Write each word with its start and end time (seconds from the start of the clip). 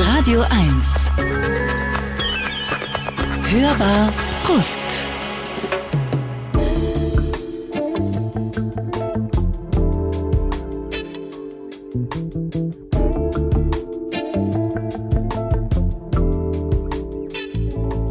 Radio 0.00 0.42
1. 0.42 1.10
Hörbar 3.50 4.12
Brust. 4.44 5.04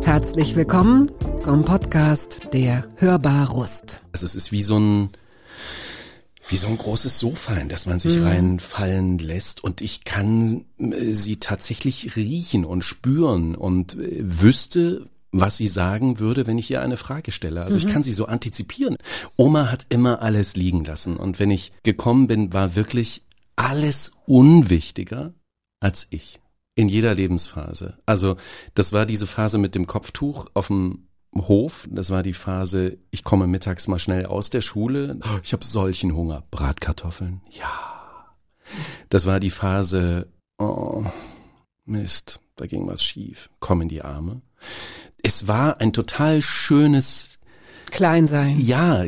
Herzlich 0.03 0.57
willkommen 0.57 1.09
zum 1.39 1.63
Podcast 1.63 2.49
der 2.51 2.83
Hörbar 2.97 3.49
Rust. 3.51 4.01
Also 4.11 4.25
es 4.25 4.35
ist 4.35 4.51
wie 4.51 4.61
so 4.61 4.77
ein 4.77 5.09
wie 6.49 6.57
so 6.57 6.67
ein 6.67 6.77
großes 6.77 7.19
Sofa, 7.19 7.55
in 7.55 7.69
das 7.69 7.85
man 7.85 7.99
sich 7.99 8.17
mhm. 8.17 8.23
reinfallen 8.23 9.17
lässt 9.19 9.63
und 9.63 9.81
ich 9.81 10.03
kann 10.03 10.65
äh, 10.79 11.13
sie 11.13 11.37
tatsächlich 11.37 12.15
riechen 12.15 12.65
und 12.65 12.83
spüren 12.83 13.55
und 13.55 13.95
äh, 13.95 14.17
wüsste, 14.19 15.07
was 15.31 15.57
sie 15.57 15.67
sagen 15.67 16.19
würde, 16.19 16.47
wenn 16.47 16.57
ich 16.57 16.71
ihr 16.71 16.81
eine 16.81 16.97
Frage 16.97 17.31
stelle. 17.31 17.63
Also 17.63 17.79
mhm. 17.79 17.85
ich 17.85 17.93
kann 17.93 18.03
sie 18.03 18.13
so 18.13 18.25
antizipieren. 18.25 18.97
Oma 19.35 19.69
hat 19.71 19.87
immer 19.89 20.21
alles 20.21 20.55
liegen 20.55 20.85
lassen 20.85 21.17
und 21.17 21.39
wenn 21.39 21.51
ich 21.51 21.73
gekommen 21.83 22.27
bin, 22.27 22.53
war 22.53 22.75
wirklich 22.75 23.23
alles 23.55 24.13
unwichtiger 24.25 25.33
als 25.79 26.07
ich 26.09 26.39
in 26.75 26.89
jeder 26.89 27.15
Lebensphase. 27.15 27.97
Also 28.05 28.37
das 28.75 28.93
war 28.93 29.05
diese 29.05 29.27
Phase 29.27 29.57
mit 29.57 29.75
dem 29.75 29.87
Kopftuch 29.87 30.45
auf 30.53 30.67
dem 30.67 31.06
Hof. 31.47 31.87
Das 31.91 32.09
war 32.09 32.23
die 32.23 32.33
Phase, 32.33 32.97
ich 33.11 33.23
komme 33.23 33.47
mittags 33.47 33.87
mal 33.87 33.99
schnell 33.99 34.25
aus 34.25 34.49
der 34.49 34.61
Schule. 34.61 35.19
Ich 35.43 35.53
habe 35.53 35.65
solchen 35.65 36.15
Hunger. 36.15 36.43
Bratkartoffeln? 36.51 37.41
Ja. 37.49 38.35
Das 39.09 39.25
war 39.25 39.39
die 39.39 39.49
Phase, 39.49 40.27
oh, 40.57 41.05
Mist, 41.85 42.41
da 42.55 42.65
ging 42.65 42.87
was 42.87 43.03
schief. 43.03 43.49
Komm 43.59 43.81
in 43.81 43.89
die 43.89 44.01
Arme. 44.01 44.41
Es 45.23 45.47
war 45.47 45.79
ein 45.79 45.93
total 45.93 46.41
schönes 46.41 47.39
Kleinsein. 47.91 48.59
Ja, 48.59 49.05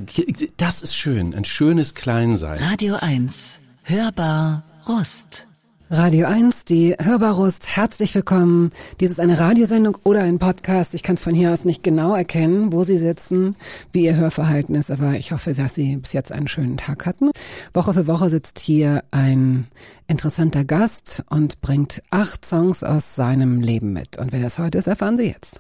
das 0.58 0.84
ist 0.84 0.96
schön. 0.96 1.36
Ein 1.36 1.46
schönes 1.46 1.96
Kleinsein. 1.96 2.64
Radio 2.64 2.96
1. 2.96 3.60
Hörbar 3.84 4.64
Rust. 4.88 5.49
Radio 5.92 6.28
1, 6.28 6.66
die 6.66 6.96
Hörbarust, 7.02 7.76
herzlich 7.76 8.14
willkommen. 8.14 8.70
Dies 9.00 9.10
ist 9.10 9.20
eine 9.20 9.40
Radiosendung 9.40 9.98
oder 10.04 10.22
ein 10.22 10.38
Podcast. 10.38 10.94
Ich 10.94 11.02
kann 11.02 11.16
es 11.16 11.24
von 11.24 11.34
hier 11.34 11.52
aus 11.52 11.66
nicht 11.66 11.82
genau 11.82 12.14
erkennen, 12.14 12.72
wo 12.72 12.84
Sie 12.84 13.00
sitzen, 13.00 13.56
wie 13.92 14.06
Ihr 14.06 14.16
Hörverhalten 14.16 14.76
ist, 14.76 14.92
aber 14.92 15.14
ich 15.14 15.32
hoffe, 15.32 15.52
dass 15.52 15.74
Sie 15.74 15.96
bis 15.96 16.14
jetzt 16.14 16.32
einen 16.32 16.48
schönen 16.48 16.78
Tag 16.78 17.08
hatten. 17.08 17.32
Woche 17.74 17.96
für 17.96 18.06
Woche 18.06 18.30
sitzt 18.30 18.60
hier 18.60 19.04
ein 19.10 19.66
interessanter 20.08 20.64
Gast 20.64 21.24
und 21.28 21.60
bringt 21.62 22.04
acht 22.12 22.46
Songs 22.46 22.84
aus 22.84 23.16
seinem 23.16 23.60
Leben 23.60 23.92
mit. 23.92 24.18
Und 24.18 24.32
wer 24.32 24.42
das 24.42 24.60
heute 24.60 24.78
ist, 24.78 24.86
erfahren 24.86 25.18
Sie 25.18 25.26
jetzt. 25.26 25.60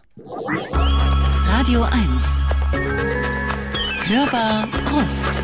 Radio 1.47 1.81
1. 1.81 1.95
Hörbar 4.05 4.67
Rust. 4.93 5.41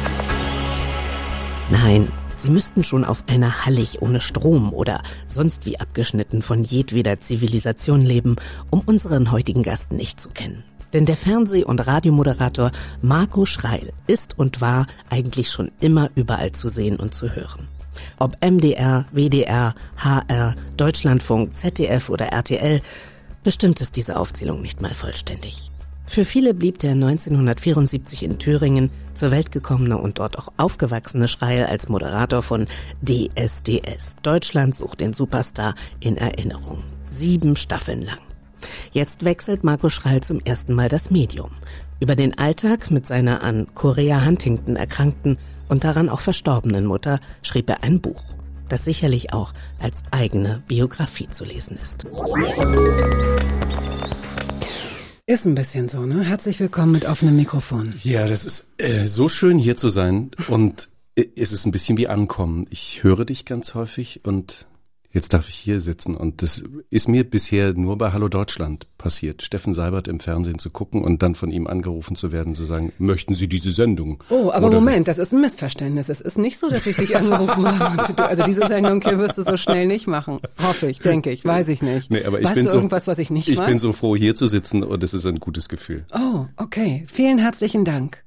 Nein, 1.72 2.08
Sie 2.46 2.52
müssten 2.52 2.84
schon 2.84 3.06
auf 3.06 3.24
einer 3.28 3.66
Hallig 3.66 4.04
ohne 4.04 4.22
Strom 4.22 4.72
oder 4.72 5.02
sonst 5.26 5.66
wie 5.66 5.80
abgeschnitten 5.80 6.44
von 6.44 6.64
jedweder 6.64 7.20
Zivilisation 7.20 8.02
leben, 8.02 8.36
um 8.70 8.82
unseren 8.82 9.32
heutigen 9.32 9.64
Gast 9.64 9.92
nicht 9.92 10.22
zu 10.22 10.30
kennen. 10.30 10.64
Denn 10.94 11.08
der 11.08 11.16
Fernseh- 11.16 11.64
und 11.64 11.88
Radiomoderator 11.88 12.72
Marco 13.02 13.48
Schreil 13.48 13.94
ist 14.06 14.38
und 14.38 14.62
war 14.62 14.86
eigentlich 15.10 15.50
schon 15.50 15.72
immer 15.80 16.12
überall 16.14 16.52
zu 16.52 16.68
sehen 16.68 16.98
und 16.98 17.16
zu 17.16 17.34
hören. 17.34 17.68
Ob 18.20 18.38
MDR, 18.46 19.06
WDR, 19.12 19.74
HR, 19.98 20.54
Deutschlandfunk, 20.78 21.58
ZDF 21.58 22.12
oder 22.12 22.28
RTL, 22.28 22.80
bestimmt 23.44 23.82
ist 23.82 23.96
diese 23.96 24.20
Aufzählung 24.20 24.62
nicht 24.62 24.84
mal 24.84 24.94
vollständig. 24.94 25.72
Für 26.08 26.24
viele 26.24 26.54
blieb 26.54 26.80
der 26.80 26.92
1974 26.92 28.24
in 28.24 28.38
Thüringen 28.38 28.90
zur 29.16 29.32
Welt 29.32 29.52
gekommene 29.52 29.98
und 29.98 30.20
dort 30.20 30.38
auch 30.38 30.50
aufgewachsene 30.58 31.28
Schreil 31.28 31.66
als 31.66 31.90
Moderator 31.90 32.42
von 32.42 32.68
DSDS. 33.02 34.16
Deutschland 34.22 34.76
sucht 34.76 35.02
den 35.02 35.14
Superstar 35.14 35.76
in 36.00 36.18
Erinnerung. 36.18 36.84
Sieben 37.10 37.56
Staffeln 37.56 38.02
lang. 38.02 38.20
Jetzt 38.92 39.26
wechselt 39.26 39.64
Marco 39.64 39.90
Schreil 39.90 40.22
zum 40.22 40.40
ersten 40.40 40.74
Mal 40.74 40.90
das 40.90 41.12
Medium. 41.12 41.52
Über 42.00 42.16
den 42.16 42.38
Alltag 42.38 42.92
mit 42.92 43.06
seiner 43.06 43.44
an 43.44 43.68
Korea 43.74 44.24
Huntington 44.26 44.76
erkrankten 44.76 45.38
und 45.70 45.84
daran 45.84 46.10
auch 46.10 46.20
verstorbenen 46.20 46.86
Mutter 46.86 47.20
schrieb 47.42 47.70
er 47.70 47.84
ein 47.84 48.02
Buch, 48.02 48.24
das 48.70 48.86
sicherlich 48.86 49.34
auch 49.34 49.54
als 49.80 50.04
eigene 50.12 50.64
Biografie 50.68 51.30
zu 51.30 51.46
lesen 51.46 51.78
ist. 51.82 52.06
Ist 55.28 55.46
ein 55.48 55.56
bisschen 55.56 55.90
so, 55.90 56.06
ne? 56.06 56.24
Herzlich 56.24 56.60
willkommen 56.60 56.92
mit 56.92 57.06
offenem 57.06 57.36
Mikrofon. 57.36 57.96
Ja, 58.04 58.28
das 58.28 58.46
ist 58.46 58.70
äh, 58.78 59.06
so 59.06 59.28
schön 59.28 59.58
hier 59.58 59.76
zu 59.76 59.90
sein 59.90 60.30
und 60.50 60.90
äh, 61.16 61.26
es 61.36 61.52
ist 61.52 61.66
ein 61.66 61.72
bisschen 61.72 61.98
wie 61.98 62.08
ankommen. 62.08 62.68
Ich 62.70 63.02
höre 63.02 63.26
dich 63.26 63.44
ganz 63.44 63.74
häufig 63.74 64.24
und 64.24 64.68
Jetzt 65.16 65.32
darf 65.32 65.48
ich 65.48 65.56
hier 65.56 65.80
sitzen 65.80 66.14
und 66.18 66.42
das 66.42 66.62
ist 66.90 67.08
mir 67.08 67.24
bisher 67.24 67.74
nur 67.74 67.98
bei 67.98 68.12
Hallo 68.12 68.28
Deutschland 68.28 68.86
passiert. 68.98 69.44
Steffen 69.44 69.74
Seibert 69.74 70.10
im 70.10 70.20
Fernsehen 70.20 70.60
zu 70.60 70.70
gucken 70.70 71.06
und 71.06 71.24
dann 71.24 71.36
von 71.36 71.52
ihm 71.52 71.68
angerufen 71.68 72.18
zu 72.18 72.34
werden, 72.34 72.54
zu 72.54 72.66
sagen, 72.66 72.92
möchten 72.98 73.34
Sie 73.34 73.48
diese 73.48 73.72
Sendung? 73.72 74.22
Oh, 74.30 74.52
aber 74.52 74.68
Oder 74.68 74.76
Moment, 74.76 75.08
das 75.08 75.18
ist 75.18 75.32
ein 75.32 75.40
Missverständnis. 75.40 76.10
Es 76.10 76.20
ist 76.20 76.38
nicht 76.38 76.58
so, 76.58 76.70
dass 76.70 76.86
ich 76.86 76.98
dich 76.98 77.16
angerufen 77.16 77.66
habe. 77.80 78.26
Also 78.28 78.44
diese 78.44 78.68
Sendung 78.68 79.00
hier 79.00 79.18
wirst 79.18 79.38
du 79.38 79.44
so 79.44 79.56
schnell 79.56 79.88
nicht 79.88 80.06
machen. 80.06 80.42
Hoffe 80.62 80.90
ich, 80.90 81.00
denke 81.00 81.32
ich, 81.32 81.46
weiß 81.46 81.70
ich 81.70 81.82
nicht. 81.82 82.12
Nee, 82.12 82.26
aber 82.26 82.40
ich 82.40 82.46
weißt 82.48 82.56
bin 82.56 82.66
du 82.66 82.72
so, 82.72 82.76
irgendwas, 82.76 83.08
was 83.08 83.18
ich 83.18 83.30
nicht 83.30 83.48
Ich 83.48 83.58
weiß? 83.58 83.68
bin 83.68 83.80
so 83.80 83.94
froh, 83.94 84.18
hier 84.18 84.36
zu 84.36 84.48
sitzen 84.48 84.84
und 84.84 85.02
es 85.02 85.14
ist 85.14 85.26
ein 85.26 85.40
gutes 85.40 85.70
Gefühl. 85.70 86.04
Oh, 86.14 86.48
okay. 86.58 87.06
Vielen 87.08 87.38
herzlichen 87.38 87.86
Dank. 87.86 88.22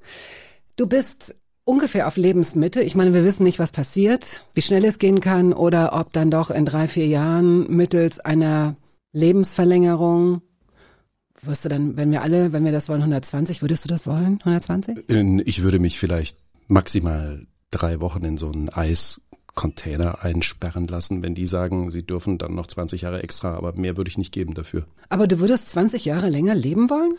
Du 0.77 0.87
bist 0.87 1.35
ungefähr 1.69 2.07
auf 2.07 2.17
Lebensmitte. 2.17 2.81
Ich 2.81 2.95
meine, 2.95 3.13
wir 3.13 3.25
wissen 3.25 3.43
nicht, 3.43 3.59
was 3.59 3.73
passiert, 3.73 4.45
wie 4.55 4.63
schnell 4.63 4.87
es 4.87 4.99
gehen 4.99 5.21
kann 5.21 5.53
oder 5.53 5.93
ob 5.93 6.13
dann 6.15 6.31
doch 6.31 6.51
in 6.51 6.65
drei, 6.65 6.89
vier 6.89 7.07
Jahren 7.07 7.71
mittels 7.71 8.21
einer 8.21 8.77
Lebensverlängerung 9.13 10.41
wirst 11.43 11.67
du 11.67 11.69
dann, 11.69 11.97
wenn 11.97 12.11
wir 12.11 12.23
alle, 12.23 12.53
wenn 12.53 12.65
wir 12.65 12.73
das 12.73 12.89
wollen, 12.89 13.01
120, 13.01 13.63
würdest 13.63 13.85
du 13.85 13.89
das 13.89 14.07
wollen, 14.07 14.41
120? 14.45 15.09
Ich 15.47 15.63
würde 15.63 15.79
mich 15.79 15.99
vielleicht 15.99 16.39
maximal 16.67 17.47
drei 17.71 18.01
Wochen 18.01 18.25
in 18.25 18.39
so 18.39 18.51
ein 18.51 18.71
Eis 18.71 19.21
Container 19.59 20.23
einsperren 20.23 20.87
lassen, 20.87 21.21
wenn 21.21 21.35
die 21.35 21.49
sagen, 21.49 21.91
sie 21.91 22.07
dürfen 22.07 22.39
dann 22.39 22.55
noch 22.55 22.69
20 22.69 23.03
Jahre 23.03 23.25
extra, 23.25 23.57
aber 23.57 23.73
mehr 23.73 23.97
würde 23.97 24.09
ich 24.09 24.17
nicht 24.17 24.33
geben 24.33 24.55
dafür. 24.55 24.85
Aber 25.09 25.27
du 25.27 25.41
würdest 25.41 25.73
20 25.73 26.05
Jahre 26.05 26.29
länger 26.29 26.55
leben 26.55 26.91
wollen? 26.91 27.15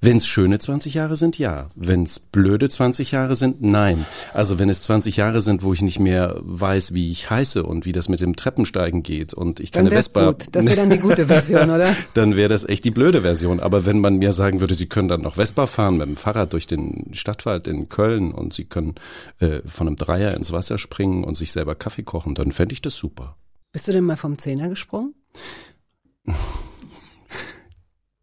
Wenn 0.00 0.16
es 0.16 0.26
schöne 0.26 0.58
20 0.58 0.94
Jahre 0.94 1.16
sind, 1.16 1.38
ja. 1.38 1.68
Wenn 1.74 2.04
es 2.04 2.20
blöde 2.20 2.70
20 2.70 3.12
Jahre 3.12 3.36
sind, 3.36 3.60
nein. 3.60 4.06
Also 4.32 4.58
wenn 4.58 4.70
es 4.70 4.82
20 4.84 5.16
Jahre 5.16 5.42
sind, 5.42 5.62
wo 5.62 5.74
ich 5.74 5.82
nicht 5.82 5.98
mehr 5.98 6.36
weiß, 6.40 6.94
wie 6.94 7.10
ich 7.10 7.28
heiße 7.28 7.64
und 7.64 7.84
wie 7.84 7.92
das 7.92 8.08
mit 8.08 8.20
dem 8.20 8.34
Treppensteigen 8.34 9.02
geht 9.02 9.34
und 9.34 9.60
ich 9.60 9.72
keine 9.72 9.90
dann 9.90 9.98
Vespa. 9.98 10.26
Gut. 10.26 10.46
Das 10.52 10.64
wäre 10.64 10.76
dann 10.76 10.90
die 10.90 10.98
gute 10.98 11.26
Version, 11.26 11.68
oder? 11.68 11.94
dann 12.14 12.36
wäre 12.36 12.48
das 12.48 12.66
echt 12.66 12.84
die 12.84 12.92
blöde 12.92 13.22
Version. 13.22 13.60
Aber 13.60 13.84
wenn 13.84 13.98
man 13.98 14.16
mir 14.16 14.32
sagen 14.32 14.60
würde, 14.60 14.74
Sie 14.74 14.86
können 14.86 15.08
dann 15.08 15.20
noch 15.20 15.34
Vespa 15.34 15.66
fahren 15.66 15.98
mit 15.98 16.06
dem 16.06 16.16
Fahrrad 16.16 16.52
durch 16.54 16.66
den 16.66 17.10
Stadtwald 17.12 17.68
in 17.68 17.90
Köln 17.90 18.32
und 18.32 18.54
Sie 18.54 18.64
können 18.64 18.94
äh, 19.40 19.60
von 19.66 19.86
einem 19.86 19.96
Dreier 19.96 20.34
ins 20.34 20.52
Wasser 20.52 20.78
springen 20.78 21.24
und 21.24 21.36
sich 21.36 21.52
selber 21.52 21.73
selber 21.74 21.78
Kaffee 21.78 22.02
kochen, 22.02 22.34
dann 22.34 22.52
fände 22.52 22.72
ich 22.72 22.80
das 22.82 22.96
super. 22.96 23.36
Bist 23.72 23.88
du 23.88 23.92
denn 23.92 24.04
mal 24.04 24.16
vom 24.16 24.38
Zehner 24.38 24.68
gesprungen? 24.68 25.14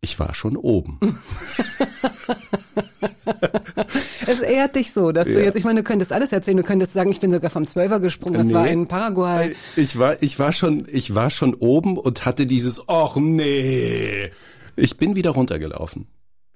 Ich 0.04 0.18
war 0.18 0.34
schon 0.34 0.58
oben. 0.58 1.00
es 4.28 4.40
ehrt 4.40 4.76
dich 4.76 4.92
so, 4.94 5.12
dass 5.12 5.28
ja. 5.28 5.34
du 5.34 5.44
jetzt, 5.44 5.56
ich 5.56 5.64
meine, 5.64 5.82
du 5.82 5.84
könntest 5.84 6.12
alles 6.12 6.32
erzählen, 6.32 6.58
du 6.58 6.64
könntest 6.64 6.94
sagen, 6.94 7.12
ich 7.12 7.20
bin 7.20 7.30
sogar 7.32 7.52
vom 7.52 7.66
Zwölfer 7.66 8.00
gesprungen, 8.00 8.34
das 8.36 8.48
nee. 8.48 8.54
war 8.54 8.68
in 8.68 8.88
Paraguay. 8.88 9.56
Ich 9.76 10.00
war, 10.00 10.24
ich 10.24 10.40
war 10.40 10.54
schon, 10.54 10.88
ich 10.92 11.14
war 11.14 11.30
schon 11.30 11.54
oben 11.54 11.98
und 11.98 12.26
hatte 12.26 12.48
dieses, 12.48 12.88
och 12.88 13.18
nee. 13.18 14.32
Ich 14.76 14.98
bin 14.98 15.16
wieder 15.16 15.32
runtergelaufen. 15.32 16.08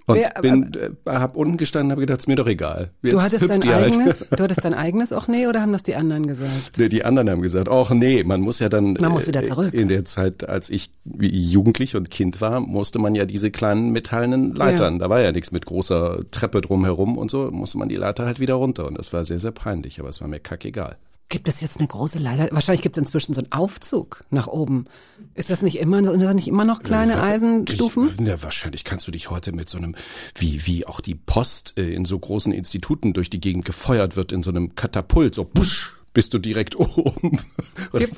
Und 0.08 0.18
Wer, 0.18 0.40
bin, 0.40 0.70
äh, 0.74 1.10
hab 1.10 1.34
unten 1.34 1.56
gestanden, 1.56 1.90
habe 1.90 2.00
gedacht, 2.00 2.20
ist 2.20 2.28
mir 2.28 2.36
doch 2.36 2.46
egal. 2.46 2.90
Jetzt 3.02 3.12
du 3.12 3.20
hattest 3.20 3.42
dein 3.42 3.64
halt. 3.64 3.92
eigenes, 3.92 4.20
halt. 4.20 4.28
du 4.38 4.44
hattest 4.44 4.64
dein 4.64 4.74
eigenes 4.74 5.12
auch 5.12 5.26
nee 5.26 5.48
oder 5.48 5.60
haben 5.60 5.72
das 5.72 5.82
die 5.82 5.96
anderen 5.96 6.28
gesagt? 6.28 6.76
Die, 6.76 6.88
die 6.88 7.04
anderen 7.04 7.28
haben 7.28 7.42
gesagt, 7.42 7.68
auch 7.68 7.90
nee, 7.90 8.22
man 8.22 8.40
muss 8.40 8.60
ja 8.60 8.68
dann. 8.68 8.92
Man 8.94 9.10
muss 9.10 9.26
wieder 9.26 9.42
äh, 9.42 9.46
zurück. 9.46 9.74
In 9.74 9.88
der 9.88 10.04
Zeit, 10.04 10.48
als 10.48 10.70
ich 10.70 10.92
jugendlich 11.04 11.96
und 11.96 12.08
Kind 12.08 12.40
war, 12.40 12.60
musste 12.60 13.00
man 13.00 13.16
ja 13.16 13.24
diese 13.26 13.50
kleinen 13.50 13.90
metallenen 13.90 14.54
Leitern, 14.54 14.94
ja. 14.94 14.98
da 15.00 15.10
war 15.10 15.20
ja 15.20 15.32
nichts 15.32 15.50
mit 15.50 15.66
großer 15.66 16.20
Treppe 16.30 16.60
drumherum 16.60 17.18
und 17.18 17.28
so, 17.28 17.50
musste 17.50 17.78
man 17.78 17.88
die 17.88 17.96
Leiter 17.96 18.26
halt 18.26 18.38
wieder 18.38 18.54
runter. 18.54 18.86
Und 18.86 18.96
das 18.96 19.12
war 19.12 19.24
sehr, 19.24 19.40
sehr 19.40 19.50
peinlich, 19.50 19.98
aber 19.98 20.08
es 20.08 20.20
war 20.20 20.28
mir 20.28 20.38
kackegal. 20.38 20.96
Gibt 21.28 21.48
es 21.48 21.60
jetzt 21.60 21.78
eine 21.78 21.88
große 21.88 22.20
Leiter? 22.20 22.48
Wahrscheinlich 22.52 22.82
gibt 22.82 22.96
es 22.96 23.00
inzwischen 23.00 23.34
so 23.34 23.40
einen 23.40 23.50
Aufzug 23.50 24.24
nach 24.30 24.46
oben. 24.46 24.84
Ist 25.34 25.50
das 25.50 25.60
nicht 25.60 25.78
immer, 25.80 26.02
sind 26.04 26.22
das 26.22 26.34
nicht 26.36 26.46
immer 26.46 26.64
noch 26.64 26.84
kleine 26.84 27.14
ja, 27.14 27.22
Eisenstufen? 27.22 28.10
Ich, 28.18 28.26
ja, 28.26 28.40
wahrscheinlich 28.44 28.84
kannst 28.84 29.08
du 29.08 29.10
dich 29.10 29.28
heute 29.28 29.50
mit 29.52 29.68
so 29.68 29.76
einem, 29.78 29.96
wie, 30.36 30.64
wie 30.66 30.86
auch 30.86 31.00
die 31.00 31.16
Post 31.16 31.74
äh, 31.78 31.92
in 31.92 32.04
so 32.04 32.16
großen 32.16 32.52
Instituten 32.52 33.12
durch 33.12 33.28
die 33.28 33.40
Gegend 33.40 33.64
gefeuert 33.64 34.14
wird, 34.14 34.30
in 34.30 34.44
so 34.44 34.50
einem 34.50 34.76
Katapult, 34.76 35.34
so 35.34 35.44
busch, 35.44 35.96
bist 36.12 36.32
du 36.32 36.38
direkt 36.38 36.76
oben 36.78 37.40
Gib- 37.92 38.16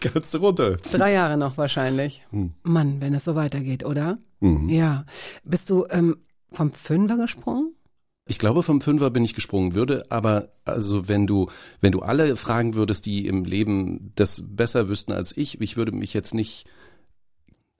kannst 0.00 0.32
du 0.32 0.38
runter. 0.38 0.78
Drei 0.78 1.12
Jahre 1.12 1.36
noch 1.36 1.58
wahrscheinlich. 1.58 2.24
Hm. 2.30 2.54
Mann, 2.62 3.02
wenn 3.02 3.12
es 3.12 3.24
so 3.24 3.34
weitergeht, 3.34 3.84
oder? 3.84 4.18
Mhm. 4.40 4.70
Ja. 4.70 5.04
Bist 5.44 5.68
du 5.68 5.86
ähm, 5.90 6.16
vom 6.52 6.72
Fünfer 6.72 7.18
gesprungen? 7.18 7.75
Ich 8.28 8.38
glaube, 8.40 8.64
vom 8.64 8.80
Fünfer 8.80 9.10
bin 9.10 9.24
ich 9.24 9.34
gesprungen 9.34 9.74
würde, 9.74 10.04
aber 10.10 10.48
also 10.64 11.06
wenn 11.08 11.28
du, 11.28 11.48
wenn 11.80 11.92
du 11.92 12.00
alle 12.00 12.34
fragen 12.34 12.74
würdest, 12.74 13.06
die 13.06 13.26
im 13.28 13.44
Leben 13.44 14.12
das 14.16 14.42
besser 14.44 14.88
wüssten 14.88 15.12
als 15.12 15.36
ich, 15.36 15.60
ich 15.60 15.76
würde 15.76 15.92
mich 15.92 16.12
jetzt 16.12 16.34
nicht, 16.34 16.66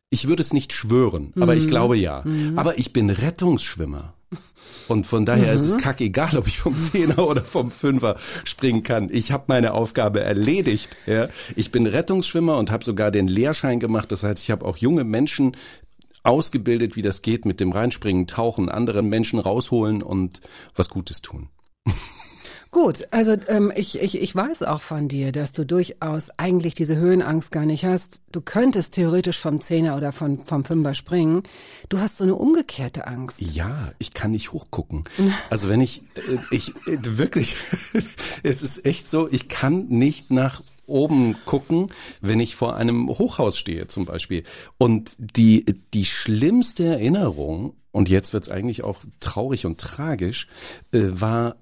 ich 0.08 0.28
würde 0.28 0.42
es 0.42 0.52
nicht 0.52 0.72
schwören, 0.72 1.32
aber 1.40 1.52
Mhm. 1.52 1.58
ich 1.58 1.66
glaube 1.68 1.96
ja. 1.96 2.22
Aber 2.54 2.78
ich 2.78 2.92
bin 2.92 3.10
Rettungsschwimmer. 3.10 4.14
Und 4.88 5.06
von 5.06 5.24
daher 5.26 5.52
ist 5.52 5.62
Mhm. 5.62 5.68
es 5.68 5.78
kackegal, 5.78 6.36
ob 6.36 6.46
ich 6.46 6.58
vom 6.58 6.78
Zehner 6.78 7.26
oder 7.26 7.42
vom 7.42 7.72
Fünfer 7.72 8.16
springen 8.44 8.84
kann. 8.84 9.08
Ich 9.12 9.32
habe 9.32 9.44
meine 9.48 9.72
Aufgabe 9.74 10.20
erledigt. 10.20 10.96
Ja. 11.06 11.28
Ich 11.56 11.72
bin 11.72 11.86
Rettungsschwimmer 11.86 12.56
und 12.56 12.70
habe 12.70 12.84
sogar 12.84 13.10
den 13.10 13.26
Lehrschein 13.26 13.80
gemacht. 13.80 14.12
Das 14.12 14.22
heißt, 14.22 14.42
ich 14.44 14.50
habe 14.52 14.64
auch 14.64 14.76
junge 14.76 15.02
Menschen 15.04 15.56
ausgebildet, 16.26 16.96
wie 16.96 17.02
das 17.02 17.22
geht 17.22 17.44
mit 17.44 17.60
dem 17.60 17.72
Reinspringen, 17.72 18.26
Tauchen, 18.26 18.68
andere 18.68 19.02
Menschen 19.02 19.38
rausholen 19.38 20.02
und 20.02 20.40
was 20.74 20.88
Gutes 20.88 21.22
tun. 21.22 21.48
Gut, 22.76 23.08
also 23.10 23.34
ähm, 23.48 23.72
ich, 23.74 23.98
ich, 24.02 24.20
ich 24.20 24.34
weiß 24.34 24.64
auch 24.64 24.82
von 24.82 25.08
dir, 25.08 25.32
dass 25.32 25.52
du 25.52 25.64
durchaus 25.64 26.28
eigentlich 26.36 26.74
diese 26.74 26.96
Höhenangst 26.96 27.50
gar 27.50 27.64
nicht 27.64 27.86
hast. 27.86 28.20
Du 28.32 28.42
könntest 28.42 28.92
theoretisch 28.92 29.38
vom 29.38 29.62
Zehner 29.62 29.96
oder 29.96 30.12
von, 30.12 30.44
vom 30.44 30.62
Fünfer 30.62 30.92
springen. 30.92 31.42
Du 31.88 32.00
hast 32.00 32.18
so 32.18 32.24
eine 32.24 32.34
umgekehrte 32.34 33.06
Angst. 33.06 33.40
Ja, 33.40 33.92
ich 33.98 34.12
kann 34.12 34.32
nicht 34.32 34.52
hochgucken. 34.52 35.04
Also 35.48 35.70
wenn 35.70 35.80
ich, 35.80 36.02
äh, 36.16 36.36
ich 36.50 36.74
äh, 36.86 36.98
wirklich, 37.02 37.56
es 38.42 38.62
ist 38.62 38.84
echt 38.84 39.08
so, 39.08 39.26
ich 39.30 39.48
kann 39.48 39.86
nicht 39.86 40.30
nach 40.30 40.62
oben 40.86 41.36
gucken, 41.44 41.88
wenn 42.20 42.40
ich 42.40 42.56
vor 42.56 42.76
einem 42.76 43.08
Hochhaus 43.08 43.58
stehe 43.58 43.88
zum 43.88 44.04
Beispiel. 44.04 44.44
Und 44.78 45.16
die, 45.18 45.64
die 45.94 46.04
schlimmste 46.04 46.84
Erinnerung, 46.84 47.74
und 47.92 48.08
jetzt 48.08 48.32
wird's 48.32 48.48
eigentlich 48.48 48.84
auch 48.84 49.00
traurig 49.20 49.66
und 49.66 49.78
tragisch, 49.80 50.48
äh, 50.92 51.08
war 51.10 51.56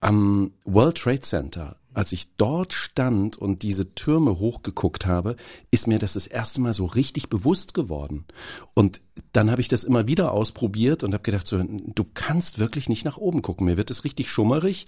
am 0.00 0.52
World 0.64 0.98
Trade 0.98 1.20
Center, 1.20 1.76
als 1.94 2.12
ich 2.12 2.34
dort 2.36 2.72
stand 2.72 3.36
und 3.36 3.62
diese 3.62 3.94
Türme 3.94 4.38
hochgeguckt 4.38 5.06
habe, 5.06 5.36
ist 5.70 5.86
mir 5.86 5.98
das 5.98 6.14
das 6.14 6.26
erste 6.26 6.60
Mal 6.60 6.74
so 6.74 6.86
richtig 6.86 7.30
bewusst 7.30 7.72
geworden. 7.72 8.26
Und 8.74 9.00
dann 9.32 9.50
habe 9.50 9.60
ich 9.60 9.68
das 9.68 9.84
immer 9.84 10.08
wieder 10.08 10.32
ausprobiert 10.32 11.04
und 11.04 11.14
habe 11.14 11.22
gedacht, 11.22 11.46
so, 11.46 11.62
du 11.62 12.04
kannst 12.12 12.58
wirklich 12.58 12.88
nicht 12.88 13.04
nach 13.04 13.16
oben 13.16 13.42
gucken. 13.42 13.66
Mir 13.66 13.76
wird 13.76 13.90
es 13.90 14.04
richtig 14.04 14.28
schummerig 14.28 14.86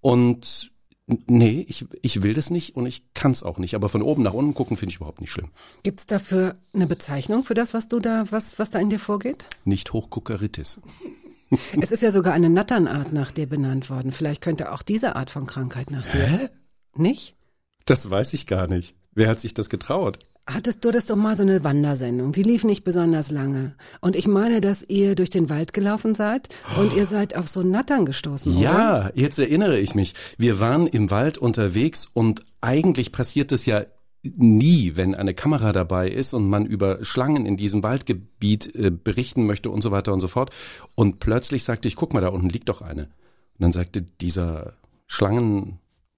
und 0.00 0.70
nee, 1.06 1.64
ich, 1.68 1.86
ich 2.02 2.22
will 2.22 2.34
das 2.34 2.50
nicht 2.50 2.76
und 2.76 2.86
ich 2.86 3.12
kann 3.14 3.30
es 3.30 3.42
auch 3.42 3.58
nicht. 3.58 3.74
Aber 3.74 3.88
von 3.88 4.02
oben 4.02 4.22
nach 4.22 4.32
unten 4.32 4.54
gucken 4.54 4.76
finde 4.76 4.90
ich 4.90 4.96
überhaupt 4.96 5.20
nicht 5.20 5.30
schlimm. 5.30 5.50
Gibt's 5.82 6.06
dafür 6.06 6.56
eine 6.72 6.86
Bezeichnung 6.86 7.44
für 7.44 7.54
das, 7.54 7.74
was 7.74 7.88
du 7.88 8.00
da, 8.00 8.24
was, 8.30 8.58
was 8.58 8.70
da 8.70 8.78
in 8.78 8.90
dir 8.90 8.98
vorgeht? 8.98 9.48
Nicht 9.64 9.92
Hochguckeritis. 9.92 10.80
Es 11.80 11.92
ist 11.92 12.02
ja 12.02 12.10
sogar 12.10 12.34
eine 12.34 12.50
Natternart 12.50 13.12
nach 13.12 13.30
dir 13.30 13.46
benannt 13.46 13.88
worden. 13.88 14.10
Vielleicht 14.10 14.42
könnte 14.42 14.72
auch 14.72 14.82
diese 14.82 15.14
Art 15.14 15.30
von 15.30 15.46
Krankheit 15.46 15.92
nach 15.92 16.04
dir. 16.04 16.26
Hä? 16.26 16.48
Nicht? 16.96 17.36
Das 17.84 18.10
weiß 18.10 18.34
ich 18.34 18.48
gar 18.48 18.66
nicht. 18.66 18.96
Wer 19.14 19.28
hat 19.28 19.38
sich 19.38 19.54
das 19.54 19.70
getraut? 19.70 20.18
Hattest 20.48 20.84
du 20.84 20.92
das 20.92 21.06
doch 21.06 21.16
mal 21.16 21.36
so 21.36 21.42
eine 21.42 21.64
Wandersendung? 21.64 22.30
Die 22.30 22.44
lief 22.44 22.62
nicht 22.62 22.84
besonders 22.84 23.32
lange. 23.32 23.74
Und 24.00 24.14
ich 24.14 24.28
meine, 24.28 24.60
dass 24.60 24.84
ihr 24.88 25.16
durch 25.16 25.30
den 25.30 25.50
Wald 25.50 25.72
gelaufen 25.72 26.14
seid 26.14 26.48
und 26.78 26.94
ihr 26.94 27.04
seid 27.04 27.36
auf 27.36 27.48
so 27.48 27.62
Nattern 27.62 28.04
gestoßen, 28.06 28.56
oder? 28.56 28.62
Ja, 28.62 29.10
jetzt 29.14 29.40
erinnere 29.40 29.80
ich 29.80 29.96
mich. 29.96 30.14
Wir 30.38 30.60
waren 30.60 30.86
im 30.86 31.10
Wald 31.10 31.36
unterwegs 31.36 32.08
und 32.14 32.44
eigentlich 32.60 33.10
passiert 33.10 33.50
es 33.50 33.66
ja 33.66 33.84
nie, 34.22 34.92
wenn 34.94 35.16
eine 35.16 35.34
Kamera 35.34 35.72
dabei 35.72 36.08
ist 36.08 36.32
und 36.32 36.48
man 36.48 36.64
über 36.64 37.04
Schlangen 37.04 37.44
in 37.44 37.56
diesem 37.56 37.82
Waldgebiet 37.82 38.74
äh, 38.76 38.90
berichten 38.90 39.46
möchte 39.46 39.70
und 39.70 39.82
so 39.82 39.90
weiter 39.90 40.12
und 40.12 40.20
so 40.20 40.28
fort. 40.28 40.50
Und 40.94 41.18
plötzlich 41.18 41.64
sagte 41.64 41.88
ich, 41.88 41.96
guck 41.96 42.14
mal, 42.14 42.20
da 42.20 42.28
unten 42.28 42.48
liegt 42.48 42.68
doch 42.68 42.82
eine. 42.82 43.02
Und 43.02 43.62
dann 43.62 43.72
sagte 43.72 44.02
dieser 44.02 44.74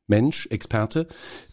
Schlangenmensch, 0.08 0.46
Experte, 0.50 1.06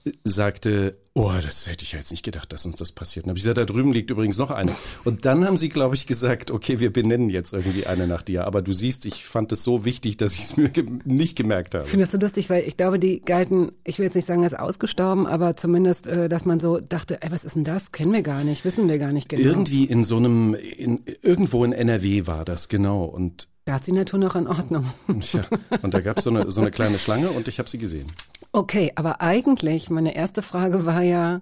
äh, 0.05 0.11
sagte, 0.23 0.97
oh, 1.13 1.31
das 1.41 1.67
hätte 1.67 1.83
ich 1.83 1.93
ja 1.93 1.99
jetzt 1.99 2.11
nicht 2.11 2.23
gedacht, 2.23 2.51
dass 2.51 2.65
uns 2.65 2.77
das 2.77 2.91
passiert. 2.91 3.25
Und 3.25 3.29
habe 3.29 3.37
ich 3.37 3.43
gesagt, 3.43 3.57
da 3.57 3.65
drüben 3.65 3.93
liegt 3.93 4.09
übrigens 4.09 4.37
noch 4.37 4.51
eine. 4.51 4.75
Und 5.03 5.25
dann 5.25 5.45
haben 5.45 5.57
sie, 5.57 5.69
glaube 5.69 5.95
ich, 5.95 6.07
gesagt, 6.07 6.51
okay, 6.51 6.79
wir 6.79 6.91
benennen 6.91 7.29
jetzt 7.29 7.53
irgendwie 7.53 7.85
eine 7.85 8.07
nach 8.07 8.21
dir. 8.21 8.45
Aber 8.45 8.61
du 8.61 8.73
siehst, 8.73 9.05
ich 9.05 9.25
fand 9.25 9.51
es 9.51 9.63
so 9.63 9.85
wichtig, 9.85 10.17
dass 10.17 10.33
ich 10.33 10.41
es 10.41 10.57
mir 10.57 10.69
ge 10.69 10.85
nicht 11.05 11.37
gemerkt 11.37 11.73
habe. 11.75 11.85
Ich 11.85 11.89
finde 11.89 12.05
das 12.05 12.11
so 12.11 12.17
lustig, 12.17 12.49
weil 12.49 12.63
ich 12.67 12.77
glaube, 12.77 12.99
die 12.99 13.21
galten, 13.21 13.71
ich 13.83 13.99
will 13.99 14.05
jetzt 14.05 14.15
nicht 14.15 14.27
sagen, 14.27 14.43
als 14.43 14.53
ausgestorben, 14.53 15.27
aber 15.27 15.55
zumindest, 15.55 16.07
äh, 16.07 16.27
dass 16.29 16.45
man 16.45 16.59
so 16.59 16.79
dachte, 16.79 17.21
ey, 17.21 17.31
was 17.31 17.45
ist 17.45 17.55
denn 17.55 17.63
das? 17.63 17.91
Kennen 17.91 18.13
wir 18.13 18.21
gar 18.23 18.43
nicht, 18.43 18.65
wissen 18.65 18.89
wir 18.89 18.97
gar 18.97 19.11
nicht 19.11 19.29
genau. 19.29 19.43
Irgendwie 19.43 19.85
in 19.85 20.03
so 20.03 20.17
einem, 20.17 20.53
in, 20.55 21.01
irgendwo 21.21 21.63
in 21.63 21.71
NRW 21.73 22.27
war 22.27 22.45
das, 22.45 22.67
genau. 22.67 23.05
Und, 23.05 23.47
Da 23.65 23.77
ist 23.77 23.87
die 23.87 23.93
Natur 23.93 24.19
noch 24.19 24.35
in 24.35 24.47
Ordnung. 24.47 24.85
ja, 25.07 25.45
und 25.81 25.93
da 25.93 26.01
gab 26.01 26.17
es 26.17 26.25
so 26.25 26.29
eine, 26.29 26.51
so 26.51 26.61
eine 26.61 26.71
kleine 26.71 26.99
Schlange 26.99 27.29
und 27.29 27.47
ich 27.47 27.57
habe 27.57 27.69
sie 27.69 27.77
gesehen. 27.77 28.11
Okay, 28.55 28.93
aber 28.95 29.19
eigentlich, 29.19 29.89
meine 29.89 30.15
erste 30.15 30.41
Frage 30.41 30.85
war 30.85 31.01
ja 31.01 31.41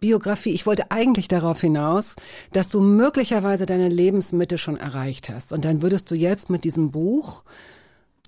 Biografie. 0.00 0.54
Ich 0.54 0.64
wollte 0.64 0.90
eigentlich 0.90 1.28
darauf 1.28 1.60
hinaus, 1.60 2.16
dass 2.52 2.70
du 2.70 2.80
möglicherweise 2.80 3.66
deine 3.66 3.90
Lebensmitte 3.90 4.56
schon 4.56 4.78
erreicht 4.78 5.28
hast. 5.28 5.52
Und 5.52 5.66
dann 5.66 5.82
würdest 5.82 6.10
du 6.10 6.14
jetzt 6.14 6.48
mit 6.48 6.64
diesem 6.64 6.90
Buch, 6.90 7.44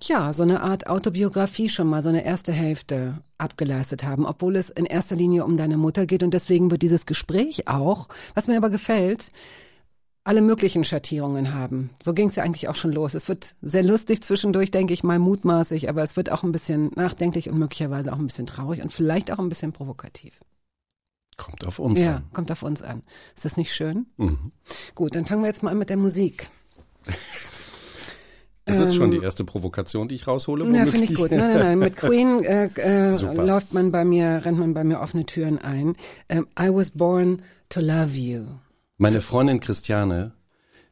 ja, 0.03 0.33
so 0.33 0.43
eine 0.43 0.61
Art 0.61 0.85
Autobiografie 0.85 1.67
schon 1.67 1.87
mal, 1.87 2.03
so 2.03 2.09
eine 2.09 2.25
erste 2.25 2.51
Hälfte 2.51 3.23
abgeleistet 3.39 4.03
haben, 4.03 4.23
obwohl 4.27 4.55
es 4.55 4.69
in 4.69 4.85
erster 4.85 5.15
Linie 5.15 5.43
um 5.43 5.57
deine 5.57 5.77
Mutter 5.77 6.05
geht. 6.05 6.21
Und 6.21 6.35
deswegen 6.35 6.69
wird 6.69 6.83
dieses 6.83 7.07
Gespräch 7.07 7.67
auch, 7.67 8.07
was 8.35 8.45
mir 8.45 8.57
aber 8.57 8.69
gefällt, 8.69 9.31
alle 10.27 10.41
möglichen 10.41 10.83
Schattierungen 10.83 11.53
haben. 11.53 11.89
So 12.03 12.13
ging 12.13 12.27
es 12.27 12.35
ja 12.35 12.43
eigentlich 12.43 12.67
auch 12.67 12.75
schon 12.75 12.91
los. 12.91 13.13
Es 13.13 13.27
wird 13.29 13.55
sehr 13.61 13.83
lustig 13.83 14.21
zwischendurch, 14.23 14.71
denke 14.71 14.93
ich 14.93 15.03
mal, 15.03 15.19
mutmaßig, 15.19 15.89
aber 15.89 16.03
es 16.03 16.17
wird 16.17 16.31
auch 16.31 16.43
ein 16.43 16.51
bisschen 16.51 16.91
nachdenklich 16.95 17.49
und 17.49 17.57
möglicherweise 17.57 18.11
auch 18.13 18.19
ein 18.19 18.27
bisschen 18.27 18.45
traurig 18.45 18.81
und 18.81 18.91
vielleicht 18.91 19.31
auch 19.31 19.39
ein 19.39 19.49
bisschen 19.49 19.71
provokativ. 19.73 20.39
Kommt 21.37 21.65
auf 21.65 21.79
uns 21.79 21.99
Ja, 21.99 22.17
an. 22.17 22.25
kommt 22.33 22.51
auf 22.51 22.63
uns 22.63 22.81
an. 22.81 23.03
Ist 23.35 23.45
das 23.45 23.57
nicht 23.57 23.73
schön? 23.73 24.07
Mhm. 24.17 24.51
Gut, 24.95 25.15
dann 25.15 25.25
fangen 25.25 25.43
wir 25.43 25.47
jetzt 25.47 25.63
mal 25.63 25.71
an 25.71 25.77
mit 25.77 25.89
der 25.89 25.97
Musik. 25.97 26.49
Das 28.65 28.79
ist 28.79 28.95
schon 28.95 29.05
Ähm, 29.13 29.19
die 29.19 29.23
erste 29.23 29.45
Provokation, 29.45 30.09
die 30.09 30.15
ich 30.15 30.27
raushole. 30.27 30.65
Ja, 30.75 30.85
finde 30.85 31.05
ich 31.05 31.15
gut. 31.15 31.31
Nein, 31.31 31.39
nein, 31.39 31.59
nein. 31.59 31.79
Mit 31.79 31.95
Queen 31.95 32.43
äh, 32.43 32.65
äh, 32.75 33.11
läuft 33.33 33.73
man 33.73 33.93
bei 33.93 34.03
mir, 34.03 34.41
rennt 34.43 34.59
man 34.59 34.73
bei 34.73 34.83
mir 34.83 34.99
offene 34.99 35.25
Türen 35.25 35.57
ein. 35.57 35.95
Ähm, 36.27 36.47
I 36.59 36.67
was 36.69 36.91
born 36.91 37.41
to 37.69 37.79
love 37.79 38.13
you. 38.15 38.43
Meine 38.99 39.21
Freundin 39.21 39.59
Christiane 39.59 40.33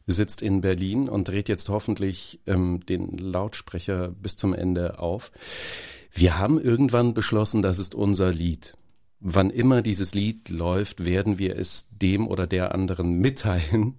sitzt 0.06 0.44
in 0.44 0.62
Berlin 0.62 1.10
und 1.10 1.28
dreht 1.28 1.50
jetzt 1.50 1.70
hoffentlich 1.70 2.40
ähm, 2.46 2.86
den 2.86 3.18
Lautsprecher 3.18 4.10
bis 4.10 4.38
zum 4.38 4.54
Ende 4.54 5.00
auf. 5.00 5.32
Wir 6.12 6.38
haben 6.38 6.62
irgendwann 6.62 7.16
beschlossen, 7.16 7.64
das 7.64 7.80
ist 7.80 7.96
unser 7.96 8.32
Lied. 8.32 8.78
Wann 9.20 9.50
immer 9.50 9.82
dieses 9.82 10.14
Lied 10.14 10.50
läuft, 10.50 11.04
werden 11.04 11.40
wir 11.40 11.58
es 11.58 11.90
dem 11.90 12.28
oder 12.28 12.46
der 12.46 12.76
anderen 12.76 13.18
mitteilen. 13.18 13.96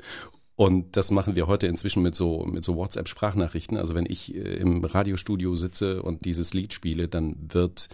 Und 0.56 0.96
das 0.96 1.10
machen 1.10 1.36
wir 1.36 1.46
heute 1.46 1.66
inzwischen 1.66 2.02
mit 2.02 2.14
so, 2.14 2.46
mit 2.46 2.64
so 2.64 2.76
WhatsApp-Sprachnachrichten. 2.76 3.76
Also 3.76 3.94
wenn 3.94 4.06
ich 4.06 4.34
äh, 4.34 4.38
im 4.38 4.82
Radiostudio 4.82 5.54
sitze 5.54 6.02
und 6.02 6.24
dieses 6.24 6.54
Lied 6.54 6.72
spiele, 6.72 7.08
dann 7.08 7.36
wird, 7.50 7.90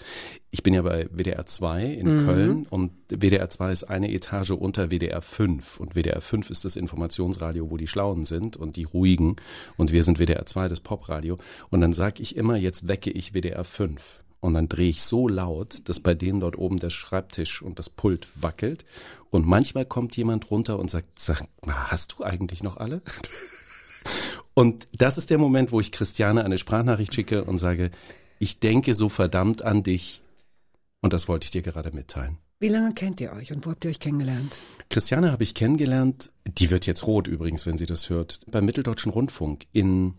ich 0.52 0.62
bin 0.62 0.72
ja 0.72 0.82
bei 0.82 1.08
WDR 1.10 1.44
2 1.44 1.84
in 1.86 2.24
Köln 2.24 2.66
und 2.70 2.92
WDR 3.08 3.50
2 3.50 3.72
ist 3.72 3.84
eine 3.84 4.12
Etage 4.12 4.52
unter 4.52 4.90
WDR 4.90 5.22
5 5.22 5.80
und 5.80 5.96
WDR 5.96 6.20
5 6.20 6.50
ist 6.50 6.64
das 6.64 6.76
Informationsradio, 6.76 7.68
wo 7.68 7.76
die 7.76 7.88
Schlauen 7.88 8.24
sind 8.24 8.56
und 8.56 8.76
die 8.76 8.84
Ruhigen 8.84 9.34
und 9.76 9.90
wir 9.90 10.04
sind 10.04 10.20
WDR 10.20 10.46
2, 10.46 10.68
das 10.68 10.78
Popradio. 10.78 11.38
Und 11.70 11.80
dann 11.80 11.92
sag 11.92 12.20
ich 12.20 12.36
immer, 12.36 12.56
jetzt 12.56 12.86
wecke 12.86 13.10
ich 13.10 13.34
WDR 13.34 13.64
5. 13.64 14.21
Und 14.42 14.54
dann 14.54 14.68
drehe 14.68 14.90
ich 14.90 15.02
so 15.02 15.28
laut, 15.28 15.88
dass 15.88 16.00
bei 16.00 16.14
denen 16.14 16.40
dort 16.40 16.58
oben 16.58 16.78
der 16.78 16.90
Schreibtisch 16.90 17.62
und 17.62 17.78
das 17.78 17.88
Pult 17.88 18.26
wackelt. 18.42 18.84
Und 19.30 19.46
manchmal 19.46 19.86
kommt 19.86 20.16
jemand 20.16 20.50
runter 20.50 20.80
und 20.80 20.90
sagt, 20.90 21.20
sag 21.20 21.44
hast 21.64 22.16
du 22.18 22.24
eigentlich 22.24 22.62
noch 22.62 22.76
alle? 22.76 23.02
Und 24.54 24.86
das 24.92 25.16
ist 25.16 25.30
der 25.30 25.38
Moment, 25.38 25.72
wo 25.72 25.80
ich 25.80 25.92
Christiane 25.92 26.44
eine 26.44 26.58
Sprachnachricht 26.58 27.14
schicke 27.14 27.44
und 27.44 27.56
sage, 27.56 27.90
ich 28.38 28.60
denke 28.60 28.94
so 28.94 29.08
verdammt 29.08 29.62
an 29.62 29.82
dich. 29.82 30.20
Und 31.00 31.14
das 31.14 31.26
wollte 31.26 31.46
ich 31.46 31.52
dir 31.52 31.62
gerade 31.62 31.90
mitteilen. 31.92 32.36
Wie 32.60 32.68
lange 32.68 32.92
kennt 32.92 33.20
ihr 33.22 33.32
euch 33.32 33.50
und 33.52 33.64
wo 33.64 33.70
habt 33.70 33.84
ihr 33.84 33.90
euch 33.90 33.98
kennengelernt? 33.98 34.54
Christiane 34.90 35.32
habe 35.32 35.42
ich 35.42 35.54
kennengelernt, 35.54 36.32
die 36.46 36.70
wird 36.70 36.84
jetzt 36.84 37.06
rot 37.06 37.26
übrigens, 37.28 37.64
wenn 37.64 37.78
sie 37.78 37.86
das 37.86 38.10
hört, 38.10 38.40
beim 38.50 38.66
Mitteldeutschen 38.66 39.10
Rundfunk 39.10 39.66
in 39.72 40.14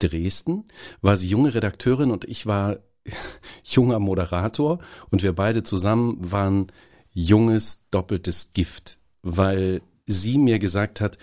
Dresden 0.00 0.64
war 1.00 1.16
sie 1.16 1.28
junge 1.28 1.54
Redakteurin 1.54 2.10
und 2.10 2.24
ich 2.24 2.46
war 2.46 2.78
junger 3.64 3.98
Moderator 3.98 4.78
und 5.10 5.22
wir 5.22 5.32
beide 5.34 5.62
zusammen 5.62 6.16
waren 6.20 6.66
junges 7.12 7.86
doppeltes 7.90 8.52
Gift, 8.52 8.98
weil 9.22 9.82
sie 10.06 10.38
mir 10.38 10.58
gesagt 10.58 11.00
hat, 11.00 11.18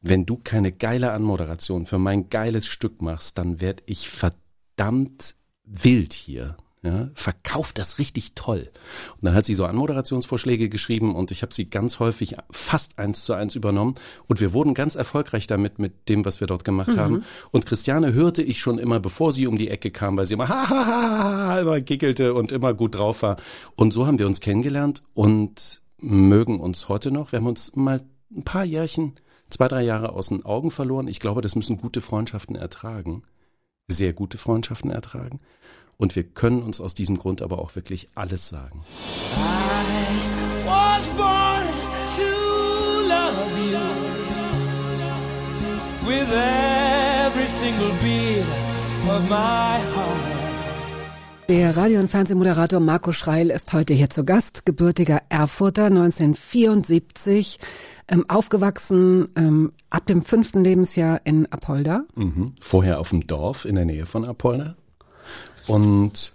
wenn 0.00 0.26
du 0.26 0.36
keine 0.36 0.72
geile 0.72 1.12
Anmoderation 1.12 1.86
für 1.86 1.98
mein 1.98 2.28
geiles 2.28 2.66
Stück 2.66 3.00
machst, 3.02 3.38
dann 3.38 3.60
werd 3.60 3.82
ich 3.86 4.08
verdammt 4.08 5.36
wild 5.64 6.12
hier. 6.12 6.56
Ja, 6.84 7.10
verkauft 7.14 7.78
das 7.78 8.00
richtig 8.00 8.34
toll. 8.34 8.68
Und 9.12 9.22
dann 9.22 9.34
hat 9.34 9.44
sie 9.44 9.54
so 9.54 9.66
Anmoderationsvorschläge 9.66 10.68
geschrieben 10.68 11.14
und 11.14 11.30
ich 11.30 11.42
habe 11.42 11.54
sie 11.54 11.70
ganz 11.70 12.00
häufig 12.00 12.34
fast 12.50 12.98
eins 12.98 13.24
zu 13.24 13.34
eins 13.34 13.54
übernommen. 13.54 13.94
Und 14.26 14.40
wir 14.40 14.52
wurden 14.52 14.74
ganz 14.74 14.96
erfolgreich 14.96 15.46
damit, 15.46 15.78
mit 15.78 16.08
dem, 16.08 16.24
was 16.24 16.40
wir 16.40 16.48
dort 16.48 16.64
gemacht 16.64 16.94
mhm. 16.94 16.96
haben. 16.96 17.24
Und 17.52 17.66
Christiane 17.66 18.14
hörte 18.14 18.42
ich 18.42 18.60
schon 18.60 18.78
immer, 18.78 18.98
bevor 18.98 19.32
sie 19.32 19.46
um 19.46 19.58
die 19.58 19.68
Ecke 19.68 19.92
kam, 19.92 20.16
weil 20.16 20.26
sie 20.26 20.34
immer 20.34 20.48
ha, 20.48 20.68
ha, 20.68 20.86
ha, 20.86 21.46
ha, 21.48 21.60
immer 21.60 21.80
gickelte 21.80 22.34
und 22.34 22.50
immer 22.50 22.74
gut 22.74 22.96
drauf 22.96 23.22
war. 23.22 23.36
Und 23.76 23.92
so 23.92 24.08
haben 24.08 24.18
wir 24.18 24.26
uns 24.26 24.40
kennengelernt 24.40 25.04
und 25.14 25.82
mögen 25.98 26.58
uns 26.58 26.88
heute 26.88 27.12
noch. 27.12 27.30
Wir 27.30 27.38
haben 27.38 27.46
uns 27.46 27.76
mal 27.76 28.02
ein 28.34 28.42
paar 28.42 28.64
Jährchen, 28.64 29.14
zwei, 29.50 29.68
drei 29.68 29.82
Jahre 29.82 30.14
aus 30.14 30.30
den 30.30 30.44
Augen 30.44 30.72
verloren. 30.72 31.06
Ich 31.06 31.20
glaube, 31.20 31.42
das 31.42 31.54
müssen 31.54 31.76
gute 31.76 32.00
Freundschaften 32.00 32.56
ertragen. 32.56 33.22
Sehr 33.86 34.12
gute 34.12 34.36
Freundschaften 34.38 34.90
ertragen. 34.90 35.40
Und 35.98 36.16
wir 36.16 36.24
können 36.24 36.62
uns 36.62 36.80
aus 36.80 36.94
diesem 36.94 37.18
Grund 37.18 37.42
aber 37.42 37.58
auch 37.58 37.74
wirklich 37.74 38.08
alles 38.14 38.48
sagen. 38.48 38.80
I 39.36 40.66
was 40.66 41.04
born 41.16 41.66
to 42.16 42.28
love 43.08 43.58
you 43.70 43.78
with 46.08 46.32
every 46.32 47.46
single 47.46 47.92
beat 48.00 48.46
of 49.08 49.22
my 49.28 49.78
heart. 49.94 50.42
Der 51.48 51.76
Radio- 51.76 52.00
und 52.00 52.08
Fernsehmoderator 52.08 52.80
Marco 52.80 53.12
Schreil 53.12 53.50
ist 53.50 53.72
heute 53.72 53.92
hier 53.92 54.08
zu 54.08 54.24
Gast, 54.24 54.64
gebürtiger 54.64 55.20
Erfurter, 55.28 55.86
1974, 55.86 57.58
ähm, 58.08 58.24
aufgewachsen 58.28 59.28
ähm, 59.36 59.72
ab 59.90 60.06
dem 60.06 60.22
fünften 60.22 60.62
Lebensjahr 60.62 61.20
in 61.24 61.50
Apolda. 61.52 62.04
Mhm. 62.14 62.54
Vorher 62.60 63.00
auf 63.00 63.10
dem 63.10 63.26
Dorf 63.26 63.64
in 63.64 63.74
der 63.74 63.84
Nähe 63.84 64.06
von 64.06 64.24
Apolda. 64.24 64.76
Und 65.66 66.34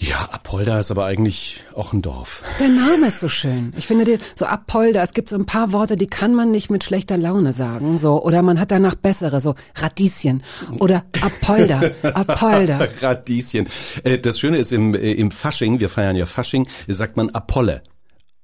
ja, 0.00 0.28
Apolda 0.30 0.78
ist 0.78 0.92
aber 0.92 1.06
eigentlich 1.06 1.64
auch 1.74 1.92
ein 1.92 2.02
Dorf. 2.02 2.44
Der 2.60 2.68
Name 2.68 3.08
ist 3.08 3.18
so 3.18 3.28
schön. 3.28 3.72
Ich 3.76 3.88
finde 3.88 4.04
dir 4.04 4.18
so 4.36 4.46
Apolda, 4.46 5.02
es 5.02 5.12
gibt 5.12 5.28
so 5.28 5.34
ein 5.34 5.44
paar 5.44 5.72
Worte, 5.72 5.96
die 5.96 6.06
kann 6.06 6.34
man 6.36 6.52
nicht 6.52 6.70
mit 6.70 6.84
schlechter 6.84 7.16
Laune 7.16 7.52
sagen, 7.52 7.98
so 7.98 8.22
oder 8.22 8.42
man 8.42 8.60
hat 8.60 8.70
danach 8.70 8.94
bessere, 8.94 9.40
so 9.40 9.56
Radieschen 9.74 10.44
oder 10.78 11.04
Apolda, 11.20 11.82
Apolda. 12.14 12.78
Radieschen. 13.00 13.66
Äh, 14.04 14.18
das 14.18 14.38
Schöne 14.38 14.58
ist 14.58 14.72
im 14.72 14.94
äh, 14.94 15.12
im 15.12 15.32
Fasching, 15.32 15.80
wir 15.80 15.88
feiern 15.88 16.14
ja 16.14 16.26
Fasching, 16.26 16.68
sagt 16.86 17.16
man 17.16 17.30
Apolle. 17.30 17.82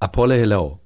Apolle 0.01 0.35
hello. 0.35 0.81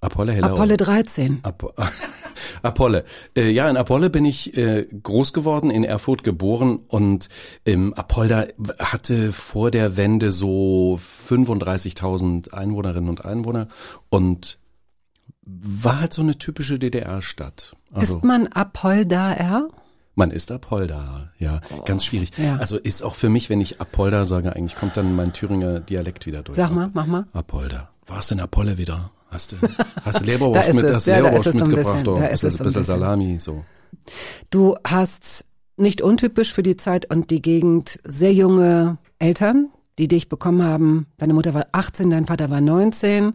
Apolle 0.00 0.32
hello. 0.32 0.48
Apolle 0.54 0.76
13. 0.76 1.40
Apo 1.42 1.72
Apolle. 2.62 3.04
Äh, 3.36 3.50
ja, 3.50 3.68
in 3.68 3.76
Apolle 3.76 4.10
bin 4.10 4.24
ich 4.24 4.56
äh, 4.56 4.86
groß 5.02 5.32
geworden, 5.32 5.70
in 5.70 5.84
Erfurt 5.84 6.22
geboren 6.22 6.80
und 6.88 7.28
ähm, 7.64 7.94
Apolda 7.94 8.46
hatte 8.78 9.32
vor 9.32 9.70
der 9.70 9.96
Wende 9.96 10.30
so 10.30 11.00
35.000 11.28 12.52
Einwohnerinnen 12.52 13.08
und 13.08 13.24
Einwohner 13.24 13.68
und 14.10 14.58
war 15.46 16.00
halt 16.00 16.12
so 16.12 16.22
eine 16.22 16.38
typische 16.38 16.78
DDR-Stadt. 16.78 17.76
Also, 17.92 18.16
ist 18.16 18.24
man 18.24 18.48
Apoldaer? 18.48 19.68
Man 20.14 20.30
ist 20.30 20.50
Apolda, 20.50 21.30
ja, 21.38 21.60
oh, 21.70 21.82
ganz 21.82 22.04
schwierig. 22.04 22.32
Ja. 22.38 22.56
Also 22.56 22.78
ist 22.78 23.02
auch 23.02 23.14
für 23.14 23.28
mich, 23.28 23.50
wenn 23.50 23.60
ich 23.60 23.80
Apolda 23.80 24.24
sage, 24.24 24.56
eigentlich 24.56 24.74
kommt 24.74 24.96
dann 24.96 25.14
mein 25.14 25.34
Thüringer 25.34 25.80
Dialekt 25.80 26.26
wieder 26.26 26.42
durch. 26.42 26.56
Sag 26.56 26.72
mal, 26.72 26.90
mach 26.94 27.06
mal. 27.06 27.26
Apolda. 27.32 27.90
Warst 28.06 28.32
in 28.32 28.40
Apolle 28.40 28.78
wieder? 28.78 29.10
Hast 29.30 29.52
du, 29.52 29.56
hast 30.04 30.20
du 30.20 30.24
Leberwurst 30.26 30.72
mit, 30.72 30.94
hast 30.94 31.06
ja, 31.06 31.16
Leberwurst 31.16 31.54
mitgebracht? 31.54 32.04
Bisschen, 32.04 32.14
da 32.14 32.26
ist 32.26 32.44
ein 32.44 32.64
bisschen, 32.64 32.84
Salami, 32.84 33.38
so. 33.40 33.64
Du 34.50 34.76
hast 34.86 35.46
nicht 35.76 36.00
untypisch 36.00 36.52
für 36.52 36.62
die 36.62 36.76
Zeit 36.76 37.10
und 37.14 37.30
die 37.30 37.42
Gegend 37.42 37.98
sehr 38.04 38.32
junge 38.32 38.98
Eltern, 39.18 39.70
die 39.98 40.08
dich 40.08 40.28
bekommen 40.28 40.62
haben. 40.62 41.06
Deine 41.18 41.34
Mutter 41.34 41.54
war 41.54 41.66
18, 41.72 42.10
dein 42.10 42.26
Vater 42.26 42.50
war 42.50 42.60
19. 42.60 43.34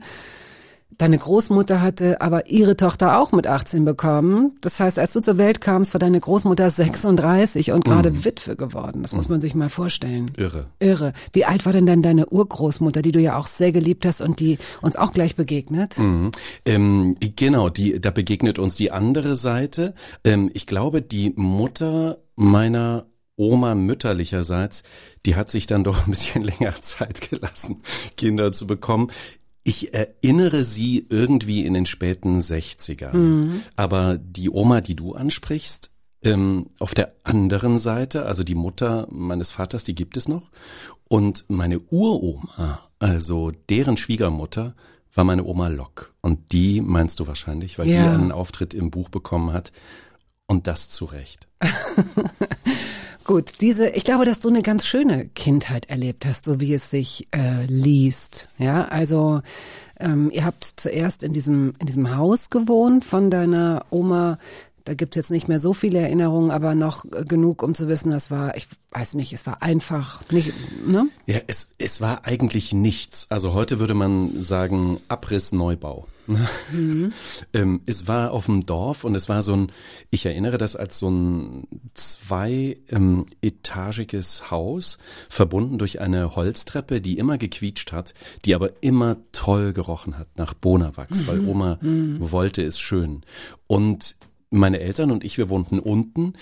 Deine 0.98 1.18
Großmutter 1.18 1.82
hatte 1.82 2.22
aber 2.22 2.48
ihre 2.48 2.78
Tochter 2.78 3.20
auch 3.20 3.32
mit 3.32 3.48
18 3.48 3.86
bekommen. 3.86 4.58
Das 4.62 4.80
heißt, 4.80 5.00
als 5.00 5.14
du 5.14 5.20
zur 5.20 5.38
Welt 5.38 5.62
kamst, 5.62 5.94
war 5.94 6.00
deine 6.00 6.20
Großmutter 6.20 6.70
36 6.70 7.72
und 7.72 7.86
gerade 7.86 8.12
mm. 8.12 8.26
Witwe 8.26 8.56
geworden. 8.56 9.02
Das 9.02 9.14
mm. 9.14 9.16
muss 9.18 9.30
man 9.30 9.42
sich 9.42 9.56
mal 9.56 9.70
vorstellen. 9.70 10.30
Irre. 10.38 10.68
Irre. 10.80 11.14
Wie 11.34 11.46
alt 11.46 11.66
war 11.66 11.74
denn 11.74 11.86
dann 11.86 12.02
deine 12.02 12.28
Urgroßmutter, 12.28 13.02
die 13.02 13.12
du 13.12 13.20
ja 13.20 13.38
auch 13.38 13.48
sehr 13.48 13.72
geliebt 13.72 14.06
hast 14.06 14.22
und 14.22 14.40
die 14.40 14.60
uns 14.82 14.96
auch 14.96 15.14
gleich 15.14 15.36
begegnet? 15.36 15.98
Mm. 15.98 16.30
Ähm, 16.66 17.16
genau, 17.36 17.70
die, 17.70 18.00
da 18.00 18.12
begegnet 18.12 18.60
uns 18.60 18.76
die 18.76 18.92
andere 18.92 19.36
Seite. 19.36 19.96
Ähm, 20.24 20.52
ich 20.54 20.68
glaube, 20.68 21.02
die 21.02 21.34
Mutter 21.36 22.20
meiner 22.36 23.06
Oma 23.42 23.74
mütterlicherseits, 23.74 24.84
die 25.26 25.36
hat 25.36 25.50
sich 25.50 25.66
dann 25.66 25.84
doch 25.84 26.06
ein 26.06 26.12
bisschen 26.12 26.44
länger 26.60 26.80
Zeit 26.82 27.30
gelassen, 27.30 27.82
Kinder 28.18 28.52
zu 28.52 28.68
bekommen. 28.68 29.12
Ich 29.64 29.94
erinnere 29.94 30.64
sie 30.64 31.06
irgendwie 31.10 31.66
in 31.66 31.74
den 31.74 31.86
späten 31.86 32.40
60ern. 32.40 33.16
Mhm. 33.16 33.62
Aber 33.76 34.18
die 34.18 34.50
Oma, 34.50 34.82
die 34.82 34.96
du 34.96 35.14
ansprichst, 35.14 35.92
ähm, 36.24 36.68
auf 36.80 36.94
der 36.94 37.14
anderen 37.24 37.80
Seite, 37.80 38.26
also 38.26 38.44
die 38.44 38.56
Mutter 38.56 39.08
meines 39.12 39.52
Vaters, 39.52 39.84
die 39.84 39.96
gibt 39.96 40.18
es 40.18 40.28
noch. 40.28 40.50
Und 41.08 41.46
meine 41.48 41.80
Uroma, 41.80 42.80
also 43.00 43.52
deren 43.70 43.98
Schwiegermutter, 43.98 44.76
war 45.14 45.24
meine 45.24 45.44
Oma 45.44 45.68
Lock. 45.68 46.14
Und 46.22 46.52
die 46.52 46.82
meinst 46.82 47.20
du 47.20 47.28
wahrscheinlich, 47.28 47.78
weil 47.78 47.90
ja. 47.90 48.02
die 48.02 48.22
einen 48.22 48.32
Auftritt 48.32 48.74
im 48.74 48.92
Buch 48.92 49.10
bekommen 49.10 49.52
hat. 49.52 49.72
Und 50.48 50.68
das 50.68 50.90
zu 50.90 51.06
Recht. 51.06 51.48
Gut, 53.24 53.62
diese, 53.62 53.90
ich 53.90 54.04
glaube, 54.04 54.26
dass 54.26 54.40
du 54.40 54.50
eine 54.50 54.62
ganz 54.62 54.86
schöne 54.86 55.28
Kindheit 55.28 55.90
erlebt 55.90 56.26
hast, 56.26 56.46
so 56.46 56.60
wie 56.60 56.74
es 56.74 56.90
sich 56.90 57.28
äh, 57.32 57.66
liest. 57.66 58.50
Ja, 58.58 58.86
also 58.86 59.42
ähm, 60.00 60.32
ihr 60.32 60.44
habt 60.44 60.64
zuerst 60.64 61.22
in 61.24 61.34
diesem 61.34 61.74
in 61.80 61.86
diesem 61.86 62.16
Haus 62.16 62.50
gewohnt 62.50 63.06
von 63.06 63.30
deiner 63.30 63.86
Oma. 63.92 64.38
Da 64.84 64.96
gibt's 64.96 65.16
jetzt 65.16 65.30
nicht 65.30 65.48
mehr 65.48 65.60
so 65.60 65.74
viele 65.74 66.00
Erinnerungen, 66.00 66.50
aber 66.50 66.74
noch 66.74 67.06
genug, 67.28 67.62
um 67.62 67.76
zu 67.76 67.88
wissen, 67.88 68.10
das 68.10 68.32
war, 68.32 68.58
ich 68.58 68.68
weiß 68.90 69.14
nicht, 69.14 69.32
es 69.32 69.46
war 69.46 69.62
einfach 69.62 70.24
nicht, 70.32 70.54
ne? 70.88 71.08
Ja, 71.28 71.40
es, 71.46 71.76
es 71.78 72.02
war 72.02 72.26
eigentlich 72.26 72.74
nichts. 72.74 73.28
Also 73.30 73.54
heute 73.54 73.80
würde 73.80 73.94
man 73.94 74.42
sagen 74.42 75.00
Abriss, 75.08 75.52
Neubau. 75.52 76.08
Mhm. 76.72 77.14
ähm, 77.54 77.82
es 77.86 78.08
war 78.08 78.32
auf 78.32 78.46
dem 78.46 78.66
Dorf 78.66 79.04
und 79.04 79.16
es 79.16 79.30
war 79.30 79.42
so 79.42 79.54
ein, 79.54 79.72
ich 80.10 80.26
erinnere 80.26 80.58
das 80.58 80.76
als 80.76 81.00
so 81.00 81.10
ein 81.10 81.68
zwei-etagiges 81.94 84.40
ähm, 84.40 84.52
Haus, 84.52 84.98
verbunden 85.30 85.78
durch 85.78 86.02
eine 86.02 86.36
Holztreppe, 86.36 87.02
die 87.02 87.18
immer 87.18 87.38
gequietscht 87.38 87.92
hat, 87.92 88.14
die 88.46 88.56
aber 88.56 88.82
immer 88.82 89.18
toll 89.32 89.74
gerochen 89.74 90.18
hat 90.18 90.30
nach 90.38 90.54
Bonawachs, 90.54 91.24
mhm. 91.24 91.28
weil 91.28 91.48
Oma 91.48 91.78
mhm. 91.82 92.32
wollte 92.32 92.64
es 92.64 92.80
schön. 92.80 93.24
Und 93.68 94.16
meine 94.50 94.80
Eltern 94.80 95.12
und 95.12 95.24
ich, 95.24 95.38
wir 95.38 95.50
wohnten 95.50 95.80
unten 95.80 96.34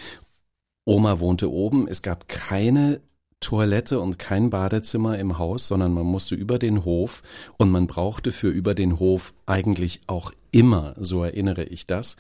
Oma 0.86 1.20
wohnte 1.20 1.52
oben. 1.52 1.88
Es 1.88 2.02
gab 2.02 2.28
keine 2.28 3.02
Toilette 3.40 4.00
und 4.00 4.20
kein 4.20 4.50
Badezimmer 4.50 5.18
im 5.18 5.38
Haus, 5.38 5.68
sondern 5.68 5.94
man 5.94 6.06
musste 6.06 6.36
über 6.36 6.60
den 6.60 6.84
Hof 6.86 7.24
und 7.58 7.72
man 7.72 7.88
brauchte 7.88 8.32
für 8.32 8.50
über 8.50 8.76
den 8.76 9.00
Hof 9.00 9.34
eigentlich 9.46 10.02
auch 10.08 10.32
immer, 10.52 10.96
so 11.00 11.24
erinnere 11.24 11.64
ich 11.64 11.88
das, 11.88 12.18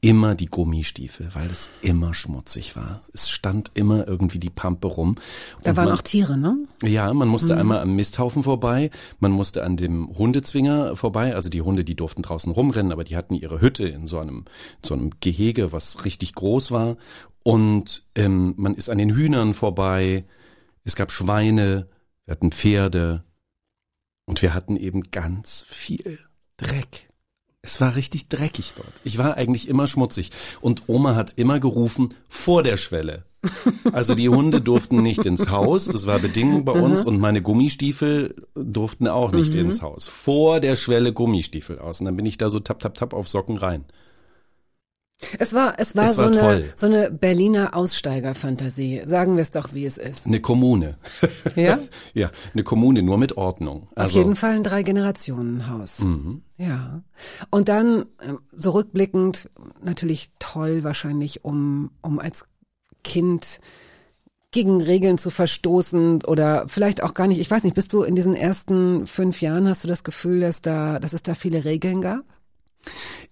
immer 0.00 0.34
die 0.34 0.46
Gummistiefel, 0.46 1.30
weil 1.34 1.50
es 1.50 1.70
immer 1.80 2.14
schmutzig 2.14 2.76
war. 2.76 3.02
Es 3.12 3.30
stand 3.30 3.70
immer 3.74 4.06
irgendwie 4.06 4.38
die 4.38 4.50
Pampe 4.50 4.88
rum. 4.88 5.16
Da 5.62 5.76
waren 5.76 5.86
man, 5.86 5.94
auch 5.94 6.02
Tiere, 6.02 6.38
ne? 6.38 6.58
Ja, 6.82 7.12
man 7.14 7.28
musste 7.28 7.54
mhm. 7.54 7.60
einmal 7.60 7.80
am 7.80 7.96
Misthaufen 7.96 8.42
vorbei, 8.42 8.90
man 9.20 9.32
musste 9.32 9.64
an 9.64 9.76
dem 9.76 10.16
Hundezwinger 10.16 10.96
vorbei. 10.96 11.34
Also 11.34 11.48
die 11.48 11.62
Hunde, 11.62 11.82
die 11.84 11.96
durften 11.96 12.22
draußen 12.22 12.52
rumrennen, 12.52 12.92
aber 12.92 13.04
die 13.04 13.16
hatten 13.16 13.34
ihre 13.34 13.60
Hütte 13.60 13.88
in 13.88 14.06
so 14.06 14.18
einem, 14.18 14.44
so 14.84 14.94
einem 14.94 15.10
Gehege, 15.20 15.72
was 15.72 16.04
richtig 16.04 16.34
groß 16.34 16.70
war. 16.70 16.96
Und 17.42 18.04
ähm, 18.14 18.54
man 18.56 18.74
ist 18.74 18.90
an 18.90 18.98
den 18.98 19.14
Hühnern 19.14 19.54
vorbei 19.54 20.24
es 20.86 20.94
gab 20.94 21.12
Schweine, 21.12 21.88
wir 22.24 22.32
hatten 22.32 22.52
Pferde 22.52 23.24
und 24.24 24.40
wir 24.40 24.54
hatten 24.54 24.76
eben 24.76 25.02
ganz 25.10 25.64
viel 25.66 26.18
Dreck. 26.56 27.08
Es 27.60 27.80
war 27.80 27.96
richtig 27.96 28.28
dreckig 28.28 28.74
dort. 28.76 28.92
Ich 29.02 29.18
war 29.18 29.36
eigentlich 29.36 29.68
immer 29.68 29.88
schmutzig. 29.88 30.30
Und 30.60 30.84
Oma 30.86 31.16
hat 31.16 31.34
immer 31.36 31.58
gerufen, 31.58 32.14
vor 32.28 32.62
der 32.62 32.76
Schwelle. 32.76 33.24
Also 33.92 34.14
die 34.14 34.28
Hunde 34.28 34.60
durften 34.60 35.02
nicht 35.02 35.26
ins 35.26 35.50
Haus, 35.50 35.86
das 35.86 36.06
war 36.06 36.20
Bedingung 36.20 36.64
bei 36.64 36.72
uns. 36.72 37.04
Und 37.04 37.18
meine 37.18 37.42
Gummistiefel 37.42 38.36
durften 38.54 39.08
auch 39.08 39.32
nicht 39.32 39.54
mhm. 39.54 39.60
ins 39.60 39.82
Haus. 39.82 40.06
Vor 40.06 40.60
der 40.60 40.76
Schwelle 40.76 41.12
Gummistiefel 41.12 41.80
aus. 41.80 42.00
Und 42.00 42.06
dann 42.06 42.16
bin 42.16 42.26
ich 42.26 42.38
da 42.38 42.48
so 42.48 42.60
tap, 42.60 42.78
tap, 42.78 42.94
tap 42.94 43.12
auf 43.12 43.28
Socken 43.28 43.56
rein. 43.56 43.84
Es 45.38 45.54
war, 45.54 45.74
es 45.78 45.96
war, 45.96 46.10
es 46.10 46.18
war 46.18 46.32
so, 46.32 46.38
eine, 46.38 46.64
so 46.74 46.86
eine 46.86 47.10
Berliner 47.10 47.74
Aussteigerfantasie. 47.74 49.02
Sagen 49.06 49.36
wir 49.36 49.42
es 49.42 49.50
doch, 49.50 49.72
wie 49.72 49.86
es 49.86 49.96
ist. 49.96 50.26
Eine 50.26 50.40
Kommune. 50.40 50.96
Ja? 51.54 51.78
ja, 52.14 52.30
eine 52.52 52.64
Kommune, 52.64 53.02
nur 53.02 53.16
mit 53.16 53.36
Ordnung. 53.36 53.86
Also, 53.94 54.10
Auf 54.10 54.24
jeden 54.24 54.36
Fall 54.36 54.56
ein 54.56 54.62
Drei-Generationen-Haus. 54.62 56.00
Mhm. 56.00 56.42
Ja. 56.58 57.02
Und 57.50 57.68
dann, 57.68 58.06
ähm, 58.20 58.40
so 58.54 58.70
rückblickend, 58.70 59.48
natürlich 59.82 60.28
toll 60.38 60.84
wahrscheinlich, 60.84 61.44
um, 61.44 61.92
um 62.02 62.18
als 62.18 62.44
Kind 63.04 63.60
gegen 64.50 64.82
Regeln 64.82 65.18
zu 65.18 65.30
verstoßen 65.30 66.24
oder 66.24 66.64
vielleicht 66.68 67.02
auch 67.02 67.14
gar 67.14 67.26
nicht. 67.26 67.40
Ich 67.40 67.50
weiß 67.50 67.64
nicht, 67.64 67.74
bist 67.74 67.92
du 67.92 68.02
in 68.02 68.14
diesen 68.14 68.34
ersten 68.34 69.06
fünf 69.06 69.40
Jahren, 69.40 69.68
hast 69.68 69.84
du 69.84 69.88
das 69.88 70.04
Gefühl, 70.04 70.40
dass 70.40 70.62
da, 70.62 70.98
dass 70.98 71.12
es 71.12 71.22
da 71.22 71.34
viele 71.34 71.64
Regeln 71.64 72.00
gab? 72.00 72.24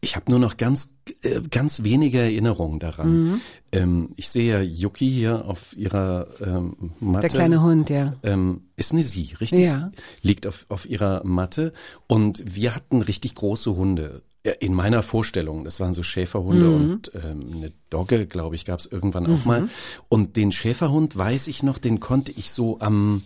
Ich 0.00 0.16
habe 0.16 0.30
nur 0.30 0.38
noch 0.38 0.56
ganz, 0.56 0.96
äh, 1.22 1.40
ganz 1.50 1.82
wenige 1.82 2.18
Erinnerungen 2.18 2.78
daran. 2.78 3.24
Mhm. 3.24 3.40
Ähm, 3.72 4.08
ich 4.16 4.28
sehe 4.28 4.52
ja 4.52 4.60
Yuki 4.60 5.08
hier 5.10 5.46
auf 5.46 5.76
ihrer 5.76 6.26
ähm, 6.40 6.92
Matte. 7.00 7.28
Der 7.28 7.30
kleine 7.30 7.62
Hund, 7.62 7.90
ja. 7.90 8.14
Ähm, 8.22 8.62
ist 8.76 8.92
eine 8.92 9.02
Sie, 9.02 9.34
richtig? 9.40 9.60
Ja. 9.60 9.90
Liegt 10.22 10.46
auf, 10.46 10.66
auf 10.68 10.88
ihrer 10.88 11.22
Matte. 11.24 11.72
Und 12.06 12.42
wir 12.54 12.74
hatten 12.74 13.02
richtig 13.02 13.34
große 13.34 13.74
Hunde. 13.76 14.22
In 14.60 14.74
meiner 14.74 15.02
Vorstellung, 15.02 15.64
das 15.64 15.80
waren 15.80 15.94
so 15.94 16.02
Schäferhunde 16.02 16.66
mhm. 16.66 16.74
und 16.74 17.12
ähm, 17.14 17.46
eine 17.54 17.72
Dogge, 17.88 18.26
glaube 18.26 18.56
ich, 18.56 18.66
gab 18.66 18.78
es 18.78 18.84
irgendwann 18.84 19.24
auch 19.26 19.40
mhm. 19.40 19.46
mal. 19.46 19.68
Und 20.10 20.36
den 20.36 20.52
Schäferhund 20.52 21.16
weiß 21.16 21.48
ich 21.48 21.62
noch, 21.62 21.78
den 21.78 21.98
konnte 21.98 22.30
ich 22.32 22.50
so 22.50 22.78
am 22.80 23.22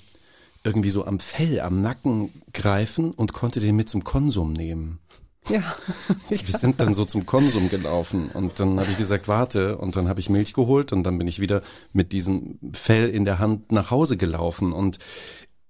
irgendwie 0.65 0.91
so 0.91 1.05
am 1.05 1.19
Fell, 1.19 1.61
am 1.61 1.83
Nacken 1.83 2.31
greifen 2.53 3.13
und 3.13 3.33
konnte 3.33 3.59
den 3.59 3.77
mit 3.77 3.89
zum 3.89 4.05
Konsum 4.05 4.53
nehmen. 4.53 4.99
Ja. 5.49 5.62
Wir 6.28 6.59
sind 6.59 6.81
dann 6.81 6.95
so 6.95 7.05
zum 7.05 7.26
Konsum 7.26 7.69
gelaufen 7.71 8.31
und 8.33 8.61
dann 8.61 8.78
habe 8.78 8.90
ich 8.90 8.97
gesagt, 8.97 9.28
warte 9.28 9.78
und 9.78 9.97
dann 9.97 10.09
habe 10.09 10.21
ich 10.21 10.31
Milch 10.31 10.52
geholt 10.52 10.93
und 10.93 11.05
dann 11.05 11.19
bin 11.19 11.26
ich 11.26 11.40
wieder 11.40 11.62
mit 11.93 12.12
diesem 12.12 12.59
Fell 12.73 13.09
in 13.09 13.25
der 13.25 13.38
Hand 13.38 13.73
nach 13.73 13.90
Hause 13.90 14.17
gelaufen 14.17 14.73
und 14.73 14.99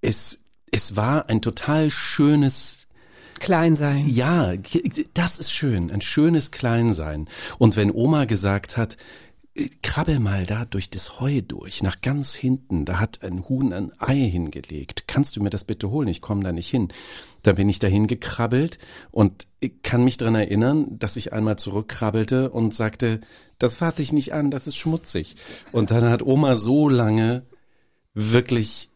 es 0.01 0.41
es 0.71 0.97
war 0.97 1.29
ein 1.29 1.41
total 1.41 1.91
schönes 1.91 2.87
Kleinsein. 3.39 4.09
Ja, 4.09 4.55
das 5.15 5.39
ist 5.39 5.53
schön, 5.53 5.91
ein 5.91 6.01
schönes 6.01 6.51
Kleinsein. 6.51 7.29
Und 7.59 7.77
wenn 7.77 7.91
Oma 7.91 8.25
gesagt 8.25 8.77
hat, 8.77 8.97
krabbel 9.83 10.21
mal 10.21 10.47
da 10.47 10.65
durch 10.65 10.91
das 10.91 11.21
Heu 11.21 11.41
durch, 11.43 11.83
nach 11.83 12.01
ganz 12.01 12.35
hinten, 12.35 12.85
da 12.85 13.01
hat 13.01 13.23
ein 13.23 13.49
Huhn 13.49 13.73
ein 13.73 13.93
Ei 13.99 14.17
hingelegt. 14.17 15.05
Kannst 15.07 15.37
du 15.37 15.43
mir 15.43 15.51
das 15.51 15.65
bitte 15.65 15.91
holen? 15.91 16.09
Ich 16.09 16.21
komme 16.21 16.45
da 16.45 16.53
nicht 16.53 16.69
hin. 16.69 16.89
Da 17.43 17.53
bin 17.53 17.69
ich 17.69 17.79
dahin 17.79 18.07
gekrabbelt 18.07 18.79
und 19.11 19.47
ich 19.61 19.83
kann 19.83 20.05
mich 20.05 20.17
dran 20.17 20.35
erinnern, 20.35 20.99
dass 20.99 21.17
ich 21.17 21.33
einmal 21.33 21.57
zurückkrabbelte 21.57 22.51
und 22.51 22.75
sagte, 22.75 23.21
das 23.59 23.77
fasse 23.77 24.03
ich 24.03 24.13
nicht 24.13 24.33
an, 24.33 24.51
das 24.51 24.67
ist 24.67 24.77
schmutzig. 24.77 25.37
Und 25.73 25.91
dann 25.91 26.09
hat 26.09 26.23
Oma 26.23 26.57
so 26.57 26.89
lange 26.89 27.45
wirklich 28.15 28.91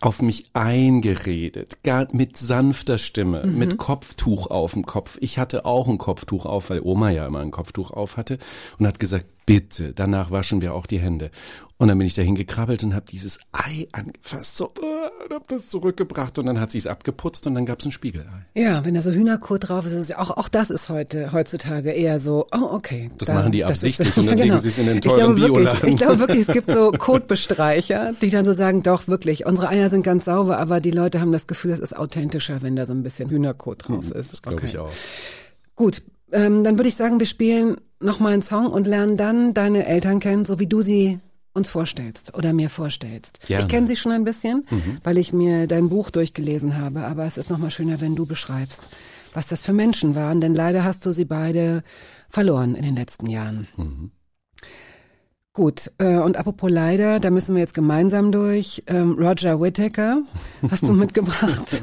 auf 0.00 0.20
mich 0.20 0.50
eingeredet, 0.52 1.82
gar 1.82 2.06
mit 2.12 2.36
sanfter 2.36 2.98
Stimme, 2.98 3.44
mhm. 3.44 3.58
mit 3.58 3.78
Kopftuch 3.78 4.48
auf 4.48 4.74
dem 4.74 4.84
Kopf. 4.84 5.16
Ich 5.20 5.38
hatte 5.38 5.64
auch 5.64 5.88
ein 5.88 5.98
Kopftuch 5.98 6.44
auf, 6.44 6.70
weil 6.70 6.80
Oma 6.82 7.10
ja 7.10 7.26
immer 7.26 7.40
ein 7.40 7.50
Kopftuch 7.50 7.90
auf 7.90 8.16
hatte 8.16 8.38
und 8.78 8.86
hat 8.86 9.00
gesagt, 9.00 9.26
bitte, 9.46 9.94
danach 9.94 10.30
waschen 10.30 10.60
wir 10.60 10.74
auch 10.74 10.86
die 10.86 10.98
Hände. 10.98 11.30
Und 11.78 11.88
dann 11.88 11.98
bin 11.98 12.06
ich 12.06 12.14
dahin 12.14 12.34
gekrabbelt 12.34 12.84
und 12.84 12.94
habe 12.94 13.06
dieses 13.10 13.38
Ei 13.52 13.86
angefasst, 13.92 14.56
so, 14.56 14.72
und 15.26 15.34
hab 15.34 15.48
das 15.48 15.68
zurückgebracht 15.68 16.38
und 16.38 16.46
dann 16.46 16.60
hat 16.60 16.70
sie 16.70 16.78
es 16.78 16.86
abgeputzt 16.86 17.46
und 17.46 17.54
dann 17.54 17.66
gab's 17.66 17.84
ein 17.84 17.90
Spiegelei. 17.90 18.46
Ja, 18.54 18.84
wenn 18.84 18.94
da 18.94 19.02
so 19.02 19.10
Hühnerkot 19.10 19.68
drauf 19.68 19.84
ist, 19.86 19.92
ist 19.92 20.16
auch, 20.16 20.30
auch 20.30 20.48
das 20.48 20.70
ist 20.70 20.88
heute, 20.88 21.32
heutzutage 21.32 21.90
eher 21.90 22.20
so, 22.20 22.46
oh, 22.52 22.68
okay. 22.70 23.10
Das 23.18 23.28
da, 23.28 23.34
machen 23.34 23.52
die 23.52 23.64
absichtlich 23.64 24.08
ist, 24.08 24.18
und 24.18 24.26
dann 24.26 24.36
genau. 24.36 24.54
legen 24.54 24.58
sie 24.60 24.68
es 24.68 24.78
in 24.78 24.86
den 24.86 25.00
teuren 25.00 25.36
ich 25.36 25.36
glaube, 25.36 25.52
Bioladen. 25.52 25.82
Wirklich, 25.82 25.92
ich 25.92 25.98
glaube 25.98 26.18
wirklich, 26.20 26.48
es 26.48 26.54
gibt 26.54 26.70
so 26.70 26.92
Kotbestreicher, 26.98 28.12
die 28.20 28.30
dann 28.30 28.44
so 28.44 28.52
sagen, 28.52 28.82
doch, 28.82 29.08
wirklich, 29.08 29.46
unsere 29.46 29.68
Eier 29.68 29.90
sind 29.90 30.02
ganz 30.02 30.26
sauber, 30.26 30.58
aber 30.58 30.80
die 30.80 30.92
Leute 30.92 31.20
haben 31.20 31.32
das 31.32 31.46
Gefühl, 31.46 31.72
es 31.72 31.80
ist 31.80 31.96
authentischer, 31.96 32.62
wenn 32.62 32.76
da 32.76 32.86
so 32.86 32.92
ein 32.92 33.02
bisschen 33.02 33.30
Hühnerkot 33.30 33.88
drauf 33.88 34.10
ist. 34.10 34.32
Das 34.32 34.42
glaube 34.42 34.58
okay. 34.58 34.66
ich 34.66 34.78
auch. 34.78 34.92
Gut, 35.74 36.02
ähm, 36.32 36.64
dann 36.64 36.78
würde 36.78 36.88
ich 36.88 36.96
sagen, 36.96 37.18
wir 37.18 37.26
spielen 37.26 37.76
noch 38.00 38.20
mal 38.20 38.32
einen 38.32 38.42
Song 38.42 38.66
und 38.66 38.86
lernen 38.86 39.16
dann 39.16 39.54
deine 39.54 39.86
Eltern 39.86 40.20
kennen, 40.20 40.44
so 40.44 40.58
wie 40.58 40.66
du 40.66 40.82
sie 40.82 41.20
uns 41.56 41.68
vorstellst 41.68 42.34
oder 42.34 42.52
mir 42.52 42.70
vorstellst. 42.70 43.40
Gerne. 43.46 43.64
Ich 43.64 43.68
kenne 43.68 43.86
sie 43.86 43.96
schon 43.96 44.12
ein 44.12 44.24
bisschen, 44.24 44.66
mhm. 44.70 44.98
weil 45.02 45.18
ich 45.18 45.32
mir 45.32 45.66
dein 45.66 45.88
Buch 45.88 46.10
durchgelesen 46.10 46.78
habe, 46.78 47.04
aber 47.04 47.24
es 47.24 47.38
ist 47.38 47.50
noch 47.50 47.58
mal 47.58 47.70
schöner, 47.70 48.00
wenn 48.00 48.14
du 48.14 48.26
beschreibst, 48.26 48.82
was 49.32 49.48
das 49.48 49.62
für 49.62 49.72
Menschen 49.72 50.14
waren, 50.14 50.40
denn 50.40 50.54
leider 50.54 50.84
hast 50.84 51.04
du 51.04 51.12
sie 51.12 51.24
beide 51.24 51.82
verloren 52.28 52.74
in 52.74 52.82
den 52.82 52.96
letzten 52.96 53.26
Jahren. 53.28 53.66
Mhm. 53.76 54.10
Gut, 55.56 55.90
äh, 55.96 56.18
und 56.18 56.36
apropos 56.36 56.70
leider, 56.70 57.18
da 57.18 57.30
müssen 57.30 57.54
wir 57.54 57.62
jetzt 57.62 57.72
gemeinsam 57.72 58.30
durch. 58.30 58.82
Ähm, 58.88 59.12
Roger 59.18 59.58
Whittaker 59.58 60.20
hast 60.70 60.82
du 60.82 60.92
mitgebracht. 60.92 61.80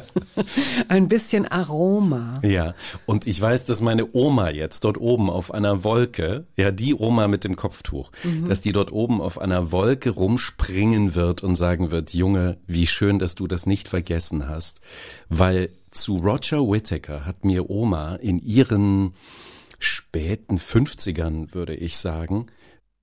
Ein 0.88 1.06
bisschen 1.06 1.46
Aroma. 1.46 2.34
Ja, 2.42 2.74
und 3.06 3.28
ich 3.28 3.40
weiß, 3.40 3.64
dass 3.66 3.80
meine 3.80 4.08
Oma 4.12 4.50
jetzt 4.50 4.82
dort 4.82 4.98
oben 4.98 5.30
auf 5.30 5.54
einer 5.54 5.84
Wolke, 5.84 6.46
ja, 6.56 6.72
die 6.72 6.96
Oma 6.96 7.28
mit 7.28 7.44
dem 7.44 7.54
Kopftuch, 7.54 8.10
mhm. 8.24 8.48
dass 8.48 8.60
die 8.60 8.72
dort 8.72 8.90
oben 8.90 9.20
auf 9.20 9.40
einer 9.40 9.70
Wolke 9.70 10.10
rumspringen 10.10 11.14
wird 11.14 11.44
und 11.44 11.54
sagen 11.54 11.92
wird, 11.92 12.12
Junge, 12.12 12.56
wie 12.66 12.88
schön, 12.88 13.20
dass 13.20 13.36
du 13.36 13.46
das 13.46 13.66
nicht 13.66 13.88
vergessen 13.88 14.48
hast. 14.48 14.80
Weil 15.28 15.70
zu 15.92 16.16
Roger 16.16 16.68
Whittaker 16.68 17.24
hat 17.24 17.44
mir 17.44 17.70
Oma 17.70 18.16
in 18.16 18.40
ihren 18.40 19.14
späten 19.78 20.56
50ern, 20.56 21.54
würde 21.54 21.76
ich 21.76 21.96
sagen, 21.96 22.46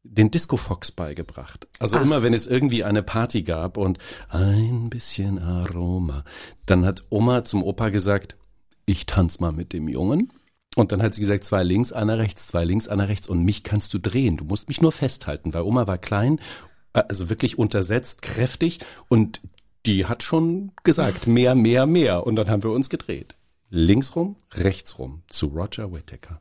den 0.09 0.31
Disco 0.31 0.57
Fox 0.57 0.91
beigebracht. 0.91 1.67
Also 1.79 1.97
Ach. 1.97 2.01
immer 2.01 2.23
wenn 2.23 2.33
es 2.33 2.47
irgendwie 2.47 2.83
eine 2.83 3.03
Party 3.03 3.43
gab 3.43 3.77
und 3.77 3.99
ein 4.29 4.89
bisschen 4.89 5.39
Aroma, 5.39 6.23
dann 6.65 6.85
hat 6.85 7.03
Oma 7.09 7.43
zum 7.43 7.63
Opa 7.63 7.89
gesagt, 7.89 8.35
ich 8.85 9.05
tanz 9.05 9.39
mal 9.39 9.51
mit 9.51 9.73
dem 9.73 9.87
Jungen. 9.87 10.31
Und 10.75 10.91
dann 10.91 11.01
hat 11.01 11.15
sie 11.15 11.21
gesagt, 11.21 11.43
zwei 11.43 11.63
links, 11.63 11.91
einer 11.91 12.19
rechts, 12.19 12.47
zwei 12.47 12.63
links, 12.63 12.87
einer 12.87 13.07
rechts. 13.07 13.27
Und 13.27 13.43
mich 13.43 13.63
kannst 13.63 13.93
du 13.93 13.99
drehen. 13.99 14.37
Du 14.37 14.45
musst 14.45 14.67
mich 14.67 14.79
nur 14.79 14.91
festhalten, 14.91 15.53
weil 15.53 15.63
Oma 15.63 15.87
war 15.87 15.97
klein, 15.97 16.39
äh, 16.93 17.01
also 17.09 17.29
wirklich 17.29 17.57
untersetzt, 17.57 18.21
kräftig. 18.21 18.79
Und 19.07 19.41
die 19.85 20.05
hat 20.05 20.23
schon 20.23 20.71
gesagt, 20.83 21.27
mehr, 21.27 21.55
mehr, 21.55 21.85
mehr. 21.87 22.27
Und 22.27 22.35
dann 22.35 22.49
haben 22.49 22.63
wir 22.63 22.71
uns 22.71 22.89
gedreht. 22.89 23.35
Links 23.69 24.15
rum, 24.15 24.37
rechts 24.53 24.97
rum 24.97 25.23
zu 25.27 25.47
Roger 25.47 25.91
Whittaker. 25.93 26.39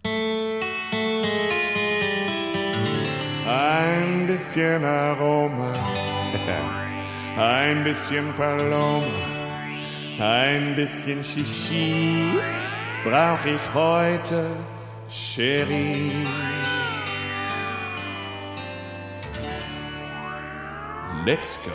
Ein 3.49 4.27
bisschen 4.27 4.85
Aroma, 4.85 5.73
ein 7.37 7.85
bisschen 7.85 8.35
Paloma, 8.35 9.05
ein 10.19 10.75
bisschen 10.75 11.23
Shishi 11.23 12.27
brauch 13.07 13.45
ich 13.45 13.75
heute, 13.75 14.51
Cherie. 15.09 16.27
Let's 21.25 21.59
go. 21.65 21.71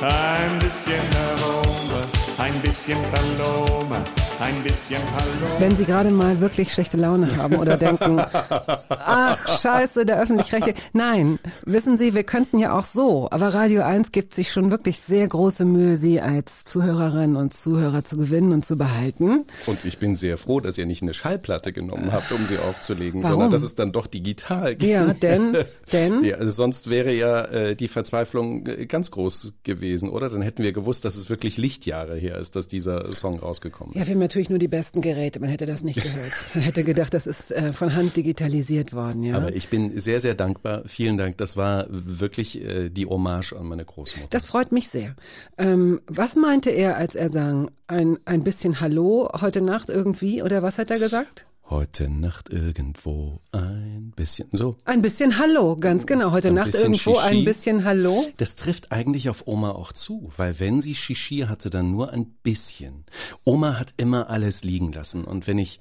Ein 0.00 0.58
bisschen 0.58 0.94
Aroma, 1.30 2.02
ein 2.38 2.60
bisschen 2.62 2.98
Paloma 3.12 4.25
ein 4.40 4.62
bisschen 4.62 5.00
Hallo. 5.16 5.60
Wenn 5.60 5.76
Sie 5.76 5.84
gerade 5.84 6.10
mal 6.10 6.40
wirklich 6.40 6.72
schlechte 6.72 6.96
Laune 6.96 7.36
haben 7.36 7.56
oder 7.56 7.76
denken, 7.76 8.20
ach 8.88 9.60
scheiße, 9.60 10.04
der 10.04 10.20
öffentlich-rechtliche. 10.20 10.76
Nein, 10.92 11.38
wissen 11.64 11.96
Sie, 11.96 12.14
wir 12.14 12.24
könnten 12.24 12.58
ja 12.58 12.76
auch 12.76 12.84
so, 12.84 13.28
aber 13.30 13.54
Radio 13.54 13.82
1 13.82 14.12
gibt 14.12 14.34
sich 14.34 14.52
schon 14.52 14.70
wirklich 14.70 15.00
sehr 15.00 15.26
große 15.26 15.64
Mühe, 15.64 15.96
Sie 15.96 16.20
als 16.20 16.64
Zuhörerinnen 16.64 17.36
und 17.36 17.54
Zuhörer 17.54 18.04
zu 18.04 18.18
gewinnen 18.18 18.52
und 18.52 18.66
zu 18.66 18.76
behalten. 18.76 19.44
Und 19.66 19.84
ich 19.84 19.98
bin 19.98 20.16
sehr 20.16 20.36
froh, 20.36 20.60
dass 20.60 20.76
ihr 20.76 20.86
nicht 20.86 21.02
eine 21.02 21.14
Schallplatte 21.14 21.72
genommen 21.72 22.12
habt, 22.12 22.30
um 22.32 22.46
sie 22.46 22.58
aufzulegen, 22.58 23.22
Warum? 23.22 23.32
sondern 23.32 23.50
dass 23.50 23.62
es 23.62 23.74
dann 23.74 23.92
doch 23.92 24.06
digital 24.06 24.76
ging. 24.76 24.90
Ja, 24.90 25.12
denn, 25.14 25.56
denn? 25.92 26.24
Ja, 26.24 26.36
also 26.36 26.50
sonst 26.50 26.90
wäre 26.90 27.12
ja 27.12 27.44
äh, 27.44 27.76
die 27.76 27.88
Verzweiflung 27.88 28.66
äh, 28.66 28.86
ganz 28.86 29.10
groß 29.10 29.54
gewesen, 29.62 30.10
oder? 30.10 30.28
Dann 30.28 30.42
hätten 30.42 30.62
wir 30.62 30.72
gewusst, 30.72 31.04
dass 31.04 31.16
es 31.16 31.30
wirklich 31.30 31.56
Lichtjahre 31.56 32.16
her 32.16 32.36
ist, 32.36 32.56
dass 32.56 32.68
dieser 32.68 33.12
Song 33.12 33.38
rausgekommen 33.38 33.94
ist. 33.94 34.02
Ja, 34.02 34.08
wir 34.08 34.25
natürlich 34.26 34.50
nur 34.50 34.58
die 34.58 34.68
besten 34.68 35.00
Geräte. 35.00 35.38
Man 35.38 35.48
hätte 35.48 35.66
das 35.66 35.84
nicht 35.84 36.02
gehört. 36.02 36.32
Man 36.54 36.64
hätte 36.64 36.82
gedacht, 36.82 37.14
das 37.14 37.26
ist 37.26 37.52
äh, 37.52 37.72
von 37.72 37.94
Hand 37.94 38.16
digitalisiert 38.16 38.92
worden. 38.92 39.22
Ja. 39.22 39.36
Aber 39.36 39.54
ich 39.54 39.68
bin 39.68 39.98
sehr, 39.98 40.20
sehr 40.20 40.34
dankbar. 40.34 40.82
Vielen 40.86 41.16
Dank. 41.16 41.38
Das 41.38 41.56
war 41.56 41.86
wirklich 41.88 42.60
äh, 42.60 42.88
die 42.90 43.06
Hommage 43.06 43.52
an 43.52 43.66
meine 43.66 43.84
Großmutter. 43.84 44.28
Das 44.30 44.44
freut 44.44 44.72
mich 44.72 44.88
sehr. 44.88 45.14
Ähm, 45.58 46.00
was 46.08 46.34
meinte 46.34 46.70
er, 46.70 46.96
als 46.96 47.14
er 47.14 47.28
sang, 47.28 47.70
ein, 47.86 48.18
ein 48.24 48.42
bisschen 48.42 48.80
Hallo 48.80 49.28
heute 49.40 49.62
Nacht 49.62 49.90
irgendwie? 49.90 50.42
Oder 50.42 50.60
was 50.62 50.78
hat 50.78 50.90
er 50.90 50.98
gesagt? 50.98 51.46
Heute 51.68 52.08
Nacht 52.08 52.50
irgendwo 52.50 53.40
ein 53.50 54.12
bisschen 54.14 54.48
so. 54.52 54.76
Ein 54.84 55.02
bisschen 55.02 55.36
Hallo, 55.36 55.76
ganz 55.76 56.06
genau. 56.06 56.30
Heute 56.30 56.48
ein 56.48 56.54
Nacht 56.54 56.76
irgendwo 56.76 57.14
Shishi. 57.14 57.26
ein 57.26 57.44
bisschen 57.44 57.82
Hallo. 57.82 58.24
Das 58.36 58.54
trifft 58.54 58.92
eigentlich 58.92 59.28
auf 59.30 59.48
Oma 59.48 59.72
auch 59.72 59.92
zu, 59.92 60.30
weil 60.36 60.60
wenn 60.60 60.80
sie 60.80 60.94
Shishi 60.94 61.46
hatte, 61.48 61.68
dann 61.68 61.90
nur 61.90 62.12
ein 62.12 62.26
bisschen. 62.44 63.04
Oma 63.44 63.80
hat 63.80 63.94
immer 63.96 64.30
alles 64.30 64.62
liegen 64.62 64.92
lassen 64.92 65.24
und 65.24 65.48
wenn 65.48 65.58
ich 65.58 65.80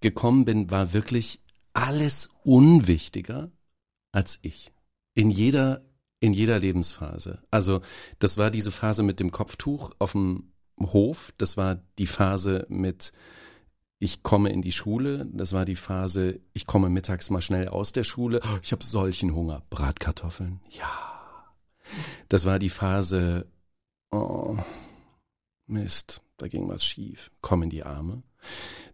gekommen 0.00 0.44
bin, 0.44 0.70
war 0.70 0.92
wirklich 0.92 1.40
alles 1.72 2.30
unwichtiger 2.44 3.50
als 4.12 4.38
ich. 4.42 4.72
In 5.14 5.28
jeder 5.28 5.84
in 6.20 6.34
jeder 6.34 6.58
Lebensphase. 6.58 7.42
Also, 7.50 7.80
das 8.18 8.36
war 8.38 8.50
diese 8.50 8.70
Phase 8.70 9.02
mit 9.02 9.18
dem 9.20 9.32
Kopftuch 9.32 9.90
auf 9.98 10.12
dem 10.12 10.52
Hof, 10.78 11.32
das 11.38 11.56
war 11.56 11.82
die 11.98 12.06
Phase 12.06 12.66
mit 12.68 13.12
ich 14.00 14.22
komme 14.22 14.50
in 14.50 14.62
die 14.62 14.72
Schule, 14.72 15.26
das 15.30 15.52
war 15.52 15.66
die 15.66 15.76
Phase, 15.76 16.40
ich 16.54 16.66
komme 16.66 16.88
mittags 16.88 17.28
mal 17.28 17.42
schnell 17.42 17.68
aus 17.68 17.92
der 17.92 18.02
Schule, 18.02 18.40
ich 18.62 18.72
habe 18.72 18.82
solchen 18.82 19.34
Hunger, 19.34 19.62
Bratkartoffeln, 19.70 20.60
ja. 20.70 20.90
Das 22.28 22.46
war 22.46 22.58
die 22.58 22.70
Phase, 22.70 23.46
oh, 24.10 24.56
Mist, 25.66 26.22
da 26.38 26.48
ging 26.48 26.66
was 26.66 26.84
schief, 26.84 27.30
komm 27.42 27.62
in 27.62 27.70
die 27.70 27.84
Arme. 27.84 28.22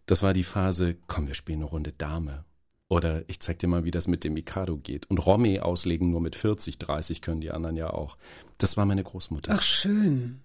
Das 0.06 0.22
war 0.22 0.32
die 0.32 0.44
Phase, 0.44 0.96
komm, 1.06 1.28
wir 1.28 1.34
spielen 1.34 1.60
eine 1.60 1.70
Runde 1.70 1.92
Dame. 1.92 2.44
Oder 2.88 3.28
ich 3.28 3.40
zeig 3.40 3.58
dir 3.58 3.66
mal, 3.68 3.84
wie 3.84 3.90
das 3.90 4.06
mit 4.06 4.24
dem 4.24 4.34
Mikado 4.34 4.76
geht. 4.76 5.10
Und 5.10 5.18
Romy 5.18 5.58
auslegen 5.60 6.10
nur 6.10 6.20
mit 6.20 6.36
40, 6.36 6.78
30 6.78 7.20
können 7.20 7.40
die 7.40 7.50
anderen 7.50 7.76
ja 7.76 7.90
auch. 7.90 8.16
Das 8.58 8.76
war 8.76 8.86
meine 8.86 9.02
Großmutter. 9.02 9.52
Ach, 9.56 9.62
schön. 9.62 10.40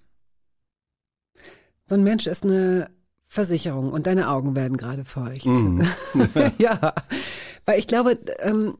So 1.86 1.95
ein 1.95 2.04
Mensch 2.04 2.26
ist 2.26 2.43
eine 2.43 2.89
Versicherung 3.34 3.94
und 3.94 4.08
deine 4.08 4.28
Augen 4.28 4.58
werden 4.58 4.76
gerade 4.76 5.06
feucht. 5.06 5.46
Mhm. 5.46 5.88
ja, 6.58 6.94
weil 7.63 7.80
ich 7.80 7.88
glaube, 7.88 8.20
ähm, 8.39 8.74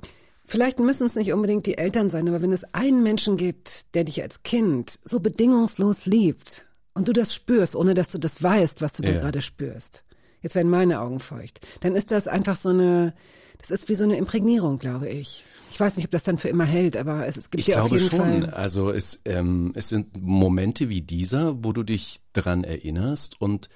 vielleicht 0.44 0.78
müssen 0.78 1.08
es 1.08 1.16
nicht 1.16 1.32
unbedingt 1.32 1.66
die 1.68 1.78
Eltern 1.78 2.10
sein, 2.10 2.28
aber 2.28 2.42
wenn 2.42 2.52
es 2.52 2.66
einen 2.74 3.02
Menschen 3.02 3.38
gibt, 3.38 3.96
der 3.96 4.04
dich 4.04 4.22
als 4.22 4.44
Kind 4.44 5.00
so 5.06 5.22
bedingungslos 5.22 6.06
liebt 6.06 6.66
und 6.94 7.08
du 7.08 7.14
das 7.14 7.34
spürst, 7.34 7.78
ohne 7.78 7.94
dass 7.94 8.10
du 8.10 8.18
das 8.18 8.44
weißt, 8.44 8.82
was 8.82 8.92
du 8.92 9.04
da 9.04 9.12
Ja. 9.14 9.20
gerade 9.22 9.42
spürst. 9.42 10.04
Jetzt 10.42 10.56
werden 10.56 10.70
meine 10.70 11.00
Augen 11.00 11.22
feucht. 11.22 11.66
Dann 11.80 11.96
ist 11.96 12.12
das 12.12 12.28
einfach 12.28 12.58
so 12.58 12.68
eine, 12.70 13.14
das 13.60 13.72
ist 13.72 13.88
wie 13.88 13.96
so 13.96 14.04
eine 14.04 14.18
Imprägnierung, 14.18 14.80
glaube 14.80 15.08
ich. 15.08 15.46
Ich 15.70 15.80
weiß 15.80 15.96
nicht, 15.96 16.04
ob 16.04 16.12
das 16.12 16.24
dann 16.24 16.38
für 16.38 16.50
immer 16.50 16.66
hält, 16.66 16.98
aber 16.98 17.26
es, 17.26 17.38
es 17.38 17.52
gibt 17.52 17.62
Ich 17.62 17.68
dir 17.68 17.82
auf 17.82 17.88
glaube 17.88 18.04
jeden 18.04 18.10
schon. 18.10 18.42
Fall. 18.42 18.50
Also 18.50 18.92
es, 18.92 19.22
ähm, 19.24 19.72
es 19.76 19.88
sind 19.88 20.22
Momente 20.22 20.90
wie 20.90 21.00
dieser, 21.02 21.64
wo 21.64 21.72
du 21.72 21.84
dich 21.84 22.20
dran 22.34 22.66
erinnerst 22.66 23.40
und 23.40 23.70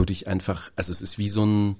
du 0.00 0.04
dich 0.06 0.26
einfach, 0.26 0.72
also 0.76 0.90
es 0.92 1.02
ist 1.02 1.18
wie 1.18 1.28
so 1.28 1.44
ein, 1.44 1.76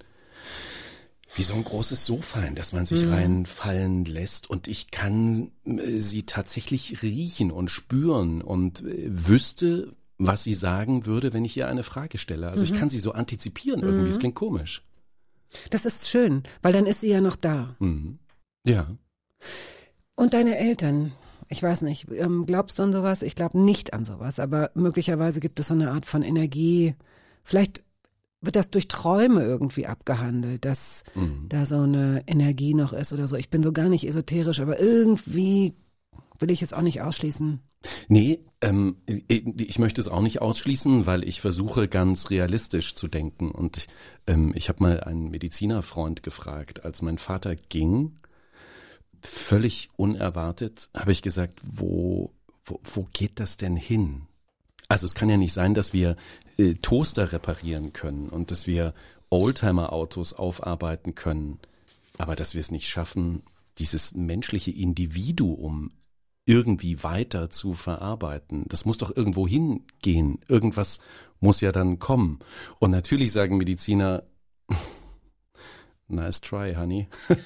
wie 1.34 1.42
so 1.42 1.54
ein 1.54 1.64
großes 1.64 2.06
Sofa, 2.06 2.42
in 2.42 2.54
das 2.54 2.72
man 2.72 2.86
sich 2.86 3.04
Mhm. 3.06 3.12
reinfallen 3.12 4.04
lässt 4.04 4.50
und 4.50 4.68
ich 4.68 4.90
kann 4.90 5.50
äh, 5.64 6.00
sie 6.00 6.24
tatsächlich 6.24 7.02
riechen 7.02 7.50
und 7.50 7.70
spüren 7.70 8.42
und 8.42 8.82
äh, 8.84 9.06
wüsste, 9.08 9.94
was 10.18 10.42
sie 10.44 10.54
sagen 10.54 11.06
würde, 11.06 11.32
wenn 11.32 11.44
ich 11.44 11.56
ihr 11.56 11.66
eine 11.68 11.82
Frage 11.82 12.18
stelle. 12.18 12.48
Also 12.50 12.64
Mhm. 12.64 12.72
ich 12.72 12.78
kann 12.78 12.90
sie 12.90 12.98
so 12.98 13.12
antizipieren 13.12 13.80
irgendwie. 13.82 14.10
Es 14.10 14.18
klingt 14.18 14.34
komisch. 14.34 14.82
Das 15.70 15.86
ist 15.86 16.08
schön, 16.08 16.42
weil 16.62 16.72
dann 16.72 16.86
ist 16.86 17.00
sie 17.00 17.08
ja 17.10 17.20
noch 17.20 17.36
da. 17.36 17.74
Mhm. 17.78 18.18
Ja. 18.66 18.88
Und 20.16 20.34
deine 20.34 20.58
Eltern, 20.58 21.12
ich 21.48 21.62
weiß 21.62 21.82
nicht, 21.82 22.08
ähm, 22.10 22.44
glaubst 22.44 22.78
du 22.78 22.82
an 22.82 22.92
sowas? 22.92 23.22
Ich 23.22 23.34
glaube 23.34 23.58
nicht 23.58 23.92
an 23.94 24.04
sowas, 24.04 24.38
aber 24.38 24.70
möglicherweise 24.74 25.40
gibt 25.40 25.58
es 25.60 25.68
so 25.68 25.74
eine 25.74 25.90
Art 25.90 26.04
von 26.06 26.22
Energie. 26.22 26.94
Vielleicht 27.44 27.82
wird 28.40 28.56
das 28.56 28.70
durch 28.70 28.88
Träume 28.88 29.42
irgendwie 29.42 29.86
abgehandelt, 29.86 30.64
dass 30.64 31.04
da 31.48 31.66
so 31.66 31.80
eine 31.80 32.24
Energie 32.26 32.74
noch 32.74 32.92
ist 32.92 33.12
oder 33.12 33.28
so. 33.28 33.36
Ich 33.36 33.50
bin 33.50 33.62
so 33.62 33.72
gar 33.72 33.88
nicht 33.88 34.06
esoterisch, 34.06 34.60
aber 34.60 34.80
irgendwie 34.80 35.74
will 36.38 36.50
ich 36.50 36.62
es 36.62 36.72
auch 36.72 36.82
nicht 36.82 37.02
ausschließen. 37.02 37.60
Nee, 38.08 38.44
ähm, 38.60 38.96
ich 39.06 39.78
möchte 39.78 40.00
es 40.00 40.08
auch 40.08 40.20
nicht 40.20 40.42
ausschließen, 40.42 41.06
weil 41.06 41.26
ich 41.26 41.40
versuche 41.40 41.88
ganz 41.88 42.30
realistisch 42.30 42.94
zu 42.94 43.08
denken. 43.08 43.50
Und 43.50 43.78
ich, 43.78 43.88
ähm, 44.26 44.52
ich 44.54 44.68
habe 44.68 44.82
mal 44.82 45.00
einen 45.00 45.30
Medizinerfreund 45.30 46.22
gefragt, 46.22 46.84
als 46.84 47.00
mein 47.02 47.18
Vater 47.18 47.56
ging, 47.56 48.18
völlig 49.22 49.90
unerwartet, 49.96 50.90
habe 50.94 51.12
ich 51.12 51.22
gesagt, 51.22 51.60
wo, 51.62 52.32
wo, 52.64 52.80
wo 52.82 53.08
geht 53.12 53.40
das 53.40 53.56
denn 53.56 53.76
hin? 53.76 54.26
Also 54.90 55.06
es 55.06 55.14
kann 55.14 55.30
ja 55.30 55.36
nicht 55.36 55.52
sein, 55.52 55.74
dass 55.74 55.92
wir 55.92 56.16
äh, 56.58 56.74
Toaster 56.74 57.30
reparieren 57.30 57.92
können 57.92 58.28
und 58.28 58.50
dass 58.50 58.66
wir 58.66 58.92
Oldtimer-Autos 59.30 60.32
aufarbeiten 60.32 61.14
können, 61.14 61.60
aber 62.18 62.34
dass 62.34 62.54
wir 62.54 62.60
es 62.60 62.72
nicht 62.72 62.88
schaffen, 62.88 63.44
dieses 63.78 64.14
menschliche 64.16 64.72
Individuum 64.72 65.92
irgendwie 66.44 67.04
weiter 67.04 67.50
zu 67.50 67.72
verarbeiten. 67.72 68.64
Das 68.66 68.84
muss 68.84 68.98
doch 68.98 69.16
irgendwo 69.16 69.46
hingehen. 69.46 70.40
Irgendwas 70.48 70.98
muss 71.38 71.60
ja 71.60 71.70
dann 71.70 72.00
kommen. 72.00 72.40
Und 72.80 72.90
natürlich 72.90 73.30
sagen 73.30 73.58
Mediziner, 73.58 74.24
nice 76.08 76.40
try, 76.40 76.74
honey. 76.76 77.06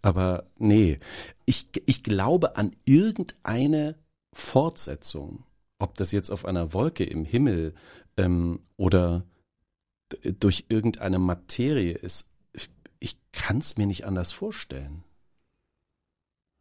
Aber 0.00 0.46
nee, 0.56 1.00
ich, 1.44 1.66
ich 1.84 2.02
glaube 2.02 2.56
an 2.56 2.74
irgendeine 2.86 3.98
Fortsetzung. 4.32 5.44
Ob 5.82 5.96
das 5.96 6.12
jetzt 6.12 6.30
auf 6.30 6.44
einer 6.44 6.72
Wolke 6.72 7.02
im 7.02 7.24
Himmel 7.24 7.74
ähm, 8.16 8.60
oder 8.76 9.24
durch 10.38 10.66
irgendeine 10.68 11.18
Materie 11.18 11.94
ist. 11.94 12.30
Ich, 12.52 12.70
ich 13.00 13.16
kann 13.32 13.58
es 13.58 13.76
mir 13.76 13.86
nicht 13.86 14.06
anders 14.06 14.30
vorstellen. 14.30 15.02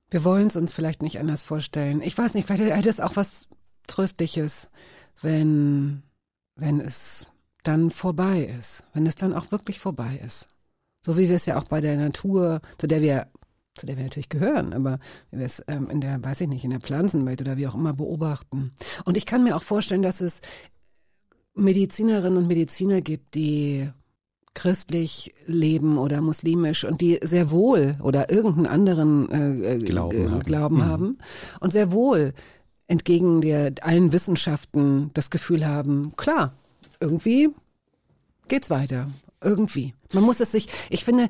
Wir 0.10 0.24
wollen 0.24 0.48
es 0.48 0.56
uns 0.56 0.74
vielleicht 0.74 1.04
nicht 1.04 1.20
anders 1.20 1.44
vorstellen. 1.44 2.02
Ich 2.02 2.18
weiß 2.18 2.34
nicht, 2.34 2.48
vielleicht 2.48 2.64
hätte 2.64 2.90
es 2.90 3.00
auch 3.00 3.16
was 3.16 3.48
Tröstliches, 3.86 4.72
wenn, 5.22 6.02
wenn 6.56 6.80
es 6.80 7.32
dann 7.62 7.92
vorbei 7.92 8.44
ist. 8.58 8.84
Wenn 8.94 9.06
es 9.06 9.16
dann 9.16 9.34
auch 9.34 9.52
wirklich 9.52 9.80
vorbei 9.80 10.20
ist. 10.26 10.48
So 11.06 11.16
wie 11.16 11.30
wir 11.30 11.36
es 11.36 11.46
ja 11.46 11.60
auch 11.60 11.66
bei 11.66 11.80
der 11.80 11.96
Natur, 11.96 12.62
zu 12.80 12.88
der 12.88 13.04
wir, 13.04 13.28
zu 13.76 13.86
der 13.86 13.98
wir 13.98 14.04
natürlich 14.04 14.30
gehören, 14.30 14.74
aber 14.74 15.00
wie 15.32 15.40
wir 15.40 15.46
es 15.46 15.64
ähm, 15.68 15.90
in 15.90 16.02
der, 16.02 16.24
weiß 16.24 16.42
ich 16.42 16.48
nicht, 16.48 16.64
in 16.64 16.72
der 16.72 16.82
Pflanzenwelt 16.82 17.42
oder 17.42 17.58
wie 17.58 17.68
auch 17.68 17.76
immer 17.76 17.94
beobachten. 17.94 18.74
Und 19.06 19.18
ich 19.18 19.26
kann 19.26 19.44
mir 19.44 19.56
auch 19.56 19.64
vorstellen, 19.64 20.02
dass 20.02 20.22
es 20.22 20.42
Medizinerinnen 21.54 22.38
und 22.38 22.48
Mediziner 22.48 23.02
gibt, 23.02 23.36
die 23.36 23.90
christlich 24.54 25.34
leben 25.46 25.98
oder 25.98 26.22
muslimisch 26.22 26.84
und 26.84 27.00
die 27.02 27.20
sehr 27.24 27.52
wohl 27.52 27.96
oder 28.02 28.30
irgendeinen 28.30 28.68
anderen 28.68 29.30
äh, 29.32 29.76
äh, 29.76 29.80
Glauben 29.80 30.28
äh, 30.28 30.30
haben. 30.30 30.40
Glauben 30.42 30.76
Mhm. 30.78 30.86
haben 30.86 31.18
und 31.62 31.72
sehr 31.72 31.92
wohl 31.92 32.34
entgegen 32.88 33.40
der 33.40 33.74
allen 33.82 34.12
Wissenschaften 34.12 35.12
das 35.14 35.30
Gefühl 35.30 35.66
haben, 35.66 36.14
klar, 36.18 36.54
irgendwie 37.00 37.50
geht's 38.50 38.70
weiter. 38.70 39.10
Irgendwie. 39.44 39.96
Man 40.14 40.24
muss 40.24 40.40
es 40.40 40.52
sich, 40.52 40.68
ich 40.92 41.04
finde, 41.04 41.28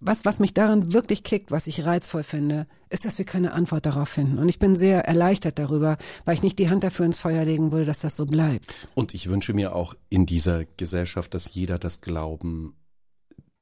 was, 0.00 0.24
was 0.24 0.38
mich 0.38 0.54
daran 0.54 0.94
wirklich 0.94 1.22
kickt, 1.24 1.50
was 1.50 1.66
ich 1.66 1.84
reizvoll 1.84 2.22
finde, 2.22 2.66
ist, 2.88 3.04
dass 3.04 3.18
wir 3.18 3.26
keine 3.26 3.52
Antwort 3.52 3.84
darauf 3.84 4.08
finden. 4.08 4.38
Und 4.38 4.48
ich 4.48 4.58
bin 4.58 4.74
sehr 4.74 5.04
erleichtert 5.04 5.58
darüber, 5.58 5.98
weil 6.24 6.34
ich 6.34 6.42
nicht 6.42 6.58
die 6.58 6.70
Hand 6.70 6.84
dafür 6.84 7.04
ins 7.04 7.18
Feuer 7.18 7.44
legen 7.44 7.70
würde, 7.70 7.84
dass 7.84 8.00
das 8.00 8.16
so 8.16 8.24
bleibt. 8.24 8.74
Und 8.94 9.12
ich 9.12 9.28
wünsche 9.28 9.52
mir 9.52 9.74
auch 9.74 9.94
in 10.08 10.24
dieser 10.24 10.64
Gesellschaft, 10.64 11.34
dass 11.34 11.52
jeder 11.52 11.78
das 11.78 12.00
glauben 12.00 12.74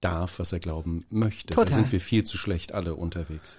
darf, 0.00 0.38
was 0.38 0.52
er 0.52 0.60
glauben 0.60 1.04
möchte. 1.10 1.48
Da 1.48 1.56
Total. 1.56 1.74
sind 1.74 1.92
wir 1.92 2.00
viel 2.00 2.22
zu 2.22 2.38
schlecht 2.38 2.72
alle 2.72 2.94
unterwegs. 2.94 3.58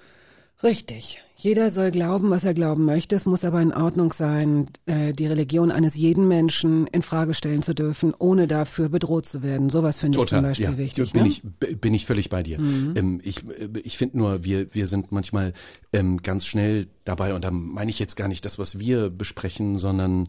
Richtig. 0.62 1.24
Jeder 1.38 1.70
soll 1.70 1.92
glauben, 1.92 2.32
was 2.32 2.44
er 2.44 2.54
glauben 2.54 2.84
möchte. 2.84 3.16
Es 3.16 3.26
muss 3.26 3.46
aber 3.46 3.62
in 3.62 3.72
Ordnung 3.72 4.12
sein, 4.12 4.66
äh, 4.88 5.14
die 5.14 5.26
Religion 5.26 5.72
eines 5.72 5.96
jeden 5.96 6.28
Menschen 6.28 6.86
in 6.88 7.02
Frage 7.02 7.34
stellen 7.34 7.62
zu 7.62 7.74
dürfen, 7.74 8.14
ohne 8.20 8.46
dafür 8.46 8.90
bedroht 8.90 9.26
zu 9.26 9.42
werden. 9.42 9.70
Sowas 9.70 10.00
finde 10.00 10.20
ich 10.20 10.26
zum 10.26 10.42
Beispiel 10.42 10.66
ja, 10.66 10.78
wichtig. 10.78 11.14
bin 11.14 11.24
ne? 11.24 11.30
ich 11.30 11.44
bin 11.80 11.94
ich 11.94 12.06
völlig 12.06 12.28
bei 12.28 12.44
dir. 12.44 12.58
Ähm, 12.60 13.22
ich 13.24 13.48
äh, 13.48 13.70
ich 13.84 13.98
finde 13.98 14.18
nur, 14.18 14.44
wir 14.44 14.74
wir 14.76 14.88
sind 14.88 15.14
manchmal 15.14 15.54
ähm, 15.94 16.18
ganz 16.18 16.46
schnell 16.46 16.88
dabei 17.06 17.34
und 17.34 17.46
da 17.46 17.52
meine 17.52 17.90
ich 17.90 18.00
jetzt 18.00 18.18
gar 18.18 18.28
nicht 18.28 18.44
das, 18.44 18.60
was 18.60 18.80
wir 18.80 19.10
besprechen, 19.10 19.78
sondern 19.78 20.28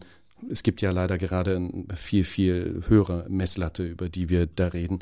es 0.49 0.63
gibt 0.63 0.81
ja 0.81 0.93
leider 0.93 1.19
gerade 1.19 1.57
eine 1.57 1.97
viel 1.97 2.23
viel 2.23 2.85
höhere 2.87 3.27
Messlatte, 3.29 3.85
über 3.85 4.09
die 4.09 4.29
wir 4.29 4.47
da 4.47 4.69
reden. 4.69 5.01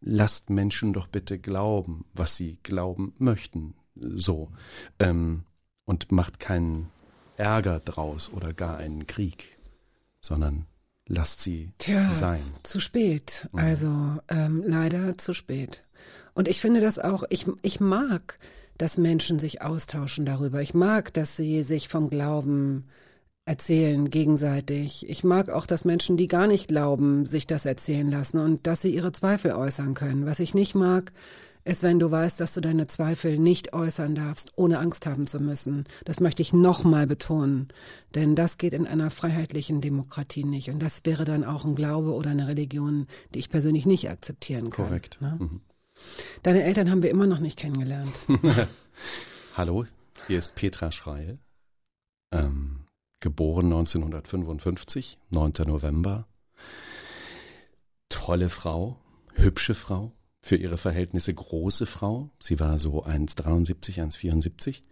Lasst 0.00 0.50
Menschen 0.50 0.92
doch 0.92 1.06
bitte 1.06 1.38
glauben, 1.38 2.04
was 2.14 2.36
sie 2.36 2.58
glauben 2.64 3.14
möchten, 3.18 3.74
so 3.96 4.50
ähm, 4.98 5.44
und 5.84 6.12
macht 6.12 6.40
keinen 6.40 6.88
Ärger 7.36 7.80
draus 7.80 8.30
oder 8.32 8.52
gar 8.52 8.76
einen 8.76 9.06
Krieg, 9.06 9.58
sondern 10.20 10.66
lasst 11.06 11.40
sie 11.40 11.72
Tja, 11.78 12.12
sein. 12.12 12.44
zu 12.62 12.80
spät. 12.80 13.48
Mhm. 13.52 13.58
Also 13.58 14.18
ähm, 14.28 14.62
leider 14.64 15.18
zu 15.18 15.34
spät. 15.34 15.84
Und 16.34 16.48
ich 16.48 16.60
finde 16.60 16.80
das 16.80 16.98
auch, 16.98 17.24
ich, 17.30 17.46
ich 17.62 17.80
mag, 17.80 18.38
dass 18.76 18.98
Menschen 18.98 19.38
sich 19.38 19.62
austauschen 19.62 20.26
darüber. 20.26 20.60
Ich 20.60 20.74
mag, 20.74 21.12
dass 21.14 21.36
sie 21.36 21.62
sich 21.62 21.88
vom 21.88 22.10
Glauben 22.10 22.86
erzählen 23.46 24.10
gegenseitig. 24.10 25.08
Ich 25.08 25.24
mag 25.24 25.48
auch, 25.50 25.66
dass 25.66 25.84
Menschen, 25.84 26.16
die 26.16 26.26
gar 26.26 26.46
nicht 26.46 26.68
glauben, 26.68 27.26
sich 27.26 27.46
das 27.46 27.64
erzählen 27.64 28.10
lassen 28.10 28.38
und 28.38 28.66
dass 28.66 28.82
sie 28.82 28.90
ihre 28.90 29.12
Zweifel 29.12 29.52
äußern 29.52 29.94
können. 29.94 30.26
Was 30.26 30.40
ich 30.40 30.52
nicht 30.52 30.74
mag, 30.74 31.12
ist, 31.66 31.82
wenn 31.82 31.98
du 31.98 32.10
weißt, 32.10 32.38
dass 32.38 32.54
du 32.54 32.60
deine 32.60 32.86
Zweifel 32.86 33.38
nicht 33.38 33.72
äußern 33.72 34.14
darfst, 34.14 34.52
ohne 34.56 34.78
Angst 34.78 35.04
haben 35.06 35.26
zu 35.26 35.40
müssen. 35.40 35.84
Das 36.04 36.20
möchte 36.20 36.40
ich 36.40 36.52
nochmal 36.52 37.06
betonen. 37.06 37.68
Denn 38.14 38.36
das 38.36 38.56
geht 38.56 38.72
in 38.72 38.86
einer 38.86 39.10
freiheitlichen 39.10 39.80
Demokratie 39.80 40.44
nicht. 40.44 40.70
Und 40.70 40.80
das 40.80 41.00
wäre 41.04 41.24
dann 41.24 41.44
auch 41.44 41.64
ein 41.64 41.74
Glaube 41.74 42.12
oder 42.12 42.30
eine 42.30 42.46
Religion, 42.46 43.08
die 43.34 43.40
ich 43.40 43.50
persönlich 43.50 43.84
nicht 43.84 44.08
akzeptieren 44.08 44.70
kann. 44.70 44.86
Korrekt. 44.86 45.18
Ne? 45.20 45.36
Mhm. 45.40 45.60
Deine 46.42 46.62
Eltern 46.62 46.90
haben 46.90 47.02
wir 47.02 47.10
immer 47.10 47.26
noch 47.26 47.40
nicht 47.40 47.58
kennengelernt. 47.58 48.14
Hallo, 49.56 49.86
hier 50.28 50.38
ist 50.38 50.54
Petra 50.54 50.92
Schreil, 50.92 51.38
ähm, 52.30 52.86
geboren 53.20 53.66
1955, 53.66 55.18
9. 55.30 55.52
November. 55.66 56.28
Tolle 58.08 58.50
Frau, 58.50 58.98
hübsche 59.34 59.74
Frau, 59.74 60.12
für 60.46 60.56
ihre 60.56 60.78
Verhältnisse 60.78 61.34
große 61.34 61.86
Frau. 61.86 62.30
Sie 62.40 62.60
war 62.60 62.78
so 62.78 63.04
1,73, 63.04 64.00
1,74. 64.00 64.82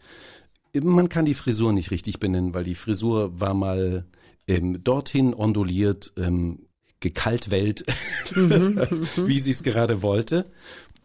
Man 0.83 1.09
kann 1.09 1.25
die 1.25 1.35
Frisur 1.35 1.73
nicht 1.73 1.93
richtig 1.93 2.19
benennen, 2.19 2.55
weil 2.55 2.64
die 2.64 2.75
Frisur 2.75 3.40
war 3.40 3.55
mal 3.55 4.05
ähm, 4.49 4.83
dorthin 4.83 5.33
onduliert, 5.33 6.12
ähm, 6.17 6.67
gekaltwellt, 6.99 7.85
wie 8.35 9.38
sie 9.38 9.53
es 9.53 9.62
gerade 9.62 10.03
wollte. 10.03 10.51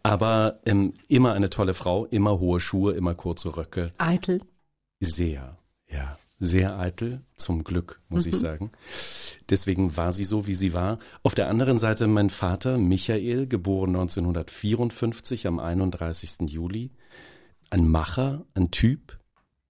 Aber 0.02 0.60
ähm, 0.66 0.94
immer 1.06 1.34
eine 1.34 1.50
tolle 1.50 1.74
Frau, 1.74 2.06
immer 2.06 2.40
hohe 2.40 2.58
Schuhe, 2.58 2.94
immer 2.94 3.14
kurze 3.14 3.56
Röcke. 3.56 3.92
Eitel. 3.98 4.40
Sehr, 4.98 5.58
ja. 5.88 6.18
Sehr 6.42 6.78
eitel, 6.78 7.20
zum 7.36 7.64
Glück, 7.64 8.00
muss 8.08 8.24
ich 8.24 8.34
sagen. 8.34 8.70
Deswegen 9.50 9.98
war 9.98 10.10
sie 10.10 10.24
so, 10.24 10.46
wie 10.46 10.54
sie 10.54 10.72
war. 10.72 10.98
Auf 11.22 11.34
der 11.34 11.48
anderen 11.48 11.76
Seite 11.76 12.06
mein 12.06 12.30
Vater, 12.30 12.78
Michael, 12.78 13.46
geboren 13.46 13.90
1954 13.90 15.46
am 15.46 15.58
31. 15.58 16.48
Juli. 16.50 16.92
Ein 17.68 17.86
Macher, 17.86 18.46
ein 18.54 18.70
Typ, 18.70 19.18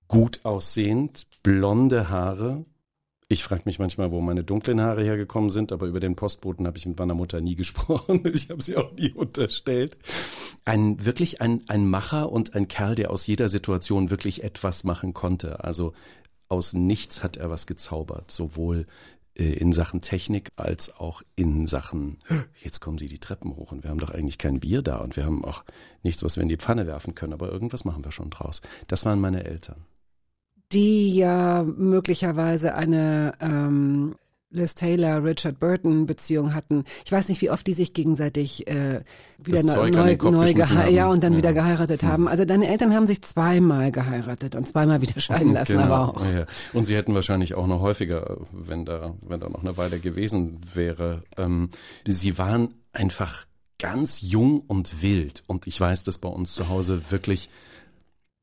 gut 0.06 0.40
aussehend, 0.44 1.26
blonde 1.42 2.08
Haare. 2.08 2.64
Ich 3.28 3.42
frage 3.42 3.62
mich 3.64 3.80
manchmal, 3.80 4.12
wo 4.12 4.20
meine 4.20 4.44
dunklen 4.44 4.80
Haare 4.80 5.02
hergekommen 5.02 5.50
sind, 5.50 5.72
aber 5.72 5.86
über 5.86 6.00
den 6.00 6.14
Postboten 6.14 6.68
habe 6.68 6.78
ich 6.78 6.86
mit 6.86 6.98
meiner 7.00 7.14
Mutter 7.14 7.40
nie 7.40 7.54
gesprochen. 7.56 8.22
Ich 8.32 8.48
habe 8.48 8.62
sie 8.62 8.76
auch 8.76 8.92
nie 8.92 9.12
unterstellt. 9.12 9.98
Ein 10.64 11.04
wirklich 11.04 11.40
ein, 11.40 11.64
ein 11.66 11.88
Macher 11.88 12.30
und 12.30 12.54
ein 12.54 12.68
Kerl, 12.68 12.94
der 12.94 13.10
aus 13.10 13.26
jeder 13.26 13.48
Situation 13.48 14.10
wirklich 14.10 14.44
etwas 14.44 14.84
machen 14.84 15.14
konnte. 15.14 15.64
Also 15.64 15.94
aus 16.50 16.74
nichts 16.74 17.22
hat 17.22 17.36
er 17.36 17.48
was 17.48 17.66
gezaubert, 17.66 18.30
sowohl 18.30 18.86
äh, 19.34 19.52
in 19.52 19.72
Sachen 19.72 20.00
Technik 20.00 20.50
als 20.56 20.98
auch 20.98 21.22
in 21.36 21.66
Sachen, 21.66 22.18
jetzt 22.62 22.80
kommen 22.80 22.98
sie 22.98 23.08
die 23.08 23.18
Treppen 23.18 23.56
hoch 23.56 23.72
und 23.72 23.82
wir 23.82 23.90
haben 23.90 24.00
doch 24.00 24.10
eigentlich 24.10 24.38
kein 24.38 24.60
Bier 24.60 24.82
da 24.82 24.98
und 24.98 25.16
wir 25.16 25.24
haben 25.24 25.44
auch 25.44 25.64
nichts, 26.02 26.22
was 26.22 26.36
wir 26.36 26.42
in 26.42 26.48
die 26.48 26.56
Pfanne 26.56 26.86
werfen 26.86 27.14
können, 27.14 27.32
aber 27.32 27.50
irgendwas 27.50 27.84
machen 27.84 28.04
wir 28.04 28.12
schon 28.12 28.30
draus. 28.30 28.60
Das 28.88 29.04
waren 29.04 29.20
meine 29.20 29.44
Eltern. 29.44 29.84
Die 30.72 31.14
ja 31.14 31.64
möglicherweise 31.64 32.74
eine 32.74 33.34
ähm, 33.40 34.14
Liz 34.52 34.74
Taylor, 34.74 35.22
Richard 35.22 35.60
Burton 35.60 36.06
Beziehung 36.06 36.54
hatten. 36.54 36.84
Ich 37.04 37.12
weiß 37.12 37.28
nicht, 37.28 37.40
wie 37.40 37.50
oft 37.50 37.64
die 37.66 37.72
sich 37.72 37.92
gegenseitig 37.92 38.66
äh, 38.66 39.02
wieder 39.38 39.58
Das 39.58 39.64
neu, 39.64 39.90
neu, 39.90 40.16
neu 40.16 40.16
geschmissen 40.16 40.54
gehe- 40.56 40.68
haben. 40.86 40.94
ja 40.94 41.06
und 41.08 41.22
dann 41.22 41.34
Ja. 41.34 41.38
wieder 41.38 41.52
geheiratet 41.52 42.02
haben. 42.02 42.26
Also 42.26 42.44
deine 42.44 42.66
Eltern 42.66 42.92
haben 42.92 43.06
sich 43.06 43.22
zweimal 43.22 43.92
geheiratet 43.92 44.56
und 44.56 44.66
zweimal 44.66 45.02
wieder 45.02 45.20
scheiden 45.20 45.52
lassen, 45.52 45.72
Genau, 45.74 45.84
aber 45.84 46.08
auch. 46.16 46.24
Ja. 46.32 46.46
Und 46.72 46.84
sie 46.84 46.96
hätten 46.96 47.14
wahrscheinlich 47.14 47.54
auch 47.54 47.68
noch 47.68 47.80
häufiger, 47.80 48.38
wenn 48.50 48.84
da, 48.84 49.14
wenn 49.22 49.38
da 49.38 49.48
noch 49.48 49.62
eine 49.62 49.76
Weile 49.76 50.00
gewesen 50.00 50.58
wäre. 50.74 51.22
Ähm, 51.36 51.70
sie 52.04 52.36
waren 52.36 52.74
einfach 52.92 53.46
ganz 53.78 54.20
jung 54.20 54.60
und 54.66 55.00
wild. 55.00 55.44
Und 55.46 55.68
ich 55.68 55.80
weiß, 55.80 56.02
dass 56.02 56.18
bei 56.18 56.28
uns 56.28 56.54
zu 56.54 56.68
Hause 56.68 57.12
wirklich, 57.12 57.50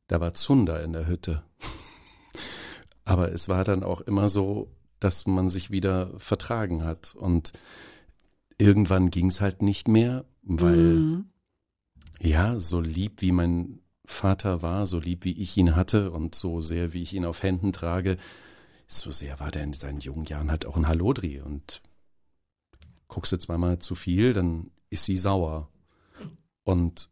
da 0.08 0.22
war 0.22 0.34
Zunder 0.34 0.82
in 0.84 0.94
der 0.94 1.06
Hütte. 1.06 1.44
Aber 3.04 3.32
es 3.34 3.50
war 3.50 3.66
dann 3.66 3.84
auch 3.84 4.00
immer 4.02 4.30
so, 4.30 4.70
dass 5.00 5.26
man 5.28 5.50
sich 5.50 5.72
wieder 5.72 6.18
vertragen 6.20 6.84
hat. 6.84 7.16
Und 7.16 7.54
irgendwann 8.58 9.10
ging 9.10 9.28
es 9.28 9.42
halt 9.42 9.62
nicht 9.62 9.88
mehr, 9.88 10.26
weil 10.44 10.78
Mhm. 10.78 11.26
ja, 12.20 12.60
so 12.60 12.80
lieb 12.82 13.22
wie 13.22 13.32
mein 13.32 13.80
Vater 14.06 14.62
war, 14.62 14.86
so 14.86 15.00
lieb 15.00 15.26
wie 15.26 15.34
ich 15.42 15.58
ihn 15.58 15.76
hatte 15.76 16.12
und 16.12 16.34
so 16.34 16.62
sehr 16.62 16.94
wie 16.94 17.02
ich 17.02 17.14
ihn 17.14 17.26
auf 17.26 17.44
Händen 17.44 17.74
trage, 17.74 18.18
so 18.88 19.12
sehr 19.12 19.40
war 19.40 19.52
der 19.52 19.64
in 19.64 19.74
seinen 19.74 20.00
jungen 20.00 20.26
Jahren 20.26 20.50
halt 20.50 20.66
auch 20.66 20.78
ein 20.78 20.88
Hallodri 20.88 21.42
und 21.42 21.82
guckst 23.10 23.34
du 23.34 23.38
zweimal 23.38 23.80
zu 23.80 23.96
viel, 23.96 24.34
dann 24.34 24.72
ist 24.90 25.04
sie 25.06 25.18
sauer. 25.18 25.70
Und 26.64 27.10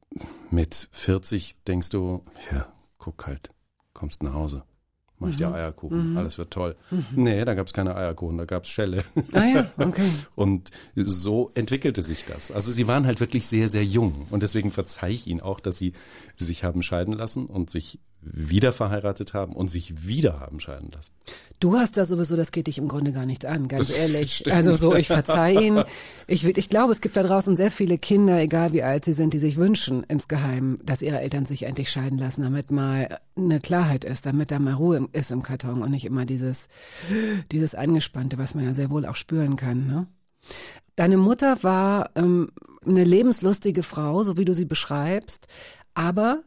mit 0.51 0.87
40 0.91 1.63
denkst 1.63 1.89
du, 1.89 2.23
ja, 2.51 2.71
guck 2.97 3.27
halt, 3.27 3.51
kommst 3.93 4.23
nach 4.23 4.33
Hause. 4.33 4.63
Mach 5.25 5.31
ich 5.31 5.37
dir 5.37 5.53
Eierkuchen, 5.53 6.17
alles 6.17 6.37
wird 6.37 6.51
toll. 6.51 6.75
Nee, 7.15 7.43
da 7.45 7.53
gab's 7.53 7.73
keine 7.73 7.95
Eierkuchen, 7.95 8.37
da 8.37 8.45
gab's 8.45 8.69
Schelle. 8.69 9.03
Ah 9.33 9.45
ja, 9.45 9.71
okay. 9.77 10.09
Und 10.35 10.71
so 10.95 11.51
entwickelte 11.53 12.01
sich 12.01 12.25
das. 12.25 12.51
Also 12.51 12.71
sie 12.71 12.87
waren 12.87 13.05
halt 13.05 13.19
wirklich 13.19 13.47
sehr, 13.47 13.69
sehr 13.69 13.83
jung. 13.83 14.27
Und 14.29 14.43
deswegen 14.43 14.71
verzeih 14.71 15.11
ich 15.11 15.27
ihnen 15.27 15.41
auch, 15.41 15.59
dass 15.59 15.77
sie 15.77 15.93
sich 16.37 16.63
haben 16.63 16.81
scheiden 16.81 17.13
lassen 17.13 17.45
und 17.45 17.69
sich 17.69 17.99
wieder 18.25 18.71
verheiratet 18.71 19.33
haben 19.33 19.53
und 19.53 19.69
sich 19.69 20.07
wieder 20.07 20.39
haben 20.39 20.59
scheiden 20.59 20.91
lassen. 20.91 21.13
Du 21.59 21.77
hast 21.77 21.95
da 21.97 22.05
sowieso, 22.05 22.35
das 22.35 22.51
geht 22.51 22.67
dich 22.67 22.77
im 22.77 22.87
Grunde 22.87 23.11
gar 23.11 23.25
nichts 23.25 23.45
an, 23.45 23.67
ganz 23.67 23.87
Das 23.87 23.97
ehrlich. 23.97 24.37
stimmt. 24.37 24.55
Also 24.55 24.75
so, 24.75 24.95
ich 24.95 25.07
verzeih 25.07 25.53
ihn. 25.53 25.83
Ich, 26.27 26.43
ich 26.43 26.69
glaube, 26.69 26.91
es 26.91 27.01
gibt 27.01 27.15
da 27.15 27.23
draußen 27.23 27.55
sehr 27.55 27.71
viele 27.71 27.97
Kinder, 27.97 28.39
egal 28.39 28.73
wie 28.73 28.83
alt 28.83 29.05
sie 29.05 29.13
sind, 29.13 29.33
die 29.33 29.39
sich 29.39 29.57
wünschen 29.57 30.03
insgeheim, 30.03 30.79
dass 30.83 31.01
ihre 31.01 31.19
Eltern 31.21 31.45
sich 31.45 31.63
endlich 31.63 31.91
scheiden 31.91 32.17
lassen, 32.17 32.41
damit 32.41 32.71
mal 32.71 33.19
eine 33.37 33.59
Klarheit 33.59 34.03
ist, 34.03 34.25
damit 34.25 34.51
da 34.51 34.59
mal 34.59 34.73
Ruhe 34.73 35.07
ist 35.13 35.31
im 35.31 35.43
Karton 35.43 35.81
und 35.81 35.91
nicht 35.91 36.05
immer 36.05 36.25
dieses, 36.25 36.67
dieses 37.51 37.75
Angespannte, 37.75 38.37
was 38.37 38.55
man 38.55 38.65
ja 38.65 38.73
sehr 38.73 38.89
wohl 38.89 39.05
auch 39.05 39.15
spüren 39.15 39.55
kann. 39.55 39.87
Ne? 39.87 40.07
Deine 40.95 41.17
Mutter 41.17 41.61
war 41.63 42.09
ähm, 42.15 42.51
eine 42.85 43.03
lebenslustige 43.03 43.83
Frau, 43.83 44.23
so 44.23 44.37
wie 44.37 44.45
du 44.45 44.53
sie 44.53 44.65
beschreibst, 44.65 45.47
aber 45.93 46.41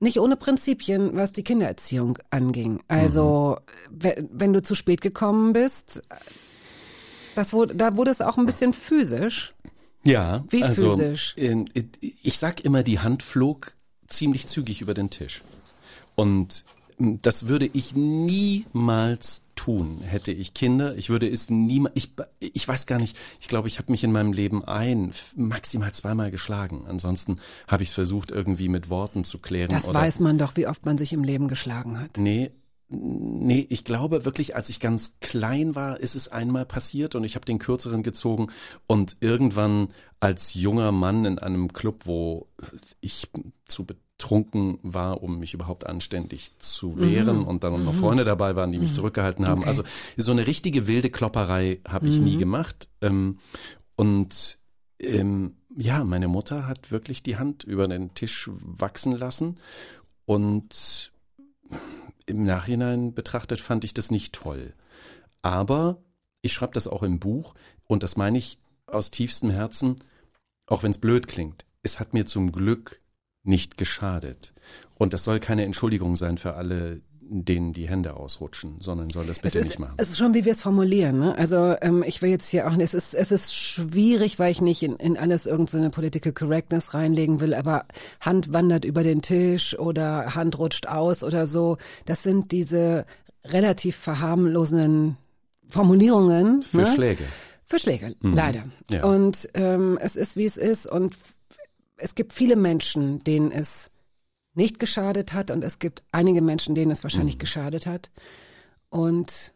nicht 0.00 0.18
ohne 0.20 0.36
Prinzipien, 0.36 1.16
was 1.16 1.32
die 1.32 1.44
Kindererziehung 1.44 2.18
anging. 2.30 2.82
Also, 2.88 3.58
we- 3.90 4.28
wenn 4.30 4.52
du 4.52 4.62
zu 4.62 4.74
spät 4.74 5.00
gekommen 5.00 5.52
bist, 5.52 6.02
das 7.34 7.52
wurde, 7.52 7.74
da 7.74 7.96
wurde 7.96 8.10
es 8.10 8.20
auch 8.20 8.36
ein 8.36 8.46
bisschen 8.46 8.72
physisch. 8.72 9.54
Ja, 10.04 10.44
Wie 10.50 10.62
also, 10.62 10.90
physisch? 10.90 11.34
ähm, 11.36 11.64
Ich 12.22 12.38
sag 12.38 12.60
immer, 12.64 12.82
die 12.82 13.00
Hand 13.00 13.22
flog 13.22 13.74
ziemlich 14.06 14.46
zügig 14.46 14.80
über 14.80 14.94
den 14.94 15.10
Tisch. 15.10 15.42
Und 16.14 16.64
das 16.98 17.46
würde 17.46 17.68
ich 17.72 17.94
niemals 17.94 19.44
tun, 19.54 20.00
hätte 20.02 20.32
ich 20.32 20.54
Kinder. 20.54 20.96
Ich 20.96 21.10
würde 21.10 21.28
es 21.28 21.50
niemals, 21.50 21.94
ich, 21.96 22.12
ich 22.38 22.66
weiß 22.66 22.86
gar 22.86 22.98
nicht, 22.98 23.16
ich 23.40 23.48
glaube, 23.48 23.68
ich 23.68 23.78
habe 23.78 23.90
mich 23.90 24.04
in 24.04 24.12
meinem 24.12 24.32
Leben 24.32 24.64
ein, 24.64 25.10
maximal 25.34 25.92
zweimal 25.92 26.30
geschlagen. 26.30 26.84
Ansonsten 26.88 27.38
habe 27.68 27.82
ich 27.82 27.90
es 27.90 27.94
versucht, 27.94 28.30
irgendwie 28.30 28.68
mit 28.68 28.88
Worten 28.88 29.24
zu 29.24 29.38
klären. 29.38 29.70
Das 29.70 29.92
weiß 29.92 30.20
man 30.20 30.38
doch, 30.38 30.56
wie 30.56 30.66
oft 30.66 30.86
man 30.86 30.96
sich 30.96 31.12
im 31.12 31.24
Leben 31.24 31.48
geschlagen 31.48 31.98
hat. 32.00 32.16
Nee, 32.18 32.50
nee, 32.88 33.66
ich 33.68 33.84
glaube 33.84 34.24
wirklich, 34.24 34.54
als 34.54 34.68
ich 34.68 34.80
ganz 34.80 35.18
klein 35.20 35.74
war, 35.74 35.98
ist 36.00 36.14
es 36.14 36.28
einmal 36.28 36.66
passiert 36.66 37.14
und 37.14 37.24
ich 37.24 37.34
habe 37.34 37.44
den 37.44 37.58
kürzeren 37.58 38.02
gezogen 38.02 38.48
und 38.86 39.16
irgendwann 39.20 39.88
als 40.20 40.54
junger 40.54 40.92
Mann 40.92 41.24
in 41.24 41.38
einem 41.38 41.72
Club, 41.72 42.06
wo 42.06 42.48
ich 43.00 43.28
zu 43.64 43.84
betrunken 43.84 44.78
war, 44.82 45.22
um 45.22 45.38
mich 45.38 45.52
überhaupt 45.52 45.86
anständig 45.86 46.56
zu 46.58 46.98
wehren 46.98 47.44
und 47.44 47.64
dann 47.64 47.84
noch 47.84 47.94
Freunde 47.94 48.24
dabei 48.24 48.56
waren, 48.56 48.72
die 48.72 48.78
mich 48.78 48.94
zurückgehalten 48.94 49.46
haben. 49.46 49.60
Okay. 49.60 49.68
Also 49.68 49.82
so 50.16 50.32
eine 50.32 50.46
richtige 50.46 50.86
wilde 50.86 51.10
Klopperei 51.10 51.80
habe 51.86 52.08
ich 52.08 52.20
nie 52.20 52.36
gemacht. 52.36 52.88
Ähm, 53.02 53.38
und 53.96 54.58
ähm, 54.98 55.56
ja, 55.76 56.04
meine 56.04 56.28
Mutter 56.28 56.66
hat 56.66 56.90
wirklich 56.90 57.22
die 57.22 57.36
Hand 57.36 57.64
über 57.64 57.88
den 57.88 58.14
Tisch 58.14 58.48
wachsen 58.52 59.12
lassen 59.12 59.56
und 60.24 61.12
im 62.26 62.44
Nachhinein 62.44 63.14
betrachtet 63.14 63.60
fand 63.60 63.84
ich 63.84 63.94
das 63.94 64.10
nicht 64.10 64.34
toll. 64.34 64.74
Aber 65.42 66.02
ich 66.42 66.52
schreibe 66.52 66.74
das 66.74 66.88
auch 66.88 67.02
im 67.02 67.18
Buch 67.18 67.54
und 67.86 68.02
das 68.02 68.16
meine 68.16 68.38
ich 68.38 68.58
aus 68.86 69.10
tiefstem 69.10 69.50
Herzen, 69.50 69.96
auch 70.66 70.82
wenn 70.82 70.90
es 70.90 70.98
blöd 70.98 71.28
klingt. 71.28 71.64
Es 71.82 72.00
hat 72.00 72.14
mir 72.14 72.26
zum 72.26 72.52
Glück 72.52 73.00
nicht 73.44 73.78
geschadet. 73.78 74.52
Und 74.94 75.12
das 75.12 75.24
soll 75.24 75.40
keine 75.40 75.64
Entschuldigung 75.64 76.16
sein 76.16 76.36
für 76.36 76.54
alle, 76.54 77.00
denen 77.28 77.72
die 77.72 77.88
Hände 77.88 78.16
ausrutschen, 78.16 78.76
sondern 78.80 79.10
soll 79.10 79.26
das 79.26 79.38
bitte 79.40 79.58
es 79.58 79.64
ist, 79.64 79.70
nicht 79.70 79.78
machen. 79.78 79.94
Es 79.96 80.10
ist 80.10 80.18
schon, 80.18 80.34
wie 80.34 80.44
wir 80.44 80.52
es 80.52 80.62
formulieren. 80.62 81.18
Ne? 81.18 81.36
Also 81.36 81.76
ähm, 81.80 82.04
ich 82.06 82.22
will 82.22 82.30
jetzt 82.30 82.48
hier 82.48 82.68
auch, 82.68 82.76
es 82.76 82.94
ist 82.94 83.14
es 83.14 83.32
ist 83.32 83.54
schwierig, 83.54 84.38
weil 84.38 84.50
ich 84.50 84.60
nicht 84.60 84.82
in, 84.82 84.96
in 84.96 85.16
alles 85.16 85.46
irgendeine 85.46 85.86
so 85.86 85.90
Political 85.90 86.32
Correctness 86.32 86.94
reinlegen 86.94 87.40
will, 87.40 87.54
aber 87.54 87.86
Hand 88.20 88.52
wandert 88.52 88.84
über 88.84 89.02
den 89.02 89.22
Tisch 89.22 89.78
oder 89.78 90.34
Hand 90.34 90.58
rutscht 90.58 90.86
aus 90.86 91.22
oder 91.22 91.46
so. 91.46 91.76
Das 92.04 92.22
sind 92.22 92.52
diese 92.52 93.06
relativ 93.44 93.96
verharmlosenden 93.96 95.16
Formulierungen. 95.68 96.62
Für 96.62 96.78
ne? 96.78 96.94
Schläge. 96.94 97.24
Für 97.66 97.78
Schläge, 97.78 98.14
leider. 98.22 98.64
Ja. 98.90 99.04
Und 99.04 99.48
ähm, 99.54 99.98
es 100.00 100.14
ist, 100.14 100.36
wie 100.36 100.44
es 100.44 100.56
ist. 100.56 100.86
Und 100.86 101.16
es 101.96 102.14
gibt 102.14 102.32
viele 102.32 102.54
Menschen, 102.54 103.24
denen 103.24 103.50
es 103.50 103.90
nicht 104.56 104.78
geschadet 104.78 105.32
hat. 105.32 105.50
Und 105.50 105.62
es 105.62 105.78
gibt 105.78 106.02
einige 106.12 106.42
Menschen, 106.42 106.74
denen 106.74 106.90
es 106.90 107.02
wahrscheinlich 107.02 107.38
geschadet 107.38 107.86
hat. 107.86 108.10
Und 108.88 109.54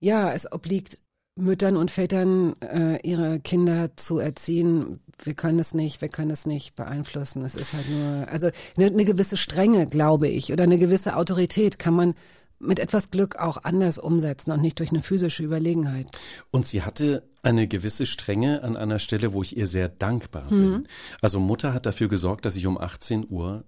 ja, 0.00 0.32
es 0.32 0.50
obliegt 0.50 0.98
Müttern 1.38 1.76
und 1.76 1.90
Vätern, 1.90 2.54
äh, 2.60 2.98
ihre 3.06 3.40
Kinder 3.40 3.96
zu 3.96 4.18
erziehen. 4.18 5.00
Wir 5.22 5.34
können 5.34 5.58
es 5.58 5.72
nicht, 5.72 6.00
wir 6.00 6.08
können 6.08 6.30
es 6.30 6.46
nicht 6.46 6.74
beeinflussen. 6.74 7.42
Es 7.44 7.54
ist 7.54 7.74
halt 7.74 7.88
nur, 7.88 8.28
also 8.28 8.50
eine, 8.76 8.86
eine 8.86 9.04
gewisse 9.04 9.36
Strenge, 9.36 9.86
glaube 9.86 10.28
ich, 10.28 10.52
oder 10.52 10.64
eine 10.64 10.78
gewisse 10.78 11.16
Autorität 11.16 11.78
kann 11.78 11.94
man 11.94 12.14
mit 12.60 12.80
etwas 12.80 13.10
Glück 13.10 13.36
auch 13.36 13.58
anders 13.62 13.98
umsetzen 13.98 14.50
und 14.50 14.60
nicht 14.60 14.80
durch 14.80 14.90
eine 14.90 15.02
physische 15.02 15.44
Überlegenheit. 15.44 16.06
Und 16.50 16.66
sie 16.66 16.82
hatte 16.82 17.22
eine 17.42 17.68
gewisse 17.68 18.04
Strenge 18.04 18.64
an 18.64 18.76
einer 18.76 18.98
Stelle, 18.98 19.32
wo 19.32 19.42
ich 19.42 19.56
ihr 19.56 19.68
sehr 19.68 19.88
dankbar 19.88 20.48
bin. 20.48 20.88
Also 21.22 21.38
Mutter 21.38 21.72
hat 21.72 21.86
dafür 21.86 22.08
gesorgt, 22.08 22.44
dass 22.44 22.56
ich 22.56 22.66
um 22.66 22.76
18 22.76 23.26
Uhr 23.30 23.64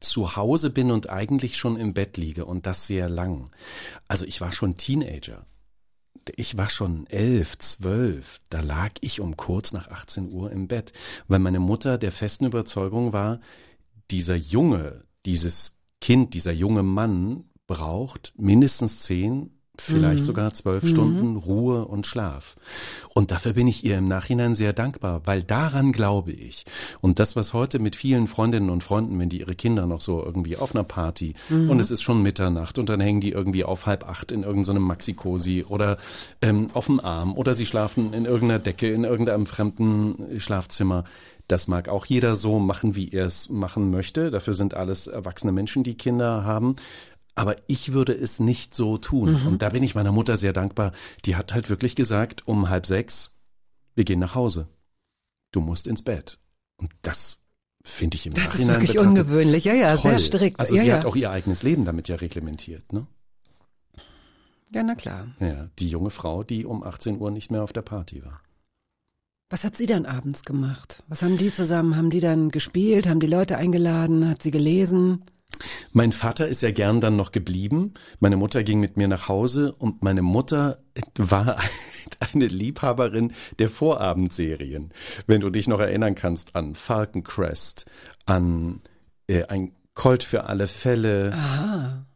zu 0.00 0.36
Hause 0.36 0.70
bin 0.70 0.90
und 0.90 1.10
eigentlich 1.10 1.56
schon 1.56 1.76
im 1.76 1.94
Bett 1.94 2.16
liege 2.16 2.44
und 2.44 2.66
das 2.66 2.86
sehr 2.86 3.08
lang. 3.08 3.50
Also 4.08 4.24
ich 4.24 4.40
war 4.40 4.52
schon 4.52 4.76
Teenager. 4.76 5.46
Ich 6.36 6.56
war 6.56 6.70
schon 6.70 7.06
elf, 7.08 7.58
zwölf. 7.58 8.38
Da 8.48 8.60
lag 8.60 8.92
ich 9.00 9.20
um 9.20 9.36
kurz 9.36 9.72
nach 9.72 9.88
18 9.88 10.32
Uhr 10.32 10.50
im 10.50 10.68
Bett, 10.68 10.92
weil 11.28 11.38
meine 11.38 11.60
Mutter 11.60 11.98
der 11.98 12.12
festen 12.12 12.46
Überzeugung 12.46 13.12
war, 13.12 13.40
dieser 14.10 14.36
Junge, 14.36 15.04
dieses 15.26 15.78
Kind, 16.00 16.34
dieser 16.34 16.52
junge 16.52 16.82
Mann 16.82 17.44
braucht 17.66 18.32
mindestens 18.36 19.00
zehn, 19.00 19.58
vielleicht 19.78 20.24
sogar 20.24 20.54
zwölf 20.54 20.88
Stunden 20.88 21.36
Ruhe 21.36 21.84
und 21.84 22.06
Schlaf. 22.06 22.56
Und 23.12 23.30
dafür 23.30 23.54
bin 23.54 23.66
ich 23.66 23.84
ihr 23.84 23.98
im 23.98 24.04
Nachhinein 24.04 24.54
sehr 24.54 24.72
dankbar, 24.72 25.22
weil 25.24 25.42
daran 25.42 25.92
glaube 25.92 26.32
ich. 26.32 26.64
Und 27.00 27.18
das, 27.18 27.36
was 27.36 27.52
heute 27.52 27.78
mit 27.78 27.96
vielen 27.96 28.26
Freundinnen 28.26 28.70
und 28.70 28.84
Freunden, 28.84 29.18
wenn 29.18 29.28
die 29.28 29.40
ihre 29.40 29.54
Kinder 29.54 29.86
noch 29.86 30.00
so 30.00 30.22
irgendwie 30.22 30.56
auf 30.56 30.74
einer 30.74 30.84
Party 30.84 31.34
und 31.50 31.80
es 31.80 31.90
ist 31.90 32.02
schon 32.02 32.22
Mitternacht 32.22 32.78
und 32.78 32.88
dann 32.88 33.00
hängen 33.00 33.20
die 33.20 33.32
irgendwie 33.32 33.64
auf 33.64 33.86
halb 33.86 34.08
acht 34.08 34.32
in 34.32 34.42
irgendeinem 34.42 34.82
Maxi-Cosi 34.82 35.64
oder 35.68 35.98
ähm, 36.40 36.70
auf 36.72 36.86
dem 36.86 37.00
Arm 37.00 37.36
oder 37.36 37.54
sie 37.54 37.66
schlafen 37.66 38.12
in 38.14 38.24
irgendeiner 38.24 38.60
Decke 38.60 38.90
in 38.90 39.04
irgendeinem 39.04 39.46
fremden 39.46 40.38
Schlafzimmer. 40.38 41.04
Das 41.46 41.68
mag 41.68 41.90
auch 41.90 42.06
jeder 42.06 42.36
so 42.36 42.58
machen, 42.58 42.96
wie 42.96 43.10
er 43.10 43.26
es 43.26 43.50
machen 43.50 43.90
möchte. 43.90 44.30
Dafür 44.30 44.54
sind 44.54 44.74
alles 44.74 45.06
erwachsene 45.08 45.52
Menschen, 45.52 45.82
die 45.82 45.94
Kinder 45.94 46.44
haben. 46.44 46.76
Aber 47.34 47.56
ich 47.66 47.92
würde 47.92 48.12
es 48.12 48.38
nicht 48.38 48.74
so 48.74 48.96
tun. 48.98 49.44
Und 49.46 49.62
da 49.62 49.70
bin 49.70 49.82
ich 49.82 49.94
meiner 49.94 50.12
Mutter 50.12 50.36
sehr 50.36 50.52
dankbar. 50.52 50.92
Die 51.24 51.36
hat 51.36 51.52
halt 51.52 51.68
wirklich 51.68 51.96
gesagt, 51.96 52.46
um 52.46 52.68
halb 52.68 52.86
sechs, 52.86 53.34
wir 53.94 54.04
gehen 54.04 54.20
nach 54.20 54.34
Hause. 54.34 54.68
Du 55.50 55.60
musst 55.60 55.86
ins 55.86 56.02
Bett. 56.02 56.38
Und 56.76 56.92
das 57.02 57.42
finde 57.82 58.16
ich 58.16 58.26
im 58.26 58.34
Das 58.34 58.44
ist 58.44 58.52
Nachhinein 58.52 58.74
wirklich 58.74 58.96
betrachtet 58.96 59.18
ungewöhnlich. 59.18 59.64
Ja, 59.64 59.74
ja, 59.74 59.96
toll. 59.96 60.12
sehr 60.12 60.18
strikt. 60.20 60.60
Also 60.60 60.74
ja, 60.74 60.82
sie 60.82 60.88
ja. 60.88 60.96
hat 60.96 61.04
auch 61.04 61.16
ihr 61.16 61.30
eigenes 61.30 61.62
Leben 61.62 61.84
damit 61.84 62.08
ja 62.08 62.16
reglementiert. 62.16 62.92
Ne? 62.92 63.06
ja, 64.72 64.82
na 64.82 64.94
klar. 64.94 65.28
Ja, 65.40 65.68
die 65.78 65.88
junge 65.88 66.10
Frau, 66.10 66.44
die 66.44 66.64
um 66.64 66.82
18 66.82 67.20
Uhr 67.20 67.30
nicht 67.30 67.50
mehr 67.50 67.62
auf 67.62 67.72
der 67.72 67.82
Party 67.82 68.24
war. 68.24 68.40
Was 69.50 69.62
hat 69.62 69.76
sie 69.76 69.86
dann 69.86 70.06
abends 70.06 70.42
gemacht? 70.42 71.04
Was 71.06 71.22
haben 71.22 71.38
die 71.38 71.52
zusammen? 71.52 71.96
Haben 71.96 72.10
die 72.10 72.20
dann 72.20 72.50
gespielt? 72.50 73.06
Haben 73.06 73.20
die 73.20 73.26
Leute 73.26 73.56
eingeladen? 73.56 74.28
Hat 74.28 74.42
sie 74.42 74.50
gelesen? 74.50 75.22
Mein 75.92 76.12
Vater 76.12 76.48
ist 76.48 76.62
ja 76.62 76.70
gern 76.70 77.00
dann 77.00 77.16
noch 77.16 77.32
geblieben. 77.32 77.94
Meine 78.20 78.36
Mutter 78.36 78.64
ging 78.64 78.80
mit 78.80 78.96
mir 78.96 79.08
nach 79.08 79.28
Hause 79.28 79.72
und 79.72 80.02
meine 80.02 80.22
Mutter 80.22 80.78
war 81.16 81.58
eine 82.34 82.46
Liebhaberin 82.46 83.32
der 83.58 83.68
Vorabendserien. 83.68 84.92
Wenn 85.26 85.40
du 85.40 85.50
dich 85.50 85.68
noch 85.68 85.80
erinnern 85.80 86.14
kannst 86.14 86.56
an 86.56 86.74
Falcon 86.74 87.22
Crest, 87.22 87.86
an 88.26 88.80
äh, 89.26 89.44
ein 89.44 89.72
Colt 89.94 90.22
für 90.22 90.44
alle 90.44 90.66
Fälle. 90.66 91.32
Aha. 91.34 92.06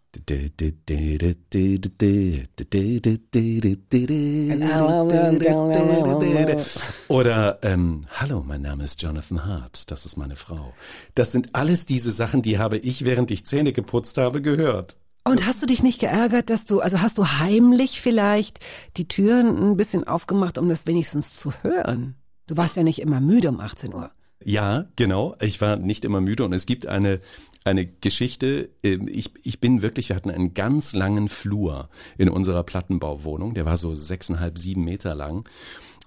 Oder 7.08 7.58
ähm, 7.62 8.06
Hallo, 8.16 8.42
mein 8.46 8.62
Name 8.62 8.84
ist 8.84 9.02
Jonathan 9.02 9.44
Hart, 9.44 9.90
das 9.90 10.06
ist 10.06 10.16
meine 10.16 10.36
Frau. 10.36 10.72
Das 11.14 11.32
sind 11.32 11.54
alles 11.54 11.84
diese 11.84 12.10
Sachen, 12.10 12.40
die 12.42 12.58
habe 12.58 12.78
ich, 12.78 13.04
während 13.04 13.30
ich 13.30 13.44
Zähne 13.44 13.72
geputzt 13.72 14.16
habe, 14.16 14.40
gehört. 14.40 14.96
Und 15.24 15.46
hast 15.46 15.62
du 15.62 15.66
dich 15.66 15.82
nicht 15.82 16.00
geärgert, 16.00 16.48
dass 16.48 16.64
du, 16.64 16.80
also 16.80 17.02
hast 17.02 17.18
du 17.18 17.26
heimlich 17.26 18.00
vielleicht 18.00 18.60
die 18.96 19.08
Türen 19.08 19.58
ein 19.58 19.76
bisschen 19.76 20.04
aufgemacht, 20.04 20.56
um 20.56 20.70
das 20.70 20.86
wenigstens 20.86 21.34
zu 21.34 21.52
hören? 21.62 22.14
Du 22.46 22.56
warst 22.56 22.76
ja 22.76 22.82
nicht 22.82 23.00
immer 23.00 23.20
müde 23.20 23.50
um 23.50 23.60
18 23.60 23.92
Uhr. 23.92 24.10
Ja, 24.42 24.86
genau. 24.96 25.36
Ich 25.40 25.60
war 25.60 25.76
nicht 25.76 26.04
immer 26.04 26.20
müde 26.20 26.44
und 26.44 26.52
es 26.52 26.64
gibt 26.64 26.86
eine 26.86 27.20
eine 27.68 27.86
Geschichte. 27.86 28.70
ähm, 28.82 29.08
Ich, 29.08 29.32
ich 29.44 29.60
bin 29.60 29.82
wirklich, 29.82 30.08
wir 30.08 30.16
hatten 30.16 30.30
einen 30.30 30.54
ganz 30.54 30.92
langen 30.94 31.28
Flur 31.28 31.88
in 32.16 32.28
unserer 32.28 32.62
Plattenbauwohnung. 32.62 33.54
Der 33.54 33.64
war 33.64 33.76
so 33.76 33.94
sechseinhalb, 33.94 34.58
sieben 34.58 34.84
Meter 34.84 35.14
lang. 35.14 35.48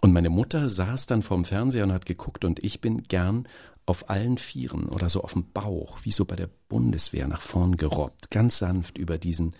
Und 0.02 0.14
meine 0.14 0.30
Mutter 0.30 0.68
saß 0.68 1.06
dann 1.06 1.22
vorm 1.22 1.46
Fernseher 1.46 1.84
und 1.84 1.94
hat 1.94 2.06
geguckt 2.06 2.44
und 2.44 2.64
ich 2.64 2.82
bin 2.82 3.04
gern 3.04 3.48
auf 3.86 4.10
allen 4.10 4.38
Vieren 4.38 4.90
oder 4.90 5.10
so 5.10 5.22
auf 5.22 5.34
dem 5.34 5.52
Bauch, 5.52 6.00
wie 6.04 6.12
so 6.12 6.26
bei 6.26 6.36
der 6.36 6.50
Bundeswehr 6.70 7.28
nach 7.28 7.42
vorn 7.42 7.78
gerobbt, 7.78 8.32
ganz 8.32 8.58
sanft 8.58 8.98
über 8.98 9.18
diesen 9.18 9.54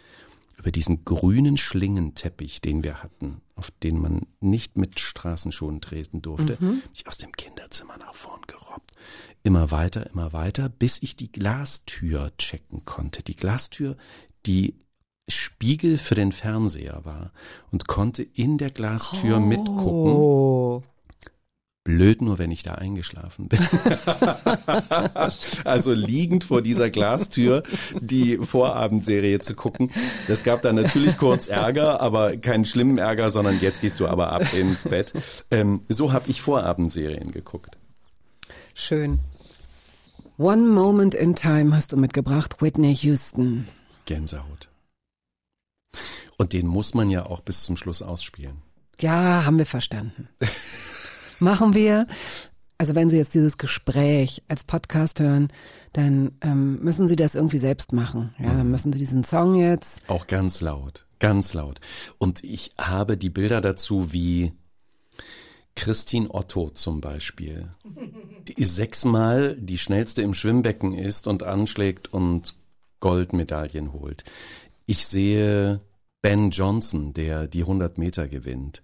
über 0.58 0.72
diesen 0.72 1.06
grünen 1.06 1.58
Schlingenteppich, 1.58 2.62
den 2.62 2.84
wir 2.84 3.02
hatten, 3.02 3.42
auf 3.56 3.72
den 3.72 4.00
man 4.00 4.28
nicht 4.42 4.78
mit 4.78 5.00
Straßenschuhen 5.00 5.82
treten 5.82 6.22
durfte, 6.22 6.56
bin 6.58 6.84
ich 6.94 7.08
aus 7.08 7.18
dem 7.18 7.32
Kinderzimmer 7.32 7.98
nach 7.98 8.14
vorn 8.14 8.42
gerobbt. 8.46 8.92
Immer 9.44 9.72
weiter, 9.72 10.10
immer 10.12 10.34
weiter, 10.34 10.70
bis 10.70 11.02
ich 11.02 11.16
die 11.16 11.32
Glastür 11.32 12.32
checken 12.38 12.86
konnte. 12.86 13.24
Die 13.24 13.36
Glastür, 13.36 13.98
die 14.46 14.76
Spiegel 15.28 15.98
für 15.98 16.16
den 16.16 16.32
Fernseher 16.32 17.02
war 17.06 17.32
und 17.72 17.88
konnte 17.88 18.24
in 18.24 18.58
der 18.58 18.70
Glastür 18.70 19.40
mitgucken. 19.40 20.14
Oh. 20.14 20.84
Blöd 21.84 22.22
nur, 22.22 22.38
wenn 22.38 22.52
ich 22.52 22.62
da 22.62 22.76
eingeschlafen 22.76 23.48
bin. 23.48 23.60
also 25.64 25.92
liegend 25.94 26.44
vor 26.44 26.62
dieser 26.62 26.92
Glastür 26.92 27.64
die 28.00 28.38
Vorabendserie 28.38 29.40
zu 29.40 29.56
gucken. 29.56 29.90
Das 30.28 30.44
gab 30.44 30.62
dann 30.62 30.76
natürlich 30.76 31.18
kurz 31.18 31.48
Ärger, 31.48 32.00
aber 32.00 32.38
keinen 32.38 32.66
schlimmen 32.66 33.00
Ärger, 33.00 33.32
sondern 33.32 33.60
jetzt 33.60 33.82
gehst 33.82 34.00
du 34.00 34.08
aber 34.08 34.32
ab 34.32 34.54
ins 34.54 34.84
Bett. 34.84 35.14
Ähm, 35.50 35.82
so 35.90 36.14
habe 36.14 36.30
ich 36.30 36.44
Vorabendserien 36.44 37.32
geguckt. 37.32 37.81
Schön. 38.74 39.20
One 40.38 40.68
Moment 40.68 41.14
in 41.14 41.36
Time 41.36 41.76
hast 41.76 41.92
du 41.92 41.98
mitgebracht, 41.98 42.62
Whitney 42.62 42.96
Houston. 42.96 43.68
Gänsehaut. 44.06 44.70
Und 46.38 46.54
den 46.54 46.66
muss 46.66 46.94
man 46.94 47.10
ja 47.10 47.26
auch 47.26 47.42
bis 47.42 47.64
zum 47.64 47.78
Schluss 47.78 48.02
ausspielen. 48.02 48.64
Ja, 49.00 49.46
haben 49.46 49.60
wir 49.60 49.66
verstanden. 49.66 50.28
Machen 51.40 51.74
wir. 51.74 52.08
Also 52.78 52.96
wenn 52.96 53.12
Sie 53.12 53.18
jetzt 53.18 53.36
dieses 53.36 53.60
Gespräch 53.60 54.42
als 54.48 54.64
Podcast 54.64 55.20
hören, 55.20 55.50
dann 55.94 56.32
ähm, 56.42 56.80
müssen 56.80 57.08
Sie 57.08 57.16
das 57.16 57.36
irgendwie 57.36 57.60
selbst 57.60 57.94
machen. 57.94 58.34
Ja, 58.40 58.54
dann 58.54 58.72
müssen 58.72 58.92
Sie 58.92 58.98
diesen 58.98 59.24
Song 59.24 59.54
jetzt. 59.54 60.10
Auch 60.10 60.26
ganz 60.26 60.62
laut, 60.62 61.06
ganz 61.20 61.54
laut. 61.54 61.80
Und 62.18 62.44
ich 62.44 62.72
habe 62.80 63.18
die 63.18 63.30
Bilder 63.30 63.62
dazu 63.62 64.12
wie 64.14 64.54
Christine 65.76 66.30
Otto 66.34 66.70
zum 66.70 67.02
Beispiel, 67.02 67.70
die 68.48 68.64
sechsmal 68.64 69.56
die 69.58 69.78
schnellste 69.78 70.22
im 70.22 70.34
Schwimmbecken 70.34 70.94
ist 70.94 71.28
und 71.28 71.44
anschlägt 71.44 72.14
und 72.14 72.56
Goldmedaillen 73.00 73.94
holt. 73.94 74.24
Ich 74.86 75.08
sehe 75.08 75.82
Ben 76.22 76.52
Johnson, 76.52 77.14
der 77.14 77.48
die 77.48 77.62
100 77.62 77.98
Meter 77.98 78.28
gewinnt. 78.28 78.84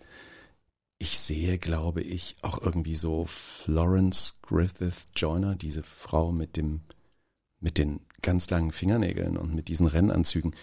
Ich 0.97 1.19
sehe, 1.19 1.59
glaube 1.59 2.01
ich, 2.01 2.37
auch 2.41 2.59
irgendwie 2.61 2.95
so 2.95 3.25
Florence 3.25 4.39
Griffith 4.41 5.07
Joyner, 5.15 5.55
diese 5.55 5.83
Frau 5.83 6.31
mit 6.31 6.57
dem, 6.57 6.81
mit 7.59 7.77
den 7.77 7.99
ganz 8.23 8.49
langen 8.49 8.71
Fingernägeln 8.71 9.37
und 9.37 9.53
mit 9.53 9.67
diesen 9.67 9.85
Rennanzügen. 9.85 10.55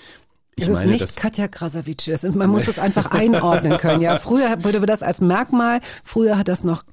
Ich 0.56 0.66
Das 0.66 0.68
ist 0.68 0.74
meine, 0.76 0.92
nicht 0.92 1.02
das, 1.02 1.16
Katja 1.16 1.48
Krasavice. 1.48 2.06
Das 2.06 2.24
ist, 2.24 2.34
man 2.34 2.50
muss 2.50 2.68
es 2.68 2.78
einfach 2.78 3.10
einordnen 3.10 3.76
können. 3.78 4.00
Ja, 4.00 4.18
früher 4.18 4.62
wurde 4.62 4.80
das 4.86 5.02
als 5.02 5.20
Merkmal. 5.20 5.80
Früher 6.04 6.38
hat 6.38 6.48
das 6.48 6.64
noch. 6.64 6.84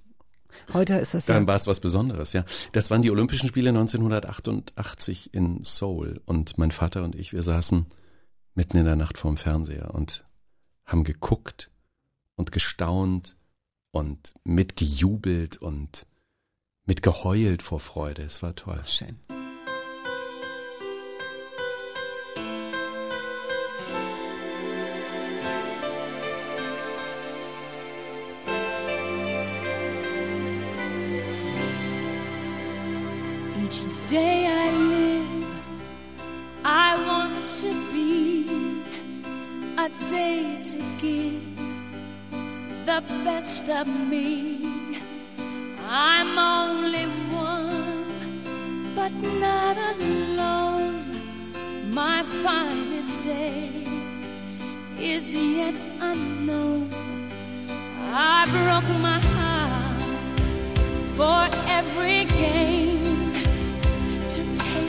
Heute 0.74 0.96
ist 0.96 1.14
das 1.14 1.28
ja. 1.28 1.36
Dann 1.36 1.48
war 1.48 1.56
es 1.56 1.68
was 1.68 1.80
Besonderes, 1.80 2.34
ja. 2.34 2.44
Das 2.72 2.92
waren 2.92 3.02
die 3.02 3.12
Olympischen 3.12 3.48
Spiele 3.48 3.70
1988 3.70 5.34
in 5.34 5.64
Seoul 5.64 6.22
und 6.26 6.58
mein 6.58 6.72
Vater 6.72 7.04
und 7.04 7.16
ich, 7.16 7.34
wir 7.34 7.44
saßen 7.44 7.86
mitten 8.56 8.78
in 8.78 8.86
der 8.86 8.96
Nacht 8.96 9.18
vorm 9.18 9.38
Fernseher 9.38 9.94
und 9.94 10.26
haben 10.86 11.04
geguckt 11.04 11.72
und 12.36 12.52
gestaunt 12.52 13.38
und 13.92 14.34
mitgejubelt 14.44 15.58
und 15.58 16.06
mitgeheult 16.86 17.62
vor 17.62 17.80
Freude. 17.80 18.24
Es 18.24 18.42
war 18.42 18.56
toll. 18.56 18.82
Schön. 18.86 19.20
Day 34.12 34.46
I 34.46 34.70
live, 34.72 35.48
I 36.66 36.90
want 37.08 37.48
to 37.62 37.72
be 37.94 38.84
a 39.78 39.88
day 40.10 40.62
to 40.72 40.78
give 41.00 41.42
the 42.86 43.02
best 43.24 43.70
of 43.70 43.88
me. 43.88 44.68
I'm 45.88 46.38
only 46.38 47.06
one, 47.32 48.06
but 48.98 49.14
not 49.46 49.78
alone. 49.78 51.16
My 51.90 52.24
finest 52.44 53.24
day 53.24 53.70
is 55.00 55.34
yet 55.34 55.86
unknown. 56.02 56.90
I 58.10 58.46
broke 58.58 58.92
my 59.00 59.20
heart 59.36 60.46
for 61.16 61.40
every 61.70 62.26
to 62.26 63.01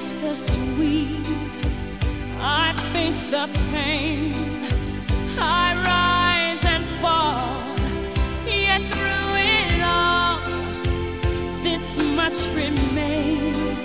taste 0.03 0.21
the 0.21 0.35
sweet. 0.35 1.65
I 2.41 2.75
face 2.93 3.23
the 3.31 3.49
pain. 3.71 4.35
I 5.39 5.75
rise 5.93 6.65
and 6.75 6.85
fall, 7.01 7.41
yet 8.47 8.83
through 8.95 9.35
it 9.37 9.81
all, 9.83 10.39
this 11.63 11.87
much 12.17 12.39
remains. 12.57 13.81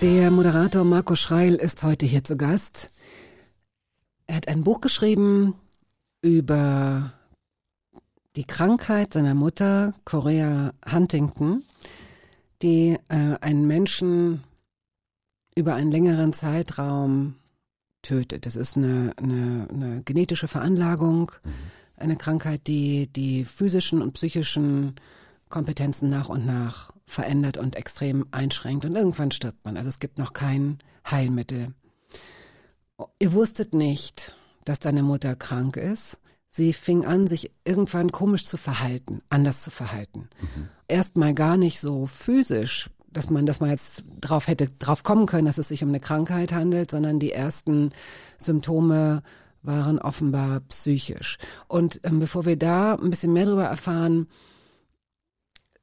Der 0.00 0.30
Moderator 0.30 0.84
Marco 0.84 1.16
Schreil 1.16 1.56
ist 1.56 1.82
heute 1.82 2.06
hier 2.06 2.22
zu 2.22 2.36
Gast. 2.36 2.90
Er 4.28 4.36
hat 4.36 4.46
ein 4.46 4.62
Buch 4.62 4.80
geschrieben 4.80 5.54
über 6.22 7.17
die 8.38 8.44
Krankheit 8.44 9.14
seiner 9.14 9.34
Mutter, 9.34 9.94
Korea 10.04 10.72
Huntington, 10.88 11.64
die 12.62 12.96
äh, 13.08 13.36
einen 13.40 13.66
Menschen 13.66 14.44
über 15.56 15.74
einen 15.74 15.90
längeren 15.90 16.32
Zeitraum 16.32 17.34
tötet. 18.00 18.46
Das 18.46 18.54
ist 18.54 18.76
eine, 18.76 19.12
eine, 19.16 19.66
eine 19.68 20.02
genetische 20.04 20.46
Veranlagung, 20.46 21.32
eine 21.96 22.14
Krankheit, 22.14 22.68
die 22.68 23.08
die 23.08 23.44
physischen 23.44 24.02
und 24.02 24.12
psychischen 24.12 24.94
Kompetenzen 25.48 26.08
nach 26.08 26.28
und 26.28 26.46
nach 26.46 26.92
verändert 27.06 27.56
und 27.56 27.74
extrem 27.74 28.24
einschränkt 28.30 28.84
und 28.84 28.94
irgendwann 28.94 29.32
stirbt 29.32 29.64
man. 29.64 29.76
Also 29.76 29.88
es 29.88 29.98
gibt 29.98 30.16
noch 30.16 30.32
kein 30.32 30.78
Heilmittel. 31.10 31.74
Ihr 33.18 33.32
wusstet 33.32 33.74
nicht, 33.74 34.36
dass 34.64 34.78
deine 34.78 35.02
Mutter 35.02 35.34
krank 35.34 35.76
ist. 35.76 36.20
Sie 36.58 36.72
fing 36.72 37.06
an, 37.06 37.28
sich 37.28 37.52
irgendwann 37.64 38.10
komisch 38.10 38.44
zu 38.44 38.56
verhalten, 38.56 39.22
anders 39.30 39.62
zu 39.62 39.70
verhalten. 39.70 40.28
Erstmal 40.88 41.32
gar 41.32 41.56
nicht 41.56 41.78
so 41.78 42.06
physisch, 42.06 42.90
dass 43.12 43.30
man, 43.30 43.46
dass 43.46 43.60
man 43.60 43.70
jetzt 43.70 44.02
drauf 44.20 44.48
hätte 44.48 44.66
drauf 44.80 45.04
kommen 45.04 45.26
können, 45.26 45.46
dass 45.46 45.58
es 45.58 45.68
sich 45.68 45.84
um 45.84 45.90
eine 45.90 46.00
Krankheit 46.00 46.52
handelt, 46.52 46.90
sondern 46.90 47.20
die 47.20 47.30
ersten 47.30 47.90
Symptome 48.38 49.22
waren 49.62 50.00
offenbar 50.00 50.58
psychisch. 50.68 51.38
Und 51.68 52.00
ähm, 52.02 52.18
bevor 52.18 52.44
wir 52.44 52.56
da 52.56 52.96
ein 52.96 53.10
bisschen 53.10 53.32
mehr 53.32 53.44
darüber 53.44 53.66
erfahren, 53.66 54.26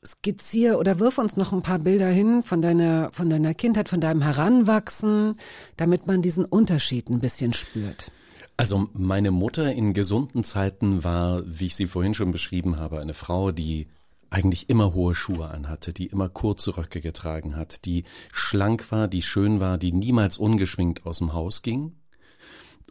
skizzier 0.03 0.77
oder 0.77 0.99
wirf 0.99 1.17
uns 1.19 1.37
noch 1.37 1.53
ein 1.53 1.61
paar 1.61 1.79
Bilder 1.79 2.09
hin 2.09 2.43
von 2.43 2.61
deiner, 2.61 3.13
von 3.13 3.29
deiner 3.29 3.53
Kindheit, 3.53 3.87
von 3.87 4.01
deinem 4.01 4.21
Heranwachsen, 4.21 5.39
damit 5.77 6.05
man 6.05 6.21
diesen 6.21 6.43
Unterschied 6.43 7.09
ein 7.09 7.21
bisschen 7.21 7.53
spürt. 7.53 8.11
Also 8.57 8.89
meine 8.93 9.31
Mutter 9.31 9.73
in 9.73 9.93
gesunden 9.93 10.43
Zeiten 10.43 11.03
war, 11.03 11.43
wie 11.45 11.65
ich 11.65 11.75
sie 11.75 11.87
vorhin 11.87 12.13
schon 12.13 12.31
beschrieben 12.31 12.77
habe, 12.77 12.99
eine 12.99 13.13
Frau, 13.13 13.51
die 13.51 13.87
eigentlich 14.29 14.69
immer 14.69 14.93
hohe 14.93 15.15
Schuhe 15.15 15.47
anhatte, 15.49 15.93
die 15.93 16.07
immer 16.07 16.29
kurze 16.29 16.77
Röcke 16.77 17.01
getragen 17.01 17.55
hat, 17.55 17.85
die 17.85 18.05
schlank 18.31 18.91
war, 18.91 19.07
die 19.07 19.21
schön 19.21 19.59
war, 19.59 19.77
die 19.77 19.91
niemals 19.91 20.37
ungeschminkt 20.37 21.05
aus 21.05 21.19
dem 21.19 21.33
Haus 21.33 21.61
ging. 21.61 21.95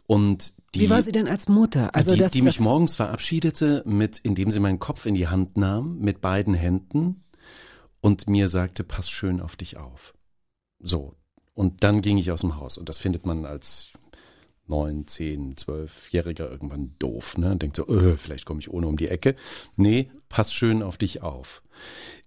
Und 0.07 0.53
die, 0.75 0.81
Wie 0.81 0.89
war 0.89 1.01
sie 1.01 1.11
denn 1.11 1.27
als 1.27 1.47
Mutter? 1.47 1.93
Also 1.95 2.13
die, 2.13 2.19
das, 2.19 2.31
die 2.31 2.41
mich 2.41 2.57
das, 2.57 2.63
morgens 2.63 2.95
verabschiedete, 2.95 3.83
mit, 3.85 4.19
indem 4.19 4.51
sie 4.51 4.59
meinen 4.59 4.79
Kopf 4.79 5.05
in 5.05 5.15
die 5.15 5.27
Hand 5.27 5.57
nahm, 5.57 5.97
mit 5.99 6.21
beiden 6.21 6.53
Händen 6.53 7.23
und 8.01 8.29
mir 8.29 8.49
sagte, 8.49 8.83
pass 8.83 9.09
schön 9.09 9.41
auf 9.41 9.55
dich 9.55 9.77
auf. 9.77 10.13
So. 10.79 11.15
Und 11.53 11.83
dann 11.83 12.01
ging 12.01 12.17
ich 12.17 12.31
aus 12.31 12.41
dem 12.41 12.57
Haus. 12.57 12.77
Und 12.77 12.89
das 12.89 12.97
findet 12.97 13.25
man 13.25 13.45
als 13.45 13.93
neun, 14.67 15.07
zehn, 15.07 15.55
zwölfjähriger 15.57 16.49
irgendwann 16.49 16.95
doof, 16.99 17.37
ne? 17.37 17.55
Denkt 17.57 17.77
so, 17.77 17.87
äh, 17.87 18.17
vielleicht 18.17 18.45
komme 18.45 18.59
ich 18.59 18.71
ohne 18.71 18.87
um 18.87 18.97
die 18.97 19.07
Ecke. 19.07 19.35
Nee, 19.75 20.11
pass 20.29 20.53
schön 20.53 20.81
auf 20.81 20.97
dich 20.97 21.21
auf. 21.21 21.61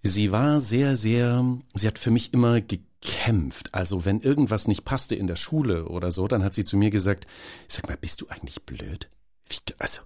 Sie 0.01 0.31
war 0.31 0.61
sehr, 0.61 0.95
sehr, 0.95 1.45
sie 1.73 1.87
hat 1.87 1.99
für 1.99 2.11
mich 2.11 2.33
immer 2.33 2.61
gekämpft. 2.61 3.73
Also 3.73 4.05
wenn 4.05 4.21
irgendwas 4.21 4.67
nicht 4.67 4.85
passte 4.85 5.15
in 5.15 5.27
der 5.27 5.35
Schule 5.35 5.85
oder 5.85 6.11
so, 6.11 6.27
dann 6.27 6.43
hat 6.43 6.53
sie 6.53 6.63
zu 6.63 6.77
mir 6.77 6.89
gesagt, 6.89 7.27
sag 7.67 7.87
mal, 7.87 7.97
bist 7.97 8.21
du 8.21 8.27
eigentlich 8.29 8.63
blöd? 8.63 9.09
Wie, 9.47 9.57
also, 9.79 10.01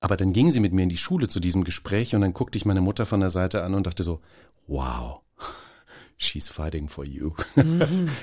aber 0.00 0.16
dann 0.16 0.32
ging 0.32 0.50
sie 0.50 0.60
mit 0.60 0.72
mir 0.72 0.82
in 0.82 0.88
die 0.88 0.96
Schule 0.96 1.28
zu 1.28 1.40
diesem 1.40 1.64
Gespräch 1.64 2.14
und 2.14 2.22
dann 2.22 2.34
guckte 2.34 2.56
ich 2.56 2.64
meine 2.64 2.80
Mutter 2.80 3.06
von 3.06 3.20
der 3.20 3.30
Seite 3.30 3.62
an 3.62 3.74
und 3.74 3.86
dachte 3.86 4.02
so, 4.02 4.20
wow. 4.66 5.20
She's 6.22 6.50
fighting 6.50 6.90
for 6.90 7.06
you. 7.06 7.32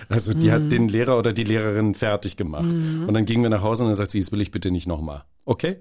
Also 0.07 0.31
die 0.31 0.51
hat 0.51 0.71
den 0.71 0.87
Lehrer 0.87 1.17
oder 1.17 1.33
die 1.33 1.43
Lehrerin 1.43 1.95
fertig 1.95 2.37
gemacht. 2.37 2.65
Und 2.65 3.11
dann 3.11 3.25
gingen 3.25 3.41
wir 3.41 3.49
nach 3.49 3.63
Hause 3.63 3.83
und 3.83 3.89
dann 3.89 3.95
sagt 3.95 4.11
sie, 4.11 4.19
das 4.19 4.31
will 4.31 4.39
ich 4.39 4.51
bitte 4.51 4.69
nicht 4.69 4.85
nochmal. 4.85 5.23
Okay? 5.45 5.77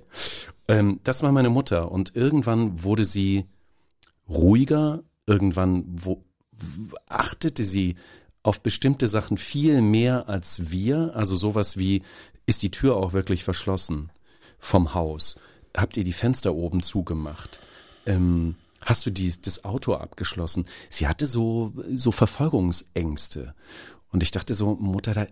Ähm, 0.66 0.98
das 1.04 1.22
war 1.22 1.30
meine 1.30 1.50
Mutter. 1.50 1.92
Und 1.92 2.16
irgendwann 2.16 2.82
wurde 2.82 3.04
sie 3.04 3.44
ruhiger. 4.30 5.02
Irgendwann 5.26 5.84
wo, 5.88 6.24
achtete 7.06 7.64
sie 7.64 7.96
auf 8.42 8.62
bestimmte 8.62 9.08
Sachen 9.08 9.36
viel 9.36 9.82
mehr 9.82 10.26
als 10.26 10.70
wir. 10.70 11.14
Also 11.14 11.36
sowas 11.36 11.76
wie, 11.76 12.02
ist 12.46 12.62
die 12.62 12.70
Tür 12.70 12.96
auch 12.96 13.12
wirklich 13.12 13.44
verschlossen 13.44 14.08
vom 14.58 14.94
Haus? 14.94 15.38
Habt 15.76 15.98
ihr 15.98 16.04
die 16.04 16.14
Fenster 16.14 16.54
oben 16.54 16.82
zugemacht? 16.82 17.60
Ähm, 18.06 18.54
hast 18.86 19.04
du 19.04 19.10
die, 19.10 19.32
das 19.42 19.64
Auto 19.64 19.94
abgeschlossen? 19.94 20.66
Sie 20.88 21.06
hatte 21.06 21.26
so, 21.26 21.74
so 21.94 22.12
Verfolgungsängste. 22.12 23.54
Und 24.10 24.22
ich 24.22 24.30
dachte 24.30 24.54
so, 24.54 24.76
Mutter, 24.76 25.12
da, 25.12 25.26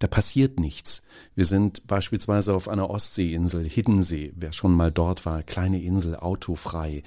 da 0.00 0.06
passiert 0.08 0.58
nichts. 0.58 1.04
Wir 1.36 1.44
sind 1.44 1.86
beispielsweise 1.86 2.54
auf 2.54 2.68
einer 2.68 2.90
Ostseeinsel, 2.90 3.68
Hiddensee, 3.68 4.32
wer 4.34 4.52
schon 4.52 4.72
mal 4.72 4.90
dort 4.90 5.24
war, 5.26 5.42
kleine 5.42 5.80
Insel, 5.80 6.16
autofrei. 6.16 7.04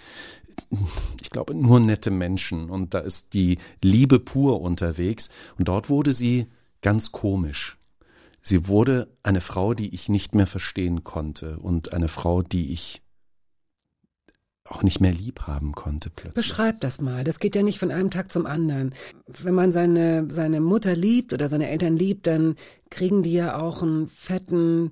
Ich 1.21 1.31
glaube, 1.31 1.53
nur 1.53 1.81
nette 1.81 2.11
Menschen 2.11 2.69
und 2.69 2.93
da 2.93 2.99
ist 2.99 3.33
die 3.33 3.57
Liebe 3.83 4.19
pur 4.19 4.61
unterwegs 4.61 5.29
und 5.57 5.67
dort 5.67 5.89
wurde 5.89 6.13
sie 6.13 6.47
ganz 6.81 7.11
komisch. 7.11 7.77
Sie 8.41 8.67
wurde 8.67 9.11
eine 9.23 9.41
Frau, 9.41 9.73
die 9.73 9.93
ich 9.93 10.07
nicht 10.07 10.35
mehr 10.35 10.47
verstehen 10.47 11.03
konnte 11.03 11.59
und 11.59 11.91
eine 11.93 12.07
Frau, 12.07 12.43
die 12.43 12.71
ich 12.71 13.01
auch 14.67 14.81
nicht 14.81 14.99
mehr 14.99 15.11
lieb 15.11 15.41
haben 15.41 15.73
konnte 15.73 16.09
plötzlich. 16.09 16.33
Beschreib 16.33 16.81
das 16.81 16.99
mal. 16.99 17.23
Das 17.23 17.39
geht 17.39 17.55
ja 17.55 17.61
nicht 17.61 17.79
von 17.79 17.91
einem 17.91 18.09
Tag 18.09 18.31
zum 18.31 18.47
anderen. 18.47 18.93
Wenn 19.27 19.53
man 19.53 19.71
seine, 19.71 20.25
seine 20.29 20.59
Mutter 20.59 20.95
liebt 20.95 21.33
oder 21.33 21.47
seine 21.47 21.69
Eltern 21.69 21.95
liebt, 21.95 22.25
dann 22.25 22.55
kriegen 22.89 23.21
die 23.21 23.33
ja 23.33 23.59
auch 23.59 23.83
einen 23.83 24.07
fetten 24.07 24.91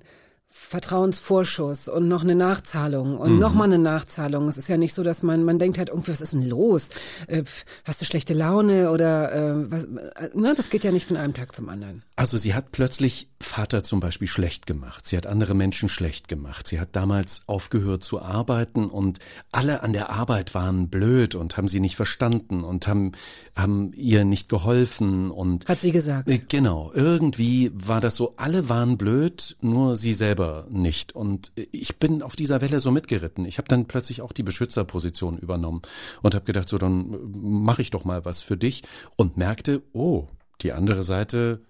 Vertrauensvorschuss 0.56 1.88
und 1.88 2.06
noch 2.08 2.22
eine 2.22 2.34
Nachzahlung 2.36 3.18
und 3.18 3.34
Mhm. 3.34 3.38
noch 3.40 3.54
mal 3.54 3.64
eine 3.64 3.78
Nachzahlung. 3.78 4.46
Es 4.48 4.56
ist 4.56 4.68
ja 4.68 4.76
nicht 4.76 4.94
so, 4.94 5.02
dass 5.02 5.22
man 5.22 5.44
man 5.44 5.58
denkt 5.58 5.78
halt 5.78 5.88
irgendwie, 5.88 6.12
was 6.12 6.20
ist 6.20 6.32
denn 6.32 6.48
los? 6.48 6.90
Äh, 7.26 7.42
hast 7.84 8.00
du 8.00 8.04
schlechte 8.04 8.34
Laune 8.34 8.90
oder 8.92 9.32
äh, 9.32 9.70
was? 9.70 9.84
Äh, 9.84 10.30
ne, 10.34 10.54
das 10.56 10.70
geht 10.70 10.84
ja 10.84 10.92
nicht 10.92 11.06
von 11.08 11.16
einem 11.16 11.34
Tag 11.34 11.54
zum 11.56 11.68
anderen. 11.68 12.02
Also 12.16 12.38
sie 12.38 12.54
hat 12.54 12.70
plötzlich 12.70 13.28
Vater 13.40 13.82
zum 13.82 13.98
Beispiel 14.00 14.28
schlecht 14.28 14.66
gemacht. 14.66 15.06
Sie 15.06 15.16
hat 15.16 15.26
andere 15.26 15.54
Menschen 15.54 15.88
schlecht 15.88 16.28
gemacht. 16.28 16.66
Sie 16.68 16.78
hat 16.80 16.90
damals 16.92 17.42
aufgehört 17.46 18.04
zu 18.04 18.22
arbeiten 18.22 18.86
und 18.86 19.18
alle 19.52 19.82
an 19.82 19.92
der 19.92 20.10
Arbeit 20.10 20.54
waren 20.54 20.88
blöd 20.88 21.34
und 21.34 21.56
haben 21.56 21.68
sie 21.68 21.80
nicht 21.80 21.96
verstanden 21.96 22.62
und 22.62 22.86
haben, 22.86 23.12
haben 23.56 23.92
ihr 23.94 24.24
nicht 24.24 24.48
geholfen 24.48 25.30
und 25.30 25.66
Hat 25.68 25.80
sie 25.80 25.92
gesagt. 25.92 26.28
Äh, 26.30 26.38
Genau, 26.48 26.92
irgendwie 26.94 27.70
war 27.74 28.00
das 28.00 28.16
so, 28.16 28.34
alle 28.36 28.68
waren 28.68 28.96
blöd, 28.96 29.56
nur 29.60 29.96
sie 29.96 30.12
selber 30.12 30.43
nicht. 30.68 31.14
Und 31.14 31.52
ich 31.72 31.96
bin 31.96 32.22
auf 32.22 32.36
dieser 32.36 32.60
Welle 32.60 32.80
so 32.80 32.90
mitgeritten. 32.90 33.44
Ich 33.44 33.58
habe 33.58 33.68
dann 33.68 33.86
plötzlich 33.86 34.22
auch 34.22 34.32
die 34.32 34.42
Beschützerposition 34.42 35.38
übernommen 35.38 35.82
und 36.22 36.34
habe 36.34 36.44
gedacht, 36.44 36.68
so 36.68 36.78
dann 36.78 37.16
mache 37.32 37.82
ich 37.82 37.90
doch 37.90 38.04
mal 38.04 38.24
was 38.24 38.42
für 38.42 38.56
dich 38.56 38.82
und 39.16 39.36
merkte, 39.36 39.82
oh, 39.92 40.26
die 40.62 40.72
andere 40.72 41.04
Seite 41.04 41.62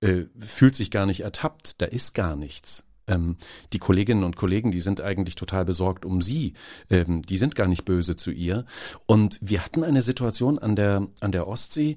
äh, 0.00 0.24
fühlt 0.38 0.76
sich 0.76 0.90
gar 0.90 1.06
nicht 1.06 1.20
ertappt, 1.20 1.80
da 1.80 1.86
ist 1.86 2.14
gar 2.14 2.36
nichts. 2.36 2.86
Ähm, 3.06 3.36
die 3.72 3.78
Kolleginnen 3.78 4.24
und 4.24 4.36
Kollegen, 4.36 4.70
die 4.70 4.80
sind 4.80 5.00
eigentlich 5.00 5.34
total 5.34 5.64
besorgt 5.64 6.04
um 6.04 6.22
sie. 6.22 6.54
Ähm, 6.90 7.22
die 7.22 7.36
sind 7.36 7.54
gar 7.54 7.66
nicht 7.66 7.84
böse 7.84 8.16
zu 8.16 8.30
ihr. 8.30 8.64
Und 9.06 9.38
wir 9.42 9.64
hatten 9.64 9.84
eine 9.84 10.02
Situation 10.02 10.58
an 10.58 10.76
der, 10.76 11.08
an 11.20 11.32
der 11.32 11.48
Ostsee. 11.48 11.96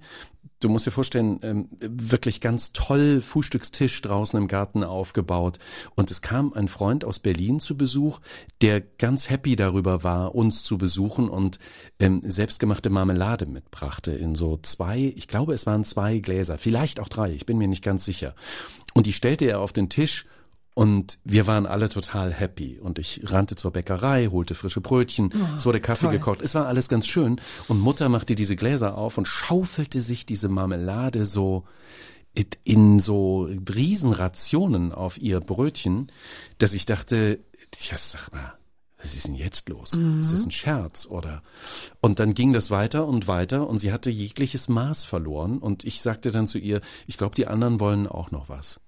Du 0.66 0.70
musst 0.70 0.88
dir 0.88 0.92
vorstellen, 0.92 1.40
ähm, 1.44 1.70
wirklich 1.80 2.42
ganz 2.42 2.74
toll 2.74 3.22
Frühstückstisch 3.22 4.02
draußen 4.02 4.36
im 4.40 4.48
Garten 4.48 4.84
aufgebaut. 4.84 5.60
Und 5.94 6.10
es 6.10 6.24
kam 6.24 6.54
ein 6.54 6.68
Freund 6.68 7.06
aus 7.06 7.20
Berlin 7.20 7.60
zu 7.60 7.78
Besuch, 7.78 8.20
der 8.64 8.82
ganz 8.82 9.30
happy 9.30 9.56
darüber 9.56 10.04
war, 10.04 10.34
uns 10.34 10.64
zu 10.64 10.80
besuchen 10.80 11.30
und 11.30 11.60
ähm, 12.00 12.24
selbstgemachte 12.24 12.90
Marmelade 12.90 13.46
mitbrachte 13.46 14.14
in 14.14 14.34
so 14.34 14.58
zwei, 14.60 15.14
ich 15.16 15.28
glaube, 15.28 15.54
es 15.54 15.68
waren 15.68 15.86
zwei 15.86 16.18
Gläser, 16.18 16.58
vielleicht 16.58 17.00
auch 17.00 17.10
drei, 17.10 17.32
ich 17.32 17.46
bin 17.46 17.60
mir 17.60 17.68
nicht 17.68 17.84
ganz 17.84 18.04
sicher. 18.04 18.34
Und 18.96 19.06
die 19.06 19.14
stellte 19.14 19.46
er 19.46 19.60
auf 19.60 19.72
den 19.72 19.90
Tisch 19.90 20.26
Und 20.76 21.20
wir 21.24 21.48
waren 21.48 21.66
alle 21.66 21.90
total 21.90 22.32
happy. 22.34 22.80
Und 22.80 23.00
ich 23.00 23.22
rannte 23.24 23.56
zur 23.56 23.72
Bäckerei, 23.72 24.28
holte 24.28 24.54
frische 24.56 24.82
Brötchen, 24.82 25.32
es 25.58 25.66
wurde 25.66 25.80
Kaffee 25.80 26.08
toll. 26.08 26.12
gekocht, 26.20 26.42
es 26.42 26.54
war 26.54 26.68
alles 26.68 26.90
ganz 26.90 27.08
schön. 27.08 27.40
Und 27.68 27.80
Mutter 27.80 28.10
machte 28.10 28.36
diese 28.36 28.56
Gläser 28.58 28.98
auf 28.98 29.18
und 29.18 29.26
schaufelte 29.28 30.02
sich 30.02 30.26
diese 30.28 30.50
Marmelade 30.50 31.26
so 31.26 31.64
in- 32.66 33.00
so 33.00 33.50
Riesenrationen 33.74 34.92
auf 34.92 35.18
ihr 35.18 35.40
Brötchen, 35.40 36.12
dass 36.58 36.74
ich 36.74 36.86
dachte, 36.86 37.40
ja, 37.90 37.98
sag 37.98 38.32
mal, 38.34 38.54
was 39.02 39.16
ist 39.16 39.28
denn 39.28 39.36
jetzt 39.36 39.70
los? 39.70 39.94
Ist 40.20 40.34
das 40.34 40.46
ein 40.46 40.52
Scherz 40.52 41.06
oder? 41.06 41.44
Und 42.02 42.20
dann 42.20 42.34
ging 42.34 42.52
das 42.54 42.72
weiter 42.72 43.08
und 43.08 43.28
weiter 43.28 43.68
und 43.70 43.80
sie 43.80 43.92
hatte 43.94 44.10
jegliches 44.10 44.68
Maß 44.68 45.06
verloren 45.06 45.60
und 45.60 45.84
ich 45.86 46.02
sagte 46.02 46.32
dann 46.32 46.48
zu 46.48 46.58
ihr, 46.58 46.82
ich 47.08 47.18
glaube, 47.18 47.36
die 47.36 47.48
anderen 47.48 47.80
wollen 47.80 48.08
auch 48.08 48.32
noch 48.32 48.50
was. 48.50 48.82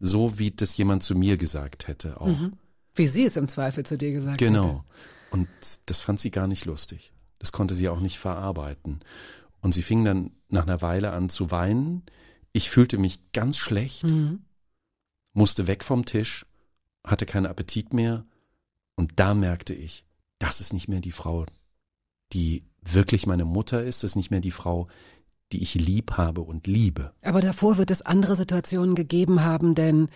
So 0.00 0.38
wie 0.38 0.50
das 0.50 0.76
jemand 0.76 1.02
zu 1.02 1.14
mir 1.14 1.36
gesagt 1.36 1.86
hätte 1.86 2.20
auch. 2.20 2.50
Wie 2.94 3.06
sie 3.06 3.24
es 3.24 3.36
im 3.36 3.48
Zweifel 3.48 3.84
zu 3.84 3.96
dir 3.96 4.12
gesagt 4.12 4.38
Genau. 4.38 4.84
Und 5.30 5.48
das 5.86 6.00
fand 6.00 6.18
sie 6.18 6.30
gar 6.30 6.46
nicht 6.46 6.64
lustig. 6.64 7.12
Das 7.38 7.52
konnte 7.52 7.74
sie 7.74 7.88
auch 7.88 8.00
nicht 8.00 8.18
verarbeiten. 8.18 9.00
Und 9.60 9.72
sie 9.72 9.82
fing 9.82 10.04
dann 10.04 10.32
nach 10.48 10.62
einer 10.62 10.82
Weile 10.82 11.12
an 11.12 11.28
zu 11.28 11.50
weinen. 11.50 12.02
Ich 12.52 12.70
fühlte 12.70 12.98
mich 12.98 13.30
ganz 13.32 13.56
schlecht, 13.58 14.04
musste 15.32 15.66
weg 15.66 15.84
vom 15.84 16.04
Tisch, 16.04 16.46
hatte 17.06 17.26
keinen 17.26 17.46
Appetit 17.46 17.92
mehr. 17.92 18.24
Und 18.96 19.12
da 19.20 19.34
merkte 19.34 19.74
ich, 19.74 20.04
das 20.38 20.60
ist 20.60 20.72
nicht 20.72 20.88
mehr 20.88 21.00
die 21.00 21.12
Frau, 21.12 21.46
die 22.32 22.64
wirklich 22.82 23.26
meine 23.26 23.44
Mutter 23.44 23.84
ist. 23.84 24.02
Das 24.02 24.12
ist 24.12 24.16
nicht 24.16 24.30
mehr 24.30 24.40
die 24.40 24.50
Frau, 24.50 24.88
die 25.52 25.62
ich 25.62 25.74
lieb 25.74 26.12
habe 26.12 26.42
und 26.42 26.66
liebe. 26.66 27.12
Aber 27.22 27.40
davor 27.40 27.78
wird 27.78 27.90
es 27.90 28.02
andere 28.02 28.36
Situationen 28.36 28.94
gegeben 28.94 29.42
haben, 29.42 29.74
denn 29.74 30.08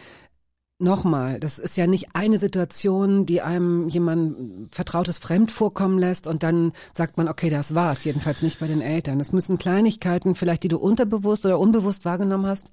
nochmal, 0.78 1.40
das 1.40 1.58
ist 1.58 1.76
ja 1.76 1.86
nicht 1.86 2.14
eine 2.14 2.38
Situation, 2.38 3.26
die 3.26 3.42
einem 3.42 3.88
jemand 3.88 4.74
Vertrautes 4.74 5.18
fremd 5.18 5.50
vorkommen 5.50 5.98
lässt 5.98 6.26
und 6.26 6.42
dann 6.42 6.72
sagt 6.92 7.16
man, 7.16 7.28
okay, 7.28 7.50
das 7.50 7.74
war's. 7.74 8.04
Jedenfalls 8.04 8.42
nicht 8.42 8.60
bei 8.60 8.66
den 8.66 8.80
Eltern. 8.80 9.20
Es 9.20 9.32
müssen 9.32 9.58
Kleinigkeiten, 9.58 10.34
vielleicht 10.34 10.62
die 10.62 10.68
du 10.68 10.78
unterbewusst 10.78 11.46
oder 11.46 11.58
unbewusst 11.58 12.04
wahrgenommen 12.04 12.46
hast. 12.46 12.72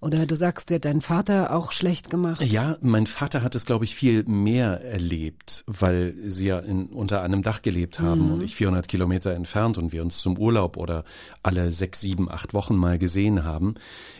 Oder 0.00 0.26
du 0.26 0.36
sagst, 0.36 0.70
dir 0.70 0.76
hat 0.76 0.84
dein 0.84 1.00
Vater 1.00 1.54
auch 1.54 1.72
schlecht 1.72 2.10
gemacht. 2.10 2.42
Ja, 2.42 2.76
mein 2.80 3.06
Vater 3.06 3.42
hat 3.42 3.54
es, 3.54 3.64
glaube 3.64 3.84
ich, 3.84 3.94
viel 3.94 4.24
mehr 4.24 4.82
erlebt, 4.84 5.64
weil 5.66 6.14
sie 6.24 6.46
ja 6.46 6.58
in, 6.58 6.86
unter 6.86 7.22
einem 7.22 7.42
Dach 7.42 7.62
gelebt 7.62 8.00
haben 8.00 8.32
und 8.32 8.42
ich 8.42 8.54
400 8.54 8.88
Kilometer 8.88 9.32
entfernt 9.34 9.78
und 9.78 9.92
wir 9.92 10.02
uns 10.02 10.18
zum 10.18 10.38
Urlaub 10.38 10.76
oder 10.76 11.04
alle 11.42 11.72
sechs, 11.72 12.00
sieben, 12.00 12.30
acht 12.30 12.54
Wochen 12.54 12.76
mal 12.76 12.98
gesehen 12.98 13.44
haben. 13.44 13.74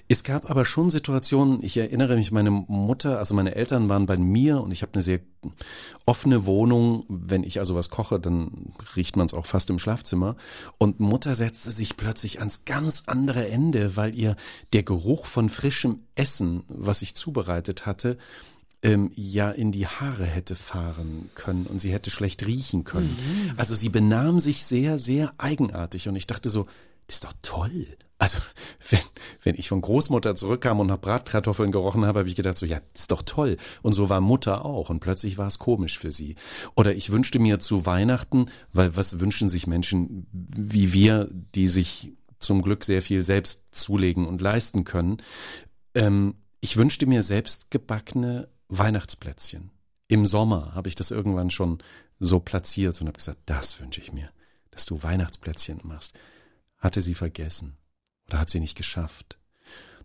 Es 0.08 0.22
gab 0.22 0.50
aber 0.50 0.64
schon 0.64 0.90
Situationen, 0.90 1.62
ich 1.62 1.76
erinnere 1.76 2.16
mich, 2.16 2.32
meine 2.32 2.50
Mutter, 2.50 3.18
also 3.18 3.34
meine 3.34 3.54
Eltern 3.54 3.88
waren 3.88 4.06
bei 4.06 4.16
mir 4.16 4.60
und 4.60 4.70
ich 4.70 4.82
habe 4.82 4.94
eine 4.94 5.02
sehr 5.02 5.20
offene 6.04 6.46
Wohnung. 6.46 7.04
Wenn 7.08 7.44
ich 7.44 7.58
also 7.58 7.74
was 7.74 7.90
koche, 7.90 8.20
dann 8.20 8.72
riecht 8.94 9.16
man 9.16 9.26
es 9.26 9.34
auch 9.34 9.46
fast 9.46 9.70
im 9.70 9.78
Schlafzimmer. 9.78 10.36
Und 10.78 11.00
Mutter 11.00 11.34
setzte 11.34 11.70
sich 11.70 11.96
plötzlich 11.96 12.38
ans 12.38 12.64
ganz 12.64 13.04
andere 13.06 13.48
Ende, 13.48 13.96
weil 13.96 14.14
ihr 14.14 14.36
der 14.72 14.82
Geruch 14.82 15.26
von 15.26 15.48
frischem 15.48 16.00
Essen, 16.14 16.64
was 16.68 17.02
ich 17.02 17.14
zubereitet 17.14 17.86
hatte, 17.86 18.18
ähm, 18.82 19.10
ja 19.14 19.50
in 19.50 19.72
die 19.72 19.86
Haare 19.86 20.24
hätte 20.24 20.54
fahren 20.54 21.30
können 21.34 21.66
und 21.66 21.80
sie 21.80 21.92
hätte 21.92 22.10
schlecht 22.10 22.46
riechen 22.46 22.84
können. 22.84 23.16
Also 23.56 23.74
sie 23.74 23.88
benahm 23.88 24.38
sich 24.38 24.64
sehr, 24.64 24.98
sehr 24.98 25.32
eigenartig 25.38 26.08
und 26.08 26.16
ich 26.16 26.26
dachte 26.26 26.50
so, 26.50 26.66
das 27.06 27.16
ist 27.16 27.24
doch 27.24 27.34
toll. 27.42 27.86
Also 28.18 28.38
wenn, 28.90 29.00
wenn 29.42 29.54
ich 29.56 29.68
von 29.68 29.80
Großmutter 29.80 30.34
zurückkam 30.34 30.80
und 30.80 30.86
nach 30.86 31.00
Bratkartoffeln 31.00 31.72
gerochen 31.72 32.04
habe, 32.04 32.20
habe 32.20 32.28
ich 32.28 32.36
gedacht 32.36 32.58
so, 32.58 32.66
ja, 32.66 32.80
ist 32.94 33.10
doch 33.10 33.22
toll. 33.22 33.56
Und 33.82 33.92
so 33.92 34.08
war 34.08 34.20
Mutter 34.20 34.64
auch 34.64 34.90
und 34.90 35.00
plötzlich 35.00 35.38
war 35.38 35.46
es 35.46 35.58
komisch 35.58 35.98
für 35.98 36.12
sie. 36.12 36.36
Oder 36.74 36.94
ich 36.94 37.10
wünschte 37.10 37.38
mir 37.38 37.58
zu 37.58 37.86
Weihnachten, 37.86 38.46
weil 38.72 38.96
was 38.96 39.20
wünschen 39.20 39.48
sich 39.48 39.66
Menschen 39.66 40.26
wie 40.32 40.92
wir, 40.92 41.28
die 41.32 41.68
sich 41.68 42.12
zum 42.38 42.62
Glück 42.62 42.84
sehr 42.84 43.02
viel 43.02 43.24
selbst 43.24 43.74
zulegen 43.74 44.26
und 44.26 44.40
leisten 44.40 44.84
können, 44.84 45.18
ähm, 45.94 46.34
ich 46.60 46.76
wünschte 46.76 47.06
mir 47.06 47.22
selbst 47.22 47.70
gebackene 47.70 48.48
Weihnachtsplätzchen. 48.68 49.70
Im 50.08 50.26
Sommer 50.26 50.74
habe 50.74 50.88
ich 50.88 50.94
das 50.94 51.10
irgendwann 51.10 51.50
schon 51.50 51.78
so 52.18 52.40
platziert 52.40 53.00
und 53.00 53.08
habe 53.08 53.18
gesagt, 53.18 53.40
das 53.46 53.80
wünsche 53.80 54.00
ich 54.00 54.12
mir, 54.12 54.30
dass 54.70 54.86
du 54.86 55.02
Weihnachtsplätzchen 55.02 55.80
machst. 55.84 56.18
Hatte 56.86 57.00
sie 57.02 57.14
vergessen 57.14 57.76
oder 58.28 58.38
hat 58.38 58.48
sie 58.48 58.60
nicht 58.60 58.76
geschafft? 58.76 59.38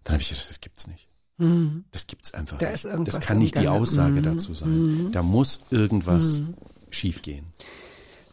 Dann 0.03 0.13
habe 0.13 0.23
ich 0.23 0.29
gedacht, 0.29 0.49
das 0.49 0.61
gibt's 0.61 0.87
nicht. 0.87 1.07
Das 1.91 2.07
gibt's 2.07 2.33
einfach 2.33 2.57
Da 2.57 2.71
nicht. 2.71 2.85
das 3.07 3.19
kann 3.19 3.37
nicht 3.37 3.55
die 3.55 3.65
Gange. 3.65 3.71
Aussage 3.79 4.15
Mhm. 4.15 4.23
dazu 4.23 4.55
sein. 4.55 5.11
Da 5.11 5.21
muss 5.21 5.63
irgendwas 5.69 6.41
schiefgehen. 6.89 7.45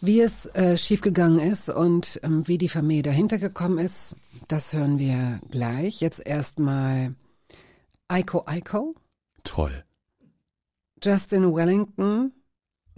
Wie 0.00 0.20
es 0.22 0.46
äh, 0.54 0.78
schiefgegangen 0.78 1.40
ist 1.40 1.68
und 1.68 2.20
ähm, 2.22 2.48
wie 2.48 2.56
die 2.56 2.70
Familie 2.70 3.02
dahinter 3.02 3.36
gekommen 3.38 3.76
ist, 3.78 4.16
das 4.46 4.72
hören 4.72 4.98
wir 4.98 5.40
gleich. 5.50 6.00
Jetzt 6.00 6.24
erstmal 6.24 7.14
Aiko 8.08 8.44
Aiko, 8.46 8.94
Toll. 9.44 9.84
Justin 11.04 11.54
Wellington, 11.54 12.32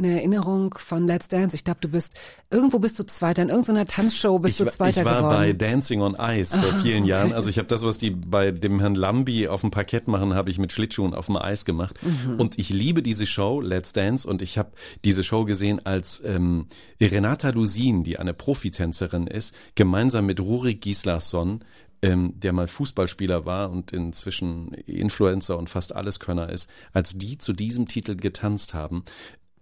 eine 0.01 0.17
Erinnerung 0.17 0.75
von 0.77 1.07
Let's 1.07 1.29
Dance. 1.29 1.55
Ich 1.55 1.65
glaube, 1.65 1.81
du 1.81 1.89
bist, 1.89 2.19
irgendwo 2.51 2.79
bist 2.79 2.99
du 2.99 3.05
Zweiter, 3.05 3.43
in 3.43 3.49
irgendeiner 3.49 3.87
Tanzshow 3.87 4.39
bist 4.39 4.61
ich, 4.61 4.67
du 4.67 4.73
Zweiter 4.73 5.01
ich 5.01 5.07
war 5.07 5.19
geworden. 5.19 5.35
bei 5.35 5.53
Dancing 5.53 6.01
on 6.01 6.17
Ice 6.19 6.59
vor 6.59 6.75
vielen 6.81 7.05
Jahren. 7.05 7.33
Also 7.33 7.49
ich 7.49 7.59
habe 7.59 7.69
das, 7.69 7.83
was 7.83 7.99
die 7.99 8.11
bei 8.11 8.51
dem 8.51 8.81
Herrn 8.81 8.95
Lambi 8.95 9.49
auf 9.49 9.61
dem 9.61 9.71
Parkett 9.71 10.09
machen, 10.09 10.35
habe 10.35 10.51
ich 10.51 10.59
mit 10.59 10.73
Schlittschuhen 10.73 11.15
auf 11.15 11.27
dem 11.27 11.37
Eis 11.37 11.65
gemacht. 11.65 11.99
Mhm. 12.03 12.41
Und 12.41 12.59
ich 12.59 12.71
liebe 12.71 13.03
diese 13.03 13.27
Show, 13.27 13.61
Let's 13.61 13.93
Dance. 13.93 14.29
Und 14.29 14.43
ich 14.43 14.59
habe 14.59 14.73
diese 15.05 15.25
Show 15.25 15.45
gesehen, 15.45 15.85
als 15.85 16.23
ähm, 16.25 16.67
Renata 17.01 17.51
Lusin, 17.51 18.03
die 18.03 18.19
eine 18.19 18.35
Profitänzerin 18.35 19.27
ist, 19.27 19.55
gemeinsam 19.75 20.27
mit 20.27 20.41
Rurik 20.41 20.81
Gislason 20.81 21.65
ähm, 22.03 22.33
der 22.37 22.53
mal 22.53 22.67
Fußballspieler 22.67 23.45
war 23.45 23.71
und 23.71 23.93
inzwischen 23.93 24.73
Influencer 24.87 25.59
und 25.59 25.69
fast 25.69 25.95
Alleskönner 25.95 26.49
ist, 26.49 26.71
als 26.93 27.17
die 27.19 27.39
zu 27.39 27.53
diesem 27.53 27.89
Titel 27.89 28.17
getanzt 28.17 28.75
haben, 28.75 29.05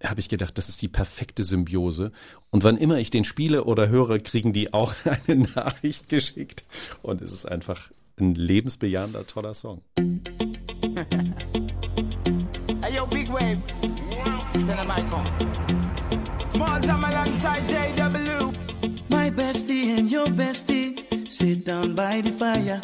habe 0.03 0.21
ich 0.21 0.29
gedacht, 0.29 0.59
das 0.59 0.69
ist 0.69 0.83
die 0.83 0.89
perfekte 0.89 1.43
Symbiose. 1.43 2.13
Und 2.51 2.65
wann 2.65 2.77
immer 2.77 2.99
ich 2.99 3.11
den 3.11 3.25
spiele 3.25 3.65
oder 3.65 3.89
höre, 3.89 4.19
kriegen 4.19 4.53
die 4.53 4.73
auch 4.73 4.95
eine 5.27 5.49
Nachricht 5.55 6.09
geschickt. 6.09 6.65
Und 7.03 7.23
es 7.23 7.33
ist 7.33 7.47
einfach 7.47 7.91
ein 8.19 8.35
lebensbejahender, 8.35 9.27
toller 9.27 9.55
Song. 9.55 9.83
Hey 12.81 12.95
yo, 12.95 13.07
big 13.07 13.29
wave. 13.29 13.59
Tell 14.53 14.77
them 14.77 14.91
I 14.91 15.03
come. 15.11 15.27
Small 16.49 16.81
time 16.81 17.05
alongside 17.05 17.69
JW. 17.69 18.53
My 19.11 19.31
bestie 19.31 19.99
and 19.99 20.11
your 20.11 20.27
bestie 20.29 20.97
sit 21.31 21.67
down 21.67 21.95
by 21.95 22.23
the 22.23 22.31
fire. 22.31 22.81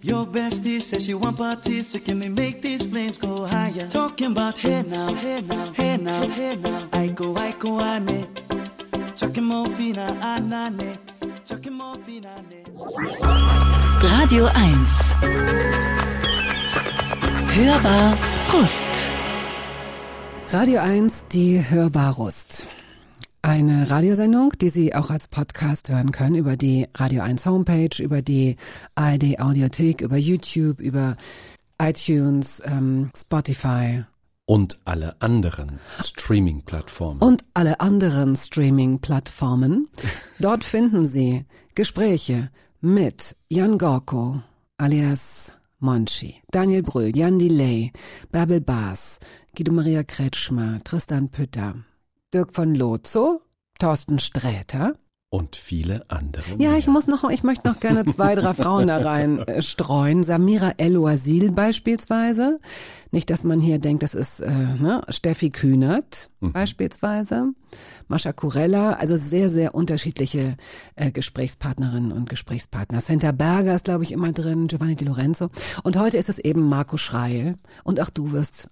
Your 0.00 0.26
bestie 0.26 0.80
says 0.80 1.06
she 1.06 1.14
want 1.14 1.38
parties, 1.38 1.88
so 1.88 1.98
can 1.98 2.20
we 2.20 2.28
make 2.28 2.62
these 2.62 2.86
flames 2.86 3.18
go 3.18 3.44
higher? 3.44 3.88
Talking 3.88 4.32
about 4.32 4.56
hey 4.58 4.82
now, 4.82 5.12
hey 5.12 5.40
now, 5.40 5.72
hey 5.72 5.96
now, 5.96 6.28
hey 6.28 6.56
now. 6.56 6.88
I 6.92 7.08
go, 7.08 7.36
I 7.36 7.52
go, 7.52 7.80
ane. 7.80 8.26
Chucking 9.16 9.44
morphina, 9.44 10.18
anane. 10.20 10.98
Chucking 11.44 11.72
morphina, 11.72 12.38
ane. 12.38 12.64
Radio 14.02 14.44
1. 14.44 14.86
Hörbar 17.54 18.16
Brust. 18.50 19.10
Radio 20.52 20.80
1, 20.80 21.24
die 21.32 21.60
Hörbarust. 21.70 22.66
Eine 23.42 23.88
Radiosendung, 23.88 24.52
die 24.60 24.68
Sie 24.68 24.94
auch 24.94 25.10
als 25.10 25.28
Podcast 25.28 25.88
hören 25.88 26.10
können 26.12 26.34
über 26.34 26.56
die 26.56 26.88
Radio 26.96 27.22
1 27.22 27.46
Homepage, 27.46 28.02
über 28.02 28.20
die 28.20 28.56
ARD 28.96 29.38
Audiothek, 29.40 30.00
über 30.00 30.16
YouTube, 30.16 30.80
über 30.80 31.16
iTunes, 31.80 32.60
ähm, 32.64 33.10
Spotify 33.16 34.04
Und 34.44 34.80
alle 34.84 35.20
anderen 35.22 35.78
Streaming-Plattformen. 36.02 37.20
und 37.22 37.44
alle 37.54 37.78
anderen 37.80 38.34
Streaming-Plattformen. 38.34 39.88
Dort 40.40 40.64
finden 40.64 41.06
Sie 41.06 41.44
Gespräche 41.76 42.50
mit 42.80 43.36
Jan 43.48 43.78
Gorko 43.78 44.42
alias 44.78 45.52
Monchi, 45.78 46.42
Daniel 46.50 46.82
Brühl, 46.82 47.16
Jan 47.16 47.38
Delay, 47.38 47.92
Bärbel 48.32 48.60
Baas, 48.60 49.20
Guido 49.56 49.72
Maria 49.72 50.02
Kretschmer, 50.02 50.78
Tristan 50.82 51.28
Pütter, 51.30 51.76
Dirk 52.34 52.54
von 52.54 52.74
Lozo, 52.74 53.40
Thorsten 53.78 54.18
Sträter. 54.18 54.92
Und 55.30 55.56
viele 55.56 56.04
andere. 56.08 56.44
Ja, 56.58 56.70
mehr. 56.70 56.78
ich 56.78 56.86
muss 56.86 57.06
noch, 57.06 57.28
ich 57.28 57.42
möchte 57.42 57.68
noch 57.68 57.80
gerne 57.80 58.06
zwei, 58.06 58.34
drei 58.34 58.54
Frauen 58.54 58.88
da 58.88 58.98
rein 58.98 59.38
äh, 59.46 59.60
streuen. 59.60 60.24
Samira 60.24 60.72
El-Oasil 60.78 61.50
beispielsweise. 61.52 62.60
Nicht, 63.10 63.28
dass 63.28 63.44
man 63.44 63.60
hier 63.60 63.78
denkt, 63.78 64.02
das 64.02 64.14
ist 64.14 64.40
äh, 64.40 64.50
ne? 64.50 65.02
Steffi 65.10 65.50
Kühnert 65.50 66.30
beispielsweise. 66.40 67.52
Mascha 68.08 68.32
Kurella, 68.32 68.94
also 68.94 69.18
sehr, 69.18 69.50
sehr 69.50 69.74
unterschiedliche 69.74 70.56
äh, 70.96 71.10
Gesprächspartnerinnen 71.10 72.12
und 72.12 72.30
Gesprächspartner. 72.30 73.02
Senta 73.02 73.32
Berger 73.32 73.74
ist, 73.74 73.84
glaube 73.84 74.04
ich, 74.04 74.12
immer 74.12 74.32
drin, 74.32 74.66
Giovanni 74.66 74.96
Di 74.96 75.04
Lorenzo. 75.04 75.50
Und 75.82 75.98
heute 75.98 76.16
ist 76.16 76.30
es 76.30 76.38
eben 76.38 76.62
Marco 76.62 76.96
Schreil. 76.96 77.56
Und 77.84 78.00
auch 78.00 78.10
du 78.10 78.32
wirst 78.32 78.70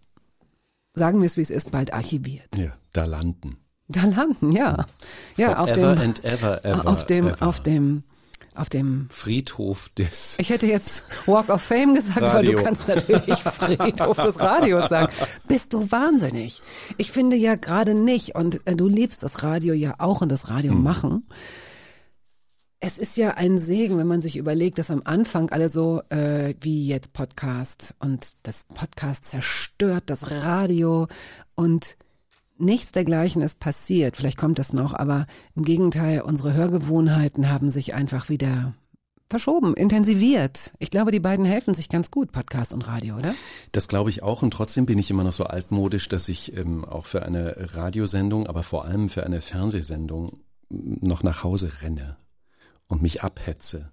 sagen 0.97 1.21
wir 1.21 1.27
es 1.27 1.37
wie 1.37 1.43
es 1.43 1.51
ist, 1.51 1.71
bald 1.71 1.93
archiviert. 1.93 2.57
Ja, 2.57 2.73
da 2.93 3.05
landen. 3.05 3.59
Da 3.89 4.05
landen, 4.05 4.51
ja. 4.51 4.87
Ja, 5.37 5.59
auf 5.59 5.73
dem, 5.73 5.85
and 5.85 6.25
ever, 6.25 6.65
ever, 6.65 6.87
auf 6.89 7.07
dem, 7.07 7.29
ever. 7.29 7.47
auf 7.47 7.61
dem, 7.63 8.03
auf 8.57 8.69
dem 8.69 9.07
Friedhof 9.11 9.91
des. 9.91 10.37
Ich 10.41 10.51
hätte 10.51 10.67
jetzt 10.67 11.05
Walk 11.27 11.51
of 11.51 11.63
Fame 11.63 11.95
gesagt, 11.95 12.23
aber 12.23 12.43
du 12.43 12.49
Radio. 12.49 12.63
kannst 12.63 12.89
natürlich 12.89 13.35
Friedhof 13.39 14.17
des 14.17 14.41
Radios 14.41 14.89
sagen. 14.89 15.13
Bist 15.47 15.73
du 15.75 15.91
wahnsinnig? 15.93 16.63
Ich 16.97 17.13
finde 17.13 17.37
ja 17.37 17.55
gerade 17.55 17.95
nicht, 17.95 18.35
und 18.35 18.67
äh, 18.67 18.75
du 18.75 18.89
liebst 18.89 19.23
das 19.23 19.45
Radio 19.45 19.75
ja 19.75 19.95
auch 19.99 20.21
und 20.23 20.33
das 20.33 20.51
Radio 20.51 20.73
machen. 20.73 21.29
Es 22.79 22.99
ist 22.99 23.17
ja 23.17 23.31
ein 23.31 23.59
Segen, 23.59 23.97
wenn 23.97 24.07
man 24.07 24.21
sich 24.21 24.37
überlegt, 24.37 24.79
dass 24.79 24.91
am 24.91 25.01
Anfang 25.05 25.51
alle 25.51 25.71
so 25.71 26.03
äh, 26.11 26.55
wie 26.61 26.87
jetzt 26.87 27.15
Podcast 27.15 27.95
und 28.01 28.35
das 28.43 28.67
Podcast 28.75 29.25
zerstört 29.25 30.05
das 30.07 30.31
Radio 30.31 31.09
und 31.55 31.97
nichts 32.59 32.93
dergleichen 32.93 33.41
ist 33.41 33.61
passiert. 33.61 34.17
Vielleicht 34.17 34.37
kommt 34.37 34.59
das 34.59 34.75
noch, 34.75 34.93
aber 34.93 35.27
im 35.55 35.65
Gegenteil, 35.65 36.21
unsere 36.21 36.53
Hörgewohnheiten 36.53 37.49
haben 37.49 37.71
sich 37.71 37.95
einfach 37.95 38.29
wieder 38.29 38.75
verschoben, 39.31 39.75
intensiviert. 39.75 40.75
Ich 40.79 40.91
glaube, 40.91 41.11
die 41.11 41.21
beiden 41.21 41.47
helfen 41.47 41.73
sich 41.73 41.89
ganz 41.89 42.11
gut, 42.11 42.31
Podcast 42.31 42.75
und 42.75 42.87
Radio, 42.87 43.17
oder? 43.17 43.35
Das 43.73 43.89
glaube 43.89 44.11
ich 44.11 44.23
auch 44.23 44.43
und 44.43 44.53
trotzdem 44.53 44.85
bin 44.85 44.99
ich 44.99 45.11
immer 45.11 45.25
noch 45.25 45.33
so 45.33 45.45
altmodisch, 45.45 46.11
dass 46.11 46.29
ich 46.29 46.55
ähm, 46.57 46.85
auch 46.85 47.07
für 47.07 47.25
eine 47.25 47.75
Radiosendung, 47.75 48.47
aber 48.47 48.63
vor 48.63 48.85
allem 48.85 49.09
für 49.09 49.25
eine 49.25 49.41
Fernsehsendung 49.41 50.41
noch 50.69 51.23
nach 51.23 51.43
Hause 51.43 51.71
renne 51.83 52.17
und 52.89 53.03
mich 53.03 53.23
abhetze 53.23 53.91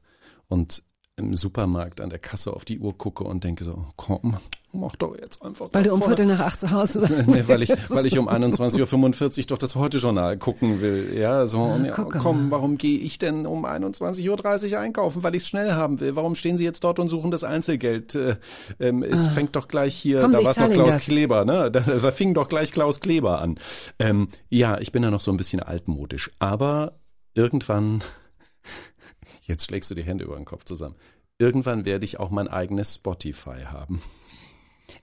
und 0.47 0.83
im 1.15 1.35
Supermarkt 1.35 2.01
an 2.01 2.09
der 2.09 2.17
Kasse 2.17 2.53
auf 2.53 2.65
die 2.65 2.79
Uhr 2.79 2.97
gucke 2.97 3.23
und 3.23 3.43
denke 3.43 3.63
so, 3.63 3.85
komm, 3.97 4.35
mach 4.71 4.95
doch 4.95 5.15
jetzt 5.15 5.43
einfach. 5.43 5.69
Weil 5.71 5.83
du 5.83 5.93
um. 5.93 6.01
Viertel 6.01 6.25
nach 6.25 6.39
acht 6.39 6.59
zu 6.59 6.71
Hause 6.71 7.01
sein 7.01 7.25
Nee, 7.27 7.43
weil 7.45 7.61
ich, 7.61 7.69
weil 7.69 8.07
ich 8.07 8.17
um 8.17 8.27
21.45 8.27 9.37
Uhr 9.41 9.45
doch 9.45 9.59
das 9.59 9.75
Heute-Journal 9.75 10.37
gucken 10.37 10.81
will. 10.81 11.15
Ja, 11.15 11.45
so, 11.45 11.79
ja, 11.83 11.91
gucke 11.93 12.17
komm, 12.17 12.49
warum 12.49 12.79
gehe 12.79 12.97
ich 12.97 13.19
denn 13.19 13.45
um 13.45 13.63
21.30 13.63 14.71
Uhr 14.71 14.79
einkaufen? 14.79 15.21
Weil 15.21 15.35
ich 15.35 15.43
es 15.43 15.49
schnell 15.49 15.73
haben 15.73 15.99
will. 15.99 16.15
Warum 16.15 16.33
stehen 16.33 16.57
Sie 16.57 16.63
jetzt 16.63 16.83
dort 16.83 16.97
und 16.97 17.09
suchen 17.09 17.29
das 17.29 17.43
Einzelgeld? 17.43 18.15
Äh, 18.15 18.37
ähm, 18.79 19.03
es 19.03 19.27
fängt 19.27 19.55
doch 19.55 19.67
gleich 19.67 19.93
hier, 19.93 20.17
Ah. 20.17 20.21
Kommen 20.21 20.33
da 20.33 20.43
war 20.43 20.67
noch 20.67 20.73
Klaus 20.73 20.93
das. 20.95 21.03
Kleber, 21.03 21.45
ne? 21.45 21.69
Da, 21.69 21.81
da 21.81 22.11
fing 22.11 22.33
doch 22.33 22.49
gleich 22.49 22.71
Klaus 22.71 23.01
Kleber 23.01 23.39
an. 23.39 23.59
Ähm, 23.99 24.29
ja, 24.49 24.79
ich 24.79 24.91
bin 24.91 25.03
da 25.03 25.11
noch 25.11 25.21
so 25.21 25.29
ein 25.29 25.37
bisschen 25.37 25.59
altmodisch. 25.59 26.31
Aber 26.39 26.93
irgendwann, 27.35 28.01
jetzt 29.47 29.65
schlägst 29.65 29.89
du 29.91 29.95
die 29.95 30.03
Hände 30.03 30.25
über 30.25 30.35
den 30.35 30.45
Kopf 30.45 30.65
zusammen. 30.65 30.95
Irgendwann 31.37 31.85
werde 31.85 32.05
ich 32.05 32.19
auch 32.19 32.29
mein 32.29 32.47
eigenes 32.47 32.95
Spotify 32.95 33.63
haben. 33.65 34.01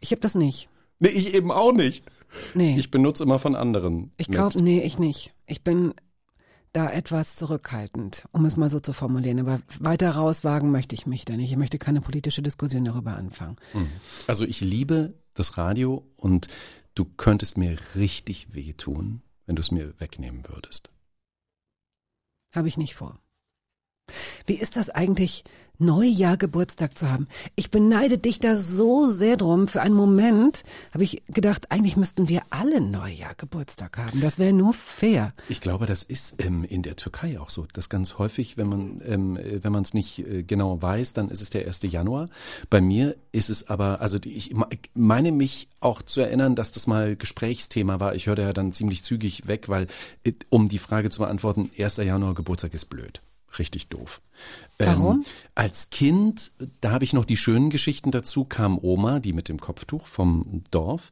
Ich 0.01 0.11
habe 0.13 0.21
das 0.21 0.35
nicht. 0.35 0.69
Nee, 0.99 1.09
ich 1.09 1.35
eben 1.35 1.51
auch 1.51 1.73
nicht. 1.73 2.05
Nee. 2.55 2.79
Ich 2.79 2.91
benutze 2.91 3.23
immer 3.25 3.39
von 3.39 3.57
anderen. 3.57 4.13
Ich 4.17 4.29
glaube, 4.29 4.63
nee, 4.63 4.83
ich 4.83 4.99
nicht. 4.99 5.35
Ich 5.47 5.65
bin 5.65 5.95
da 6.73 6.89
etwas 6.89 7.35
zurückhaltend, 7.35 8.29
um 8.33 8.45
es 8.45 8.57
mal 8.57 8.71
so 8.71 8.79
zu 8.79 8.93
formulieren. 8.93 9.41
Aber 9.41 9.61
weiter 9.81 10.11
rauswagen 10.11 10.71
möchte 10.71 10.95
ich 10.95 11.07
mich 11.07 11.25
da 11.25 11.37
nicht. 11.37 11.51
Ich 11.51 11.57
möchte 11.57 11.79
keine 11.79 12.01
politische 12.01 12.43
Diskussion 12.43 12.85
darüber 12.85 13.17
anfangen. 13.17 13.57
Also 14.27 14.45
ich 14.45 14.61
liebe 14.61 15.15
das 15.35 15.59
Radio 15.59 16.07
und 16.17 16.47
du 16.95 17.05
könntest 17.05 17.59
mir 17.59 17.77
richtig 17.97 18.55
wehtun, 18.55 19.23
wenn 19.47 19.57
du 19.57 19.61
es 19.61 19.73
mir 19.73 19.99
wegnehmen 19.99 20.47
würdest. 20.49 20.91
Habe 22.55 22.69
ich 22.69 22.77
nicht 22.77 22.95
vor. 22.95 23.19
Wie 24.51 24.55
ist 24.61 24.77
das 24.77 24.91
eigentlich, 24.91 25.45
Neujahr 25.79 26.37
Geburtstag 26.37 26.99
zu 26.99 27.09
haben? 27.09 27.29
Ich 27.55 27.71
beneide 27.71 28.19
dich 28.19 28.41
da 28.41 28.57
so 28.57 29.09
sehr 29.11 29.37
drum. 29.37 29.69
Für 29.69 29.81
einen 29.81 29.95
Moment 29.95 30.65
habe 30.93 31.05
ich 31.05 31.23
gedacht, 31.29 31.71
eigentlich 31.71 31.97
müssten 31.97 32.29
wir 32.29 32.43
alle 32.51 32.81
Neujahr 32.81 33.37
Geburtstag 33.37 33.97
haben. 33.97 34.21
Das 34.21 34.41
wäre 34.41 34.53
nur 34.53 34.75
fair. 34.75 35.33
Ich 35.49 35.61
glaube, 35.61 35.87
das 35.87 36.03
ist 36.03 36.43
ähm, 36.43 36.65
in 36.65 36.83
der 36.83 36.97
Türkei 36.97 37.39
auch 37.39 37.49
so. 37.49 37.65
Das 37.73 37.89
ganz 37.89 38.19
häufig, 38.19 38.57
wenn 38.57 38.67
man 38.69 39.01
ähm, 39.07 39.37
äh, 39.37 39.63
wenn 39.63 39.71
man 39.73 39.85
es 39.85 39.95
nicht 39.95 40.19
äh, 40.19 40.43
genau 40.43 40.83
weiß, 40.83 41.13
dann 41.13 41.29
ist 41.29 41.41
es 41.43 41.51
der 41.51 41.65
1. 41.65 41.81
Januar. 41.85 42.29
Bei 42.71 42.81
mir 42.81 43.15
ist 43.31 43.51
es 43.51 43.69
aber, 43.69 44.01
also 44.01 44.19
ich 44.25 44.53
me- 44.53 44.67
meine 44.95 45.31
mich 45.31 45.69
auch 45.79 46.03
zu 46.03 46.21
erinnern, 46.21 46.57
dass 46.57 46.73
das 46.73 46.89
mal 46.89 47.15
Gesprächsthema 47.15 48.01
war. 48.01 48.17
Ich 48.17 48.27
hörte 48.27 48.43
ja 48.43 48.53
dann 48.53 48.73
ziemlich 48.73 49.05
zügig 49.05 49.47
weg, 49.47 49.69
weil 49.69 49.87
äh, 50.25 50.33
um 50.49 50.69
die 50.69 50.79
Frage 50.81 51.09
zu 51.09 51.21
beantworten, 51.21 51.71
1. 51.79 51.99
Januar 51.99 52.35
Geburtstag 52.35 52.75
ist 52.75 52.87
blöd. 52.87 53.23
Richtig 53.59 53.89
doof. 53.89 54.21
Warum? 54.79 55.17
Ähm, 55.17 55.25
als 55.55 55.91
Kind, 55.91 56.53
da 56.81 56.93
habe 56.93 57.05
ich 57.05 57.13
noch 57.13 57.25
die 57.25 57.37
schönen 57.37 57.71
Geschichten 57.71 58.11
dazu, 58.11 58.45
kam 58.45 58.79
Oma, 58.81 59.21
die 59.21 59.33
mit 59.33 59.49
dem 59.49 59.61
Kopftuch 59.61 60.07
vom 60.07 60.63
Dorf, 60.71 61.11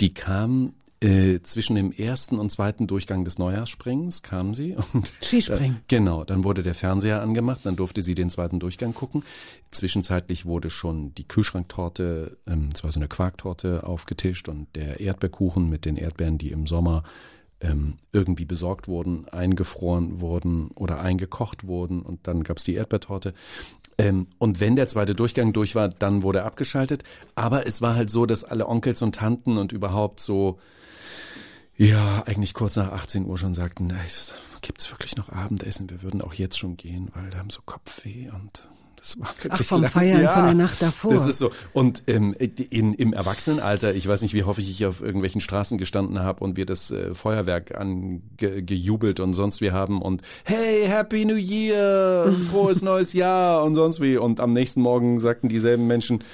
die 0.00 0.14
kam 0.14 0.72
äh, 1.00 1.40
zwischen 1.42 1.76
dem 1.76 1.92
ersten 1.92 2.38
und 2.38 2.50
zweiten 2.50 2.86
Durchgang 2.86 3.24
des 3.26 3.38
Neujahrsspringens, 3.38 4.22
kam 4.22 4.54
sie. 4.54 4.76
Und, 4.94 5.06
Skispringen. 5.06 5.76
Äh, 5.76 5.80
genau, 5.88 6.24
dann 6.24 6.42
wurde 6.42 6.62
der 6.62 6.74
Fernseher 6.74 7.20
angemacht, 7.20 7.60
dann 7.64 7.76
durfte 7.76 8.00
sie 8.00 8.14
den 8.14 8.30
zweiten 8.30 8.60
Durchgang 8.60 8.94
gucken. 8.94 9.22
Zwischenzeitlich 9.70 10.46
wurde 10.46 10.70
schon 10.70 11.14
die 11.14 11.28
Kühlschranktorte, 11.28 12.38
ähm, 12.46 12.70
es 12.74 12.82
war 12.82 12.92
so 12.92 12.98
eine 12.98 13.08
Quarktorte 13.08 13.86
aufgetischt 13.86 14.48
und 14.48 14.74
der 14.74 15.00
Erdbeerkuchen 15.00 15.68
mit 15.68 15.84
den 15.84 15.96
Erdbeeren, 15.96 16.38
die 16.38 16.50
im 16.50 16.66
Sommer 16.66 17.02
ähm, 17.60 17.94
irgendwie 18.12 18.44
besorgt 18.44 18.86
wurden, 18.88 19.28
eingefroren 19.28 20.20
wurden 20.20 20.68
oder 20.74 21.00
eingekocht 21.00 21.66
wurden 21.66 22.02
und 22.02 22.26
dann 22.26 22.42
gab's 22.42 22.64
die 22.64 22.74
Erdbeertorte. 22.74 23.32
Ähm, 23.98 24.26
und 24.38 24.60
wenn 24.60 24.76
der 24.76 24.88
zweite 24.88 25.14
Durchgang 25.14 25.52
durch 25.54 25.74
war, 25.74 25.88
dann 25.88 26.22
wurde 26.22 26.42
abgeschaltet. 26.44 27.02
Aber 27.34 27.66
es 27.66 27.80
war 27.80 27.94
halt 27.94 28.10
so, 28.10 28.26
dass 28.26 28.44
alle 28.44 28.68
Onkels 28.68 29.00
und 29.00 29.14
Tanten 29.14 29.56
und 29.56 29.72
überhaupt 29.72 30.20
so, 30.20 30.58
ja, 31.76 32.22
eigentlich 32.26 32.52
kurz 32.54 32.76
nach 32.76 32.92
18 32.92 33.24
Uhr 33.26 33.38
schon 33.38 33.54
sagten, 33.54 33.86
"Na, 33.86 33.96
es- 34.04 34.34
gibt's 34.62 34.90
wirklich 34.90 35.16
noch 35.16 35.28
Abendessen? 35.30 35.88
Wir 35.90 36.02
würden 36.02 36.20
auch 36.22 36.34
jetzt 36.34 36.58
schon 36.58 36.76
gehen, 36.76 37.10
weil 37.14 37.30
wir 37.32 37.38
haben 37.38 37.50
so 37.50 37.60
Kopfweh 37.64 38.30
und 38.30 38.68
das 39.06 39.20
war 39.20 39.28
wirklich 39.40 39.68
vom 39.68 39.82
lang- 39.82 39.90
Feiern 39.92 40.28
von 40.28 40.44
der 40.44 40.54
Nacht 40.54 40.82
davor. 40.82 41.12
Das 41.12 41.28
ist 41.28 41.38
so. 41.38 41.52
Und 41.72 42.02
ähm, 42.08 42.34
in, 42.70 42.92
im 42.92 43.12
Erwachsenenalter, 43.12 43.94
ich 43.94 44.08
weiß 44.08 44.22
nicht, 44.22 44.34
wie 44.34 44.42
häufig 44.42 44.68
ich 44.68 44.84
auf 44.84 45.00
irgendwelchen 45.00 45.40
Straßen 45.40 45.78
gestanden 45.78 46.20
habe 46.20 46.42
und 46.42 46.56
wir 46.56 46.66
das 46.66 46.90
äh, 46.90 47.14
Feuerwerk 47.14 47.78
angejubelt 47.78 49.20
und 49.20 49.34
sonst 49.34 49.60
wie 49.60 49.70
haben 49.70 50.02
und 50.02 50.22
hey, 50.44 50.86
Happy 50.86 51.24
New 51.24 51.36
Year, 51.36 52.34
frohes 52.50 52.82
neues 52.82 53.12
Jahr 53.12 53.62
und 53.62 53.76
sonst 53.76 54.00
wie. 54.00 54.16
Und 54.16 54.40
am 54.40 54.52
nächsten 54.52 54.80
Morgen 54.80 55.20
sagten 55.20 55.48
dieselben 55.48 55.86
Menschen, 55.86 56.24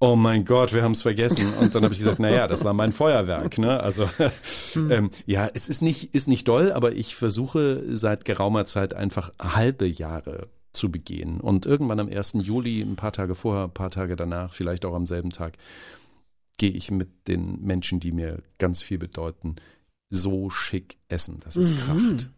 Oh 0.00 0.16
mein 0.16 0.44
Gott, 0.44 0.74
wir 0.74 0.82
haben 0.82 0.92
es 0.92 1.02
vergessen. 1.02 1.46
Und 1.60 1.74
dann 1.74 1.82
habe 1.84 1.94
ich 1.94 1.98
gesagt, 2.00 2.18
na 2.18 2.28
ja, 2.30 2.46
das 2.46 2.64
war 2.64 2.74
mein 2.74 2.92
Feuerwerk. 2.92 3.56
Ne? 3.58 3.80
Also 3.80 4.08
ähm, 4.76 5.10
ja, 5.24 5.48
es 5.54 5.68
ist 5.68 5.82
nicht, 5.82 6.14
ist 6.14 6.28
nicht 6.28 6.46
doll, 6.48 6.72
aber 6.72 6.92
ich 6.92 7.14
versuche 7.16 7.82
seit 7.96 8.24
geraumer 8.24 8.66
Zeit 8.66 8.92
einfach 8.92 9.30
halbe 9.40 9.86
Jahre 9.86 10.48
zu 10.74 10.90
begehen. 10.90 11.40
Und 11.40 11.66
irgendwann 11.66 12.00
am 12.00 12.08
1. 12.08 12.34
Juli, 12.40 12.80
ein 12.82 12.96
paar 12.96 13.12
Tage 13.12 13.34
vorher, 13.34 13.64
ein 13.64 13.70
paar 13.74 13.90
Tage 13.90 14.16
danach, 14.16 14.52
vielleicht 14.52 14.84
auch 14.84 14.94
am 14.94 15.06
selben 15.06 15.30
Tag, 15.30 15.56
gehe 16.58 16.70
ich 16.70 16.90
mit 16.90 17.08
den 17.28 17.60
Menschen, 17.62 18.00
die 18.00 18.12
mir 18.12 18.42
ganz 18.58 18.82
viel 18.82 18.98
bedeuten, 18.98 19.56
so 20.10 20.50
schick 20.50 20.98
essen. 21.08 21.38
Das 21.44 21.56
ist 21.56 21.76
Kraft. 21.78 22.30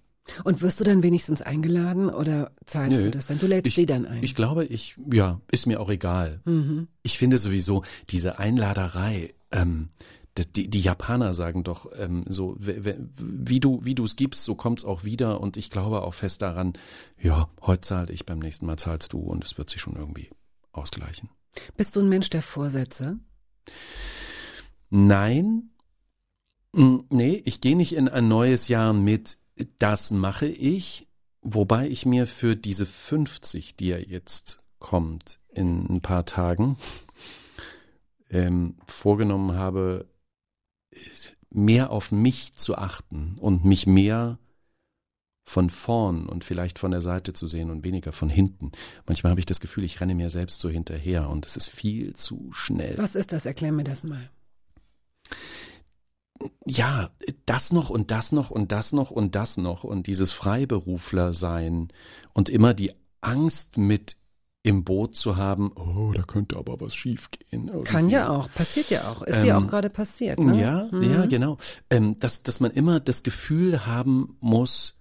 Und 0.43 0.61
wirst 0.61 0.80
du 0.80 0.84
dann 0.84 1.03
wenigstens 1.05 1.41
eingeladen 1.41 2.09
oder 2.11 2.51
zahlst 2.64 2.97
Nö. 2.97 3.03
du 3.05 3.11
das 3.12 3.26
dann? 3.26 3.39
Du 3.39 3.47
lädst 3.47 3.66
Ich, 3.66 3.74
die 3.76 3.87
dann 3.87 4.07
ein. 4.07 4.22
ich 4.24 4.34
glaube, 4.34 4.64
ich, 4.64 4.97
ja, 5.12 5.41
ist 5.53 5.66
mir 5.66 5.78
auch 5.80 5.89
egal. 5.91 6.41
Mhm. 6.45 6.89
Ich 7.03 7.16
finde 7.18 7.39
sowieso 7.39 7.84
diese 8.11 8.39
Einladerei, 8.41 9.34
ähm, 9.53 9.91
die, 10.39 10.68
die 10.68 10.80
Japaner 10.80 11.32
sagen 11.34 11.64
doch 11.64 11.91
ähm, 11.99 12.24
so, 12.28 12.57
wie 12.59 13.61
du 13.61 13.84
wie 13.84 13.95
du 13.95 14.05
es 14.05 14.16
gibst, 14.16 14.45
so 14.45 14.55
kommt's 14.55 14.84
auch 14.84 15.05
wieder. 15.05 15.41
Und 15.41 15.57
ich 15.57 15.70
glaube 15.70 16.03
auch 16.03 16.14
fest 16.14 16.43
daran, 16.43 16.74
ja, 17.20 17.49
heute 17.62 17.82
zahle 17.82 18.12
ich, 18.12 18.26
beim 18.26 18.39
nächsten 18.39 18.66
Mal 18.66 18.76
zahlst 18.76 19.12
du 19.12 19.18
und 19.18 19.45
es 19.45 19.59
wird 19.59 19.70
sich 19.70 19.80
schon 19.80 19.97
irgendwie 19.97 20.30
ausgleichen. 20.72 21.30
Bist 21.76 21.97
du 21.97 22.01
ein 22.01 22.09
Mensch 22.09 22.30
der 22.30 22.43
Vorsätze? 22.43 23.18
Nein, 24.91 25.70
Mm, 26.76 26.99
nee, 27.09 27.43
ich 27.47 27.62
gehe 27.62 27.74
nicht 27.74 27.95
in 27.95 28.09
ein 28.09 28.28
neues 28.28 28.68
Jahr 28.68 28.93
mit, 28.93 29.39
das 29.78 30.11
mache 30.11 30.47
ich, 30.47 31.09
wobei 31.41 31.89
ich 31.89 32.05
mir 32.05 32.26
für 32.26 32.55
diese 32.55 32.84
50, 32.84 33.76
die 33.76 33.89
ja 33.89 33.97
jetzt 33.97 34.61
kommt 34.78 35.41
in 35.49 35.87
ein 35.89 36.01
paar 36.03 36.26
Tagen, 36.26 36.76
ähm, 38.28 38.76
vorgenommen 38.87 39.55
habe, 39.55 40.07
mehr 41.51 41.90
auf 41.90 42.12
mich 42.12 42.55
zu 42.55 42.76
achten 42.76 43.36
und 43.40 43.64
mich 43.64 43.86
mehr 43.86 44.38
von 45.49 45.70
vorn 45.70 46.26
und 46.26 46.44
vielleicht 46.44 46.78
von 46.78 46.90
der 46.90 47.01
Seite 47.01 47.32
zu 47.32 47.47
sehen 47.47 47.70
und 47.70 47.84
weniger 47.84 48.12
von 48.12 48.28
hinten. 48.28 48.72
Manchmal 49.07 49.30
habe 49.30 49.40
ich 49.40 49.47
das 49.47 49.61
Gefühl, 49.61 49.84
ich 49.84 50.01
renne 50.01 50.14
mir 50.14 50.28
selbst 50.28 50.61
so 50.61 50.68
hinterher 50.68 51.30
und 51.30 51.47
es 51.47 51.57
ist 51.57 51.68
viel 51.68 52.14
zu 52.14 52.51
schnell. 52.53 52.99
Was 52.99 53.14
ist 53.14 53.32
das? 53.32 53.47
Erklär 53.47 53.72
mir 53.72 53.84
das 53.84 54.03
mal. 54.03 54.28
ja, 56.66 57.11
das 57.47 57.72
noch 57.72 57.90
und 57.90 58.11
das 58.11 58.32
noch 58.32 58.51
und 58.51 58.72
das 58.72 58.92
noch 58.92 59.11
und 59.11 59.34
das 59.34 59.57
noch 59.57 59.84
und 59.84 60.07
dieses 60.07 60.32
Freiberufler 60.32 61.32
sein 61.32 61.88
und 62.34 62.49
immer 62.49 62.74
die 62.74 62.92
Angst 63.20 63.78
mit 63.78 64.16
im 64.66 64.82
Boot 64.82 65.14
zu 65.14 65.36
haben, 65.36 65.70
oh, 65.76 66.12
da 66.12 66.22
könnte 66.22 66.56
aber 66.56 66.80
was 66.80 66.92
schiefgehen. 66.92 67.68
irgendwie. 67.68 67.84
Kann 67.84 68.08
ja 68.08 68.30
auch, 68.30 68.50
passiert 68.52 68.90
ja 68.90 69.08
auch. 69.08 69.22
Ist 69.22 69.40
dir 69.42 69.54
Ähm, 69.54 69.62
auch 69.62 69.68
gerade 69.68 69.90
passiert, 69.90 70.40
ne? 70.40 70.60
Ja, 70.60 70.90
ja, 71.00 71.26
genau. 71.26 71.56
Ähm, 71.88 72.18
dass, 72.18 72.42
dass 72.42 72.58
man 72.58 72.72
immer 72.72 72.98
das 72.98 73.22
Gefühl 73.22 73.86
haben 73.86 74.36
muss, 74.40 74.98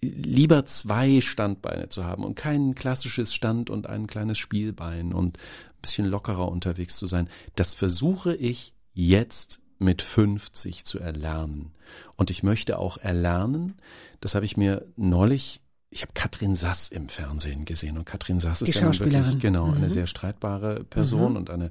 lieber 0.00 0.64
zwei 0.64 1.20
Standbeine 1.20 1.90
zu 1.90 2.04
haben 2.04 2.24
und 2.24 2.36
kein 2.36 2.74
klassisches 2.74 3.34
Stand 3.34 3.68
und 3.68 3.86
ein 3.86 4.06
kleines 4.06 4.38
Spielbein 4.38 5.12
und 5.12 5.36
ein 5.36 5.82
bisschen 5.82 6.06
lockerer 6.06 6.48
unterwegs 6.48 6.96
zu 6.96 7.04
sein. 7.04 7.28
Das 7.54 7.74
versuche 7.74 8.34
ich 8.34 8.72
jetzt 8.94 9.60
mit 9.78 10.00
50 10.00 10.86
zu 10.86 11.00
erlernen. 11.00 11.72
Und 12.16 12.30
ich 12.30 12.42
möchte 12.42 12.78
auch 12.78 12.96
erlernen, 12.96 13.74
das 14.22 14.34
habe 14.34 14.46
ich 14.46 14.56
mir 14.56 14.86
neulich, 14.96 15.60
ich 15.94 16.00
habe 16.00 16.12
Katrin 16.14 16.54
Sass 16.54 16.88
im 16.88 17.10
Fernsehen 17.10 17.66
gesehen 17.66 17.98
und 17.98 18.06
Katrin 18.06 18.40
Sass 18.40 18.62
ist 18.62 18.74
ja 18.74 18.80
wirklich 18.98 19.38
genau 19.40 19.66
eine 19.70 19.86
Mhm. 19.86 19.90
sehr 19.90 20.06
streitbare 20.06 20.84
Person 20.84 21.36
und 21.36 21.50
eine 21.50 21.70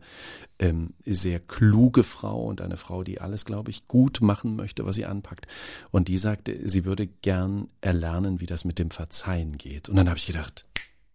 ähm, 0.60 0.94
sehr 1.06 1.40
kluge 1.40 2.04
Frau 2.04 2.46
und 2.46 2.62
eine 2.62 2.78
Frau, 2.78 3.04
die 3.04 3.20
alles, 3.20 3.46
glaube 3.46 3.72
ich, 3.72 3.88
gut 3.88 4.22
machen 4.22 4.56
möchte, 4.56 4.86
was 4.86 4.96
sie 4.96 5.06
anpackt. 5.08 5.48
Und 5.90 6.08
die 6.08 6.20
sagte, 6.20 6.70
sie 6.70 6.86
würde 6.86 7.08
gern 7.08 7.68
erlernen, 7.82 8.40
wie 8.40 8.46
das 8.46 8.64
mit 8.64 8.78
dem 8.78 8.92
Verzeihen 8.92 9.58
geht. 9.58 9.90
Und 9.90 9.96
dann 9.96 10.08
habe 10.08 10.20
ich 10.20 10.28
gedacht, 10.28 10.66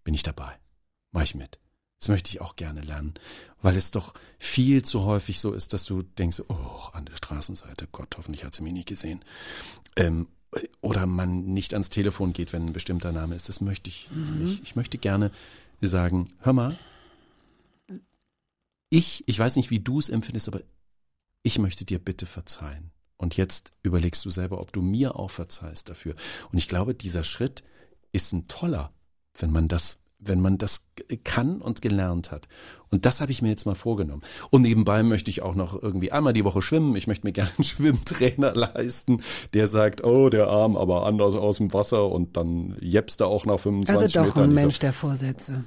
bin 0.03 0.13
ich 0.15 0.25
dabei, 0.25 0.53
mach 1.13 1.23
ich 1.23 1.37
mit. 1.37 1.61
Das 2.01 2.09
möchte 2.09 2.31
ich 2.31 2.41
auch 2.41 2.57
gerne 2.57 2.81
lernen, 2.81 3.15
weil 3.63 3.77
es 3.77 3.93
doch 3.93 4.15
viel 4.39 4.85
zu 4.85 5.05
häufig 5.05 5.39
so 5.39 5.53
ist, 5.53 5.73
dass 5.73 5.85
du 5.85 6.03
denkst, 6.03 6.43
oh, 6.49 6.89
an 6.93 7.07
der 7.07 7.15
Straßenseite, 7.17 7.87
Gott, 7.93 8.17
hoffentlich 8.19 8.45
hat 8.45 8.53
sie 8.53 8.65
mich 8.65 8.73
nicht 8.73 8.89
gesehen. 8.89 9.25
Ähm, 9.95 10.27
oder 10.81 11.07
man 11.07 11.45
nicht 11.47 11.73
ans 11.73 11.91
Telefon 11.91 12.33
geht, 12.33 12.53
wenn 12.53 12.67
ein 12.67 12.73
bestimmter 12.73 13.13
Name 13.13 13.35
ist. 13.35 13.49
Das 13.49 13.61
möchte 13.61 13.91
ich 13.91 14.11
nicht. 14.39 14.63
Ich 14.63 14.77
möchte 14.77 14.99
gerne 14.99 15.31
sagen, 15.81 16.29
hör 16.41 16.53
mal, 16.53 16.79
ich, 18.91 19.25
ich 19.27 19.39
weiß 19.39 19.57
nicht, 19.57 19.71
wie 19.71 19.81
du 19.81 19.99
es 19.99 20.09
empfindest, 20.09 20.49
aber 20.49 20.61
ich 21.43 21.59
möchte 21.59 21.85
dir 21.85 21.99
bitte 21.99 22.27
verzeihen. 22.27 22.93
Und 23.17 23.37
jetzt 23.37 23.73
überlegst 23.83 24.25
du 24.25 24.31
selber, 24.31 24.61
ob 24.61 24.73
du 24.73 24.83
mir 24.83 25.17
auch 25.17 25.31
verzeihst 25.31 25.89
dafür. 25.89 26.15
Und 26.53 26.59
ich 26.59 26.69
glaube, 26.69 26.95
dieser 26.95 27.25
Schritt 27.25 27.65
ist 28.13 28.33
ein 28.33 28.47
toller, 28.47 28.93
wenn 29.39 29.51
man 29.51 29.69
das, 29.69 30.01
wenn 30.19 30.41
man 30.41 30.59
das 30.59 30.87
kann 31.25 31.61
und 31.61 31.83
gelernt 31.83 32.31
hat. 32.31 32.49
Und 32.91 33.05
das 33.05 33.21
habe 33.21 33.33
ich 33.33 33.43
mir 33.43 33.49
jetzt 33.49 33.67
mal 33.67 33.75
vorgenommen. 33.75 34.23
Und 34.51 34.63
nebenbei 34.63 35.03
möchte 35.03 35.31
ich 35.31 35.43
auch 35.43 35.55
noch 35.55 35.81
irgendwie 35.83 36.13
einmal 36.13 36.33
die 36.33 36.45
Woche 36.45 36.63
schwimmen. 36.63 36.97
Ich 36.97 37.07
möchte 37.07 37.27
mir 37.27 37.33
gerne 37.35 37.51
einen 37.57 37.65
Schwimmtrainer 37.65 38.55
leisten, 38.55 39.23
der 39.55 39.69
sagt, 39.69 40.05
oh, 40.05 40.29
der 40.31 40.49
Arm 40.49 40.77
aber 40.77 41.05
anders 41.07 41.35
aus 41.35 41.59
dem 41.59 41.73
Wasser 41.73 42.09
und 42.11 42.37
dann 42.37 42.77
jepst 42.81 43.21
er 43.21 43.27
auch 43.29 43.47
nach 43.47 43.59
25 43.61 44.03
Also 44.03 44.19
doch 44.21 44.27
Metern. 44.37 44.51
ein 44.51 44.55
Mensch 44.55 44.79
der 44.79 44.93
Vorsätze. 44.93 45.65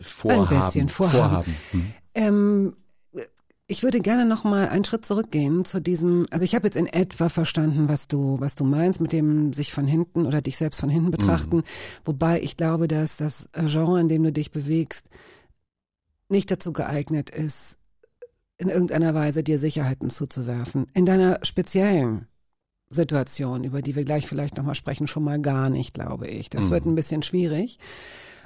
Vorhaben, 0.00 0.56
Ein 0.56 0.66
bisschen 0.66 0.88
Vorhaben. 0.88 1.56
Hm. 1.70 1.92
Ähm, 2.14 2.76
ich 3.72 3.82
würde 3.82 4.00
gerne 4.00 4.26
noch 4.26 4.44
mal 4.44 4.68
einen 4.68 4.84
Schritt 4.84 5.06
zurückgehen 5.06 5.64
zu 5.64 5.80
diesem, 5.80 6.26
also 6.30 6.44
ich 6.44 6.54
habe 6.54 6.66
jetzt 6.66 6.76
in 6.76 6.86
etwa 6.86 7.30
verstanden, 7.30 7.88
was 7.88 8.06
du, 8.06 8.38
was 8.38 8.54
du 8.54 8.64
meinst 8.64 9.00
mit 9.00 9.12
dem 9.12 9.54
sich 9.54 9.72
von 9.72 9.86
hinten 9.86 10.26
oder 10.26 10.42
dich 10.42 10.58
selbst 10.58 10.78
von 10.78 10.90
hinten 10.90 11.10
betrachten, 11.10 11.56
Mhm. 11.56 11.62
wobei 12.04 12.40
ich 12.42 12.58
glaube, 12.58 12.86
dass 12.86 13.16
das 13.16 13.48
Genre, 13.54 13.98
in 13.98 14.08
dem 14.08 14.22
du 14.24 14.30
dich 14.30 14.50
bewegst, 14.50 15.06
nicht 16.28 16.50
dazu 16.50 16.74
geeignet 16.74 17.30
ist, 17.30 17.78
in 18.58 18.68
irgendeiner 18.68 19.14
Weise 19.14 19.42
dir 19.42 19.58
Sicherheiten 19.58 20.10
zuzuwerfen. 20.10 20.86
In 20.92 21.06
deiner 21.06 21.38
speziellen 21.42 22.26
Situation, 22.90 23.64
über 23.64 23.80
die 23.80 23.96
wir 23.96 24.04
gleich 24.04 24.26
vielleicht 24.26 24.58
nochmal 24.58 24.74
sprechen, 24.74 25.06
schon 25.06 25.24
mal 25.24 25.40
gar 25.40 25.70
nicht, 25.70 25.94
glaube 25.94 26.28
ich. 26.28 26.50
Das 26.50 26.66
Mhm. 26.66 26.70
wird 26.70 26.86
ein 26.86 26.94
bisschen 26.94 27.22
schwierig. 27.22 27.78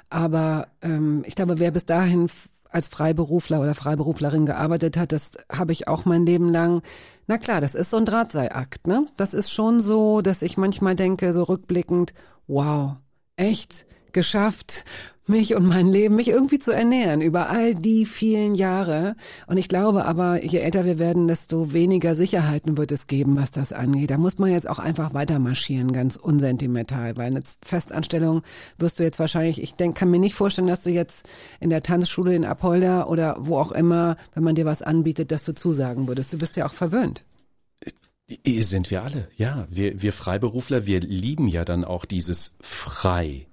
Aber 0.09 0.69
ähm, 0.81 1.23
ich 1.27 1.35
glaube, 1.35 1.59
wer 1.59 1.71
bis 1.71 1.85
dahin 1.85 2.29
als 2.71 2.87
Freiberufler 2.87 3.61
oder 3.61 3.75
Freiberuflerin 3.75 4.45
gearbeitet 4.45 4.97
hat, 4.97 5.11
das 5.11 5.31
habe 5.51 5.71
ich 5.71 5.87
auch 5.87 6.05
mein 6.05 6.25
Leben 6.25 6.49
lang. 6.49 6.81
Na 7.27 7.37
klar, 7.37 7.61
das 7.61 7.75
ist 7.75 7.89
so 7.89 7.97
ein 7.97 8.05
Drahtseilakt, 8.05 8.87
ne? 8.87 9.07
Das 9.17 9.33
ist 9.33 9.51
schon 9.51 9.79
so, 9.79 10.21
dass 10.21 10.41
ich 10.41 10.57
manchmal 10.57 10.95
denke, 10.95 11.33
so 11.33 11.43
rückblickend, 11.43 12.13
wow, 12.47 12.97
echt 13.35 13.85
geschafft, 14.13 14.85
mich 15.29 15.55
und 15.55 15.65
mein 15.65 15.87
Leben, 15.87 16.15
mich 16.15 16.29
irgendwie 16.29 16.59
zu 16.59 16.71
ernähren 16.71 17.21
über 17.21 17.49
all 17.49 17.75
die 17.75 18.05
vielen 18.05 18.55
Jahre. 18.55 19.15
Und 19.47 19.57
ich 19.57 19.69
glaube 19.69 20.05
aber, 20.05 20.43
je 20.43 20.59
älter 20.59 20.85
wir 20.85 20.99
werden, 20.99 21.27
desto 21.27 21.73
weniger 21.73 22.15
Sicherheiten 22.15 22.77
wird 22.77 22.91
es 22.91 23.07
geben, 23.07 23.35
was 23.35 23.51
das 23.51 23.73
angeht. 23.73 24.11
Da 24.11 24.17
muss 24.17 24.37
man 24.37 24.51
jetzt 24.51 24.69
auch 24.69 24.79
einfach 24.79 25.13
weiter 25.13 25.39
marschieren, 25.39 25.91
ganz 25.91 26.15
unsentimental, 26.15 27.17
weil 27.17 27.27
eine 27.27 27.43
Festanstellung 27.63 28.43
wirst 28.77 28.99
du 28.99 29.03
jetzt 29.03 29.19
wahrscheinlich, 29.19 29.61
ich 29.61 29.75
denk, 29.75 29.97
kann 29.97 30.11
mir 30.11 30.19
nicht 30.19 30.35
vorstellen, 30.35 30.67
dass 30.67 30.83
du 30.83 30.89
jetzt 30.89 31.27
in 31.59 31.69
der 31.69 31.83
Tanzschule 31.83 32.35
in 32.35 32.45
Apolda 32.45 33.05
oder 33.05 33.37
wo 33.39 33.57
auch 33.57 33.71
immer, 33.71 34.17
wenn 34.33 34.43
man 34.43 34.55
dir 34.55 34.65
was 34.65 34.81
anbietet, 34.81 35.31
dass 35.31 35.45
du 35.45 35.53
zusagen 35.53 36.07
würdest. 36.07 36.33
Du 36.33 36.37
bist 36.37 36.55
ja 36.55 36.65
auch 36.65 36.73
verwöhnt. 36.73 37.23
Eh, 38.43 38.61
Sind 38.61 38.91
wir 38.91 39.03
alle, 39.03 39.29
ja. 39.35 39.67
Wir, 39.69 40.01
wir 40.01 40.11
Freiberufler, 40.11 40.85
wir 40.85 40.99
lieben 40.99 41.47
ja 41.47 41.63
dann 41.63 41.85
auch 41.85 42.05
dieses 42.05 42.55
frei 42.61 43.47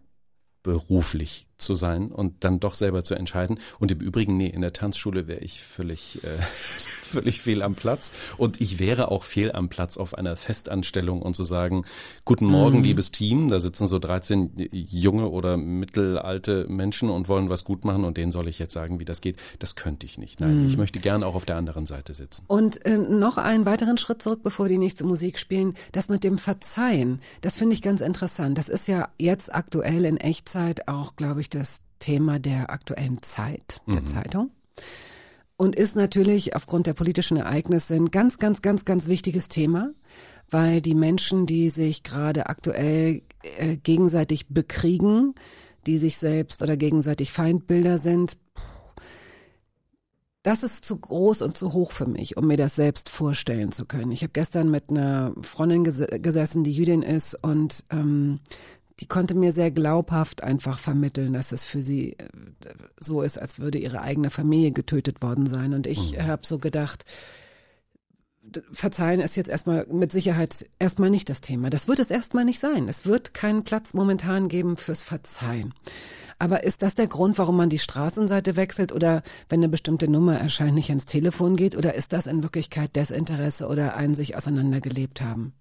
beruflich 0.63 1.47
zu 1.57 1.75
sein 1.75 2.11
und 2.11 2.45
dann 2.45 2.61
doch 2.61 2.75
selber 2.75 3.05
zu 3.05 3.15
entscheiden. 3.15 3.59
Und 3.79 3.93
im 3.93 4.01
Übrigen, 4.01 4.37
nee, 4.37 4.49
in 4.49 4.61
der 4.61 4.73
Tanzschule 4.73 5.27
wäre 5.27 5.41
ich 5.41 5.63
völlig, 5.63 6.23
äh, 6.25 6.29
völlig 7.03 7.41
fehl 7.41 7.63
am 7.63 7.75
Platz. 7.75 8.13
Und 8.37 8.61
ich 8.61 8.79
wäre 8.79 9.11
auch 9.11 9.25
fehl 9.25 9.53
am 9.53 9.69
Platz 9.69 9.97
auf 9.97 10.17
einer 10.17 10.37
Festanstellung 10.37 11.23
und 11.23 11.35
zu 11.35 11.45
sagen, 11.45 11.85
guten 12.25 12.47
Morgen, 12.47 12.83
liebes 12.83 13.13
Team, 13.13 13.49
da 13.49 13.61
sitzen 13.61 13.87
so 13.87 13.99
13 13.99 14.69
junge 14.73 15.29
oder 15.29 15.57
mittelalte 15.57 16.67
Menschen 16.69 17.11
und 17.11 17.29
wollen 17.29 17.49
was 17.49 17.65
gut 17.65 17.85
machen 17.85 18.05
und 18.05 18.17
denen 18.17 18.33
soll 18.33 18.49
ich 18.49 18.59
jetzt 18.59 18.73
sagen, 18.73 19.01
wie 19.01 19.05
das 19.05 19.21
geht. 19.21 19.37
Das 19.59 19.77
könnte 19.77 20.07
ich 20.07 20.19
nicht. 20.19 20.41
Nein, 20.41 20.67
ich 20.67 20.77
möchte 20.77 20.99
gerne 20.99 21.27
auch 21.27 21.35
auf 21.35 21.45
der 21.45 21.57
anderen 21.57 21.87
Seite 21.87 22.15
sitzen. 22.15 22.45
Und 22.47 22.85
äh, 22.85 22.99
noch 22.99 23.39
einen 23.39 23.67
weiteren 23.67 23.99
Schritt 23.99 24.23
zurück, 24.23 24.41
bevor 24.43 24.69
die 24.69 24.79
nächste 24.79 25.05
Musik 25.05 25.39
spielen. 25.39 25.75
Das 25.93 26.09
mit 26.09 26.25
dem 26.25 26.39
Verzeihen, 26.39 27.21
das 27.41 27.57
finde 27.57 27.75
ich 27.75 27.83
ganz 27.83 28.01
interessant. 28.01 28.59
Das 28.59 28.69
ist 28.69 28.89
ja 28.89 29.09
jetzt 29.19 29.55
aktuell 29.55 30.05
in 30.05 30.17
Echtzeit 30.17 30.89
auch, 30.89 31.17
glaube 31.17 31.41
ich, 31.41 31.44
das 31.49 31.81
Thema 31.99 32.39
der 32.39 32.71
aktuellen 32.71 33.23
Zeit, 33.23 33.81
der 33.87 34.05
Zeitung. 34.05 34.51
Und 35.57 35.77
ist 35.77 35.95
natürlich 35.95 36.57
aufgrund 36.57 36.87
der 36.87 36.95
politischen 36.95 37.37
Ereignisse 37.37 37.95
ein 37.95 38.11
ganz, 38.11 38.39
ganz, 38.39 38.61
ganz, 38.61 38.85
ganz 38.85 39.07
wichtiges 39.07 39.49
Thema, 39.49 39.93
weil 40.51 40.81
die 40.81 40.95
Menschen, 40.97 41.47
die 41.47 41.71
sich 41.71 42.03
gerade 42.03 42.47
aktuell 42.47 43.23
äh, 43.59 43.77
gegenseitig 43.77 44.49
bekriegen, 44.49 45.35
die 45.87 45.97
sich 45.97 46.19
selbst 46.19 46.63
oder 46.63 46.77
gegenseitig 46.77 47.31
Feindbilder 47.31 47.99
sind, 47.99 48.37
das 50.45 50.63
ist 50.63 50.85
zu 50.85 50.99
groß 50.99 51.41
und 51.41 51.57
zu 51.57 51.73
hoch 51.73 51.91
für 51.91 52.07
mich, 52.07 52.37
um 52.37 52.47
mir 52.47 52.59
das 52.59 52.77
selbst 52.77 53.09
vorstellen 53.09 53.73
zu 53.73 53.87
können. 53.87 54.13
Ich 54.13 54.23
habe 54.23 54.33
gestern 54.33 54.71
mit 54.71 54.91
einer 54.91 55.33
Freundin 55.41 55.85
ges 55.85 56.05
gesessen, 56.21 56.65
die 56.65 56.73
Jüdin 56.73 57.01
ist 57.01 57.35
und 57.43 57.85
ähm, 57.91 58.41
die 59.01 59.07
konnte 59.07 59.35
mir 59.35 59.53
sehr 59.53 59.71
glaubhaft 59.71 60.43
einfach 60.43 60.79
vermitteln, 60.79 61.33
dass 61.33 61.53
es 61.53 61.65
für 61.65 61.83
sie 61.83 62.13
äh, 62.13 62.27
so 62.99 63.23
ist, 63.23 63.39
als 63.39 63.59
würde 63.59 63.79
ihre 63.79 64.01
eigene 64.03 64.31
Familie 64.31 64.71
getötet 64.71 65.23
worden 65.23 65.47
sein. 65.47 65.75
Und 65.75 65.87
ich 65.87 66.21
habe 66.21 66.47
so 66.47 66.59
gedacht, 66.59 67.05
Verzeihen 68.73 69.21
ist 69.21 69.37
jetzt 69.37 69.49
erstmal 69.49 69.87
mit 69.87 70.13
Sicherheit 70.13 70.67
erstmal 70.79 71.11
nicht 71.11 71.29
das 71.29 71.41
Thema. 71.41 71.71
Das 71.71 71.89
wird 71.89 71.99
es 71.99 72.11
erstmal 72.11 72.45
nicht 72.45 72.61
sein. 72.61 72.89
Es 72.89 73.07
wird 73.07 73.35
keinen 73.35 73.65
Platz 73.65 73.95
momentan 73.95 74.49
geben 74.49 74.77
fürs 74.77 75.03
Verzeihen. 75.03 75.75
Aber 76.39 76.63
ist 76.63 76.83
das 76.83 76.95
der 76.95 77.07
Grund, 77.07 77.39
warum 77.39 77.57
man 77.57 77.71
die 77.71 77.79
Straßenseite 77.79 78.57
wechselt 78.57 78.93
oder 78.93 79.23
wenn 79.49 79.61
eine 79.61 79.69
bestimmte 79.69 80.09
Nummer 80.09 80.39
erscheint, 80.39 80.75
nicht 80.75 80.91
ans 80.91 81.07
Telefon 81.07 81.57
geht? 81.57 81.77
Oder 81.77 81.95
ist 81.95 82.13
das 82.13 82.27
in 82.27 82.43
Wirklichkeit 82.43 82.95
Desinteresse 82.95 83.67
oder 83.67 83.97
ein 83.97 84.15
sich 84.15 84.37
auseinandergelebt 84.37 85.21
haben? 85.21 85.55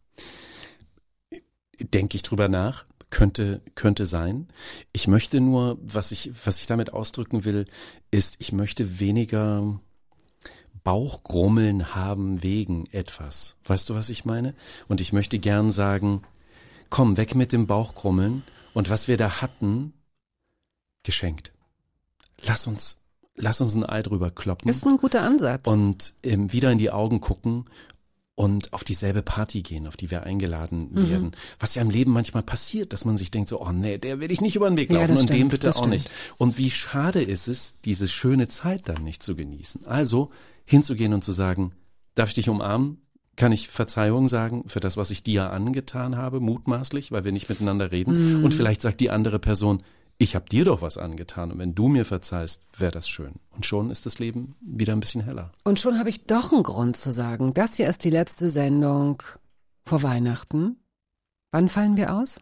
denke 1.79 2.17
ich 2.17 2.23
drüber 2.23 2.47
nach. 2.47 2.85
Könnte, 3.13 3.61
könnte 3.75 4.07
sein. 4.07 4.47
Ich 4.91 5.07
möchte 5.07 5.39
nur, 5.39 5.77
was 5.83 6.11
ich, 6.11 6.31
was 6.45 6.57
ich 6.59 6.65
damit 6.65 6.93
ausdrücken 6.93 7.45
will, 7.45 7.65
ist, 8.09 8.37
ich 8.39 8.51
möchte 8.51 8.99
weniger 8.99 9.79
Bauchgrummeln 10.83 11.93
haben 11.93 12.41
wegen 12.41 12.87
etwas. 12.87 13.55
Weißt 13.65 13.87
du, 13.87 13.93
was 13.93 14.09
ich 14.09 14.25
meine? 14.25 14.55
Und 14.87 14.99
ich 14.99 15.13
möchte 15.13 15.37
gern 15.37 15.71
sagen, 15.71 16.23
komm, 16.89 17.15
weg 17.15 17.35
mit 17.35 17.53
dem 17.53 17.67
Bauchgrummeln 17.67 18.41
und 18.73 18.89
was 18.89 19.07
wir 19.07 19.17
da 19.17 19.41
hatten, 19.41 19.93
geschenkt. 21.03 21.53
Lass 22.41 22.65
uns, 22.65 22.99
lass 23.35 23.61
uns 23.61 23.75
ein 23.75 23.85
Ei 23.85 24.01
drüber 24.01 24.31
kloppen 24.31 24.71
Ist 24.71 24.87
ein 24.87 24.97
guter 24.97 25.21
Ansatz. 25.21 25.67
und 25.67 26.15
ähm, 26.23 26.51
wieder 26.51 26.71
in 26.71 26.79
die 26.79 26.89
Augen 26.89 27.21
gucken 27.21 27.65
und 28.35 28.73
auf 28.73 28.83
dieselbe 28.83 29.21
Party 29.21 29.61
gehen, 29.61 29.85
auf 29.85 29.95
die 29.95 30.09
wir 30.09 30.23
eingeladen 30.23 30.89
Mhm. 30.91 31.09
werden. 31.09 31.31
Was 31.59 31.75
ja 31.75 31.81
im 31.83 31.89
Leben 31.91 32.11
manchmal 32.11 32.41
passiert, 32.43 32.91
dass 32.91 33.05
man 33.05 33.15
sich 33.17 33.29
denkt 33.29 33.47
so, 33.49 33.61
oh 33.61 33.71
nee, 33.71 33.97
der 33.99 34.19
will 34.19 34.31
ich 34.31 34.41
nicht 34.41 34.55
über 34.55 34.67
den 34.69 34.77
Weg 34.77 34.89
Ja, 34.89 34.99
laufen 34.99 35.11
das 35.11 35.19
und 35.21 35.29
dem 35.29 35.35
stimmt, 35.35 35.51
bitte 35.51 35.67
das 35.67 35.75
auch 35.75 35.81
stimmt. 35.81 35.93
nicht. 35.93 36.09
Und 36.37 36.57
wie 36.57 36.71
schade 36.71 37.21
ist 37.21 37.47
es, 37.47 37.79
diese 37.85 38.07
schöne 38.07 38.47
Zeit 38.47 38.89
dann 38.89 39.03
nicht 39.03 39.21
zu 39.21 39.35
genießen. 39.35 39.85
Also 39.85 40.31
hinzugehen 40.65 41.13
und 41.13 41.23
zu 41.23 41.31
sagen, 41.31 41.73
darf 42.15 42.29
ich 42.29 42.35
dich 42.35 42.49
umarmen? 42.49 42.97
Kann 43.35 43.51
ich 43.51 43.67
Verzeihung 43.67 44.27
sagen 44.27 44.63
für 44.67 44.79
das, 44.79 44.95
was 44.97 45.09
ich 45.11 45.23
dir 45.23 45.51
angetan 45.51 46.17
habe, 46.17 46.39
mutmaßlich, 46.39 47.11
weil 47.11 47.23
wir 47.25 47.31
nicht 47.31 47.49
miteinander 47.49 47.91
reden? 47.91 48.37
Mhm. 48.39 48.43
Und 48.45 48.53
vielleicht 48.53 48.81
sagt 48.81 48.99
die 48.99 49.09
andere 49.09 49.39
Person, 49.39 49.81
ich 50.23 50.35
habe 50.35 50.49
dir 50.49 50.65
doch 50.65 50.81
was 50.81 50.97
angetan 50.97 51.51
und 51.51 51.59
wenn 51.59 51.75
du 51.75 51.87
mir 51.87 52.05
verzeihst, 52.05 52.63
wäre 52.77 52.91
das 52.91 53.07
schön. 53.07 53.33
Und 53.51 53.65
schon 53.65 53.91
ist 53.91 54.05
das 54.05 54.19
Leben 54.19 54.55
wieder 54.61 54.93
ein 54.93 54.99
bisschen 54.99 55.23
heller. 55.23 55.51
Und 55.63 55.79
schon 55.79 55.99
habe 55.99 56.09
ich 56.09 56.25
doch 56.25 56.53
einen 56.53 56.63
Grund 56.63 56.95
zu 56.95 57.11
sagen, 57.11 57.53
das 57.53 57.75
hier 57.75 57.87
ist 57.87 58.03
die 58.03 58.09
letzte 58.09 58.49
Sendung 58.49 59.21
vor 59.85 60.01
Weihnachten. 60.01 60.77
Wann 61.51 61.69
fallen 61.69 61.97
wir 61.97 62.15
aus? 62.15 62.39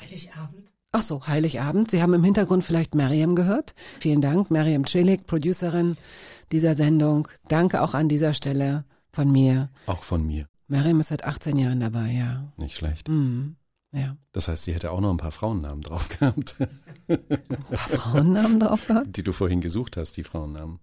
Heiligabend. 0.00 0.72
Ach 0.92 1.02
so, 1.02 1.26
Heiligabend. 1.26 1.90
Sie 1.90 2.02
haben 2.02 2.14
im 2.14 2.24
Hintergrund 2.24 2.64
vielleicht 2.64 2.94
Mariam 2.94 3.34
gehört. 3.34 3.74
Vielen 4.00 4.20
Dank, 4.20 4.50
Mariam 4.50 4.86
Celik, 4.86 5.26
Producerin 5.26 5.96
dieser 6.52 6.74
Sendung. 6.74 7.28
Danke 7.48 7.82
auch 7.82 7.94
an 7.94 8.08
dieser 8.08 8.32
Stelle 8.32 8.84
von 9.12 9.30
mir. 9.30 9.70
Auch 9.86 10.02
von 10.02 10.26
mir. 10.26 10.46
Mariam 10.66 11.00
ist 11.00 11.08
seit 11.08 11.24
18 11.24 11.58
Jahren 11.58 11.80
dabei, 11.80 12.12
ja. 12.12 12.52
Nicht 12.58 12.76
schlecht. 12.76 13.08
Mhm. 13.08 13.56
Ja. 13.92 14.16
Das 14.32 14.48
heißt, 14.48 14.64
sie 14.64 14.74
hätte 14.74 14.90
auch 14.90 15.00
noch 15.00 15.10
ein 15.10 15.16
paar 15.16 15.32
Frauennamen 15.32 15.82
drauf 15.82 16.08
gehabt, 16.18 16.56
Ein 17.08 17.18
paar 17.70 17.88
Frauennamen 17.88 18.60
drauf 18.60 18.86
gehabt. 18.86 19.16
die 19.16 19.22
du 19.22 19.32
vorhin 19.32 19.60
gesucht 19.60 19.96
hast, 19.96 20.16
die 20.16 20.24
Frauennamen. 20.24 20.78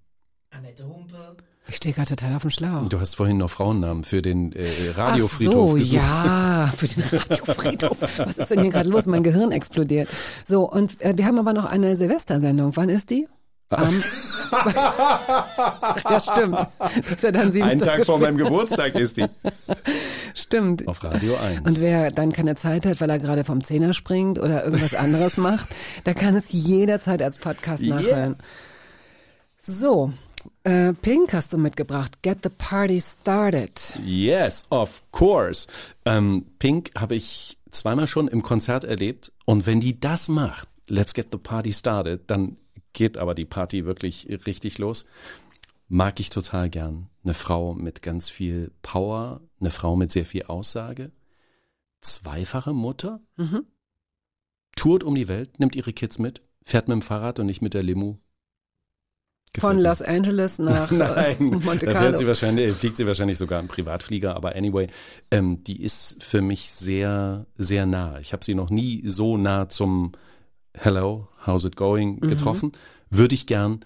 Annette 0.50 0.88
Humpe. 0.88 1.38
Ich 1.68 1.78
stehe 1.78 1.94
gerade 1.96 2.10
total 2.10 2.36
auf 2.36 2.44
dem 2.44 2.52
Schlauch. 2.52 2.88
Du 2.90 3.00
hast 3.00 3.16
vorhin 3.16 3.38
noch 3.38 3.50
Frauennamen 3.50 4.04
für 4.04 4.22
den 4.22 4.52
äh, 4.54 4.68
Ach 4.94 4.98
Radiofriedhof 4.98 5.72
so, 5.72 5.76
gesucht. 5.76 5.94
ja, 5.94 6.72
für 6.78 6.88
den 6.88 7.04
Radiofriedhof. 7.04 7.98
Was 8.20 8.38
ist 8.38 8.52
denn 8.52 8.62
hier 8.62 8.70
gerade 8.70 8.88
los? 8.90 9.08
Mein 9.08 9.24
Gehirn 9.24 9.52
explodiert. 9.52 10.08
So, 10.44 10.70
und 10.72 11.02
äh, 11.02 11.14
wir 11.18 11.26
haben 11.26 11.40
aber 11.40 11.54
noch 11.54 11.66
eine 11.66 11.96
Silvestersendung. 11.96 12.76
Wann 12.76 12.90
ist 12.90 13.10
die? 13.10 13.28
Am- 13.70 14.04
ja, 16.10 16.20
stimmt. 16.20 16.58
Das 16.80 17.12
ist 17.12 17.24
ja 17.24 17.32
dann 17.32 17.62
Ein 17.62 17.80
Tag 17.80 18.06
vor 18.06 18.20
meinem 18.20 18.38
Geburtstag 18.38 18.96
ist 18.96 19.18
die. 19.18 19.26
Stimmt. 20.34 20.88
Auf 20.88 21.04
Radio 21.04 21.36
1. 21.38 21.62
Und 21.62 21.82
wer 21.82 22.12
dann 22.12 22.32
keine 22.32 22.56
Zeit 22.56 22.86
hat, 22.86 23.02
weil 23.02 23.10
er 23.10 23.20
gerade 23.20 23.44
vom 23.44 23.64
Zehner 23.64 23.94
springt 23.94 24.38
oder 24.40 24.64
irgendwas 24.66 24.94
anderes 24.94 25.38
macht, 25.38 25.68
der 26.06 26.14
kann 26.14 26.36
es 26.36 26.52
jederzeit 26.52 27.22
als 27.22 27.38
Podcast 27.38 27.82
Yeah. 27.84 27.96
nachhören. 27.96 28.36
So, 29.60 30.12
äh, 30.64 30.94
Pink 30.94 31.34
hast 31.34 31.52
du 31.54 31.58
mitgebracht. 31.58 32.22
Get 32.22 32.40
the 32.44 32.50
party 32.50 33.02
started. 33.02 33.98
Yes, 34.06 34.68
of 34.70 35.02
course. 35.12 35.68
Ähm, 36.06 36.46
Pink 36.60 36.92
habe 36.98 37.16
ich 37.16 37.58
zweimal 37.72 38.08
schon 38.08 38.28
im 38.28 38.44
Konzert 38.44 38.84
erlebt 38.84 39.32
und 39.46 39.66
wenn 39.66 39.80
die 39.80 40.00
das 40.00 40.28
macht, 40.28 40.68
Let's 40.88 41.14
Get 41.16 41.30
the 41.32 41.38
Party 41.40 41.74
Started, 41.74 42.22
dann 42.28 42.58
geht 42.96 43.20
aber 43.20 43.36
die 43.36 43.46
Party 43.46 43.86
wirklich 43.86 44.28
richtig 44.48 44.80
los. 44.80 45.06
Mag 45.88 46.20
ich 46.20 46.32
total 46.32 46.72
gern. 46.72 47.10
Eine 47.24 47.36
Frau 47.36 47.76
mit 47.76 48.02
ganz 48.02 48.30
viel 48.30 48.72
Power, 48.82 49.42
eine 49.60 49.70
Frau 49.70 49.96
mit 49.96 50.12
sehr 50.12 50.26
viel 50.26 50.44
Aussage, 50.44 51.12
zweifache 52.02 52.74
Mutter, 52.74 53.22
tourt 54.76 55.04
um 55.04 55.14
die 55.14 55.28
Welt, 55.28 55.60
nimmt 55.60 55.76
ihre 55.76 55.94
Kids 55.94 56.18
mit, 56.18 56.42
fährt 56.64 56.88
mit 56.88 56.96
dem 56.96 57.02
Fahrrad 57.04 57.40
und 57.40 57.46
nicht 57.46 57.62
mit 57.62 57.76
der 57.76 57.84
Limo. 57.84 58.20
Gefällt 59.54 59.70
Von 59.72 59.76
mir. 59.78 59.90
Los 59.90 60.02
Angeles 60.02 60.60
nach 60.60 60.92
äh, 60.92 60.96
Nein, 60.96 61.38
Monte 61.64 61.86
da 61.86 61.92
fährt 61.92 62.04
Carlo. 62.04 62.18
sie 62.18 62.28
wahrscheinlich, 62.28 62.74
fliegt 62.74 62.98
sie 62.98 63.08
wahrscheinlich 63.08 63.38
sogar 63.38 63.60
im 63.60 63.68
Privatflieger, 63.68 64.36
aber 64.36 64.56
anyway, 64.56 64.88
ähm, 65.32 65.64
die 65.64 65.82
ist 65.82 66.24
für 66.24 66.42
mich 66.42 66.72
sehr, 66.72 67.46
sehr 67.58 67.86
nah. 67.86 68.20
Ich 68.20 68.34
habe 68.34 68.44
sie 68.44 68.56
noch 68.56 68.70
nie 68.70 69.04
so 69.06 69.38
nah 69.38 69.70
zum 69.70 70.12
Hello, 70.78 71.28
how's 71.46 71.66
it 71.66 71.76
going 71.76 72.16
Mhm. 72.22 72.28
getroffen. 72.28 72.72
Würde 73.10 73.36
ich 73.36 73.48
gern, 73.48 73.80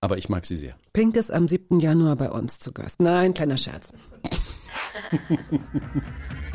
aber 0.00 0.18
ich 0.18 0.28
mag 0.28 0.44
sie 0.46 0.56
sehr. 0.56 0.76
Pink 0.92 1.16
ist 1.16 1.30
am 1.30 1.46
7. 1.48 1.78
Januar 1.80 2.16
bei 2.16 2.30
uns 2.30 2.58
zu 2.58 2.72
Gast. 2.72 3.00
Nein, 3.00 3.34
kleiner 3.34 3.56
Scherz. 3.58 3.92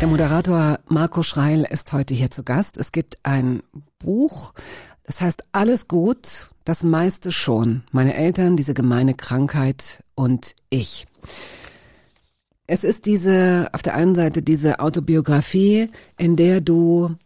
Der 0.00 0.06
Moderator 0.06 0.78
Marco 0.86 1.24
Schreil 1.24 1.66
ist 1.68 1.92
heute 1.92 2.14
hier 2.14 2.30
zu 2.30 2.44
Gast. 2.44 2.76
Es 2.76 2.92
gibt 2.92 3.18
ein 3.24 3.64
Buch, 3.98 4.52
das 5.02 5.20
heißt 5.20 5.42
Alles 5.50 5.88
gut, 5.88 6.50
das 6.64 6.84
meiste 6.84 7.32
schon. 7.32 7.82
Meine 7.90 8.14
Eltern, 8.14 8.56
diese 8.56 8.74
gemeine 8.74 9.14
Krankheit 9.14 10.04
und 10.14 10.54
ich. 10.70 11.08
Es 12.68 12.84
ist 12.84 13.06
diese, 13.06 13.70
auf 13.72 13.82
der 13.82 13.96
einen 13.96 14.14
Seite 14.14 14.40
diese 14.40 14.78
Autobiografie, 14.78 15.90
in 16.16 16.36
der 16.36 16.60
du 16.60 17.16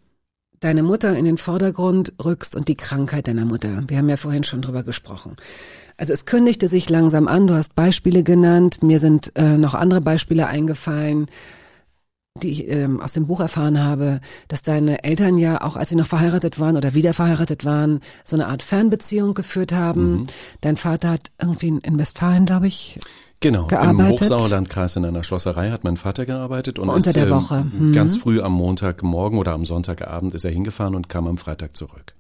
deine 0.61 0.83
Mutter 0.83 1.15
in 1.15 1.27
den 1.27 1.37
Vordergrund 1.37 2.15
rückst 2.25 2.57
und 2.57 2.69
die 2.69 2.77
Krankheit 2.77 3.29
deiner 3.29 3.45
Mutter. 3.45 3.83
Wir 3.87 3.99
haben 3.99 4.09
ja 4.09 4.17
vorhin 4.17 4.45
schon 4.45 4.63
drüber 4.63 4.83
gesprochen. 4.83 5.37
Also 5.99 6.15
es 6.15 6.25
kündigte 6.25 6.69
sich 6.69 6.89
langsam 6.89 7.29
an, 7.29 7.47
du 7.47 7.55
hast 7.55 7.75
Beispiele 7.75 8.23
genannt, 8.23 8.83
mir 8.83 8.99
sind 8.99 9.33
äh, 9.37 9.59
noch 9.59 9.75
andere 9.75 10.01
Beispiele 10.01 10.47
eingefallen, 10.47 11.27
die 12.41 12.51
ich 12.51 12.69
ähm, 12.69 13.01
aus 13.01 13.13
dem 13.13 13.27
Buch 13.27 13.41
erfahren 13.41 13.83
habe, 13.83 14.21
dass 14.49 14.63
deine 14.63 15.05
Eltern 15.05 15.37
ja 15.37 15.61
auch, 15.61 15.77
als 15.77 15.91
sie 15.91 15.97
noch 15.97 16.07
verheiratet 16.07 16.59
waren 16.59 16.77
oder 16.77 16.95
wieder 16.95 17.13
verheiratet 17.13 17.65
waren, 17.65 18.01
so 18.25 18.37
eine 18.37 18.47
Art 18.47 18.63
Fernbeziehung 18.63 19.35
geführt 19.35 19.73
haben. 19.73 20.27
Dein 20.63 20.77
Vater 20.77 21.11
hat 21.11 21.31
irgendwie 21.41 21.79
in, 21.83 21.99
Westfalen, 21.99 22.47
glaube 22.47 22.67
ich, 22.67 22.99
Genau, 23.41 23.63
im 23.63 23.69
Gearbeitet? 23.69 24.21
Hochsauerlandkreis 24.23 24.97
in 24.97 25.05
einer 25.05 25.25
Schlosserei 25.25 25.71
hat 25.71 25.83
mein 25.83 25.97
Vater 25.97 26.25
gearbeitet 26.27 26.79
und 26.79 26.89
Unter 26.89 27.09
ist, 27.09 27.17
der 27.17 27.25
ähm, 27.27 27.31
Woche. 27.31 27.65
Mhm. 27.65 27.93
ganz 27.93 28.17
früh 28.17 28.41
am 28.41 28.53
Montagmorgen 28.53 29.39
oder 29.39 29.53
am 29.53 29.65
Sonntagabend 29.65 30.33
ist 30.33 30.45
er 30.45 30.53
hingefahren 30.53 30.95
und 30.95 31.09
kam 31.09 31.27
am 31.27 31.39
Freitag 31.39 31.77
zurück. 31.77 32.15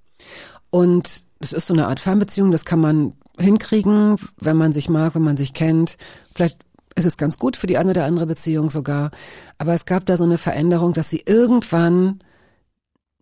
Und 0.70 1.22
es 1.38 1.52
ist 1.52 1.68
so 1.68 1.74
eine 1.74 1.86
Art 1.86 2.00
Fernbeziehung, 2.00 2.50
das 2.50 2.64
kann 2.64 2.80
man 2.80 3.12
hinkriegen, 3.38 4.16
wenn 4.40 4.56
man 4.56 4.72
sich 4.72 4.88
mag, 4.88 5.14
wenn 5.14 5.22
man 5.22 5.36
sich 5.36 5.54
kennt. 5.54 5.96
Vielleicht 6.34 6.58
ist 6.94 7.04
es 7.04 7.16
ganz 7.16 7.38
gut 7.38 7.56
für 7.56 7.66
die 7.66 7.78
eine 7.78 7.90
oder 7.90 8.04
andere 8.04 8.26
Beziehung 8.26 8.70
sogar. 8.70 9.10
Aber 9.58 9.74
es 9.74 9.84
gab 9.84 10.06
da 10.06 10.16
so 10.16 10.24
eine 10.24 10.38
Veränderung, 10.38 10.92
dass 10.92 11.10
sie 11.10 11.22
irgendwann 11.24 12.20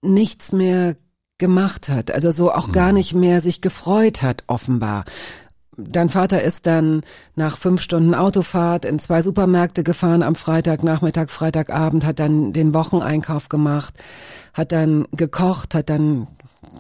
nichts 0.03 0.53
mehr 0.53 0.97
gemacht 1.39 1.89
hat. 1.89 2.11
Also 2.11 2.31
so 2.31 2.53
auch 2.53 2.71
gar 2.73 2.93
nicht 2.93 3.15
mehr 3.15 3.41
sich 3.41 3.61
gefreut 3.61 4.23
hat, 4.23 4.45
offenbar. 4.47 5.05
Dein 5.77 6.11
Vater 6.11 6.43
ist 6.43 6.67
dann 6.67 7.01
nach 7.37 7.57
fünf 7.57 7.81
Stunden 7.81 8.15
Autofahrt 8.15 8.85
in 8.85 8.99
zwei 8.99 9.23
Supermärkte 9.23 9.83
gefahren 9.83 10.23
am 10.23 10.35
Freitagnachmittag, 10.35 11.31
Freitagabend, 11.31 12.05
hat 12.05 12.19
dann 12.19 12.53
den 12.53 12.75
Wocheneinkauf 12.75 13.49
gemacht, 13.49 13.95
hat 14.53 14.73
dann 14.73 15.07
gekocht, 15.13 15.75
hat 15.75 15.89
dann 15.89 16.27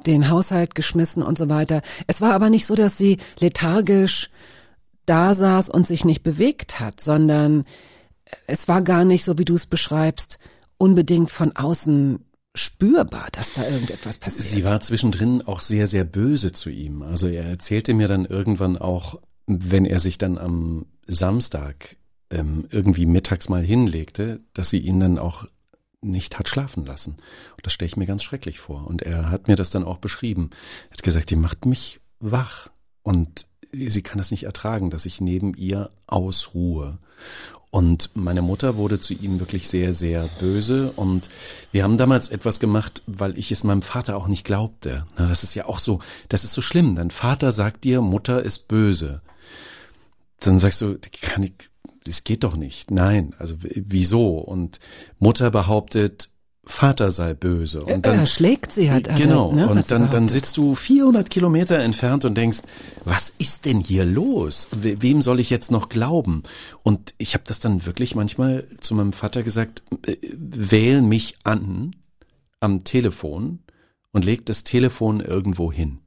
den 0.06 0.28
Haushalt 0.28 0.74
geschmissen 0.74 1.22
und 1.22 1.38
so 1.38 1.48
weiter. 1.48 1.80
Es 2.06 2.20
war 2.20 2.34
aber 2.34 2.50
nicht 2.50 2.66
so, 2.66 2.74
dass 2.74 2.98
sie 2.98 3.18
lethargisch 3.38 4.30
da 5.06 5.34
saß 5.34 5.70
und 5.70 5.86
sich 5.86 6.04
nicht 6.04 6.22
bewegt 6.22 6.80
hat, 6.80 7.00
sondern 7.00 7.64
es 8.46 8.68
war 8.68 8.82
gar 8.82 9.04
nicht 9.04 9.24
so, 9.24 9.38
wie 9.38 9.44
du 9.44 9.54
es 9.54 9.66
beschreibst, 9.66 10.38
unbedingt 10.78 11.30
von 11.30 11.54
außen 11.54 12.24
spürbar, 12.54 13.28
dass 13.32 13.52
da 13.52 13.68
irgendetwas 13.68 14.18
passiert. 14.18 14.48
Sie 14.48 14.64
war 14.64 14.80
zwischendrin 14.80 15.42
auch 15.42 15.60
sehr, 15.60 15.86
sehr 15.86 16.04
böse 16.04 16.52
zu 16.52 16.70
ihm. 16.70 17.02
Also 17.02 17.28
er 17.28 17.44
erzählte 17.44 17.94
mir 17.94 18.08
dann 18.08 18.24
irgendwann 18.24 18.76
auch, 18.76 19.20
wenn 19.46 19.84
er 19.84 20.00
sich 20.00 20.18
dann 20.18 20.38
am 20.38 20.86
Samstag 21.06 21.96
ähm, 22.30 22.66
irgendwie 22.70 23.06
mittags 23.06 23.48
mal 23.48 23.62
hinlegte, 23.62 24.40
dass 24.52 24.70
sie 24.70 24.78
ihn 24.78 25.00
dann 25.00 25.18
auch 25.18 25.46
nicht 26.02 26.38
hat 26.38 26.48
schlafen 26.48 26.86
lassen. 26.86 27.16
Und 27.56 27.66
das 27.66 27.72
stelle 27.72 27.86
ich 27.86 27.96
mir 27.96 28.06
ganz 28.06 28.22
schrecklich 28.22 28.58
vor. 28.58 28.86
Und 28.86 29.02
er 29.02 29.30
hat 29.30 29.48
mir 29.48 29.56
das 29.56 29.70
dann 29.70 29.84
auch 29.84 29.98
beschrieben. 29.98 30.50
Er 30.88 30.92
hat 30.92 31.02
gesagt, 31.02 31.30
die 31.30 31.36
macht 31.36 31.66
mich 31.66 32.00
wach 32.20 32.70
und 33.02 33.46
sie 33.72 34.02
kann 34.02 34.18
das 34.18 34.30
nicht 34.30 34.44
ertragen, 34.44 34.90
dass 34.90 35.06
ich 35.06 35.20
neben 35.20 35.54
ihr 35.54 35.90
ausruhe. 36.06 36.98
Und 37.70 38.10
meine 38.14 38.42
Mutter 38.42 38.76
wurde 38.76 38.98
zu 38.98 39.14
ihm 39.14 39.38
wirklich 39.38 39.68
sehr, 39.68 39.94
sehr 39.94 40.28
böse. 40.40 40.92
Und 40.96 41.30
wir 41.70 41.84
haben 41.84 41.98
damals 41.98 42.28
etwas 42.28 42.58
gemacht, 42.58 43.02
weil 43.06 43.38
ich 43.38 43.52
es 43.52 43.62
meinem 43.62 43.82
Vater 43.82 44.16
auch 44.16 44.26
nicht 44.26 44.44
glaubte. 44.44 45.06
Na, 45.16 45.28
das 45.28 45.44
ist 45.44 45.54
ja 45.54 45.66
auch 45.66 45.78
so, 45.78 46.00
das 46.28 46.42
ist 46.42 46.52
so 46.52 46.62
schlimm. 46.62 46.96
Dein 46.96 47.10
Vater 47.10 47.52
sagt 47.52 47.84
dir, 47.84 48.00
Mutter 48.00 48.42
ist 48.42 48.66
böse. 48.66 49.20
Dann 50.40 50.58
sagst 50.58 50.80
du, 50.80 50.98
kann 51.20 51.44
ich, 51.44 51.52
das 52.04 52.24
geht 52.24 52.42
doch 52.42 52.56
nicht. 52.56 52.90
Nein, 52.90 53.34
also 53.38 53.54
wieso? 53.60 54.38
Und 54.38 54.80
Mutter 55.20 55.52
behauptet, 55.52 56.29
Vater 56.64 57.10
sei 57.10 57.32
böse. 57.34 57.82
Und 57.84 58.06
er 58.06 58.26
schlägt 58.26 58.72
sie 58.72 58.90
halt. 58.90 59.08
hat 59.10 59.18
er, 59.18 59.26
Genau. 59.26 59.50
ne, 59.52 59.68
und 59.68 59.90
dann, 59.90 60.10
dann 60.10 60.28
sitzt 60.28 60.56
du 60.58 60.74
400 60.74 61.30
Kilometer 61.30 61.78
entfernt 61.78 62.24
und 62.26 62.34
denkst, 62.36 62.60
was 63.04 63.34
ist 63.38 63.64
denn 63.64 63.80
hier 63.80 64.04
los? 64.04 64.68
We- 64.72 65.00
Wem 65.02 65.22
soll 65.22 65.40
ich 65.40 65.48
jetzt 65.50 65.70
noch 65.70 65.88
glauben? 65.88 66.42
Und 66.82 67.14
ich 67.18 67.32
habe 67.34 67.44
das 67.46 67.60
dann 67.60 67.86
wirklich 67.86 68.14
manchmal 68.14 68.66
zu 68.78 68.94
meinem 68.94 69.12
Vater 69.14 69.42
gesagt, 69.42 69.82
äh, 70.06 70.16
wähl 70.32 71.00
mich 71.02 71.36
an 71.44 71.92
am 72.60 72.84
Telefon 72.84 73.60
und 74.12 74.24
leg 74.26 74.44
das 74.44 74.62
Telefon 74.62 75.20
irgendwo 75.20 75.72
hin, 75.72 75.98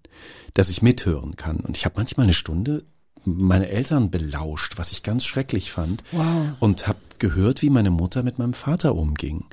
dass 0.53 0.69
ich 0.69 0.83
mithören 0.83 1.35
kann. 1.35 1.57
Und 1.61 1.75
ich 1.77 1.85
habe 1.85 1.95
manchmal 1.97 2.25
eine 2.25 2.33
Stunde 2.33 2.83
meine 3.25 3.69
Eltern 3.69 4.11
belauscht, 4.11 4.73
was 4.77 4.91
ich 4.91 5.01
ganz 5.01 5.23
schrecklich 5.25 5.71
fand. 5.71 6.03
Wow. 6.11 6.25
Und 6.59 6.87
habe 6.87 6.99
gehört, 7.19 7.61
wie 7.61 7.69
meine 7.69 7.89
Mutter 7.89 8.21
mit 8.21 8.37
meinem 8.37 8.53
Vater 8.53 8.95
umging. 8.95 9.45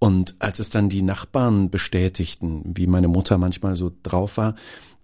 Und 0.00 0.34
als 0.38 0.58
es 0.58 0.70
dann 0.70 0.88
die 0.88 1.02
Nachbarn 1.02 1.70
bestätigten, 1.70 2.62
wie 2.64 2.86
meine 2.86 3.06
Mutter 3.06 3.36
manchmal 3.36 3.76
so 3.76 3.92
drauf 4.02 4.38
war, 4.38 4.56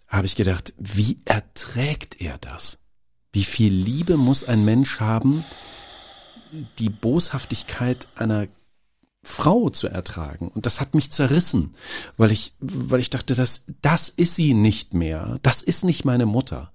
habe 0.08 0.26
ich 0.26 0.36
gedacht, 0.36 0.72
wie 0.78 1.20
erträgt 1.26 2.20
er 2.20 2.38
das? 2.38 2.78
Wie 3.30 3.44
viel 3.44 3.74
Liebe 3.74 4.16
muss 4.16 4.42
ein 4.42 4.64
Mensch 4.64 4.98
haben, 4.98 5.44
die 6.78 6.88
Boshaftigkeit 6.88 8.08
einer 8.14 8.48
Frau 9.22 9.68
zu 9.68 9.88
ertragen. 9.88 10.48
Und 10.48 10.64
das 10.64 10.80
hat 10.80 10.94
mich 10.94 11.12
zerrissen, 11.12 11.74
weil 12.16 12.32
ich, 12.32 12.54
weil 12.60 13.00
ich 13.00 13.10
dachte, 13.10 13.34
das, 13.34 13.66
das 13.82 14.08
ist 14.08 14.34
sie 14.34 14.54
nicht 14.54 14.94
mehr. 14.94 15.38
Das 15.42 15.62
ist 15.62 15.84
nicht 15.84 16.06
meine 16.06 16.26
Mutter. 16.26 16.72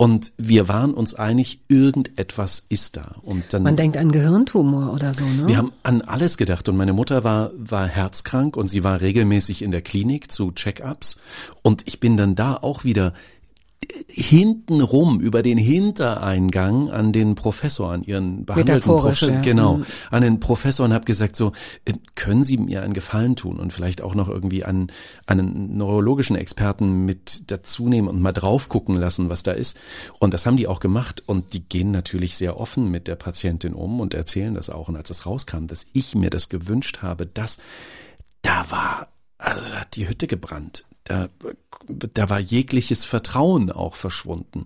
Und 0.00 0.32
wir 0.38 0.66
waren 0.66 0.94
uns 0.94 1.14
einig, 1.14 1.60
irgendetwas 1.68 2.64
ist 2.70 2.96
da. 2.96 3.16
Und 3.20 3.52
dann. 3.52 3.64
Man 3.64 3.76
denkt 3.76 3.98
an 3.98 4.10
Gehirntumor 4.10 4.94
oder 4.94 5.12
so, 5.12 5.26
ne? 5.26 5.46
Wir 5.46 5.58
haben 5.58 5.72
an 5.82 6.00
alles 6.00 6.38
gedacht 6.38 6.66
und 6.70 6.78
meine 6.78 6.94
Mutter 6.94 7.22
war, 7.22 7.50
war 7.58 7.86
herzkrank 7.86 8.56
und 8.56 8.68
sie 8.68 8.82
war 8.82 9.02
regelmäßig 9.02 9.60
in 9.60 9.72
der 9.72 9.82
Klinik 9.82 10.32
zu 10.32 10.52
Check-ups 10.52 11.20
und 11.60 11.86
ich 11.86 12.00
bin 12.00 12.16
dann 12.16 12.34
da 12.34 12.54
auch 12.54 12.82
wieder 12.82 13.12
hintenrum 14.08 15.20
über 15.20 15.42
den 15.42 15.58
Hintereingang 15.58 16.90
an 16.90 17.12
den 17.12 17.34
Professor, 17.34 17.92
an 17.92 18.02
ihren 18.02 18.44
behandelten 18.44 18.82
Professor, 18.82 19.30
ja. 19.30 19.40
genau, 19.40 19.78
Mhm. 19.78 19.86
an 20.10 20.22
den 20.22 20.40
Professor 20.40 20.84
und 20.86 20.92
habe 20.92 21.04
gesagt 21.04 21.36
so, 21.36 21.52
äh, 21.84 21.92
können 22.14 22.44
Sie 22.44 22.56
mir 22.56 22.82
einen 22.82 22.92
Gefallen 22.92 23.36
tun 23.36 23.58
und 23.58 23.72
vielleicht 23.72 24.02
auch 24.02 24.14
noch 24.14 24.28
irgendwie 24.28 24.64
an 24.64 24.88
einen 25.26 25.76
neurologischen 25.76 26.36
Experten 26.36 27.04
mit 27.04 27.50
dazu 27.50 27.88
nehmen 27.88 28.08
und 28.08 28.20
mal 28.20 28.32
drauf 28.32 28.68
gucken 28.68 28.96
lassen, 28.96 29.28
was 29.28 29.42
da 29.42 29.52
ist. 29.52 29.78
Und 30.18 30.34
das 30.34 30.46
haben 30.46 30.56
die 30.56 30.66
auch 30.66 30.80
gemacht 30.80 31.22
und 31.26 31.52
die 31.52 31.62
gehen 31.68 31.90
natürlich 31.90 32.36
sehr 32.36 32.58
offen 32.58 32.90
mit 32.90 33.08
der 33.08 33.16
Patientin 33.16 33.74
um 33.74 34.00
und 34.00 34.14
erzählen 34.14 34.54
das 34.54 34.70
auch. 34.70 34.88
Und 34.88 34.96
als 34.96 35.10
es 35.10 35.26
rauskam, 35.26 35.66
dass 35.66 35.86
ich 35.92 36.14
mir 36.14 36.30
das 36.30 36.48
gewünscht 36.48 36.98
habe, 37.02 37.26
dass 37.26 37.58
da 38.42 38.64
war, 38.70 39.08
also 39.38 39.60
da 39.60 39.80
hat 39.80 39.96
die 39.96 40.08
Hütte 40.08 40.26
gebrannt. 40.26 40.84
Da, 41.10 41.28
da 41.88 42.30
war 42.30 42.38
jegliches 42.38 43.04
Vertrauen 43.04 43.72
auch 43.72 43.96
verschwunden. 43.96 44.64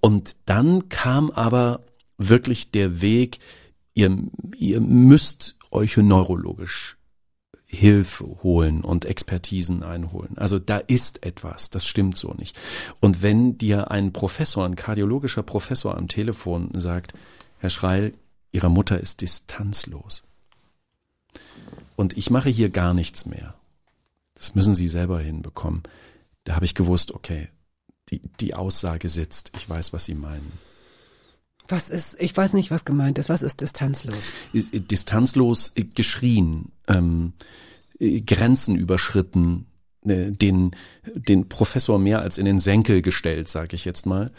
Und 0.00 0.36
dann 0.46 0.88
kam 0.88 1.30
aber 1.30 1.84
wirklich 2.16 2.70
der 2.70 3.02
Weg, 3.02 3.38
ihr, 3.92 4.16
ihr 4.56 4.80
müsst 4.80 5.56
euch 5.70 5.98
neurologisch 5.98 6.96
Hilfe 7.66 8.24
holen 8.42 8.80
und 8.80 9.04
Expertisen 9.04 9.82
einholen. 9.82 10.38
Also 10.38 10.58
da 10.58 10.78
ist 10.78 11.22
etwas, 11.26 11.68
das 11.68 11.86
stimmt 11.86 12.16
so 12.16 12.32
nicht. 12.32 12.58
Und 13.00 13.20
wenn 13.20 13.58
dir 13.58 13.90
ein 13.90 14.14
Professor, 14.14 14.64
ein 14.64 14.76
kardiologischer 14.76 15.42
Professor 15.42 15.98
am 15.98 16.08
Telefon 16.08 16.70
sagt, 16.72 17.12
Herr 17.58 17.68
Schreil, 17.68 18.14
Ihre 18.52 18.70
Mutter 18.70 18.98
ist 18.98 19.20
distanzlos. 19.20 20.22
Und 21.94 22.16
ich 22.16 22.30
mache 22.30 22.48
hier 22.48 22.70
gar 22.70 22.94
nichts 22.94 23.26
mehr. 23.26 23.54
Das 24.44 24.54
müssen 24.54 24.74
Sie 24.74 24.88
selber 24.88 25.20
hinbekommen. 25.20 25.82
Da 26.44 26.54
habe 26.54 26.66
ich 26.66 26.74
gewusst, 26.74 27.12
okay, 27.14 27.48
die, 28.10 28.20
die 28.40 28.52
Aussage 28.52 29.08
sitzt. 29.08 29.52
Ich 29.56 29.66
weiß, 29.66 29.94
was 29.94 30.04
Sie 30.04 30.14
meinen. 30.14 30.52
Was 31.66 31.88
ist, 31.88 32.20
ich 32.20 32.36
weiß 32.36 32.52
nicht, 32.52 32.70
was 32.70 32.84
gemeint 32.84 33.16
ist. 33.16 33.30
Was 33.30 33.40
ist 33.40 33.62
distanzlos? 33.62 34.34
Distanzlos 34.52 35.72
äh, 35.76 35.84
geschrien, 35.84 36.72
ähm, 36.88 37.32
äh, 37.98 38.20
Grenzen 38.20 38.76
überschritten, 38.76 39.64
äh, 40.04 40.30
den, 40.30 40.72
den 41.14 41.48
Professor 41.48 41.98
mehr 41.98 42.20
als 42.20 42.36
in 42.36 42.44
den 42.44 42.60
Senkel 42.60 43.00
gestellt, 43.00 43.48
sage 43.48 43.74
ich 43.74 43.86
jetzt 43.86 44.04
mal. 44.04 44.30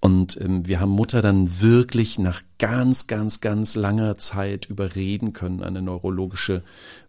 Und 0.00 0.40
ähm, 0.40 0.66
wir 0.66 0.80
haben 0.80 0.90
Mutter 0.90 1.20
dann 1.20 1.60
wirklich 1.60 2.18
nach 2.18 2.42
ganz, 2.58 3.06
ganz, 3.06 3.40
ganz 3.40 3.74
langer 3.74 4.16
Zeit 4.16 4.64
überreden 4.64 5.34
können, 5.34 5.62
eine 5.62 5.82
neurologische 5.82 6.62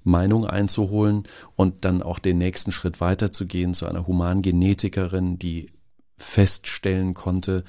Meinung 0.03 0.45
einzuholen 0.45 1.23
und 1.55 1.85
dann 1.85 2.03
auch 2.03 2.19
den 2.19 2.37
nächsten 2.37 2.73
Schritt 2.73 2.99
weiterzugehen 2.99 3.73
zu 3.73 3.87
einer 3.87 4.07
Humangenetikerin, 4.07 5.39
die 5.39 5.69
feststellen 6.17 7.13
konnte, 7.13 7.63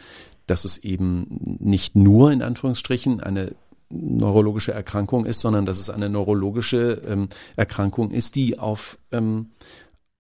dass 0.47 0.65
es 0.65 0.79
eben 0.79 1.27
nicht 1.61 1.95
nur 1.95 2.33
in 2.33 2.43
Anführungsstrichen 2.43 3.21
eine 3.21 3.55
neurologische 3.93 4.73
Erkrankung 4.73 5.25
ist, 5.27 5.41
sondern 5.41 5.67
dass 5.67 5.79
es 5.79 5.91
eine 5.91 6.09
neurologische 6.09 7.03
ähm, 7.07 7.29
Erkrankung 7.57 8.11
ist, 8.11 8.35
die 8.35 8.59
auf 8.59 8.99
ähm, 9.13 9.51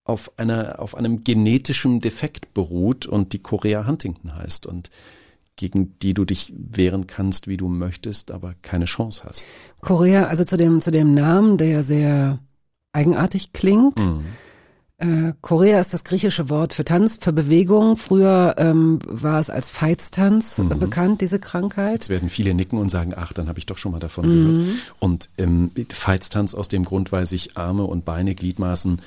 auf 0.04 0.32
einer 0.36 0.80
auf 0.80 0.96
einem 0.96 1.22
genetischen 1.24 2.00
Defekt 2.00 2.54
beruht 2.54 3.06
und 3.06 3.32
die 3.32 3.38
Chorea 3.38 3.86
Huntington 3.86 4.34
heißt 4.34 4.66
und 4.66 4.90
gegen 5.56 5.98
die 6.00 6.14
du 6.14 6.24
dich 6.24 6.52
wehren 6.56 7.06
kannst, 7.06 7.46
wie 7.46 7.56
du 7.56 7.68
möchtest, 7.68 8.30
aber 8.30 8.54
keine 8.62 8.86
Chance 8.86 9.22
hast. 9.24 9.46
Korea, 9.80 10.24
also 10.26 10.44
zu 10.44 10.56
dem, 10.56 10.80
zu 10.80 10.90
dem 10.90 11.14
Namen, 11.14 11.58
der 11.58 11.68
ja 11.68 11.82
sehr 11.82 12.38
eigenartig 12.92 13.52
klingt. 13.52 13.98
Mhm. 14.00 14.24
Äh, 14.98 15.32
Korea 15.40 15.78
ist 15.80 15.92
das 15.92 16.04
griechische 16.04 16.48
Wort 16.48 16.74
für 16.74 16.84
Tanz, 16.84 17.18
für 17.20 17.32
Bewegung. 17.32 17.96
Früher 17.96 18.54
ähm, 18.58 18.98
war 19.04 19.40
es 19.40 19.50
als 19.50 19.70
Veitstanz 19.70 20.58
Mhm. 20.58 20.78
bekannt, 20.78 21.20
diese 21.20 21.38
Krankheit. 21.38 21.92
Jetzt 21.94 22.08
werden 22.08 22.30
viele 22.30 22.54
nicken 22.54 22.78
und 22.78 22.88
sagen, 22.88 23.12
ach, 23.16 23.32
dann 23.32 23.48
habe 23.48 23.58
ich 23.58 23.66
doch 23.66 23.78
schon 23.78 23.92
mal 23.92 23.98
davon 23.98 24.24
gehört. 24.24 24.64
Und 25.00 25.28
ähm, 25.38 25.70
Feitstanz 25.90 26.54
aus 26.54 26.68
dem 26.68 26.84
Grund, 26.84 27.12
weil 27.12 27.26
sich 27.26 27.56
Arme 27.56 27.84
und 27.84 28.04
Beine, 28.04 28.34
Gliedmaßen 28.34 29.00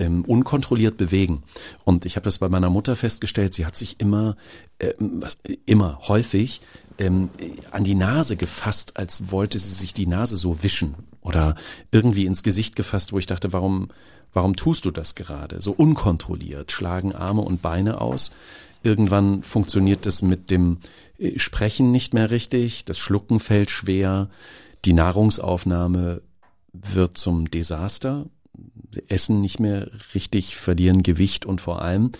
ähm, 0.00 0.24
unkontrolliert 0.24 0.96
bewegen. 0.96 1.42
Und 1.84 2.06
ich 2.06 2.16
habe 2.16 2.24
das 2.24 2.38
bei 2.38 2.48
meiner 2.48 2.70
Mutter 2.70 2.96
festgestellt, 2.96 3.54
sie 3.54 3.66
hat 3.66 3.76
sich 3.76 4.00
immer, 4.00 4.36
ähm, 4.80 5.20
was, 5.22 5.38
immer 5.66 6.00
häufig 6.08 6.62
ähm, 6.98 7.28
an 7.70 7.84
die 7.84 7.94
Nase 7.94 8.36
gefasst, 8.36 8.96
als 8.96 9.30
wollte 9.30 9.58
sie 9.58 9.74
sich 9.74 9.92
die 9.94 10.06
Nase 10.06 10.36
so 10.36 10.62
wischen 10.62 10.94
oder 11.20 11.54
irgendwie 11.92 12.24
ins 12.24 12.42
Gesicht 12.42 12.76
gefasst, 12.76 13.12
wo 13.12 13.18
ich 13.18 13.26
dachte, 13.26 13.52
warum, 13.52 13.88
warum 14.32 14.56
tust 14.56 14.86
du 14.86 14.90
das 14.90 15.14
gerade? 15.14 15.60
So 15.60 15.72
unkontrolliert, 15.72 16.72
schlagen 16.72 17.14
Arme 17.14 17.42
und 17.42 17.60
Beine 17.60 18.00
aus. 18.00 18.32
Irgendwann 18.82 19.42
funktioniert 19.42 20.06
das 20.06 20.22
mit 20.22 20.50
dem 20.50 20.78
äh, 21.18 21.38
Sprechen 21.38 21.92
nicht 21.92 22.14
mehr 22.14 22.30
richtig, 22.30 22.86
das 22.86 22.98
Schlucken 22.98 23.38
fällt 23.38 23.70
schwer, 23.70 24.30
die 24.86 24.94
Nahrungsaufnahme 24.94 26.22
wird 26.72 27.18
zum 27.18 27.50
Desaster, 27.50 28.26
essen 29.08 29.40
nicht 29.40 29.60
mehr 29.60 29.90
richtig, 30.14 30.56
verlieren 30.56 31.02
Gewicht 31.02 31.46
und 31.46 31.60
vor 31.60 31.82
allem, 31.82 32.12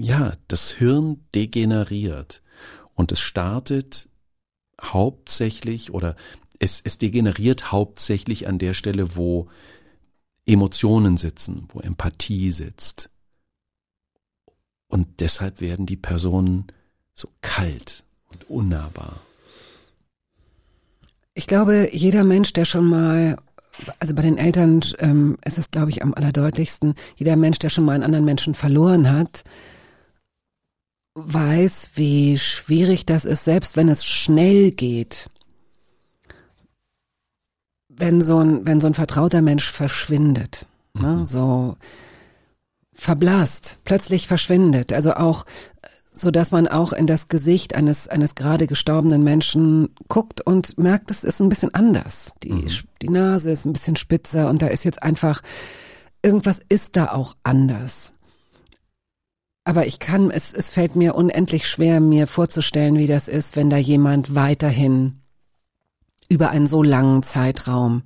ja, 0.00 0.34
das 0.48 0.70
Hirn 0.70 1.24
degeneriert 1.34 2.42
und 2.94 3.12
es 3.12 3.20
startet 3.20 4.08
hauptsächlich 4.80 5.92
oder 5.92 6.16
es, 6.58 6.80
es 6.84 6.98
degeneriert 6.98 7.72
hauptsächlich 7.72 8.46
an 8.46 8.58
der 8.58 8.74
Stelle, 8.74 9.16
wo 9.16 9.48
Emotionen 10.46 11.16
sitzen, 11.16 11.68
wo 11.72 11.80
Empathie 11.80 12.50
sitzt. 12.50 13.10
Und 14.88 15.20
deshalb 15.20 15.60
werden 15.60 15.86
die 15.86 15.96
Personen 15.96 16.66
so 17.14 17.28
kalt 17.40 18.04
und 18.30 18.48
unnahbar. 18.48 19.20
Ich 21.34 21.46
glaube, 21.46 21.90
jeder 21.92 22.22
Mensch, 22.22 22.52
der 22.52 22.64
schon 22.64 22.84
mal, 22.84 23.36
also 23.98 24.14
bei 24.14 24.22
den 24.22 24.38
Eltern 24.38 24.80
ähm, 24.98 25.36
ist 25.44 25.58
es, 25.58 25.70
glaube 25.70 25.90
ich, 25.90 26.02
am 26.02 26.14
allerdeutlichsten, 26.14 26.94
jeder 27.16 27.36
Mensch, 27.36 27.58
der 27.58 27.70
schon 27.70 27.84
mal 27.84 27.92
einen 27.92 28.04
anderen 28.04 28.24
Menschen 28.24 28.54
verloren 28.54 29.10
hat, 29.10 29.44
weiß, 31.14 31.90
wie 31.94 32.38
schwierig 32.38 33.06
das 33.06 33.24
ist, 33.24 33.44
selbst 33.44 33.76
wenn 33.76 33.88
es 33.88 34.04
schnell 34.04 34.70
geht. 34.70 35.30
Wenn 37.88 38.20
so 38.20 38.40
ein, 38.40 38.66
wenn 38.66 38.80
so 38.80 38.88
ein 38.88 38.94
vertrauter 38.94 39.40
Mensch 39.40 39.70
verschwindet, 39.70 40.66
ne, 40.98 41.24
so 41.24 41.76
verblasst, 42.92 43.78
plötzlich 43.84 44.26
verschwindet, 44.26 44.92
also 44.92 45.14
auch 45.14 45.44
so 46.16 46.30
dass 46.30 46.52
man 46.52 46.68
auch 46.68 46.92
in 46.92 47.08
das 47.08 47.28
Gesicht 47.28 47.74
eines 47.74 48.06
eines 48.06 48.36
gerade 48.36 48.68
gestorbenen 48.68 49.24
Menschen 49.24 49.88
guckt 50.08 50.40
und 50.40 50.78
merkt, 50.78 51.10
es 51.10 51.24
ist 51.24 51.40
ein 51.40 51.48
bisschen 51.48 51.74
anders. 51.74 52.32
Die 52.44 52.68
die 53.02 53.08
Nase 53.08 53.50
ist 53.50 53.64
ein 53.64 53.72
bisschen 53.72 53.96
spitzer 53.96 54.48
und 54.48 54.62
da 54.62 54.68
ist 54.68 54.84
jetzt 54.84 55.02
einfach 55.02 55.42
irgendwas 56.22 56.60
ist 56.68 56.96
da 56.96 57.06
auch 57.06 57.34
anders. 57.42 58.12
Aber 59.64 59.86
ich 59.86 59.98
kann 59.98 60.30
es 60.30 60.52
es 60.52 60.70
fällt 60.70 60.94
mir 60.94 61.16
unendlich 61.16 61.68
schwer 61.68 62.00
mir 62.00 62.28
vorzustellen, 62.28 62.96
wie 62.96 63.08
das 63.08 63.26
ist, 63.26 63.56
wenn 63.56 63.68
da 63.68 63.76
jemand 63.76 64.36
weiterhin 64.36 65.20
über 66.28 66.50
einen 66.50 66.68
so 66.68 66.82
langen 66.84 67.24
Zeitraum 67.24 68.04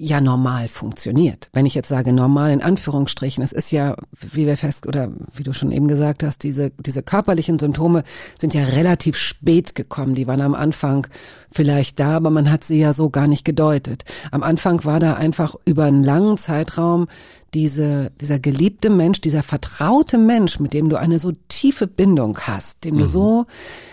ja 0.00 0.20
normal 0.20 0.66
funktioniert. 0.68 1.50
Wenn 1.52 1.66
ich 1.66 1.74
jetzt 1.74 1.88
sage 1.88 2.12
normal 2.12 2.52
in 2.52 2.62
Anführungsstrichen, 2.62 3.44
es 3.44 3.52
ist 3.52 3.70
ja, 3.70 3.96
wie 4.18 4.46
wir 4.46 4.56
fest 4.56 4.86
oder 4.86 5.12
wie 5.34 5.42
du 5.42 5.52
schon 5.52 5.72
eben 5.72 5.88
gesagt 5.88 6.22
hast, 6.22 6.42
diese 6.42 6.70
diese 6.80 7.02
körperlichen 7.02 7.58
Symptome 7.58 8.02
sind 8.38 8.54
ja 8.54 8.64
relativ 8.64 9.16
spät 9.16 9.74
gekommen. 9.74 10.14
Die 10.14 10.26
waren 10.26 10.40
am 10.40 10.54
Anfang 10.54 11.06
vielleicht 11.52 12.00
da, 12.00 12.16
aber 12.16 12.30
man 12.30 12.50
hat 12.50 12.64
sie 12.64 12.80
ja 12.80 12.94
so 12.94 13.10
gar 13.10 13.26
nicht 13.26 13.44
gedeutet. 13.44 14.04
Am 14.30 14.42
Anfang 14.42 14.84
war 14.84 15.00
da 15.00 15.14
einfach 15.14 15.54
über 15.66 15.84
einen 15.84 16.02
langen 16.02 16.38
Zeitraum 16.38 17.06
diese, 17.52 18.10
dieser 18.20 18.38
geliebte 18.38 18.88
Mensch, 18.88 19.20
dieser 19.20 19.42
vertraute 19.42 20.16
Mensch, 20.16 20.60
mit 20.60 20.72
dem 20.72 20.88
du 20.88 20.98
eine 20.98 21.18
so 21.18 21.32
tiefe 21.48 21.86
Bindung 21.86 22.38
hast, 22.38 22.84
dem 22.84 22.96
du 22.96 23.06
so, 23.06 23.46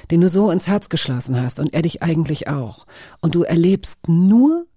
den 0.09 0.21
du 0.21 0.29
so 0.29 0.51
ins 0.51 0.67
Herz 0.67 0.89
geschlossen 0.89 1.41
hast 1.41 1.59
und 1.59 1.73
er 1.73 1.81
dich 1.81 2.01
eigentlich 2.01 2.47
auch. 2.47 2.85
Und 3.19 3.35
du 3.35 3.43
erlebst 3.43 4.07
nur 4.07 4.67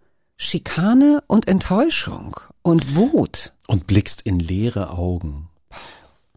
Schikane 0.42 1.22
und 1.26 1.48
Enttäuschung 1.48 2.34
und 2.62 2.96
Wut. 2.96 3.52
Und 3.68 3.86
blickst 3.86 4.22
in 4.22 4.40
leere 4.40 4.88
Augen. 4.90 5.50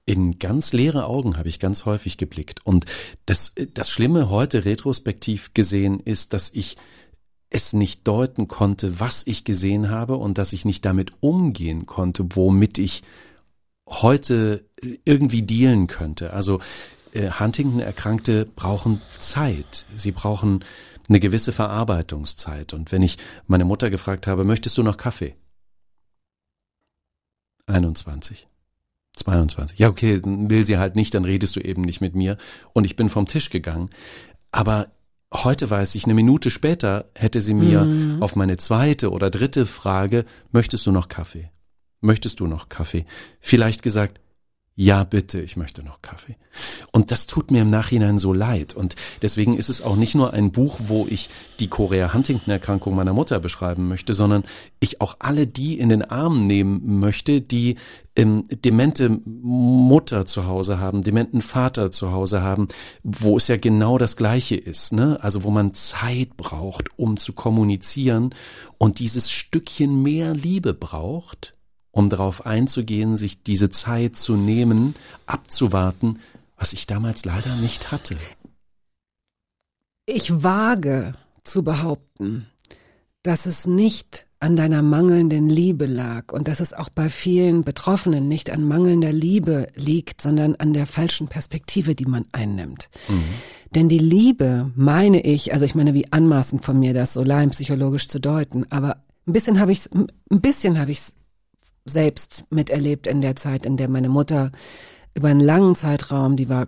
In 0.06 0.40
ganz 0.40 0.74
leere 0.74 1.06
Augen 1.06 1.38
habe 1.38 1.48
ich 1.48 1.58
ganz 1.58 1.86
häufig 1.86 2.18
geblickt. 2.18 2.60
Und 2.66 2.86
das, 3.26 3.56
das 3.74 3.90
Schlimme 3.90 4.30
heute 4.30 4.66
retrospektiv 4.66 5.54
gesehen 5.54 6.02
ist, 6.02 6.34
dass 6.34 6.52
ich 6.54 6.76
es 7.50 7.72
nicht 7.72 8.06
deuten 8.06 8.50
konnte, 8.50 9.00
was 9.00 9.26
ich 9.26 9.46
gesehen 9.46 9.90
habe 9.90 10.18
und 10.18 10.38
dass 10.38 10.52
ich 10.52 10.66
nicht 10.66 10.84
damit 10.84 11.14
umgehen 11.22 11.86
konnte, 11.86 12.26
womit 12.34 12.80
ich 12.80 13.04
heute 13.88 14.66
irgendwie 15.06 15.44
dealen 15.44 15.88
könnte. 15.88 16.34
Also 16.34 16.60
äh, 17.14 17.30
Huntington-Erkrankte 17.32 18.48
brauchen 18.54 19.02
Zeit. 19.18 19.86
Sie 19.96 20.12
brauchen 20.12 20.66
eine 21.10 21.20
gewisse 21.20 21.52
Verarbeitungszeit. 21.52 22.74
Und 22.74 22.92
wenn 22.92 23.02
ich 23.02 23.18
meine 23.48 23.66
Mutter 23.66 23.90
gefragt 23.90 24.28
habe, 24.28 24.44
möchtest 24.44 24.78
du 24.78 24.84
noch 24.84 24.98
Kaffee? 24.98 25.36
21. 27.68 28.48
22. 29.16 29.80
Ja, 29.80 29.90
okay, 29.90 30.22
will 30.24 30.66
sie 30.66 30.78
halt 30.78 30.96
nicht, 30.96 31.14
dann 31.14 31.26
redest 31.26 31.56
du 31.56 31.60
eben 31.60 31.82
nicht 31.82 32.02
mit 32.02 32.16
mir. 32.16 32.38
Und 32.74 32.86
ich 32.86 32.96
bin 32.96 33.10
vom 33.10 33.28
Tisch 33.28 33.50
gegangen. 33.50 33.90
Aber 34.52 34.92
heute 35.34 35.70
weiß 35.70 35.96
ich, 35.96 36.06
eine 36.06 36.14
Minute 36.14 36.50
später 36.50 37.10
hätte 37.16 37.42
sie 37.42 37.54
mir 37.54 38.18
auf 38.22 38.36
meine 38.36 38.58
zweite 38.58 39.12
oder 39.12 39.30
dritte 39.30 39.66
Frage, 39.66 40.26
möchtest 40.52 40.86
du 40.86 40.92
noch 40.92 41.08
Kaffee? 41.08 41.52
Möchtest 42.02 42.40
du 42.40 42.48
noch 42.48 42.70
Kaffee? 42.70 43.06
Vielleicht 43.40 43.82
gesagt, 43.82 44.20
ja, 44.76 45.04
bitte, 45.04 45.40
ich 45.40 45.56
möchte 45.56 45.84
noch 45.84 46.02
Kaffee. 46.02 46.36
Und 46.92 47.12
das 47.12 47.28
tut 47.28 47.52
mir 47.52 47.62
im 47.62 47.70
Nachhinein 47.70 48.18
so 48.18 48.34
leid. 48.34 48.74
Und 48.74 48.96
deswegen 49.22 49.56
ist 49.56 49.70
es 49.70 49.84
auch 49.84 49.96
nicht 49.96 50.16
nur 50.16 50.34
ein 50.34 50.52
Buch, 50.52 50.80
wo 50.88 51.06
ich 51.08 51.30
die 51.60 51.68
Korea-Huntington-Erkrankung 51.68 52.96
meiner 52.96 53.14
Mutter 53.14 53.40
beschreiben 53.40 53.88
möchte, 53.88 54.16
sondern 54.16 54.44
ich 54.80 55.00
auch 55.00 55.18
alle 55.20 55.46
die 55.46 55.78
in 55.78 55.90
den 55.90 56.04
Arm 56.04 56.48
nehmen 56.48 57.00
möchte, 57.00 57.40
die 57.40 57.76
ähm, 58.16 58.46
demente 58.50 59.10
Mutter 59.26 60.26
zu 60.26 60.48
Hause 60.48 60.80
haben, 60.80 61.04
dementen 61.04 61.44
Vater 61.44 61.92
zu 61.92 62.12
Hause 62.12 62.42
haben, 62.42 62.68
wo 63.04 63.38
es 63.38 63.48
ja 63.50 63.58
genau 63.58 64.00
das 64.00 64.18
Gleiche 64.18 64.56
ist, 64.56 64.92
ne? 64.92 65.20
Also 65.22 65.44
wo 65.44 65.52
man 65.52 65.76
Zeit 65.76 66.36
braucht, 66.36 66.98
um 66.98 67.18
zu 67.18 67.34
kommunizieren 67.34 68.32
und 68.80 68.98
dieses 68.98 69.30
Stückchen 69.30 70.02
mehr 70.02 70.34
Liebe 70.34 70.74
braucht, 70.74 71.54
um 71.94 72.10
darauf 72.10 72.46
einzugehen, 72.46 73.16
sich 73.16 73.44
diese 73.44 73.70
Zeit 73.70 74.18
zu 74.18 74.36
nehmen, 74.36 74.96
abzuwarten, 75.28 76.20
was 76.58 76.74
ich 76.74 76.88
damals 76.88 77.24
leider 77.24 77.56
nicht 77.56 77.92
hatte. 77.92 78.18
Ich 80.06 80.44
wage 80.44 81.14
zu 81.44 81.64
behaupten, 81.64 82.48
dass 83.22 83.46
es 83.46 83.66
nicht 83.66 84.26
an 84.40 84.58
deiner 84.58 84.82
mangelnden 84.82 85.50
Liebe 85.50 85.86
lag 85.86 86.34
und 86.34 86.50
dass 86.50 86.60
es 86.60 86.74
auch 86.74 86.90
bei 86.90 87.10
vielen 87.10 87.64
Betroffenen 87.64 88.28
nicht 88.28 88.50
an 88.50 88.68
mangelnder 88.68 89.14
Liebe 89.14 89.68
liegt, 89.76 90.20
sondern 90.20 90.56
an 90.56 90.74
der 90.74 90.86
falschen 90.86 91.30
Perspektive, 91.30 91.96
die 91.96 92.06
man 92.06 92.26
einnimmt. 92.34 92.90
Denn 93.76 93.88
die 93.88 94.00
Liebe, 94.00 94.72
meine 94.76 95.22
ich, 95.22 95.54
also 95.54 95.64
ich 95.64 95.76
meine, 95.76 95.94
wie 95.94 96.12
anmaßend 96.12 96.66
von 96.66 96.78
mir 96.78 96.94
das 96.94 97.14
so 97.14 97.24
laienpsychologisch 97.24 98.10
zu 98.10 98.20
deuten, 98.20 98.70
aber 98.70 98.98
ein 99.26 99.34
bisschen 99.34 99.60
habe 99.60 99.72
ich 99.72 99.90
ein 99.94 100.42
bisschen 100.42 100.78
habe 100.78 100.92
ich 100.92 101.02
selbst 101.86 102.46
miterlebt 102.50 103.08
in 103.08 103.22
der 103.22 103.36
Zeit, 103.36 103.66
in 103.66 103.78
der 103.78 103.90
meine 103.90 104.10
Mutter 104.10 104.52
über 105.16 105.28
einen 105.28 105.40
langen 105.40 105.76
Zeitraum, 105.76 106.36
die 106.36 106.50
war 106.50 106.68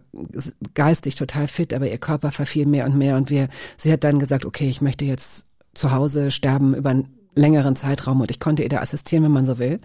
geistig 0.76 1.16
total 1.16 1.47
fit, 1.47 1.74
aber 1.74 1.89
ihr 1.89 1.97
Körper 1.97 2.32
verfiel 2.32 2.66
mehr 2.68 2.86
und 2.86 2.95
mehr 2.95 3.18
und 3.18 3.30
wir, 3.30 3.47
sie 3.78 3.91
hat 3.91 4.03
dann 4.03 4.20
gesagt, 4.20 4.45
okay, 4.45 4.70
ich 4.70 4.82
möchte 4.82 5.05
jetzt 5.05 5.47
zu 5.74 5.91
Hause 5.91 6.30
sterben 6.32 6.76
über 6.76 6.91
einen 6.91 7.07
längeren 7.34 7.76
Zeitraum 7.76 8.22
und 8.22 8.32
ich 8.32 8.39
konnte 8.39 8.63
ihr 8.63 8.70
da 8.70 8.80
assistieren, 8.80 9.24
wenn 9.24 9.32
man 9.32 9.45
so 9.45 9.57
will. 9.57 9.80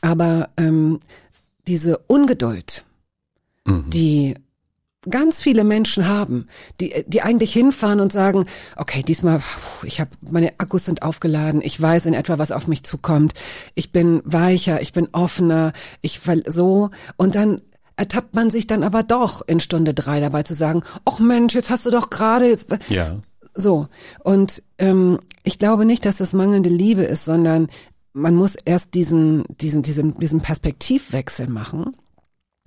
Aber 0.00 0.48
ähm, 0.56 1.00
diese 1.66 1.98
Ungeduld, 2.06 2.84
die 3.66 4.34
ganz 5.08 5.40
viele 5.40 5.64
Menschen 5.64 6.08
haben, 6.08 6.46
die, 6.80 7.04
die 7.06 7.22
eigentlich 7.22 7.52
hinfahren 7.52 8.00
und 8.00 8.12
sagen, 8.12 8.46
okay, 8.76 9.02
diesmal, 9.02 9.40
ich 9.84 10.00
habe 10.00 10.10
meine 10.20 10.58
Akkus 10.58 10.84
sind 10.84 11.02
aufgeladen, 11.02 11.60
ich 11.62 11.80
weiß 11.80 12.06
in 12.06 12.14
etwa, 12.14 12.38
was 12.38 12.50
auf 12.50 12.66
mich 12.66 12.82
zukommt, 12.84 13.34
ich 13.74 13.92
bin 13.92 14.22
weicher, 14.24 14.82
ich 14.82 14.92
bin 14.92 15.08
offener, 15.12 15.72
ich 16.00 16.20
so 16.46 16.90
und 17.16 17.34
dann 17.34 17.60
ertappt 17.96 18.34
man 18.34 18.50
sich 18.50 18.66
dann 18.66 18.82
aber 18.82 19.02
doch 19.02 19.42
in 19.46 19.60
Stunde 19.60 19.94
drei 19.94 20.20
dabei 20.20 20.42
zu 20.42 20.54
sagen, 20.54 20.82
ach 21.04 21.18
Mensch, 21.20 21.54
jetzt 21.54 21.70
hast 21.70 21.86
du 21.86 21.90
doch 21.90 22.10
gerade 22.10 22.48
jetzt 22.48 22.68
Ja. 22.88 23.16
so 23.54 23.86
und 24.24 24.62
ähm, 24.78 25.20
ich 25.44 25.58
glaube 25.58 25.84
nicht, 25.84 26.06
dass 26.06 26.16
das 26.16 26.32
mangelnde 26.32 26.70
Liebe 26.70 27.02
ist, 27.02 27.24
sondern 27.24 27.68
man 28.12 28.34
muss 28.34 28.56
erst 28.56 28.94
diesen 28.94 29.44
diesen 29.60 29.82
diesen 29.82 30.16
diesen 30.18 30.40
Perspektivwechsel 30.40 31.48
machen. 31.48 31.96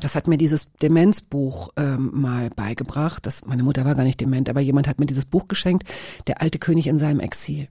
Das 0.01 0.15
hat 0.15 0.27
mir 0.27 0.37
dieses 0.37 0.71
Demenzbuch 0.81 1.69
ähm, 1.77 2.11
mal 2.13 2.49
beigebracht. 2.49 3.25
Das, 3.25 3.45
meine 3.45 3.63
Mutter 3.63 3.85
war 3.85 3.95
gar 3.95 4.03
nicht 4.03 4.19
dement, 4.19 4.49
aber 4.49 4.59
jemand 4.59 4.87
hat 4.87 4.99
mir 4.99 5.05
dieses 5.05 5.25
Buch 5.25 5.47
geschenkt, 5.47 5.87
Der 6.27 6.41
alte 6.41 6.59
König 6.59 6.87
in 6.87 6.97
seinem 6.97 7.19
Exil. 7.19 7.67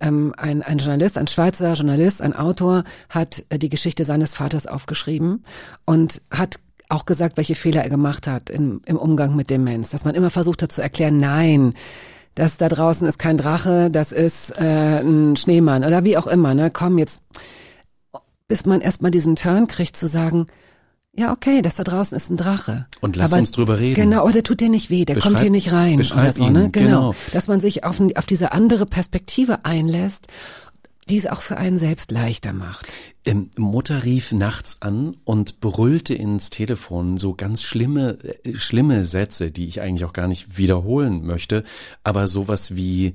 Ähm, 0.00 0.34
ein, 0.36 0.62
ein 0.62 0.78
Journalist, 0.78 1.18
ein 1.18 1.26
Schweizer 1.26 1.74
Journalist, 1.74 2.22
ein 2.22 2.34
Autor 2.34 2.84
hat 3.08 3.44
äh, 3.50 3.58
die 3.58 3.68
Geschichte 3.68 4.04
seines 4.04 4.34
Vaters 4.34 4.66
aufgeschrieben 4.66 5.44
und 5.84 6.22
hat 6.30 6.58
auch 6.88 7.04
gesagt, 7.04 7.36
welche 7.36 7.54
Fehler 7.54 7.82
er 7.82 7.90
gemacht 7.90 8.26
hat 8.26 8.50
im, 8.50 8.80
im 8.86 8.96
Umgang 8.96 9.36
mit 9.36 9.50
Demenz. 9.50 9.90
Dass 9.90 10.04
man 10.04 10.14
immer 10.14 10.30
versucht 10.30 10.62
hat 10.62 10.72
zu 10.72 10.82
erklären, 10.82 11.18
nein, 11.18 11.74
das 12.34 12.56
da 12.56 12.68
draußen 12.68 13.06
ist 13.06 13.18
kein 13.18 13.36
Drache, 13.36 13.90
das 13.90 14.12
ist 14.12 14.50
äh, 14.58 15.00
ein 15.00 15.36
Schneemann 15.36 15.84
oder 15.84 16.04
wie 16.04 16.16
auch 16.16 16.26
immer. 16.26 16.54
Ne? 16.54 16.70
Komm 16.70 16.96
jetzt, 16.98 17.20
bis 18.46 18.64
man 18.64 18.80
erstmal 18.80 19.10
diesen 19.10 19.36
Turn 19.36 19.66
kriegt 19.66 19.96
zu 19.96 20.06
sagen, 20.06 20.46
ja, 21.18 21.32
okay, 21.32 21.62
das 21.62 21.74
da 21.74 21.84
draußen 21.84 22.16
ist 22.16 22.30
ein 22.30 22.36
Drache. 22.36 22.86
Und 23.00 23.16
lass 23.16 23.32
uns 23.32 23.50
drüber 23.50 23.78
reden. 23.80 23.96
Genau, 23.96 24.20
aber 24.22 24.32
der 24.32 24.44
tut 24.44 24.60
dir 24.60 24.68
nicht 24.68 24.88
weh, 24.88 25.04
der 25.04 25.14
Beschreib- 25.14 25.32
kommt 25.32 25.40
hier 25.40 25.50
nicht 25.50 25.72
rein. 25.72 25.98
oder 25.98 26.32
so, 26.32 26.46
ihn, 26.46 26.52
ne? 26.52 26.70
genau. 26.70 27.14
Dass 27.32 27.48
man 27.48 27.60
sich 27.60 27.84
auf, 27.84 28.00
auf 28.14 28.26
diese 28.26 28.52
andere 28.52 28.86
Perspektive 28.86 29.64
einlässt, 29.64 30.28
die 31.10 31.16
es 31.16 31.26
auch 31.26 31.42
für 31.42 31.56
einen 31.56 31.78
selbst 31.78 32.10
leichter 32.12 32.52
macht. 32.52 32.86
Ähm, 33.24 33.50
Mutter 33.56 34.04
rief 34.04 34.30
nachts 34.30 34.78
an 34.80 35.16
und 35.24 35.60
brüllte 35.60 36.14
ins 36.14 36.50
Telefon 36.50 37.16
so 37.16 37.34
ganz 37.34 37.62
schlimme, 37.62 38.18
äh, 38.44 38.54
schlimme 38.56 39.04
Sätze, 39.04 39.50
die 39.50 39.66
ich 39.66 39.80
eigentlich 39.80 40.04
auch 40.04 40.12
gar 40.12 40.28
nicht 40.28 40.56
wiederholen 40.56 41.26
möchte, 41.26 41.64
aber 42.04 42.28
sowas 42.28 42.76
wie 42.76 43.14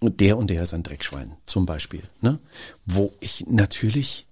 der 0.00 0.38
und 0.38 0.50
der 0.50 0.62
ist 0.62 0.72
ein 0.72 0.82
Dreckschwein 0.84 1.32
zum 1.46 1.66
Beispiel, 1.66 2.02
ne? 2.20 2.38
Wo 2.84 3.12
ich 3.20 3.44
natürlich 3.48 4.26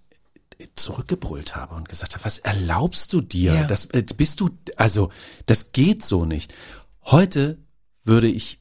zurückgebrüllt 0.74 1.56
habe 1.56 1.74
und 1.74 1.88
gesagt 1.88 2.14
habe, 2.14 2.24
was 2.24 2.38
erlaubst 2.38 3.12
du 3.12 3.20
dir? 3.20 3.54
Ja. 3.54 3.64
Das 3.64 3.86
äh, 3.86 4.04
bist 4.16 4.40
du, 4.40 4.50
also 4.76 5.10
das 5.46 5.72
geht 5.72 6.02
so 6.02 6.24
nicht. 6.24 6.54
Heute 7.02 7.58
würde 8.04 8.28
ich 8.28 8.60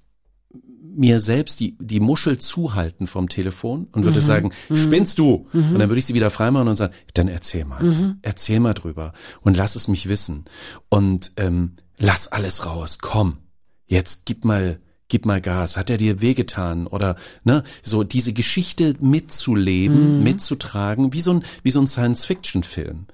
mir 0.95 1.19
selbst 1.19 1.59
die, 1.59 1.75
die 1.79 1.99
Muschel 1.99 2.37
zuhalten 2.37 3.07
vom 3.07 3.27
Telefon 3.27 3.87
und 3.91 4.03
würde 4.03 4.21
sagen, 4.21 4.51
spinnst 4.75 5.17
du? 5.17 5.47
Und 5.53 5.79
dann 5.79 5.89
würde 5.89 5.97
ich 5.97 6.05
sie 6.05 6.13
wieder 6.13 6.29
freimachen 6.29 6.67
und 6.67 6.75
sagen, 6.75 6.93
dann 7.15 7.27
erzähl 7.27 7.65
mal, 7.65 8.15
erzähl 8.21 8.59
mal 8.59 8.73
drüber 8.73 9.13
und 9.41 9.57
lass 9.57 9.75
es 9.75 9.87
mich 9.87 10.07
wissen. 10.07 10.45
Und 10.89 11.31
ähm, 11.37 11.73
lass 11.97 12.31
alles 12.31 12.65
raus, 12.65 12.99
komm, 13.01 13.39
jetzt 13.87 14.25
gib 14.25 14.45
mal, 14.45 14.79
gib 15.13 15.27
mal 15.27 15.41
Gas, 15.41 15.77
hat 15.77 15.91
er 15.91 15.97
dir 15.97 16.21
wehgetan? 16.21 16.87
Oder 16.87 17.17
ne, 17.43 17.63
so 17.83 18.03
diese 18.03 18.33
Geschichte 18.33 18.95
mitzuleben, 18.99 20.23
mitzutragen, 20.23 21.13
wie 21.13 21.21
so 21.21 21.33
ein, 21.33 21.43
wie 21.61 21.69
so 21.69 21.79
ein 21.79 21.85
Science-Fiction-Film. 21.85 23.05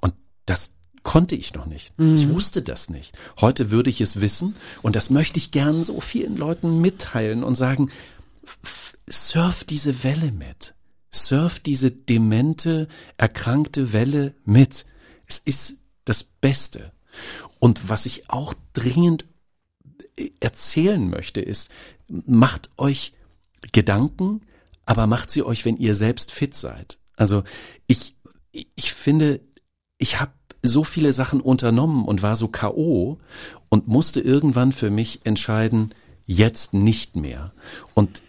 Und 0.00 0.14
das 0.46 0.74
konnte 1.04 1.36
ich 1.36 1.54
noch 1.54 1.66
nicht. 1.66 1.94
Ich 1.96 2.28
wusste 2.28 2.60
das 2.62 2.90
nicht. 2.90 3.16
Heute 3.40 3.70
würde 3.70 3.88
ich 3.88 4.00
es 4.00 4.20
wissen 4.20 4.54
und 4.82 4.96
das 4.96 5.10
möchte 5.10 5.38
ich 5.38 5.52
gern 5.52 5.84
so 5.84 6.00
vielen 6.00 6.36
Leuten 6.36 6.80
mitteilen 6.80 7.44
und 7.44 7.54
sagen, 7.54 7.88
surf 9.08 9.62
diese 9.62 10.02
Welle 10.02 10.32
mit. 10.32 10.74
Surf 11.12 11.60
diese 11.60 11.92
demente, 11.92 12.88
erkrankte 13.16 13.92
Welle 13.92 14.34
mit. 14.44 14.86
Es 15.28 15.38
ist 15.38 15.76
das 16.04 16.24
Beste. 16.24 16.90
Und 17.60 17.88
was 17.88 18.06
ich 18.06 18.28
auch 18.28 18.54
dringend 18.72 19.24
erzählen 20.40 21.08
möchte, 21.08 21.40
ist, 21.40 21.70
macht 22.08 22.70
euch 22.76 23.12
Gedanken, 23.72 24.42
aber 24.86 25.06
macht 25.06 25.30
sie 25.30 25.42
euch, 25.42 25.64
wenn 25.64 25.76
ihr 25.76 25.94
selbst 25.94 26.32
fit 26.32 26.54
seid. 26.54 26.98
Also 27.16 27.42
ich, 27.86 28.16
ich 28.52 28.92
finde, 28.92 29.40
ich 29.98 30.20
habe 30.20 30.32
so 30.62 30.84
viele 30.84 31.12
Sachen 31.12 31.40
unternommen 31.40 32.04
und 32.04 32.22
war 32.22 32.36
so 32.36 32.48
KO 32.48 33.18
und 33.68 33.88
musste 33.88 34.20
irgendwann 34.20 34.72
für 34.72 34.90
mich 34.90 35.20
entscheiden, 35.24 35.94
jetzt 36.24 36.74
nicht 36.74 37.16
mehr. 37.16 37.52
Und 37.94 38.22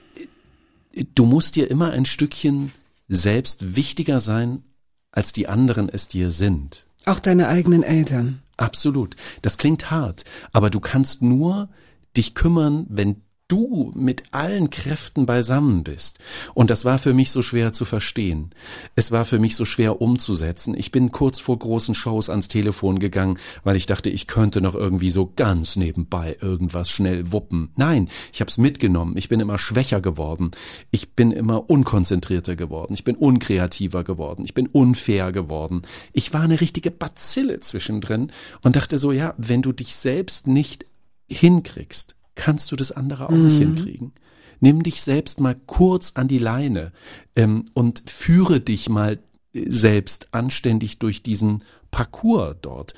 du 1.16 1.26
musst 1.26 1.56
dir 1.56 1.70
immer 1.70 1.92
ein 1.92 2.06
Stückchen 2.06 2.72
selbst 3.08 3.76
wichtiger 3.76 4.20
sein, 4.20 4.64
als 5.12 5.34
die 5.34 5.48
anderen 5.48 5.90
es 5.90 6.08
dir 6.08 6.32
sind. 6.32 6.84
Auch 7.06 7.20
deine 7.20 7.48
eigenen 7.48 7.84
Eltern. 7.84 8.42
Absolut. 8.58 9.16
Das 9.42 9.58
klingt 9.58 9.92
hart, 9.92 10.24
aber 10.52 10.70
du 10.70 10.80
kannst 10.80 11.22
nur 11.22 11.70
dich 12.16 12.36
kümmern, 12.36 12.86
wenn 12.90 13.25
du 13.48 13.92
mit 13.96 14.24
allen 14.32 14.70
Kräften 14.70 15.26
beisammen 15.26 15.84
bist. 15.84 16.20
Und 16.54 16.70
das 16.70 16.84
war 16.84 16.98
für 16.98 17.14
mich 17.14 17.32
so 17.32 17.42
schwer 17.42 17.74
zu 17.74 17.86
verstehen. 17.86 18.52
Es 18.96 19.12
war 19.12 19.24
für 19.24 19.40
mich 19.40 19.56
so 19.56 19.66
schwer 19.66 20.02
umzusetzen. 20.02 20.76
Ich 20.76 20.92
bin 20.92 21.12
kurz 21.12 21.40
vor 21.40 21.60
großen 21.60 21.94
Shows 21.94 22.30
ans 22.30 22.48
Telefon 22.48 23.00
gegangen, 23.00 23.38
weil 23.64 23.76
ich 23.76 23.86
dachte, 23.86 24.10
ich 24.10 24.28
könnte 24.28 24.62
noch 24.62 24.74
irgendwie 24.74 25.12
so 25.12 25.32
ganz 25.36 25.76
nebenbei 25.76 26.38
irgendwas 26.42 26.90
schnell 26.90 27.32
wuppen. 27.32 27.70
Nein, 27.76 28.10
ich 28.34 28.42
hab's 28.42 28.58
mitgenommen. 28.58 29.16
Ich 29.18 29.30
bin 29.30 29.40
immer 29.40 29.60
schwächer 29.60 30.02
geworden. 30.02 30.52
Ich 30.90 31.14
bin 31.14 31.32
immer 31.32 31.70
unkonzentrierter 31.70 32.56
geworden. 32.56 32.94
Ich 32.94 33.04
bin 33.04 33.16
unkreativer 33.16 34.04
geworden. 34.04 34.44
Ich 34.44 34.56
bin 34.56 34.68
unfair 34.68 35.32
geworden. 35.32 35.84
Ich 36.14 36.34
war 36.34 36.42
eine 36.42 36.62
richtige 36.62 36.90
Bazille 36.90 37.60
zwischendrin 37.60 38.32
und 38.62 38.76
dachte 38.76 38.98
so, 38.98 39.12
ja, 39.12 39.36
wenn 39.38 39.62
du 39.62 39.72
dich 39.72 39.96
selbst 39.96 40.48
nicht 40.48 40.86
hinkriegst, 41.28 42.15
kannst 42.36 42.72
du 42.72 42.76
das 42.76 42.92
andere 42.92 43.28
auch 43.28 43.34
nicht 43.34 43.58
hinkriegen. 43.58 44.14
Nimm 44.60 44.84
dich 44.84 45.02
selbst 45.02 45.40
mal 45.40 45.56
kurz 45.66 46.14
an 46.16 46.28
die 46.28 46.38
Leine 46.38 46.92
ähm, 47.36 47.66
und 47.74 48.04
führe 48.10 48.60
dich 48.60 48.90
mal 48.90 49.20
äh, 49.54 49.66
selbst 49.70 50.30
anständig 50.32 51.00
durch 51.00 51.24
diesen 51.24 51.64
Parcours 51.92 52.56
dort. 52.62 52.94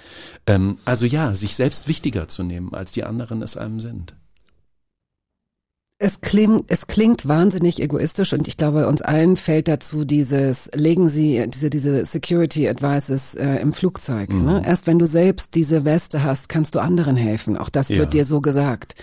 Ähm, 0.45 0.79
also 0.85 1.05
ja, 1.05 1.33
sich 1.35 1.55
selbst 1.55 1.87
wichtiger 1.87 2.27
zu 2.27 2.43
nehmen, 2.43 2.73
als 2.73 2.91
die 2.91 3.03
anderen 3.03 3.41
es 3.41 3.57
einem 3.57 3.79
sind. 3.79 4.15
Es 5.99 6.21
klingt, 6.21 6.65
es 6.67 6.85
klingt 6.85 7.27
wahnsinnig 7.27 7.81
egoistisch 7.81 8.31
und 8.33 8.47
ich 8.47 8.55
glaube, 8.55 8.87
uns 8.87 9.01
allen 9.01 9.35
fällt 9.35 9.67
dazu 9.67 10.05
dieses, 10.05 10.69
legen 10.75 11.09
Sie 11.09 11.43
diese, 11.47 11.71
diese 11.71 12.05
Security 12.05 12.69
Advices 12.69 13.33
äh, 13.33 13.55
im 13.61 13.73
Flugzeug. 13.73 14.31
Mhm. 14.31 14.45
Ne? 14.45 14.61
Erst 14.63 14.85
wenn 14.85 14.99
du 14.99 15.07
selbst 15.07 15.55
diese 15.55 15.85
Weste 15.85 16.23
hast, 16.23 16.49
kannst 16.49 16.75
du 16.75 16.79
anderen 16.79 17.15
helfen. 17.15 17.57
Auch 17.57 17.69
das 17.69 17.89
Ja. 17.89 17.97
wird 17.97 18.13
dir 18.13 18.25
so 18.25 18.41
gesagt. 18.41 18.93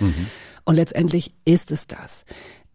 Und 0.64 0.76
letztendlich 0.76 1.34
ist 1.44 1.72
es 1.72 1.88
das. 1.88 2.24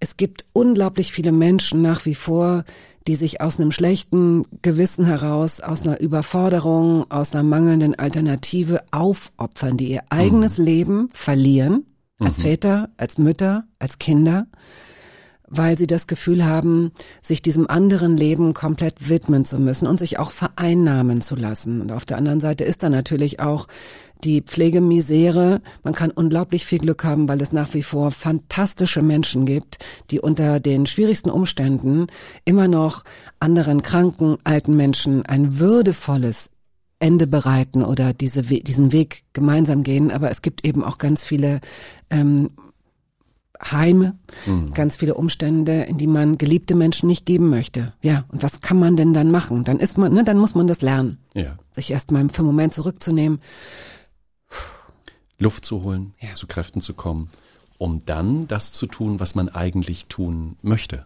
Es 0.02 0.18
gibt 0.18 0.46
unglaublich 0.52 1.14
viele 1.14 1.32
Menschen 1.32 1.82
nach 1.82 2.06
wie 2.06 2.16
vor, 2.16 2.66
die 3.08 3.16
sich 3.16 3.40
aus 3.40 3.58
einem 3.58 3.72
schlechten 3.72 4.44
Gewissen 4.62 5.06
heraus, 5.06 5.62
aus 5.62 5.84
einer 5.84 6.00
Überforderung, 6.02 7.10
aus 7.10 7.34
einer 7.34 7.44
mangelnden 7.44 7.96
Alternative 7.98 8.82
aufopfern, 8.92 9.78
die 9.78 9.92
ihr 9.92 10.04
eigenes 10.10 10.58
Leben 10.58 11.08
verlieren, 11.14 11.86
als 12.20 12.40
Väter, 12.40 12.90
als 12.98 13.18
Mütter, 13.18 13.64
als 13.80 13.98
Kinder, 13.98 14.48
weil 15.48 15.78
sie 15.78 15.88
das 15.88 16.06
Gefühl 16.06 16.46
haben, 16.46 16.92
sich 17.22 17.42
diesem 17.42 17.68
anderen 17.70 18.16
Leben 18.16 18.54
komplett 18.54 19.10
widmen 19.10 19.46
zu 19.46 19.60
müssen 19.60 19.88
und 19.88 20.00
sich 20.00 20.20
auch 20.20 20.32
vereinnahmen 20.32 21.22
zu 21.22 21.36
lassen. 21.36 21.82
Und 21.82 21.92
auf 21.92 22.06
der 22.06 22.18
anderen 22.18 22.40
Seite 22.40 22.66
ist 22.66 22.84
da 22.84 22.90
natürlich 22.90 23.40
auch 23.40 23.68
die 24.24 24.42
Pflegemisere. 24.42 25.62
Man 25.84 25.94
kann 25.94 26.12
unglaublich 26.12 26.66
viel 26.66 26.80
Glück 26.80 27.04
haben, 27.04 27.28
weil 27.28 27.42
es 27.42 27.52
nach 27.52 27.74
wie 27.74 27.84
vor 27.84 28.12
fantastische 28.12 29.02
Menschen 29.02 29.46
gibt, 29.46 29.80
die 30.12 30.20
unter 30.20 30.60
den 30.60 30.86
schwierigsten 30.86 31.32
Umständen 31.32 32.08
immer 32.46 32.68
noch 32.68 33.04
anderen 33.40 33.82
kranken, 33.82 34.38
alten 34.44 34.76
Menschen 34.76 35.26
ein 35.26 35.60
würdevolles 35.60 36.52
Ende 37.00 37.28
bereiten 37.28 37.84
oder 37.84 38.14
diese, 38.14 38.42
diesen 38.42 38.92
Weg 38.92 39.24
gemeinsam 39.34 39.84
gehen. 39.84 40.12
Aber 40.12 40.30
es 40.30 40.42
gibt 40.42 40.66
eben 40.66 40.84
auch 40.84 40.98
ganz 40.98 41.24
viele 41.24 41.62
ähm, 42.10 42.50
Heime, 43.62 44.18
ganz 44.74 44.96
viele 44.96 45.16
Umstände, 45.16 45.82
in 45.84 45.98
die 45.98 46.08
man 46.08 46.38
geliebte 46.38 46.76
Menschen 46.76 47.08
nicht 47.08 47.26
geben 47.26 47.50
möchte. 47.50 47.94
Ja, 48.02 48.24
und 48.30 48.42
was 48.42 48.62
kann 48.62 48.80
man 48.80 48.96
denn 48.96 49.14
dann 49.14 49.32
machen? 49.32 49.66
Dann 49.66 49.80
ist 49.82 49.98
man, 49.98 50.14
ne, 50.14 50.24
dann 50.24 50.38
muss 50.38 50.56
man 50.56 50.66
das 50.66 50.82
lernen. 50.82 51.18
Ja. 51.34 51.58
Sich 51.72 51.92
erstmal 51.92 52.30
für 52.30 52.38
einen 52.40 52.48
Moment 52.48 52.74
zurückzunehmen. 52.74 53.40
Luft 55.38 55.66
zu 55.66 55.84
holen, 55.84 56.14
Ja. 56.22 56.34
zu 56.36 56.48
Kräften 56.48 56.82
zu 56.82 56.94
kommen, 56.94 57.30
um 57.78 58.04
dann 58.06 58.48
das 58.48 58.72
zu 58.72 58.88
tun, 58.88 59.20
was 59.20 59.36
man 59.36 59.50
eigentlich 59.50 60.08
tun 60.08 60.56
möchte. 60.62 61.06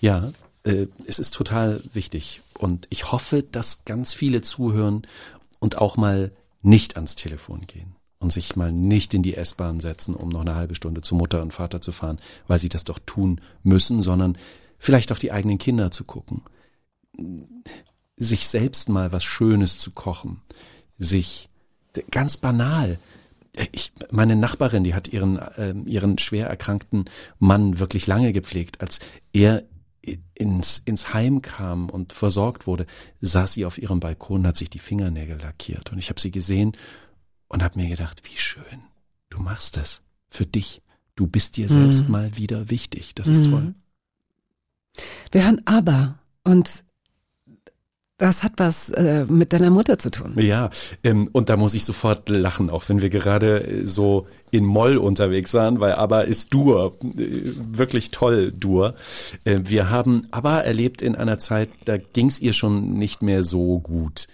Ja, 0.00 0.30
äh, 0.64 0.86
es 1.06 1.18
ist 1.18 1.34
total 1.34 1.82
wichtig 1.92 2.42
und 2.54 2.86
ich 2.90 3.12
hoffe, 3.12 3.42
dass 3.42 3.84
ganz 3.84 4.12
viele 4.12 4.42
zuhören 4.42 5.06
und 5.58 5.78
auch 5.78 5.96
mal 5.96 6.32
nicht 6.62 6.96
ans 6.96 7.16
Telefon 7.16 7.66
gehen 7.66 7.96
und 8.18 8.32
sich 8.32 8.56
mal 8.56 8.70
nicht 8.70 9.14
in 9.14 9.22
die 9.22 9.34
S-Bahn 9.34 9.80
setzen, 9.80 10.14
um 10.14 10.28
noch 10.28 10.42
eine 10.42 10.54
halbe 10.54 10.74
Stunde 10.74 11.00
zu 11.00 11.14
Mutter 11.14 11.40
und 11.42 11.52
Vater 11.52 11.80
zu 11.80 11.92
fahren, 11.92 12.18
weil 12.46 12.58
sie 12.58 12.68
das 12.68 12.84
doch 12.84 12.98
tun 13.04 13.40
müssen, 13.62 14.02
sondern 14.02 14.36
vielleicht 14.78 15.12
auf 15.12 15.18
die 15.18 15.32
eigenen 15.32 15.58
Kinder 15.58 15.90
zu 15.90 16.04
gucken, 16.04 16.42
sich 18.16 18.46
selbst 18.46 18.88
mal 18.90 19.12
was 19.12 19.24
Schönes 19.24 19.78
zu 19.78 19.92
kochen, 19.92 20.42
sich 20.98 21.48
ganz 22.10 22.36
banal. 22.36 22.98
Ich, 23.72 23.92
meine 24.10 24.36
Nachbarin, 24.36 24.84
die 24.84 24.94
hat 24.94 25.08
ihren, 25.08 25.40
ähm, 25.56 25.86
ihren 25.86 26.18
schwer 26.18 26.46
erkrankten 26.46 27.06
Mann 27.38 27.80
wirklich 27.80 28.06
lange 28.06 28.32
gepflegt. 28.32 28.80
Als 28.80 29.00
er 29.32 29.64
ins, 30.34 30.82
ins 30.84 31.14
Heim 31.14 31.42
kam 31.42 31.90
und 31.90 32.12
versorgt 32.12 32.66
wurde, 32.66 32.86
saß 33.20 33.52
sie 33.52 33.64
auf 33.64 33.78
ihrem 33.78 34.00
Balkon, 34.00 34.46
hat 34.46 34.56
sich 34.56 34.70
die 34.70 34.78
Fingernägel 34.78 35.38
lackiert. 35.38 35.92
Und 35.92 35.98
ich 35.98 36.08
habe 36.08 36.20
sie 36.20 36.30
gesehen 36.30 36.72
und 37.48 37.62
habe 37.62 37.78
mir 37.78 37.88
gedacht, 37.88 38.22
wie 38.24 38.36
schön, 38.36 38.82
du 39.28 39.40
machst 39.40 39.76
das 39.76 40.02
für 40.28 40.46
dich. 40.46 40.82
Du 41.16 41.26
bist 41.26 41.56
dir 41.56 41.68
selbst 41.68 42.08
mal 42.08 42.36
wieder 42.38 42.70
wichtig. 42.70 43.14
Das 43.14 43.28
ist 43.28 43.44
toll. 43.44 43.74
Wir 45.32 45.44
hören 45.44 45.60
aber 45.66 46.18
und 46.44 46.84
das 48.20 48.42
hat 48.42 48.52
was 48.58 48.90
äh, 48.90 49.24
mit 49.24 49.54
deiner 49.54 49.70
Mutter 49.70 49.98
zu 49.98 50.10
tun. 50.10 50.34
Ja, 50.36 50.68
ähm, 51.02 51.30
und 51.32 51.48
da 51.48 51.56
muss 51.56 51.72
ich 51.72 51.86
sofort 51.86 52.28
lachen, 52.28 52.68
auch 52.68 52.88
wenn 52.90 53.00
wir 53.00 53.08
gerade 53.08 53.66
äh, 53.66 53.86
so 53.86 54.26
in 54.50 54.66
Moll 54.66 54.98
unterwegs 54.98 55.54
waren, 55.54 55.80
weil 55.80 55.94
ABBA 55.94 56.20
ist 56.20 56.52
Dur, 56.52 56.98
äh, 57.02 57.26
wirklich 57.72 58.10
toll 58.10 58.52
Dur. 58.52 58.94
Äh, 59.44 59.60
wir 59.64 59.88
haben 59.88 60.26
ABBA 60.32 60.60
erlebt 60.60 61.00
in 61.00 61.16
einer 61.16 61.38
Zeit, 61.38 61.70
da 61.86 61.96
ging's 61.96 62.40
ihr 62.40 62.52
schon 62.52 62.92
nicht 62.92 63.22
mehr 63.22 63.42
so 63.42 63.78
gut. 63.78 64.28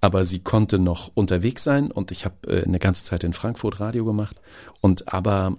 Aber 0.00 0.24
sie 0.24 0.40
konnte 0.40 0.80
noch 0.80 1.12
unterwegs 1.14 1.62
sein 1.62 1.92
und 1.92 2.10
ich 2.10 2.24
habe 2.24 2.36
äh, 2.48 2.64
eine 2.64 2.80
ganze 2.80 3.04
Zeit 3.04 3.22
in 3.22 3.34
Frankfurt 3.34 3.78
Radio 3.78 4.04
gemacht 4.04 4.40
und 4.80 5.12
ABBA 5.12 5.56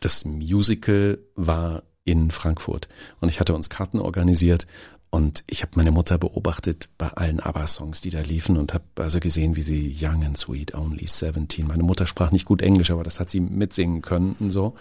das 0.00 0.24
Musical 0.24 1.18
war 1.34 1.82
in 2.04 2.30
Frankfurt 2.30 2.88
und 3.20 3.28
ich 3.28 3.40
hatte 3.40 3.54
uns 3.54 3.70
Karten 3.70 3.98
organisiert 3.98 4.66
und 5.14 5.44
ich 5.46 5.62
habe 5.62 5.70
meine 5.76 5.92
Mutter 5.92 6.18
beobachtet 6.18 6.88
bei 6.98 7.06
allen 7.06 7.38
ABBA-Songs, 7.38 8.00
die 8.00 8.10
da 8.10 8.20
liefen 8.20 8.56
und 8.56 8.74
habe 8.74 8.82
also 8.96 9.20
gesehen, 9.20 9.54
wie 9.54 9.62
sie 9.62 9.96
Young 9.96 10.24
and 10.24 10.36
Sweet, 10.36 10.74
Only 10.74 11.06
17. 11.06 11.68
Meine 11.68 11.84
Mutter 11.84 12.08
sprach 12.08 12.32
nicht 12.32 12.46
gut 12.46 12.62
Englisch, 12.62 12.90
aber 12.90 13.04
das 13.04 13.20
hat 13.20 13.30
sie 13.30 13.38
mitsingen 13.38 14.02
können 14.02 14.34
und 14.40 14.50
so 14.50 14.74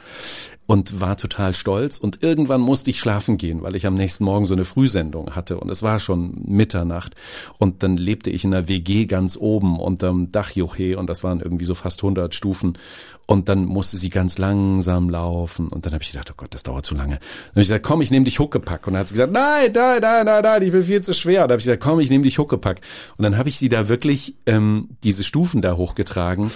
und 0.66 1.02
war 1.02 1.18
total 1.18 1.54
stolz. 1.54 1.98
Und 1.98 2.24
irgendwann 2.24 2.62
musste 2.62 2.90
ich 2.90 3.00
schlafen 3.00 3.38
gehen, 3.38 3.62
weil 3.62 3.76
ich 3.76 3.86
am 3.86 3.96
nächsten 3.96 4.24
Morgen 4.24 4.46
so 4.46 4.54
eine 4.54 4.66
Frühsendung 4.66 5.36
hatte. 5.36 5.60
Und 5.60 5.70
es 5.70 5.84
war 5.84 6.00
schon 6.00 6.42
Mitternacht. 6.46 7.16
Und 7.58 7.84
dann 7.84 7.98
lebte 7.98 8.30
ich 8.30 8.44
in 8.44 8.54
einer 8.54 8.68
WG 8.68 9.06
ganz 9.06 9.38
oben 9.38 9.80
unterm 9.80 10.32
Dachjuche 10.32 10.98
und 10.98 11.08
das 11.10 11.24
waren 11.24 11.42
irgendwie 11.42 11.66
so 11.66 11.76
fast 11.76 12.02
100 12.02 12.34
Stufen. 12.34 12.78
Und 13.26 13.48
dann 13.48 13.66
musste 13.66 13.96
sie 13.98 14.10
ganz 14.10 14.38
langsam 14.38 15.10
laufen. 15.10 15.70
Und 15.70 15.86
dann 15.86 15.94
habe 15.94 16.04
ich 16.04 16.12
gedacht, 16.12 16.30
oh 16.32 16.36
Gott, 16.36 16.54
das 16.54 16.64
dauert 16.64 16.86
zu 16.86 16.94
lange. 16.94 17.16
Dann 17.16 17.52
habe 17.52 17.62
ich 17.62 17.68
gesagt, 17.68 17.86
komm, 17.86 18.02
ich 18.02 18.12
nehme 18.12 18.26
dich 18.26 18.40
Huckepack. 18.40 18.86
Und 18.86 18.94
dann 18.94 19.02
hat 19.02 19.08
sie 19.08 19.14
gesagt, 19.14 19.32
nein, 19.32 19.72
nein, 19.74 20.02
nein, 20.02 20.26
nein, 20.26 20.44
nein, 20.44 20.62
ich 20.62 20.72
bin 20.72 20.84
viel 20.84 21.02
zu 21.02 21.14
schwer. 21.14 21.44
Und 21.44 21.50
dann 21.50 21.54
habe 21.54 21.60
ich 21.60 21.66
gesagt, 21.66 21.82
komm, 21.82 22.02
ich 22.02 22.10
nehme 22.10 22.26
dich 22.26 22.38
Huckepack. 22.38 22.82
Und 23.18 23.24
dann 23.24 23.38
habe 23.38 23.48
ich 23.48 23.58
sie 23.58 23.70
da 23.70 23.88
wirklich 23.88 24.36
ähm, 24.46 24.90
diese 25.04 25.24
Stufen 25.24 25.62
da 25.62 25.78
hochgetragen 25.78 26.52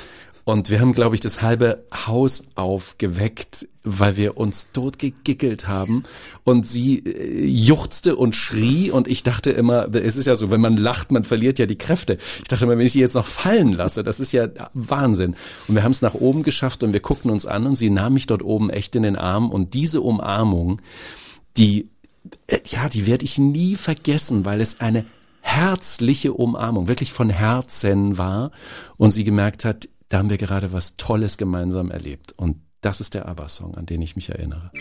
und 0.48 0.70
wir 0.70 0.80
haben, 0.80 0.94
glaube 0.94 1.14
ich, 1.14 1.20
das 1.20 1.42
halbe 1.42 1.84
Haus 1.94 2.46
aufgeweckt, 2.56 3.68
weil 3.84 4.16
wir 4.16 4.38
uns 4.38 4.72
tot 4.72 4.98
gegickelt 4.98 5.68
haben. 5.68 6.04
Und 6.46 6.66
sie 6.66 7.00
äh, 7.00 7.46
juchzte 7.46 8.16
und 8.16 8.34
schrie 8.34 8.90
und 8.90 9.10
ich 9.10 9.24
dachte 9.24 9.50
immer, 9.50 9.94
es 9.94 10.16
ist 10.16 10.26
ja 10.26 10.38
so, 10.38 10.50
wenn 10.50 10.62
man 10.62 10.78
lacht, 10.78 11.12
man 11.12 11.26
verliert 11.26 11.60
ja 11.60 11.66
die 11.66 11.78
Kräfte. 11.78 12.18
Ich 12.38 12.46
dachte 12.46 12.64
immer, 12.64 12.78
wenn 12.78 12.86
ich 12.86 12.94
sie 12.94 13.02
jetzt 13.02 13.16
noch 13.16 13.28
fallen 13.28 13.74
lasse, 13.74 14.06
das 14.06 14.22
ist 14.22 14.32
ja 14.32 14.48
Wahnsinn. 14.74 15.36
Und 15.68 15.76
wir 15.76 15.84
haben 15.84 15.92
es 15.92 16.02
nach 16.02 16.14
oben 16.14 16.44
geschafft 16.44 16.82
und 16.82 16.94
wir 16.94 17.02
guckten 17.02 17.30
uns 17.30 17.46
an 17.46 17.68
und 17.68 17.76
sie 17.76 17.90
nahm 17.90 18.14
mich 18.14 18.28
dort 18.28 18.42
oben 18.42 18.70
echt 18.70 18.96
in 18.96 19.04
den 19.04 19.18
Arm 19.18 19.52
und 19.52 19.74
diese 19.74 20.00
Umarmung, 20.00 20.82
die, 21.58 21.90
äh, 22.48 22.60
ja, 22.68 22.88
die 22.88 23.06
werde 23.06 23.26
ich 23.26 23.38
nie 23.38 23.76
vergessen, 23.76 24.46
weil 24.46 24.62
es 24.62 24.80
eine 24.80 25.04
herzliche 25.42 26.32
Umarmung, 26.32 26.88
wirklich 26.88 27.12
von 27.12 27.30
Herzen 27.30 28.18
war 28.18 28.52
und 28.96 29.12
sie 29.12 29.26
gemerkt 29.26 29.66
hat, 29.66 29.90
da 30.10 30.20
haben 30.20 30.30
wir 30.30 30.38
gerade 30.38 30.74
was 30.74 30.98
Tolles 30.98 31.38
gemeinsam 31.38 31.92
erlebt. 31.92 32.34
Und 32.34 32.62
das 32.82 33.02
ist 33.02 33.14
der 33.14 33.28
ABBA-Song, 33.28 33.76
an 33.76 33.86
den 33.86 34.02
ich 34.02 34.16
mich 34.16 34.30
erinnere. 34.30 34.72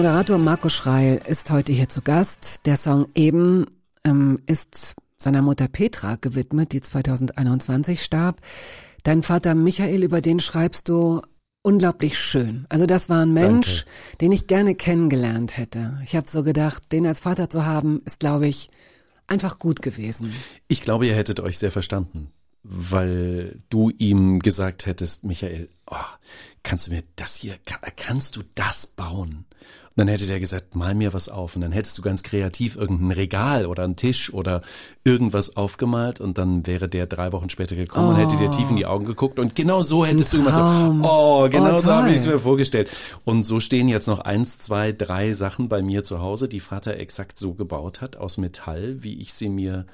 Moderator 0.00 0.38
Marco 0.38 0.70
Schreil 0.70 1.20
ist 1.26 1.50
heute 1.50 1.72
hier 1.72 1.90
zu 1.90 2.00
Gast. 2.00 2.64
Der 2.64 2.78
Song 2.78 3.08
eben 3.14 3.66
ähm, 4.02 4.40
ist 4.46 4.94
seiner 5.18 5.42
Mutter 5.42 5.68
Petra 5.68 6.16
gewidmet, 6.18 6.72
die 6.72 6.80
2021 6.80 8.02
starb. 8.02 8.40
Dein 9.02 9.22
Vater 9.22 9.54
Michael, 9.54 10.02
über 10.02 10.22
den 10.22 10.40
schreibst 10.40 10.88
du 10.88 11.20
unglaublich 11.60 12.18
schön. 12.18 12.64
Also 12.70 12.86
das 12.86 13.10
war 13.10 13.20
ein 13.20 13.34
Mensch, 13.34 13.84
den 14.22 14.32
ich 14.32 14.46
gerne 14.46 14.74
kennengelernt 14.74 15.58
hätte. 15.58 16.00
Ich 16.02 16.16
habe 16.16 16.30
so 16.30 16.44
gedacht, 16.44 16.90
den 16.92 17.06
als 17.06 17.20
Vater 17.20 17.50
zu 17.50 17.66
haben, 17.66 18.00
ist, 18.06 18.20
glaube 18.20 18.48
ich, 18.48 18.70
einfach 19.26 19.58
gut 19.58 19.82
gewesen. 19.82 20.32
Ich 20.66 20.80
glaube, 20.80 21.08
ihr 21.08 21.14
hättet 21.14 21.40
euch 21.40 21.58
sehr 21.58 21.70
verstanden, 21.70 22.30
weil 22.62 23.58
du 23.68 23.90
ihm 23.90 24.38
gesagt 24.38 24.86
hättest, 24.86 25.24
Michael, 25.24 25.68
oh, 25.90 25.96
kannst 26.62 26.86
du 26.86 26.92
mir 26.92 27.02
das 27.16 27.34
hier, 27.34 27.58
ka- 27.66 27.86
kannst 27.96 28.36
du 28.36 28.40
das 28.54 28.86
bauen? 28.86 29.44
Und 29.96 30.06
dann 30.06 30.08
hätte 30.08 30.26
der 30.26 30.38
gesagt, 30.38 30.76
mal 30.76 30.94
mir 30.94 31.12
was 31.12 31.28
auf. 31.28 31.56
Und 31.56 31.62
dann 31.62 31.72
hättest 31.72 31.98
du 31.98 32.02
ganz 32.02 32.22
kreativ 32.22 32.76
irgendein 32.76 33.10
Regal 33.10 33.66
oder 33.66 33.82
einen 33.82 33.96
Tisch 33.96 34.32
oder 34.32 34.62
irgendwas 35.02 35.56
aufgemalt 35.56 36.20
und 36.20 36.38
dann 36.38 36.64
wäre 36.64 36.88
der 36.88 37.08
drei 37.08 37.32
Wochen 37.32 37.50
später 37.50 37.74
gekommen 37.74 38.10
und 38.10 38.16
hätte 38.16 38.36
dir 38.36 38.50
tief 38.52 38.70
in 38.70 38.76
die 38.76 38.86
Augen 38.86 39.04
geguckt 39.04 39.40
und 39.40 39.56
genau 39.56 39.82
so 39.82 40.06
hättest 40.06 40.32
du 40.32 40.38
immer 40.38 40.52
Traum. 40.52 41.02
so, 41.02 41.08
oh, 41.10 41.48
genau 41.48 41.74
Oh, 41.74 41.78
so 41.78 41.90
habe 41.90 42.10
ich 42.10 42.16
es 42.16 42.26
mir 42.26 42.38
vorgestellt. 42.38 42.88
Und 43.24 43.44
so 43.44 43.58
stehen 43.58 43.88
jetzt 43.88 44.06
noch 44.06 44.20
eins, 44.20 44.58
zwei, 44.58 44.92
drei 44.92 45.32
Sachen 45.32 45.68
bei 45.68 45.82
mir 45.82 46.04
zu 46.04 46.20
Hause, 46.20 46.48
die 46.48 46.60
Vater 46.60 46.96
exakt 46.96 47.36
so 47.36 47.54
gebaut 47.54 48.00
hat, 48.00 48.16
aus 48.16 48.38
Metall, 48.38 49.02
wie 49.02 49.20
ich 49.20 49.32
sie 49.32 49.48
mir 49.48 49.86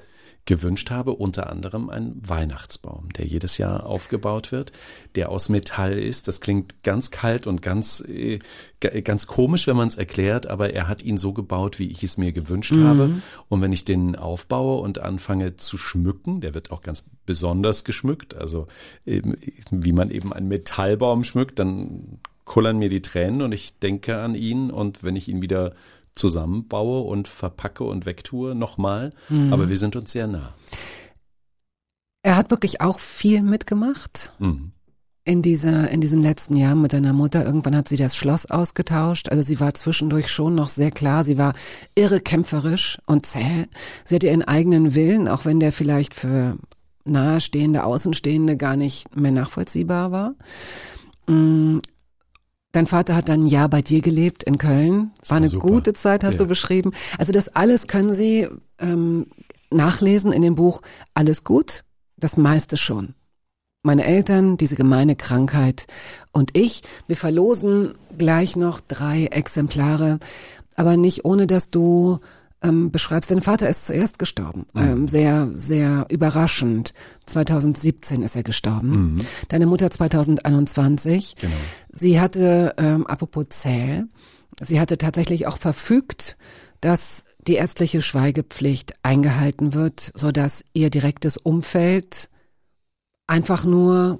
gewünscht 0.47 0.89
habe, 0.89 1.13
unter 1.13 1.51
anderem 1.51 1.89
ein 1.91 2.15
Weihnachtsbaum, 2.21 3.09
der 3.15 3.25
jedes 3.25 3.59
Jahr 3.59 3.85
aufgebaut 3.85 4.51
wird, 4.51 4.71
der 5.13 5.29
aus 5.29 5.49
Metall 5.49 5.99
ist. 5.99 6.27
Das 6.27 6.41
klingt 6.41 6.81
ganz 6.81 7.11
kalt 7.11 7.45
und 7.45 7.61
ganz, 7.61 8.03
äh, 8.07 8.39
ganz 8.79 9.27
komisch, 9.27 9.67
wenn 9.67 9.75
man 9.75 9.87
es 9.87 9.97
erklärt, 9.97 10.47
aber 10.47 10.73
er 10.73 10.87
hat 10.87 11.03
ihn 11.03 11.19
so 11.19 11.33
gebaut, 11.33 11.77
wie 11.77 11.91
ich 11.91 12.03
es 12.03 12.17
mir 12.17 12.31
gewünscht 12.31 12.73
habe. 12.73 13.21
Und 13.49 13.61
wenn 13.61 13.73
ich 13.73 13.85
den 13.85 14.15
aufbaue 14.15 14.81
und 14.81 14.99
anfange 14.99 15.57
zu 15.57 15.77
schmücken, 15.77 16.41
der 16.41 16.55
wird 16.55 16.71
auch 16.71 16.81
ganz 16.81 17.05
besonders 17.25 17.83
geschmückt, 17.83 18.33
also 18.33 18.67
eben, 19.05 19.35
wie 19.69 19.91
man 19.91 20.09
eben 20.09 20.33
einen 20.33 20.47
Metallbaum 20.47 21.23
schmückt, 21.23 21.59
dann 21.59 22.19
kullern 22.45 22.79
mir 22.79 22.89
die 22.89 23.01
Tränen 23.01 23.41
und 23.41 23.51
ich 23.51 23.77
denke 23.77 24.17
an 24.17 24.33
ihn 24.33 24.71
und 24.71 25.03
wenn 25.03 25.15
ich 25.15 25.27
ihn 25.27 25.41
wieder 25.41 25.73
zusammenbaue 26.17 27.01
und 27.01 27.27
verpacke 27.27 27.83
und 27.83 28.05
wegtue, 28.05 28.55
nochmal. 28.55 29.11
Aber 29.51 29.69
wir 29.69 29.77
sind 29.77 29.95
uns 29.95 30.11
sehr 30.11 30.27
nah. 30.27 30.53
Er 32.23 32.35
hat 32.35 32.51
wirklich 32.51 32.81
auch 32.81 32.99
viel 32.99 33.41
mitgemacht. 33.41 34.33
Mhm. 34.39 34.71
in 35.27 35.41
dieser, 35.41 35.89
in 35.89 35.99
diesen 35.99 36.21
letzten 36.21 36.55
Jahren 36.55 36.81
mit 36.81 36.93
deiner 36.93 37.11
Mutter. 37.11 37.45
Irgendwann 37.45 37.75
hat 37.75 37.89
sie 37.89 37.97
das 37.97 38.15
Schloss 38.15 38.45
ausgetauscht. 38.45 39.27
Also 39.29 39.43
sie 39.43 39.59
war 39.59 39.73
zwischendurch 39.73 40.29
schon 40.29 40.55
noch 40.55 40.69
sehr 40.69 40.89
klar. 40.89 41.25
Sie 41.25 41.37
war 41.37 41.53
irre 41.95 42.21
kämpferisch 42.21 42.97
und 43.05 43.25
zäh. 43.25 43.65
Sie 44.05 44.15
hatte 44.15 44.27
ihren 44.27 44.43
eigenen 44.43 44.95
Willen, 44.95 45.27
auch 45.27 45.43
wenn 45.43 45.59
der 45.59 45.73
vielleicht 45.73 46.13
für 46.15 46.57
nahestehende, 47.03 47.83
Außenstehende 47.83 48.55
gar 48.55 48.77
nicht 48.77 49.17
mehr 49.17 49.31
nachvollziehbar 49.31 50.11
war. 50.13 50.35
Dein 52.73 52.87
Vater 52.87 53.15
hat 53.15 53.29
dann 53.29 53.43
ein 53.43 53.47
Jahr 53.47 53.69
bei 53.69 53.81
dir 53.81 54.01
gelebt 54.01 54.43
in 54.43 54.57
Köln. 54.57 55.11
War 55.21 55.29
war 55.31 55.37
eine 55.37 55.47
super. 55.47 55.67
gute 55.67 55.93
Zeit, 55.93 56.23
hast 56.23 56.33
Ja. 56.33 56.39
du 56.39 56.47
beschrieben. 56.47 56.91
Also 57.17 57.31
das 57.31 57.49
alles 57.49 57.87
können 57.87 58.13
Sie 58.13 58.47
ähm, 58.79 59.27
nachlesen 59.71 60.31
in 60.31 60.41
dem 60.41 60.55
Buch 60.55 60.81
Alles 61.13 61.43
gut, 61.43 61.83
das 62.17 62.37
meiste 62.37 62.77
schon 62.77 63.13
meine 63.87 64.03
Eltern, 64.05 64.57
diese 64.57 64.75
gemeine 64.75 65.15
Krankheit 65.15 65.87
und 66.33 66.57
ich. 66.57 66.81
Wir 67.07 67.15
verlosen 67.15 67.93
gleich 68.17 68.55
noch 68.57 68.81
drei 68.81 69.25
Exemplare, 69.27 70.19
aber 70.75 70.97
nicht 70.97 71.23
ohne, 71.25 71.47
dass 71.47 71.71
du 71.71 72.19
ähm, 72.63 72.91
beschreibst. 72.91 73.31
Dein 73.31 73.41
Vater 73.41 73.69
ist 73.69 73.85
zuerst 73.85 74.19
gestorben, 74.19 74.65
ähm, 74.75 75.07
sehr, 75.07 75.49
sehr 75.53 76.05
überraschend. 76.09 76.93
2017 77.25 78.23
ist 78.23 78.35
er 78.35 78.43
gestorben. 78.43 79.19
Deine 79.49 79.67
Mutter 79.67 79.91
2021. 79.91 81.35
Genau. 81.35 81.53
Sie 81.91 82.19
hatte, 82.19 82.73
ähm, 82.77 83.05
apropos 83.07 83.45
zäh, 83.49 84.03
sie 84.61 84.79
hatte 84.79 84.97
tatsächlich 84.97 85.47
auch 85.47 85.57
verfügt, 85.57 86.37
dass 86.81 87.23
die 87.47 87.55
ärztliche 87.55 88.01
Schweigepflicht 88.01 88.93
eingehalten 89.03 89.73
wird, 89.73 90.11
so 90.15 90.31
dass 90.31 90.63
ihr 90.73 90.89
direktes 90.89 91.37
Umfeld 91.37 92.29
einfach 93.25 93.65
nur 93.65 94.19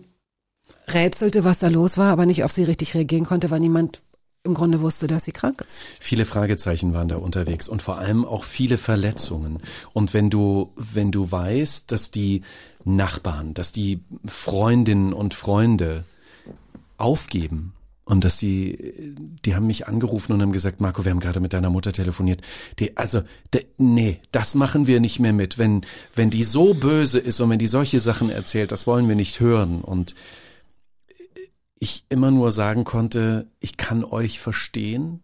rätselte, 0.87 1.43
was 1.43 1.59
da 1.59 1.67
los 1.67 1.97
war, 1.97 2.11
aber 2.11 2.25
nicht 2.25 2.43
auf 2.43 2.51
sie 2.51 2.63
richtig 2.63 2.93
reagieren 2.93 3.25
konnte, 3.25 3.51
weil 3.51 3.59
niemand 3.59 4.01
im 4.47 4.55
Grunde 4.55 4.81
wusste, 4.81 5.05
dass 5.07 5.25
sie 5.25 5.31
krank 5.31 5.61
ist. 5.65 5.81
Viele 5.99 6.25
Fragezeichen 6.25 6.93
waren 6.93 7.07
da 7.07 7.17
unterwegs 7.17 7.67
und 7.67 7.81
vor 7.81 7.99
allem 7.99 8.25
auch 8.25 8.43
viele 8.43 8.77
Verletzungen. 8.77 9.59
Und 9.93 10.13
wenn 10.13 10.29
du, 10.29 10.71
wenn 10.75 11.11
du 11.11 11.31
weißt, 11.31 11.91
dass 11.91 12.09
die 12.09 12.41
Nachbarn, 12.83 13.53
dass 13.53 13.71
die 13.71 13.99
Freundinnen 14.25 15.13
und 15.13 15.33
Freunde 15.33 16.05
aufgeben 16.97 17.73
und 18.05 18.23
dass 18.23 18.37
die, 18.37 19.15
die 19.43 19.53
haben 19.53 19.67
mich 19.67 19.87
angerufen 19.87 20.31
und 20.31 20.41
haben 20.41 20.53
gesagt, 20.53 20.79
Marco, 20.79 21.03
wir 21.03 21.11
haben 21.11 21.19
gerade 21.19 21.41
mit 21.41 21.53
deiner 21.53 21.69
Mutter 21.69 21.91
telefoniert. 21.91 22.41
Die, 22.79 22.95
also, 22.95 23.21
de, 23.53 23.65
nee, 23.77 24.21
das 24.31 24.55
machen 24.55 24.87
wir 24.87 25.01
nicht 25.01 25.19
mehr 25.19 25.33
mit. 25.33 25.57
Wenn, 25.57 25.81
wenn 26.15 26.29
die 26.29 26.43
so 26.43 26.73
böse 26.73 27.19
ist 27.19 27.41
und 27.41 27.49
wenn 27.49 27.59
die 27.59 27.67
solche 27.67 27.99
Sachen 27.99 28.29
erzählt, 28.29 28.71
das 28.71 28.87
wollen 28.87 29.09
wir 29.09 29.15
nicht 29.15 29.41
hören. 29.41 29.81
Und 29.81 30.15
ich 31.79 32.05
immer 32.09 32.31
nur 32.31 32.51
sagen 32.51 32.83
konnte, 32.83 33.47
ich 33.59 33.77
kann 33.77 34.03
euch 34.03 34.39
verstehen, 34.39 35.21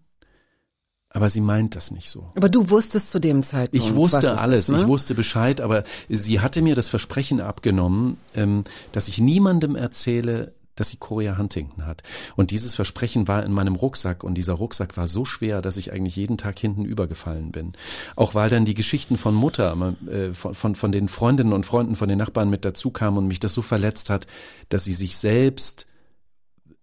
aber 1.09 1.29
sie 1.29 1.41
meint 1.41 1.75
das 1.75 1.91
nicht 1.91 2.09
so. 2.09 2.31
Aber 2.35 2.49
du 2.49 2.69
wusstest 2.69 3.11
zu 3.11 3.19
dem 3.19 3.43
Zeitpunkt. 3.43 3.85
Ich 3.85 3.95
wusste 3.95 4.27
es 4.27 4.37
alles, 4.39 4.59
ist, 4.61 4.69
ne? 4.69 4.81
ich 4.81 4.87
wusste 4.87 5.13
Bescheid, 5.13 5.61
aber 5.61 5.83
sie 6.09 6.39
hatte 6.39 6.61
mir 6.61 6.75
das 6.75 6.89
Versprechen 6.89 7.39
abgenommen, 7.39 8.17
ähm, 8.35 8.63
dass 8.91 9.07
ich 9.07 9.19
niemandem 9.19 9.75
erzähle, 9.75 10.53
dass 10.75 10.89
sie 10.89 10.97
Chorea 10.97 11.37
Huntington 11.37 11.85
hat. 11.85 12.01
Und 12.35 12.49
dieses 12.49 12.73
Versprechen 12.73 13.27
war 13.27 13.45
in 13.45 13.51
meinem 13.51 13.75
Rucksack 13.75 14.23
und 14.23 14.33
dieser 14.35 14.53
Rucksack 14.53 14.97
war 14.97 15.05
so 15.05 15.23
schwer, 15.23 15.61
dass 15.61 15.77
ich 15.77 15.93
eigentlich 15.93 16.15
jeden 16.15 16.39
Tag 16.39 16.57
hinten 16.57 16.83
übergefallen 16.83 17.51
bin. 17.51 17.73
Auch 18.15 18.33
weil 18.33 18.49
dann 18.49 18.65
die 18.65 18.73
Geschichten 18.73 19.17
von 19.17 19.35
Mutter, 19.35 19.95
äh, 20.09 20.33
von, 20.33 20.55
von, 20.55 20.73
von 20.73 20.91
den 20.91 21.09
Freundinnen 21.09 21.53
und 21.53 21.67
Freunden, 21.67 21.95
von 21.95 22.09
den 22.09 22.17
Nachbarn 22.17 22.49
mit 22.49 22.65
dazu 22.65 22.89
kamen 22.89 23.19
und 23.19 23.27
mich 23.27 23.39
das 23.39 23.53
so 23.53 23.61
verletzt 23.61 24.09
hat, 24.09 24.25
dass 24.69 24.83
sie 24.83 24.93
sich 24.93 25.17
selbst 25.17 25.85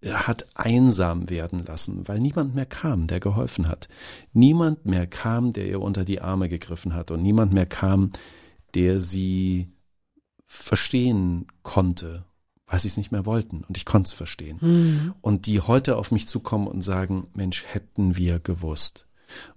hat 0.04 0.48
einsam 0.54 1.28
werden 1.28 1.64
lassen, 1.64 2.08
weil 2.08 2.20
niemand 2.20 2.54
mehr 2.54 2.66
kam, 2.66 3.06
der 3.06 3.20
geholfen 3.20 3.68
hat. 3.68 3.88
Niemand 4.32 4.86
mehr 4.86 5.06
kam, 5.06 5.52
der 5.52 5.66
ihr 5.66 5.80
unter 5.80 6.04
die 6.04 6.20
Arme 6.20 6.48
gegriffen 6.48 6.94
hat 6.94 7.10
und 7.10 7.22
niemand 7.22 7.52
mehr 7.52 7.66
kam, 7.66 8.12
der 8.74 9.00
sie 9.00 9.68
verstehen 10.46 11.46
konnte, 11.62 12.24
weil 12.66 12.78
sie 12.78 12.88
es 12.88 12.96
nicht 12.96 13.12
mehr 13.12 13.26
wollten 13.26 13.62
und 13.68 13.76
ich 13.76 13.84
konnte 13.84 14.08
es 14.08 14.14
verstehen. 14.14 14.58
Und 15.20 15.46
die 15.46 15.60
heute 15.60 15.96
auf 15.96 16.10
mich 16.12 16.28
zukommen 16.28 16.66
und 16.66 16.82
sagen, 16.82 17.26
Mensch, 17.34 17.64
hätten 17.66 18.16
wir 18.16 18.38
gewusst. 18.38 19.06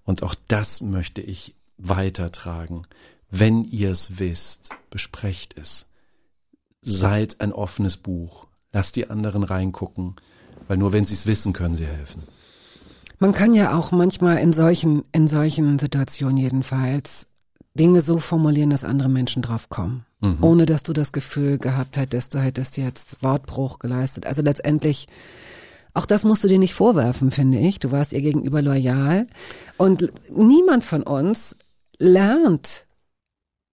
Und 0.04 0.24
auch 0.24 0.36
das 0.48 0.82
möchte 0.82 1.22
ich 1.22 1.56
weitertragen. 1.78 2.84
Wenn 3.30 3.64
ihr 3.64 3.92
es 3.92 4.20
wisst, 4.20 4.72
besprecht 4.90 5.58
es. 5.58 5.88
Seid 6.82 7.40
ein 7.42 7.54
offenes 7.54 7.98
Buch. 7.98 8.48
Lasst 8.72 8.96
die 8.96 9.10
anderen 9.10 9.44
reingucken, 9.44 10.16
weil 10.68 10.78
nur 10.78 10.94
wenn 10.94 11.06
sie 11.06 11.14
es 11.14 11.26
wissen, 11.26 11.54
können 11.54 11.76
sie 11.76 11.86
helfen. 11.86 12.24
Man 13.20 13.32
kann 13.32 13.54
ja 13.54 13.78
auch 13.78 13.92
manchmal 13.92 14.40
in 14.40 14.52
solchen, 14.52 15.04
in 15.12 15.28
solchen 15.28 15.80
Situationen 15.80 16.38
jedenfalls 16.38 17.28
Dinge 17.74 18.02
so 18.02 18.20
formulieren, 18.20 18.70
dass 18.70 18.84
andere 18.84 19.10
Menschen 19.10 19.42
drauf 19.42 19.70
kommen. 19.70 20.06
Ohne 20.42 20.66
dass 20.66 20.84
du 20.84 20.94
das 20.94 21.12
Gefühl 21.12 21.58
gehabt 21.58 21.98
hättest, 21.98 22.34
du 22.34 22.40
hättest 22.40 22.78
jetzt 22.78 23.22
Wortbruch 23.22 23.80
geleistet. 23.80 24.26
Also 24.26 24.42
letztendlich, 24.42 25.08
auch 25.94 26.06
das 26.06 26.24
musst 26.24 26.46
du 26.46 26.48
dir 26.48 26.60
nicht 26.60 26.74
vorwerfen, 26.74 27.32
finde 27.32 27.60
ich. 27.60 27.80
Du 27.80 27.92
warst 27.92 28.14
ihr 28.14 28.22
gegenüber 28.22 28.62
loyal. 28.62 29.28
Und 29.76 30.14
niemand 30.30 30.86
von 30.86 31.04
uns 31.04 31.58
lernt, 32.00 32.86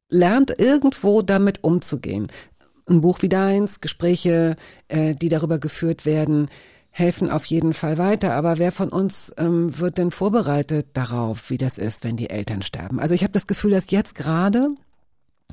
lernt 0.08 0.58
irgendwo 0.58 1.22
damit 1.22 1.62
umzugehen. 1.62 2.26
Ein 2.88 3.00
Buch 3.00 3.22
wie 3.22 3.28
deins, 3.28 3.80
Gespräche, 3.80 4.56
äh, 4.88 5.14
die 5.14 5.28
darüber 5.28 5.60
geführt 5.60 6.04
werden, 6.04 6.48
helfen 6.90 7.30
auf 7.30 7.44
jeden 7.46 7.72
Fall 7.72 7.98
weiter. 7.98 8.34
Aber 8.34 8.58
wer 8.58 8.72
von 8.72 8.88
uns 8.88 9.32
ähm, 9.38 9.78
wird 9.78 9.98
denn 9.98 10.10
vorbereitet 10.10 10.88
darauf, 10.94 11.50
wie 11.50 11.58
das 11.58 11.78
ist, 11.78 12.04
wenn 12.04 12.16
die 12.16 12.30
Eltern 12.30 12.62
sterben? 12.62 13.00
Also 13.00 13.14
ich 13.14 13.22
habe 13.22 13.32
das 13.32 13.46
Gefühl, 13.46 13.70
dass 13.70 13.90
jetzt 13.90 14.14
gerade 14.14 14.68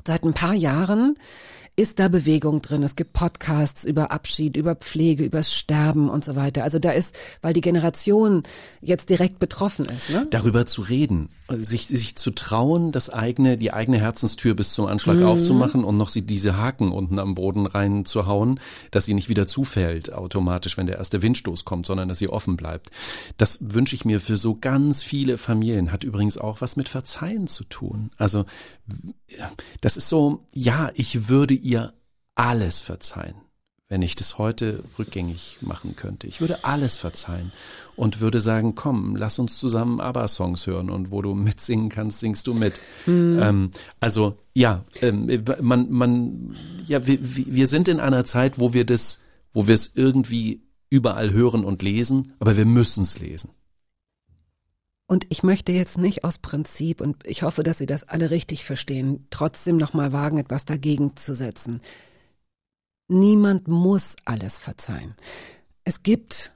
seit 0.06 0.24
ein 0.24 0.34
paar 0.34 0.54
Jahren 0.54 1.16
ist 1.78 2.00
da 2.00 2.08
Bewegung 2.08 2.60
drin. 2.60 2.82
Es 2.82 2.96
gibt 2.96 3.12
Podcasts 3.12 3.84
über 3.84 4.10
Abschied, 4.10 4.56
über 4.56 4.74
Pflege, 4.74 5.22
übers 5.22 5.54
Sterben 5.54 6.10
und 6.10 6.24
so 6.24 6.34
weiter. 6.34 6.64
Also 6.64 6.80
da 6.80 6.90
ist, 6.90 7.14
weil 7.40 7.52
die 7.52 7.60
Generation 7.60 8.42
jetzt 8.80 9.10
direkt 9.10 9.38
betroffen 9.38 9.86
ist, 9.86 10.10
ne? 10.10 10.26
darüber 10.30 10.66
zu 10.66 10.82
reden, 10.82 11.28
sich, 11.48 11.86
sich 11.86 12.16
zu 12.16 12.32
trauen, 12.32 12.90
das 12.90 13.10
eigene, 13.10 13.56
die 13.56 13.72
eigene 13.72 13.98
Herzenstür 14.00 14.54
bis 14.54 14.72
zum 14.72 14.86
Anschlag 14.86 15.22
aufzumachen 15.22 15.84
und 15.84 15.96
noch 15.96 16.08
sie 16.08 16.22
diese 16.22 16.56
Haken 16.56 16.90
unten 16.90 17.20
am 17.20 17.36
Boden 17.36 17.66
reinzuhauen, 17.66 18.58
dass 18.90 19.04
sie 19.04 19.14
nicht 19.14 19.28
wieder 19.28 19.46
zufällt 19.46 20.12
automatisch, 20.12 20.76
wenn 20.78 20.88
der 20.88 20.96
erste 20.96 21.22
Windstoß 21.22 21.64
kommt, 21.64 21.86
sondern 21.86 22.08
dass 22.08 22.18
sie 22.18 22.28
offen 22.28 22.56
bleibt. 22.56 22.90
Das 23.36 23.58
wünsche 23.60 23.94
ich 23.94 24.04
mir 24.04 24.20
für 24.20 24.36
so 24.36 24.56
ganz 24.60 25.04
viele 25.04 25.38
Familien. 25.38 25.92
Hat 25.92 26.02
übrigens 26.02 26.38
auch 26.38 26.60
was 26.60 26.74
mit 26.74 26.88
Verzeihen 26.88 27.46
zu 27.46 27.62
tun. 27.62 28.10
Also 28.16 28.46
das 29.80 29.96
ist 29.96 30.08
so, 30.08 30.46
ja, 30.52 30.90
ich 30.94 31.28
würde 31.28 31.54
ihr 31.54 31.92
alles 32.34 32.80
verzeihen 32.80 33.34
wenn 33.88 34.02
ich 34.02 34.14
das 34.16 34.36
heute 34.36 34.84
rückgängig 34.98 35.58
machen 35.62 35.96
könnte. 35.96 36.26
Ich 36.26 36.40
würde 36.40 36.64
alles 36.64 36.98
verzeihen 36.98 37.52
und 37.96 38.20
würde 38.20 38.38
sagen, 38.38 38.74
komm, 38.74 39.16
lass 39.16 39.38
uns 39.38 39.58
zusammen 39.58 40.00
ABBA-Songs 40.00 40.66
hören 40.66 40.90
und 40.90 41.10
wo 41.10 41.22
du 41.22 41.34
mitsingen 41.34 41.88
kannst, 41.88 42.20
singst 42.20 42.46
du 42.46 42.54
mit. 42.54 42.80
Ähm, 43.40 43.70
also 43.98 44.36
ja, 44.52 44.84
ähm, 45.00 45.44
man, 45.60 45.90
man, 45.90 46.56
ja, 46.86 47.06
wir, 47.06 47.18
wir 47.22 47.66
sind 47.66 47.88
in 47.88 47.98
einer 47.98 48.24
Zeit, 48.24 48.58
wo 48.58 48.74
wir 48.74 48.84
das, 48.84 49.22
wo 49.54 49.66
wir 49.66 49.74
es 49.74 49.92
irgendwie 49.94 50.62
überall 50.90 51.32
hören 51.32 51.64
und 51.64 51.82
lesen, 51.82 52.34
aber 52.40 52.56
wir 52.58 52.66
müssen 52.66 53.04
es 53.04 53.18
lesen. 53.18 53.50
Und 55.08 55.26
ich 55.30 55.42
möchte 55.42 55.72
jetzt 55.72 55.96
nicht 55.96 56.22
aus 56.22 56.36
Prinzip, 56.36 57.00
und 57.00 57.26
ich 57.26 57.42
hoffe, 57.42 57.62
dass 57.62 57.78
Sie 57.78 57.86
das 57.86 58.04
alle 58.04 58.30
richtig 58.30 58.64
verstehen, 58.64 59.26
trotzdem 59.30 59.78
nochmal 59.78 60.12
wagen, 60.12 60.36
etwas 60.36 60.66
dagegen 60.66 61.16
zu 61.16 61.34
setzen. 61.34 61.80
Niemand 63.08 63.68
muss 63.68 64.16
alles 64.26 64.58
verzeihen. 64.58 65.14
Es 65.84 66.02
gibt 66.02 66.52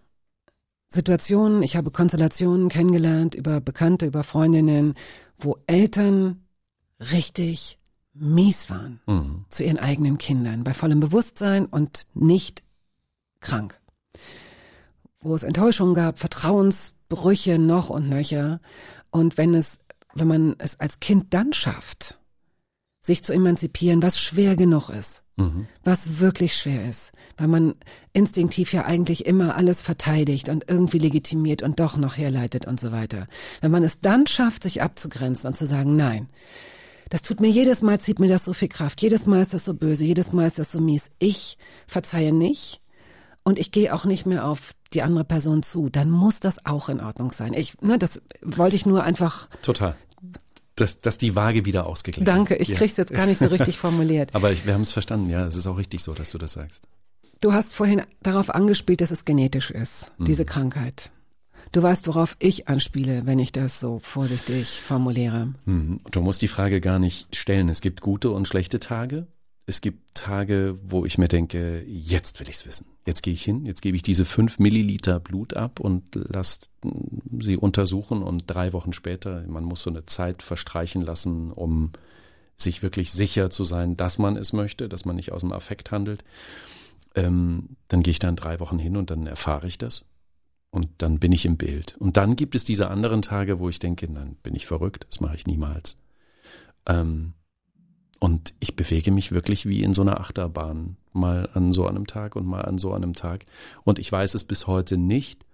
Situationen, 0.90 1.62
ich 1.62 1.76
habe 1.76 1.90
Konstellationen 1.90 2.68
kennengelernt 2.68 3.34
über 3.34 3.62
Bekannte, 3.62 4.04
über 4.04 4.22
Freundinnen, 4.22 4.94
wo 5.38 5.56
Eltern 5.66 6.44
richtig 6.98 7.78
mies 8.12 8.68
waren 8.68 9.46
zu 9.48 9.64
ihren 9.64 9.78
eigenen 9.78 10.18
Kindern, 10.18 10.62
bei 10.62 10.74
vollem 10.74 11.00
Bewusstsein 11.00 11.64
und 11.64 12.06
nicht 12.12 12.62
krank. 13.40 13.80
Wo 15.20 15.34
es 15.34 15.42
Enttäuschungen 15.42 15.94
gab, 15.94 16.18
Vertrauensbrüche 17.12 17.59
noch 17.59 17.90
und 17.90 18.09
nöcher. 18.09 18.60
Und 19.10 19.39
wenn 19.39 19.55
es, 19.55 19.78
wenn 20.14 20.28
man 20.28 20.56
es 20.59 20.80
als 20.80 21.01
Kind 21.01 21.34
dann 21.34 21.52
schafft, 21.52 22.18
sich 23.01 23.22
zu 23.24 23.32
emanzipieren, 23.32 24.02
was 24.02 24.18
schwer 24.18 24.56
genug 24.56 24.89
ist, 24.89 25.22
was 25.82 26.20
wirklich 26.20 26.55
schwer 26.55 26.89
ist, 26.89 27.10
weil 27.36 27.48
man 27.48 27.74
instinktiv 28.12 28.72
ja 28.72 28.84
eigentlich 28.84 29.26
immer 29.26 29.56
alles 29.56 29.82
verteidigt 29.82 30.48
und 30.48 30.66
irgendwie 30.68 30.98
legitimiert 30.98 31.62
und 31.62 31.80
doch 31.80 31.97
noch 31.97 32.16
herleitet 32.16 32.66
und 32.66 32.78
so 32.78 32.93
weiter. 32.93 33.26
Wenn 33.60 33.72
man 33.72 33.82
es 33.82 34.01
dann 34.01 34.28
schafft, 34.28 34.62
sich 34.62 34.82
abzugrenzen 34.82 35.48
und 35.48 35.56
zu 35.56 35.66
sagen, 35.66 35.97
nein, 35.97 36.28
das 37.10 37.22
tut 37.22 37.40
mir 37.40 37.48
jedes 37.48 37.82
Mal, 37.82 37.98
zieht 37.98 38.20
mir 38.20 38.28
das 38.28 38.44
so 38.44 38.52
viel 38.52 38.68
Kraft, 38.68 39.02
jedes 39.02 39.26
Mal 39.26 39.43
ist 39.43 39.52
das 39.52 39.64
so 39.64 39.74
böse, 39.74 40.05
jedes 40.05 40.32
Mal 40.32 40.47
ist 40.47 40.60
das 40.60 40.70
so 40.70 40.80
mies. 40.80 41.10
Ich 41.18 41.59
verzeihe 41.89 42.32
nicht 42.32 42.80
und 43.43 43.59
ich 43.59 43.72
gehe 43.72 43.93
auch 43.93 44.05
nicht 44.05 44.26
mehr 44.26 44.47
auf 44.47 44.74
die 44.94 45.02
andere 45.02 45.24
Person 45.24 45.62
zu, 45.62 45.89
dann 45.89 46.10
muss 46.10 46.40
das 46.40 46.64
auch 46.66 46.89
in 46.89 47.01
Ordnung 47.01 47.32
sein. 47.32 47.52
Ich, 47.55 47.81
ne, 47.82 47.98
das 47.98 48.23
wollte 48.43 48.77
ich 48.77 48.86
nur 48.86 49.02
einfach 49.02 49.48
Total. 49.62 49.97
Dass, 50.77 51.01
dass 51.02 51.19
die 51.19 51.36
Waage 51.36 51.66
wieder 51.66 51.86
ausgeglichen 51.86 52.24
Danke, 52.24 52.56
ich 52.56 52.69
Ja. 52.69 52.77
krieg's 52.77 52.97
jetzt 52.97 53.12
gar 53.12 53.27
nicht 53.27 53.39
so 53.39 53.47
richtig 53.47 53.77
formuliert. 53.78 54.35
Aber 54.35 54.52
ich, 54.52 54.64
wir 54.66 54.73
haben 54.73 54.82
es 54.82 54.93
verstanden, 54.93 55.28
ja, 55.28 55.47
es 55.47 55.55
ist 55.55 55.66
auch 55.66 55.77
richtig 55.77 56.02
so, 56.02 56.14
dass 56.14 56.31
du 56.31 56.39
das 56.39 56.52
sagst. 56.52 56.85
Du 57.43 57.52
hast 57.52 57.74
vorhin 57.74 58.02
darauf 58.23 58.51
angespielt, 58.51 59.01
dass 59.02 59.10
es 59.10 59.24
genetisch 59.24 59.70
ist, 59.70 60.12
Mhm. 60.16 60.24
diese 60.27 60.44
Krankheit. 60.47 61.10
Du 61.73 61.82
weißt, 61.82 62.06
worauf 62.06 62.36
ich 62.39 62.69
anspiele, 62.69 63.23
wenn 63.27 63.39
ich 63.39 63.51
das 63.52 63.81
so 63.81 63.98
vorsichtig 63.98 64.81
formuliere. 64.81 65.52
Mhm. 65.66 66.01
Du 66.10 66.20
musst 66.20 66.40
die 66.43 66.48
Frage 66.48 66.81
gar 66.81 66.98
nicht 66.98 67.35
stellen. 67.36 67.69
Es 67.69 67.81
gibt 67.81 68.01
gute 68.01 68.31
und 68.31 68.47
schlechte 68.48 68.78
Tage. 68.81 69.27
Es 69.64 69.80
gibt 69.80 70.14
Tage, 70.14 70.76
wo 70.82 71.05
ich 71.05 71.18
mir 71.18 71.28
denke, 71.28 71.84
jetzt 71.86 72.40
will 72.40 72.48
ich's 72.48 72.66
wissen. 72.66 72.86
Jetzt 73.06 73.22
gehe 73.22 73.32
ich 73.32 73.43
hin, 73.43 73.64
jetzt 73.64 73.80
gebe 73.80 73.97
ich 73.97 74.02
diese 74.02 74.24
fünf 74.24 74.59
Milliliter 74.59 75.20
Blut 75.20 75.55
ab 75.55 75.80
und 75.80 76.05
lass 76.14 76.70
mm, 76.82 77.40
sie 77.40 77.56
untersuchen 77.56 78.22
und 78.22 78.44
drei 78.47 78.72
Wochen 78.72 78.93
später, 78.93 79.44
man 79.47 79.64
muss 79.64 79.82
so 79.82 79.90
eine 79.90 80.06
Zeit 80.06 80.43
verstreichen 80.43 81.02
lassen, 81.02 81.52
um 81.52 81.93
sich 82.56 82.82
wirklich 82.82 83.12
sicher 83.12 83.51
zu 83.51 83.64
sein, 83.64 83.97
dass 83.97 84.18
man 84.18 84.36
es 84.36 84.52
möchte, 84.52 84.89
dass 84.89 85.05
man 85.05 85.16
nicht 85.16 85.32
aus 85.32 85.40
dem 85.40 85.52
Affekt 85.52 85.90
handelt. 85.90 86.24
Ähm, 87.14 87.76
dann 87.89 88.02
gehe 88.02 88.12
ich 88.12 88.18
dann 88.18 88.36
drei 88.36 88.60
Wochen 88.60 88.78
hin 88.78 88.97
und 88.97 89.10
dann 89.10 89.26
erfahre 89.26 89.66
ich 89.66 89.78
das. 89.78 90.05
Und 90.70 90.89
dann 90.98 91.18
bin 91.18 91.32
ich 91.32 91.44
im 91.44 91.56
Bild. 91.56 91.97
Und 91.98 92.16
dann 92.16 92.34
gibt 92.34 92.55
es 92.55 92.64
diese 92.64 92.89
anderen 92.89 93.20
Tage, 93.20 93.59
wo 93.59 93.68
ich 93.68 93.78
denke, 93.78 94.09
dann 94.09 94.36
bin 94.36 94.55
ich 94.55 94.66
verrückt, 94.66 95.06
das 95.10 95.20
mache 95.20 95.36
ich 95.36 95.47
niemals. 95.47 95.98
Ähm, 96.86 97.34
und 98.23 98.55
ich 98.61 98.77
bewege 98.77 99.11
mich 99.11 99.32
wirklich 99.32 99.66
wie 99.66 99.82
in 99.82 99.94
so 99.94 100.03
einer 100.03 100.20
Achterbahn, 100.20 100.97
mal 101.12 101.49
an 101.55 101.73
so 101.73 101.89
einem 101.89 102.07
Tag 102.07 102.36
und 102.36 102.47
mal 102.47 102.61
an 102.61 102.78
so 102.78 102.93
einem 102.93 103.15
Tag. 103.15 103.47
Und 103.82 103.99
ich 103.99 104.12
weiß 104.12 104.35
es 104.35 104.44
bis 104.44 104.69
heute 104.69 104.97
nicht 104.97 105.44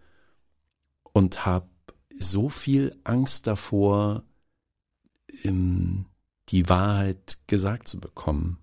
und 1.15 1.47
habe 1.47 1.67
so 2.19 2.51
viel 2.51 2.95
Angst 3.05 3.47
davor, 3.47 4.23
ähm, 5.45 6.05
die 6.51 6.69
Wahrheit 6.69 7.39
gesagt 7.47 7.89
zu 7.89 8.01
bekommen. 8.01 8.59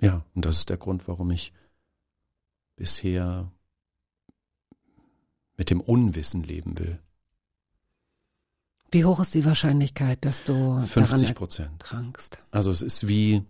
Ja, 0.00 0.24
und 0.36 0.44
das 0.44 0.58
ist 0.58 0.70
der 0.70 0.76
Grund, 0.76 1.08
warum 1.08 1.32
ich 1.32 1.52
bisher 2.76 3.50
mit 5.56 5.70
dem 5.70 5.80
Unwissen 5.80 6.44
leben 6.44 6.78
will. 6.78 7.00
Wie 8.90 9.04
hoch 9.04 9.20
ist 9.20 9.34
die 9.34 9.44
Wahrscheinlichkeit, 9.44 10.24
dass 10.24 10.44
du 10.44 10.80
50 10.80 11.20
daran 11.20 11.34
Prozent. 11.34 11.70
erkrankst? 11.82 12.38
Also 12.50 12.70
es 12.70 12.82
ist 12.82 13.06
wie 13.06 13.42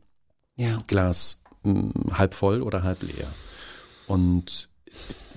Ja. 0.57 0.79
Glas 0.87 1.41
mh, 1.63 2.17
halb 2.19 2.35
voll 2.35 2.63
oder 2.63 2.83
halb 2.83 3.03
leer. 3.03 3.29
Und 4.07 4.69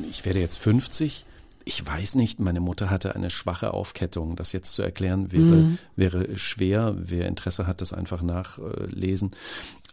ich 0.10 0.26
werde 0.26 0.40
jetzt 0.40 0.58
50. 0.58 1.26
Ich 1.66 1.86
weiß 1.86 2.16
nicht, 2.16 2.40
meine 2.40 2.60
Mutter 2.60 2.90
hatte 2.90 3.16
eine 3.16 3.30
schwache 3.30 3.74
Aufkettung. 3.74 4.36
Das 4.36 4.52
jetzt 4.52 4.74
zu 4.74 4.82
erklären 4.82 5.32
wäre, 5.32 5.78
wäre 5.96 6.38
schwer. 6.38 6.96
Wer 6.98 7.28
Interesse 7.28 7.68
hat, 7.68 7.82
das 7.82 7.94
einfach 7.94 8.22
nachlesen. 8.22 9.32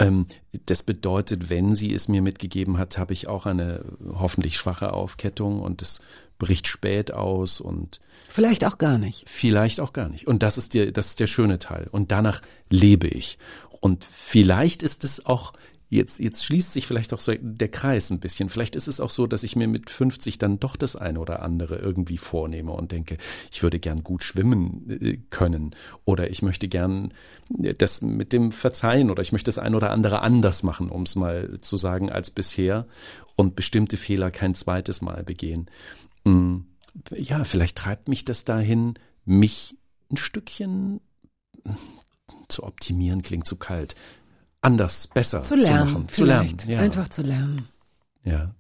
Ähm, 0.01 0.27
das 0.67 0.83
bedeutet, 0.83 1.51
wenn 1.51 1.75
sie 1.75 1.93
es 1.93 2.09
mir 2.09 2.23
mitgegeben 2.23 2.79
hat, 2.79 2.99
habe 2.99 3.13
ich 3.13 3.29
auch 3.29 3.47
eine 3.47 3.85
hoffentlich 4.15 4.57
schwache 4.57 4.93
Aufkettung 4.93 5.61
und 5.61 5.83
es 5.83 6.01
bricht 6.39 6.69
spät 6.69 7.13
aus 7.13 7.61
und 7.61 8.01
Vielleicht 8.29 8.65
auch 8.65 8.79
gar 8.79 8.99
nicht. 8.99 9.29
Vielleicht 9.29 9.81
auch 9.81 9.93
gar 9.93 10.09
nicht. 10.09 10.27
Und 10.27 10.43
das 10.43 10.59
ist 10.59 10.75
der, 10.75 10.93
das 10.93 11.09
ist 11.09 11.21
der 11.21 11.27
schöne 11.27 11.59
Teil. 11.59 11.89
Und 11.91 12.13
danach 12.13 12.43
lebe 12.71 13.09
ich. 13.09 13.39
Und 13.81 14.05
vielleicht 14.05 14.83
ist 14.83 15.05
es 15.05 15.25
auch, 15.27 15.53
jetzt, 15.89 16.19
jetzt 16.19 16.45
schließt 16.45 16.73
sich 16.73 16.87
vielleicht 16.87 17.15
auch 17.15 17.21
so 17.21 17.33
der 17.39 17.69
Kreis 17.69 18.11
ein 18.11 18.21
bisschen. 18.21 18.49
Vielleicht 18.49 18.77
ist 18.77 18.89
es 18.89 19.01
auch 19.01 19.11
so, 19.11 19.27
dass 19.27 19.43
ich 19.43 19.57
mir 19.57 19.69
mit 19.69 19.91
50 19.91 20.39
dann 20.39 20.61
doch 20.61 20.77
das 20.77 20.97
eine 20.97 21.21
oder 21.21 21.43
andere 21.43 21.77
irgendwie 21.77 22.19
vornehme 22.19 22.73
und 22.73 22.93
denke, 22.93 23.17
ich 23.51 23.63
würde 23.63 23.79
gern 23.79 24.05
gut 24.05 24.23
schwimmen 24.23 24.89
äh, 24.91 25.19
können. 25.31 25.75
Oder 26.05 26.31
ich 26.31 26.43
möchte 26.43 26.69
gern 26.69 27.13
das 27.49 28.03
mit 28.03 28.33
dem 28.33 28.53
Verzeihen 28.53 29.11
oder 29.11 29.23
ich 29.23 29.33
möchte 29.33 29.49
das 29.49 29.59
eine 29.59 29.77
oder 29.77 29.91
andere 29.91 30.23
anders 30.23 30.63
machen, 30.63 30.91
um 30.91 31.03
es 31.03 31.17
mal 31.17 31.59
zu 31.61 31.77
sagen, 31.77 32.11
als 32.11 32.31
bisher. 32.31 32.87
Und 33.37 33.55
bestimmte 33.55 33.97
Fehler 33.97 34.33
kein 34.33 34.55
zweites 34.57 35.01
Mal 35.01 35.23
begehen. 35.23 35.71
Mm, 36.25 36.59
ja, 37.15 37.45
vielleicht 37.45 37.79
treibt 37.79 38.09
mich 38.09 38.25
das 38.25 38.45
dahin, 38.45 38.95
mich 39.25 39.77
ein 40.11 40.17
Stückchen 40.17 41.01
zu 42.49 42.65
optimieren, 42.65 43.23
klingt 43.23 43.47
zu 43.47 43.57
kalt. 43.57 43.95
Anders, 44.61 45.07
besser 45.09 45.43
Zu 45.45 45.55
lernen. 45.57 45.89
zu 45.89 45.95
machen. 45.95 46.09
Zu 46.09 46.25
lernen. 46.25 46.57
Ja. 46.67 46.81
Einfach 46.81 47.09
zu 47.09 47.23
lernen. 47.23 47.69
ja. 48.25 48.55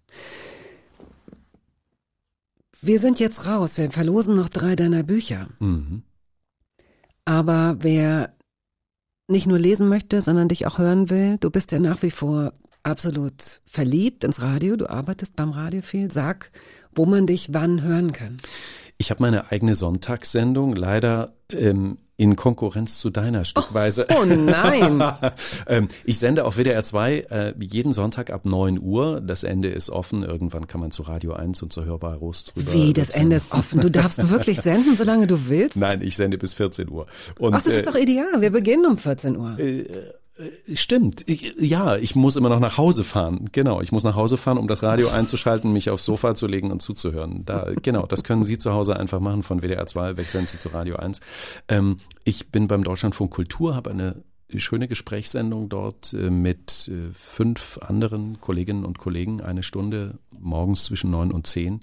Wir 2.81 3.01
sind 3.01 3.19
jetzt 3.19 3.47
raus. 3.47 3.77
Wir 3.77 3.91
verlosen 3.91 4.37
noch 4.37 4.49
drei 4.49 4.77
deiner 4.77 5.03
Bücher. 5.03 5.49
Mhm. 5.59 6.03
Aber 7.25 7.77
wer 7.81 8.33
nicht 9.27 9.47
nur 9.49 9.59
lesen 9.59 9.89
möchte, 9.89 10.21
sondern 10.21 10.49
dich 10.49 10.65
auch 10.67 10.79
hören 10.79 11.11
will, 11.11 11.39
du 11.39 11.51
bist 11.51 11.73
ja 11.73 11.81
nach 11.81 12.03
wie 12.03 12.11
vor 12.13 12.53
absolut 12.85 13.61
verliebt 13.67 14.23
ins 14.25 14.41
Radio. 14.41 14.77
Du 14.77 14.89
arbeitest 14.89 15.35
beim 15.35 15.51
Radio 15.51 15.83
viel. 15.83 16.11
Sag, 16.11 16.53
wo 16.95 17.05
man 17.05 17.27
dich 17.27 17.53
wann 17.53 17.83
hören 17.83 18.13
kann. 18.13 18.37
Ich 18.97 19.11
habe 19.11 19.23
meine 19.23 19.51
eigene 19.51 19.75
Sonntagssendung, 19.75 20.75
leider 20.77 21.33
ähm, 21.53 21.99
in 22.19 22.35
Konkurrenz 22.35 22.99
zu 22.99 23.11
deiner 23.11 23.45
stückweise. 23.45 24.07
Oh 24.11 24.25
nein! 24.25 25.03
ähm, 25.69 25.87
ich 26.05 26.19
sende 26.19 26.45
auf 26.45 26.57
WDR 26.59 26.83
2 26.83 27.19
äh, 27.31 27.55
jeden 27.61 27.93
Sonntag 27.93 28.31
ab 28.31 28.45
9 28.45 28.81
Uhr. 28.83 29.21
Das 29.21 29.45
Ende 29.45 29.69
ist 29.69 29.89
offen. 29.89 30.25
Irgendwann 30.25 30.67
kann 30.67 30.81
man 30.81 30.91
zu 30.91 31.03
Radio 31.03 31.35
1 31.35 31.63
und 31.63 31.73
zu 31.73 31.85
Hörbar 31.85 32.17
Rost 32.17 32.57
drüber. 32.57 32.73
Wie, 32.73 32.93
das. 32.93 33.11
Ende 33.11 33.37
ist 33.37 33.53
offen. 33.53 33.81
Du 33.81 33.89
darfst 33.89 34.31
wirklich 34.31 34.61
senden, 34.63 34.97
solange 34.97 35.29
du 35.29 35.49
willst? 35.49 35.77
Nein, 35.77 36.03
ich 36.03 36.17
sende 36.17 36.39
bis 36.39 36.55
14 36.55 36.91
Uhr. 36.91 37.07
Und, 37.39 37.55
Ach, 37.55 37.63
das 37.63 37.73
ist 37.73 37.81
äh, 37.81 37.83
doch 37.83 37.95
ideal. 37.95 38.41
Wir 38.41 38.51
beginnen 38.51 38.85
um 38.85 38.99
14 38.99 39.37
Uhr. 39.37 39.57
Stimmt. 40.73 41.25
Ich, 41.27 41.55
ja, 41.59 41.97
ich 41.97 42.15
muss 42.15 42.37
immer 42.37 42.49
noch 42.49 42.61
nach 42.61 42.79
Hause 42.79 43.03
fahren. 43.03 43.49
Genau, 43.51 43.81
ich 43.81 43.91
muss 43.91 44.05
nach 44.05 44.15
Hause 44.15 44.37
fahren, 44.37 44.59
um 44.59 44.69
das 44.69 44.83
Radio 44.83 45.09
einzuschalten, 45.13 45.73
mich 45.73 45.91
aufs 45.91 46.05
Sofa 46.05 46.35
zu 46.35 46.47
legen 46.47 46.71
und 46.71 46.81
zuzuhören. 46.81 47.45
Da, 47.45 47.73
genau, 47.83 48.07
das 48.07 48.23
können 48.23 48.45
Sie 48.45 48.57
zu 48.57 48.73
Hause 48.73 48.97
einfach 48.97 49.21
machen. 49.21 49.43
Von 49.43 49.63
WDR 49.63 49.87
2 49.87 50.17
wechseln 50.17 50.47
Sie 50.47 50.59
zu 50.59 50.69
Radio 50.69 50.97
1. 50.97 51.21
Ähm, 51.69 51.97
ich 52.25 52.51
bin 52.51 52.69
beim 52.69 52.85
Deutschlandfunk 52.85 53.33
Kultur, 53.33 53.75
habe 53.75 53.91
eine 53.91 54.23
schöne 54.55 54.87
Gesprächssendung 54.87 55.69
dort 55.69 56.15
äh, 56.15 56.31
mit 56.31 56.89
äh, 56.89 57.13
fünf 57.15 57.79
anderen 57.79 58.41
Kolleginnen 58.41 58.85
und 58.85 58.99
Kollegen, 58.99 59.41
eine 59.41 59.63
Stunde 59.63 60.19
morgens 60.31 60.85
zwischen 60.85 61.11
neun 61.11 61.33
und 61.33 61.47
zehn. 61.47 61.81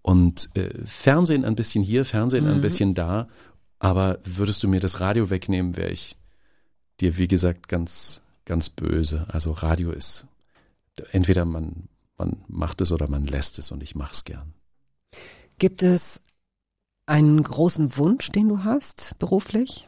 Und 0.00 0.50
äh, 0.54 0.70
Fernsehen 0.84 1.44
ein 1.44 1.56
bisschen 1.56 1.82
hier, 1.82 2.04
Fernsehen 2.04 2.46
ein 2.46 2.60
bisschen 2.60 2.94
da. 2.94 3.26
Aber 3.78 4.18
würdest 4.24 4.62
du 4.62 4.68
mir 4.68 4.80
das 4.80 5.00
Radio 5.00 5.30
wegnehmen, 5.30 5.76
wäre 5.76 5.90
ich 5.90 6.16
dir, 7.00 7.18
wie 7.18 7.28
gesagt, 7.28 7.68
ganz, 7.68 8.22
ganz 8.44 8.68
böse. 8.68 9.26
Also 9.28 9.52
Radio 9.52 9.90
ist, 9.90 10.26
entweder 11.12 11.44
man, 11.44 11.88
man 12.16 12.44
macht 12.48 12.80
es 12.80 12.92
oder 12.92 13.08
man 13.08 13.24
lässt 13.26 13.58
es 13.58 13.70
und 13.70 13.82
ich 13.82 13.94
mach's 13.94 14.24
gern. 14.24 14.54
Gibt 15.58 15.82
es 15.82 16.20
einen 17.06 17.42
großen 17.42 17.96
Wunsch, 17.96 18.30
den 18.30 18.48
du 18.48 18.64
hast, 18.64 19.18
beruflich? 19.18 19.86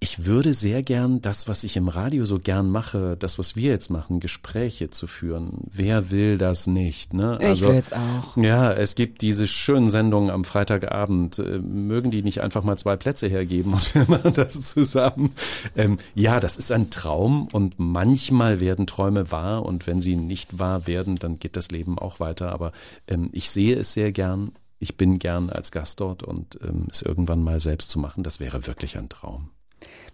Ich 0.00 0.26
würde 0.26 0.54
sehr 0.54 0.84
gern 0.84 1.20
das, 1.20 1.48
was 1.48 1.64
ich 1.64 1.76
im 1.76 1.88
Radio 1.88 2.24
so 2.24 2.38
gern 2.38 2.70
mache, 2.70 3.16
das, 3.18 3.36
was 3.36 3.56
wir 3.56 3.72
jetzt 3.72 3.90
machen, 3.90 4.20
Gespräche 4.20 4.90
zu 4.90 5.08
führen. 5.08 5.64
Wer 5.72 6.12
will 6.12 6.38
das 6.38 6.68
nicht? 6.68 7.14
Ne? 7.14 7.36
ich 7.42 7.62
will 7.62 7.74
jetzt 7.74 7.96
auch. 7.96 8.36
Ja, 8.36 8.72
es 8.72 8.94
gibt 8.94 9.22
diese 9.22 9.48
schönen 9.48 9.90
Sendungen 9.90 10.30
am 10.30 10.44
Freitagabend. 10.44 11.40
Äh, 11.40 11.58
Mögen 11.58 12.12
die 12.12 12.22
nicht 12.22 12.42
einfach 12.42 12.62
mal 12.62 12.76
zwei 12.76 12.96
Plätze 12.96 13.26
hergeben 13.26 13.72
und 13.72 13.92
wir 13.96 14.04
machen 14.08 14.34
das 14.34 14.62
zusammen? 14.62 15.32
Ähm, 15.74 15.98
ja, 16.14 16.38
das 16.38 16.58
ist 16.58 16.70
ein 16.70 16.90
Traum 16.90 17.48
und 17.50 17.74
manchmal 17.78 18.60
werden 18.60 18.86
Träume 18.86 19.32
wahr 19.32 19.66
und 19.66 19.88
wenn 19.88 20.00
sie 20.00 20.14
nicht 20.14 20.60
wahr 20.60 20.86
werden, 20.86 21.16
dann 21.16 21.40
geht 21.40 21.56
das 21.56 21.72
Leben 21.72 21.98
auch 21.98 22.20
weiter. 22.20 22.52
Aber 22.52 22.70
ähm, 23.08 23.30
ich 23.32 23.50
sehe 23.50 23.74
es 23.74 23.94
sehr 23.94 24.12
gern. 24.12 24.52
Ich 24.78 24.96
bin 24.96 25.18
gern 25.18 25.50
als 25.50 25.72
Gast 25.72 25.98
dort 25.98 26.22
und 26.22 26.56
ähm, 26.62 26.86
es 26.88 27.02
irgendwann 27.02 27.42
mal 27.42 27.58
selbst 27.58 27.90
zu 27.90 27.98
machen, 27.98 28.22
das 28.22 28.38
wäre 28.38 28.68
wirklich 28.68 28.96
ein 28.96 29.08
Traum. 29.08 29.50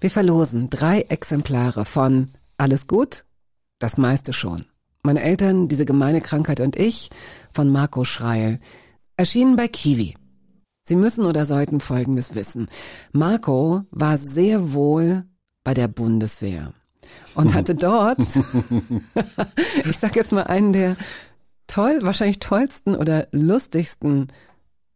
Wir 0.00 0.10
verlosen 0.10 0.70
drei 0.70 1.02
Exemplare 1.02 1.84
von 1.84 2.30
Alles 2.56 2.86
gut? 2.86 3.24
Das 3.78 3.96
meiste 3.96 4.32
schon. 4.32 4.64
Meine 5.02 5.22
Eltern, 5.22 5.68
diese 5.68 5.84
gemeine 5.84 6.20
Krankheit 6.20 6.60
und 6.60 6.76
ich 6.76 7.10
von 7.52 7.70
Marco 7.70 8.04
Schreil. 8.04 8.60
Erschienen 9.16 9.56
bei 9.56 9.68
Kiwi. 9.68 10.14
Sie 10.82 10.96
müssen 10.96 11.24
oder 11.24 11.46
sollten 11.46 11.80
Folgendes 11.80 12.34
wissen. 12.34 12.68
Marco 13.12 13.84
war 13.90 14.18
sehr 14.18 14.72
wohl 14.72 15.24
bei 15.62 15.72
der 15.72 15.88
Bundeswehr 15.88 16.72
und 17.34 17.54
hatte 17.54 17.74
dort, 17.74 18.20
ich 19.84 19.98
sag 19.98 20.16
jetzt 20.16 20.32
mal 20.32 20.44
einen 20.44 20.72
der 20.72 20.96
toll, 21.66 21.98
wahrscheinlich 22.02 22.38
tollsten 22.38 22.94
oder 22.94 23.28
lustigsten 23.32 24.28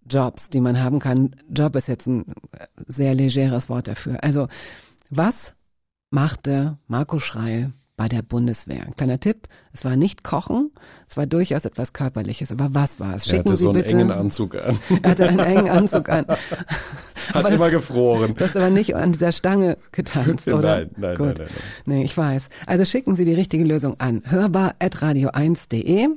Jobs, 0.08 0.50
die 0.50 0.60
man 0.60 0.82
haben 0.82 0.98
kann. 0.98 1.36
Job 1.48 1.76
ist 1.76 1.88
jetzt 1.88 2.06
ein 2.06 2.24
sehr 2.86 3.14
legeres 3.14 3.68
Wort 3.68 3.88
dafür. 3.88 4.22
Also, 4.22 4.48
was 5.10 5.54
machte 6.10 6.78
Marco 6.86 7.18
Schreil 7.18 7.72
bei 7.98 8.08
der 8.08 8.22
Bundeswehr? 8.22 8.86
Kleiner 8.96 9.20
Tipp, 9.20 9.46
es 9.74 9.84
war 9.84 9.96
nicht 9.96 10.24
Kochen, 10.24 10.70
es 11.06 11.18
war 11.18 11.26
durchaus 11.26 11.66
etwas 11.66 11.92
Körperliches, 11.92 12.50
aber 12.50 12.70
was 12.74 12.98
war 13.00 13.14
es? 13.16 13.26
Er 13.26 13.30
Schicken 13.36 13.40
hatte 13.50 13.56
Sie 13.56 13.62
so 13.64 13.68
einen 13.70 13.82
bitte. 13.82 13.90
engen 13.94 14.10
Anzug 14.10 14.54
an. 14.54 14.78
Er 15.02 15.10
hatte 15.10 15.28
einen 15.28 15.38
engen 15.40 15.68
Anzug 15.68 16.08
an. 16.08 16.26
Hat 16.28 16.38
Aber 17.34 17.48
immer 17.50 17.58
das- 17.70 17.70
gefroren. 17.72 18.34
Du 18.34 18.42
hast 18.44 18.56
aber 18.56 18.70
nicht 18.70 18.96
an 18.96 19.12
dieser 19.12 19.32
Stange 19.32 19.76
getanzt, 19.92 20.46
Nein, 20.46 20.56
oder? 20.56 20.76
nein, 20.78 20.90
nein, 20.96 21.16
Gut. 21.16 21.26
nein, 21.26 21.36
nein. 21.38 21.48
Nee, 21.84 22.04
ich 22.04 22.16
weiß. 22.16 22.48
Also 22.64 22.86
schicken 22.86 23.16
Sie 23.16 23.26
die 23.26 23.34
richtige 23.34 23.64
Lösung 23.64 24.00
an 24.00 24.22
hörbar.radio1.de. 24.24 26.08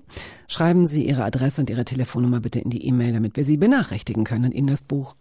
Schreiben 0.48 0.86
Sie 0.86 1.06
Ihre 1.08 1.24
Adresse 1.24 1.62
und 1.62 1.70
Ihre 1.70 1.84
Telefonnummer 1.86 2.40
bitte 2.40 2.60
in 2.60 2.70
die 2.70 2.86
E-Mail, 2.88 3.14
damit 3.14 3.36
wir 3.38 3.44
Sie 3.46 3.58
benachrichtigen 3.58 4.24
können 4.24 4.46
und 4.46 4.52
Ihnen 4.54 4.68
das 4.68 4.82
Buch 4.82 5.16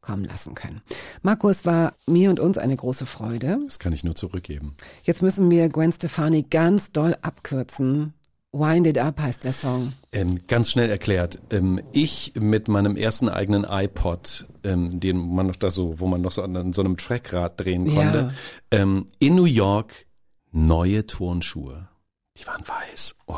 zukommen 0.00 0.24
lassen 0.24 0.54
können. 0.54 0.82
Marco, 1.22 1.48
es 1.48 1.66
war 1.66 1.94
mir 2.06 2.30
und 2.30 2.40
uns 2.40 2.58
eine 2.58 2.76
große 2.76 3.06
Freude. 3.06 3.58
Das 3.64 3.78
kann 3.78 3.92
ich 3.92 4.04
nur 4.04 4.14
zurückgeben. 4.14 4.74
Jetzt 5.02 5.22
müssen 5.22 5.50
wir 5.50 5.68
Gwen 5.68 5.92
Stefani 5.92 6.42
ganz 6.44 6.92
doll 6.92 7.16
abkürzen. 7.22 8.14
Wind 8.52 8.86
It 8.86 8.96
Up 8.98 9.20
heißt 9.20 9.44
der 9.44 9.52
Song. 9.52 9.92
Ähm, 10.10 10.40
ganz 10.48 10.70
schnell 10.70 10.88
erklärt. 10.88 11.38
Ähm, 11.50 11.80
ich 11.92 12.32
mit 12.34 12.68
meinem 12.68 12.96
ersten 12.96 13.28
eigenen 13.28 13.64
iPod, 13.68 14.46
ähm, 14.64 15.00
den 15.00 15.18
man 15.34 15.48
noch 15.48 15.56
da 15.56 15.70
so, 15.70 16.00
wo 16.00 16.06
man 16.06 16.22
noch 16.22 16.32
so 16.32 16.42
an 16.42 16.72
so 16.72 16.80
einem 16.80 16.96
Trackrad 16.96 17.60
drehen 17.60 17.86
Ja. 17.86 17.94
konnte, 17.94 18.34
ähm, 18.70 19.06
in 19.18 19.34
New 19.34 19.44
York 19.44 20.06
neue 20.50 21.06
Turnschuhe. 21.06 21.88
Die 22.38 22.46
waren 22.46 22.62
weiß. 22.66 23.16
Oh, 23.26 23.34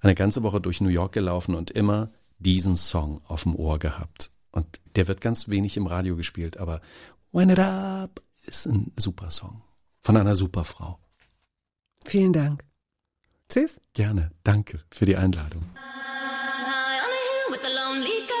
eine 0.00 0.14
ganze 0.14 0.42
Woche 0.42 0.60
durch 0.60 0.80
New 0.82 0.88
York 0.90 1.12
gelaufen 1.12 1.54
und 1.54 1.70
immer 1.70 2.10
diesen 2.38 2.76
Song 2.76 3.20
auf 3.26 3.44
dem 3.44 3.54
Ohr 3.54 3.78
gehabt. 3.78 4.30
Und 4.50 4.79
der 4.96 5.08
wird 5.08 5.20
ganz 5.20 5.48
wenig 5.48 5.76
im 5.76 5.86
Radio 5.86 6.16
gespielt, 6.16 6.58
aber 6.58 6.80
Wind 7.32 7.52
It 7.52 7.58
Up 7.58 8.22
ist 8.46 8.66
ein 8.66 8.92
super 8.96 9.30
Song. 9.30 9.62
Von 10.02 10.16
einer 10.16 10.34
super 10.34 10.64
Frau. 10.64 10.98
Vielen 12.04 12.32
Dank. 12.32 12.64
Tschüss. 13.48 13.80
Gerne. 13.94 14.30
Danke 14.44 14.82
für 14.90 15.04
die 15.04 15.16
Einladung. 15.16 15.62
With 17.50 17.60
the 17.62 17.74
lonely 17.74 18.26
goat, 18.28 18.40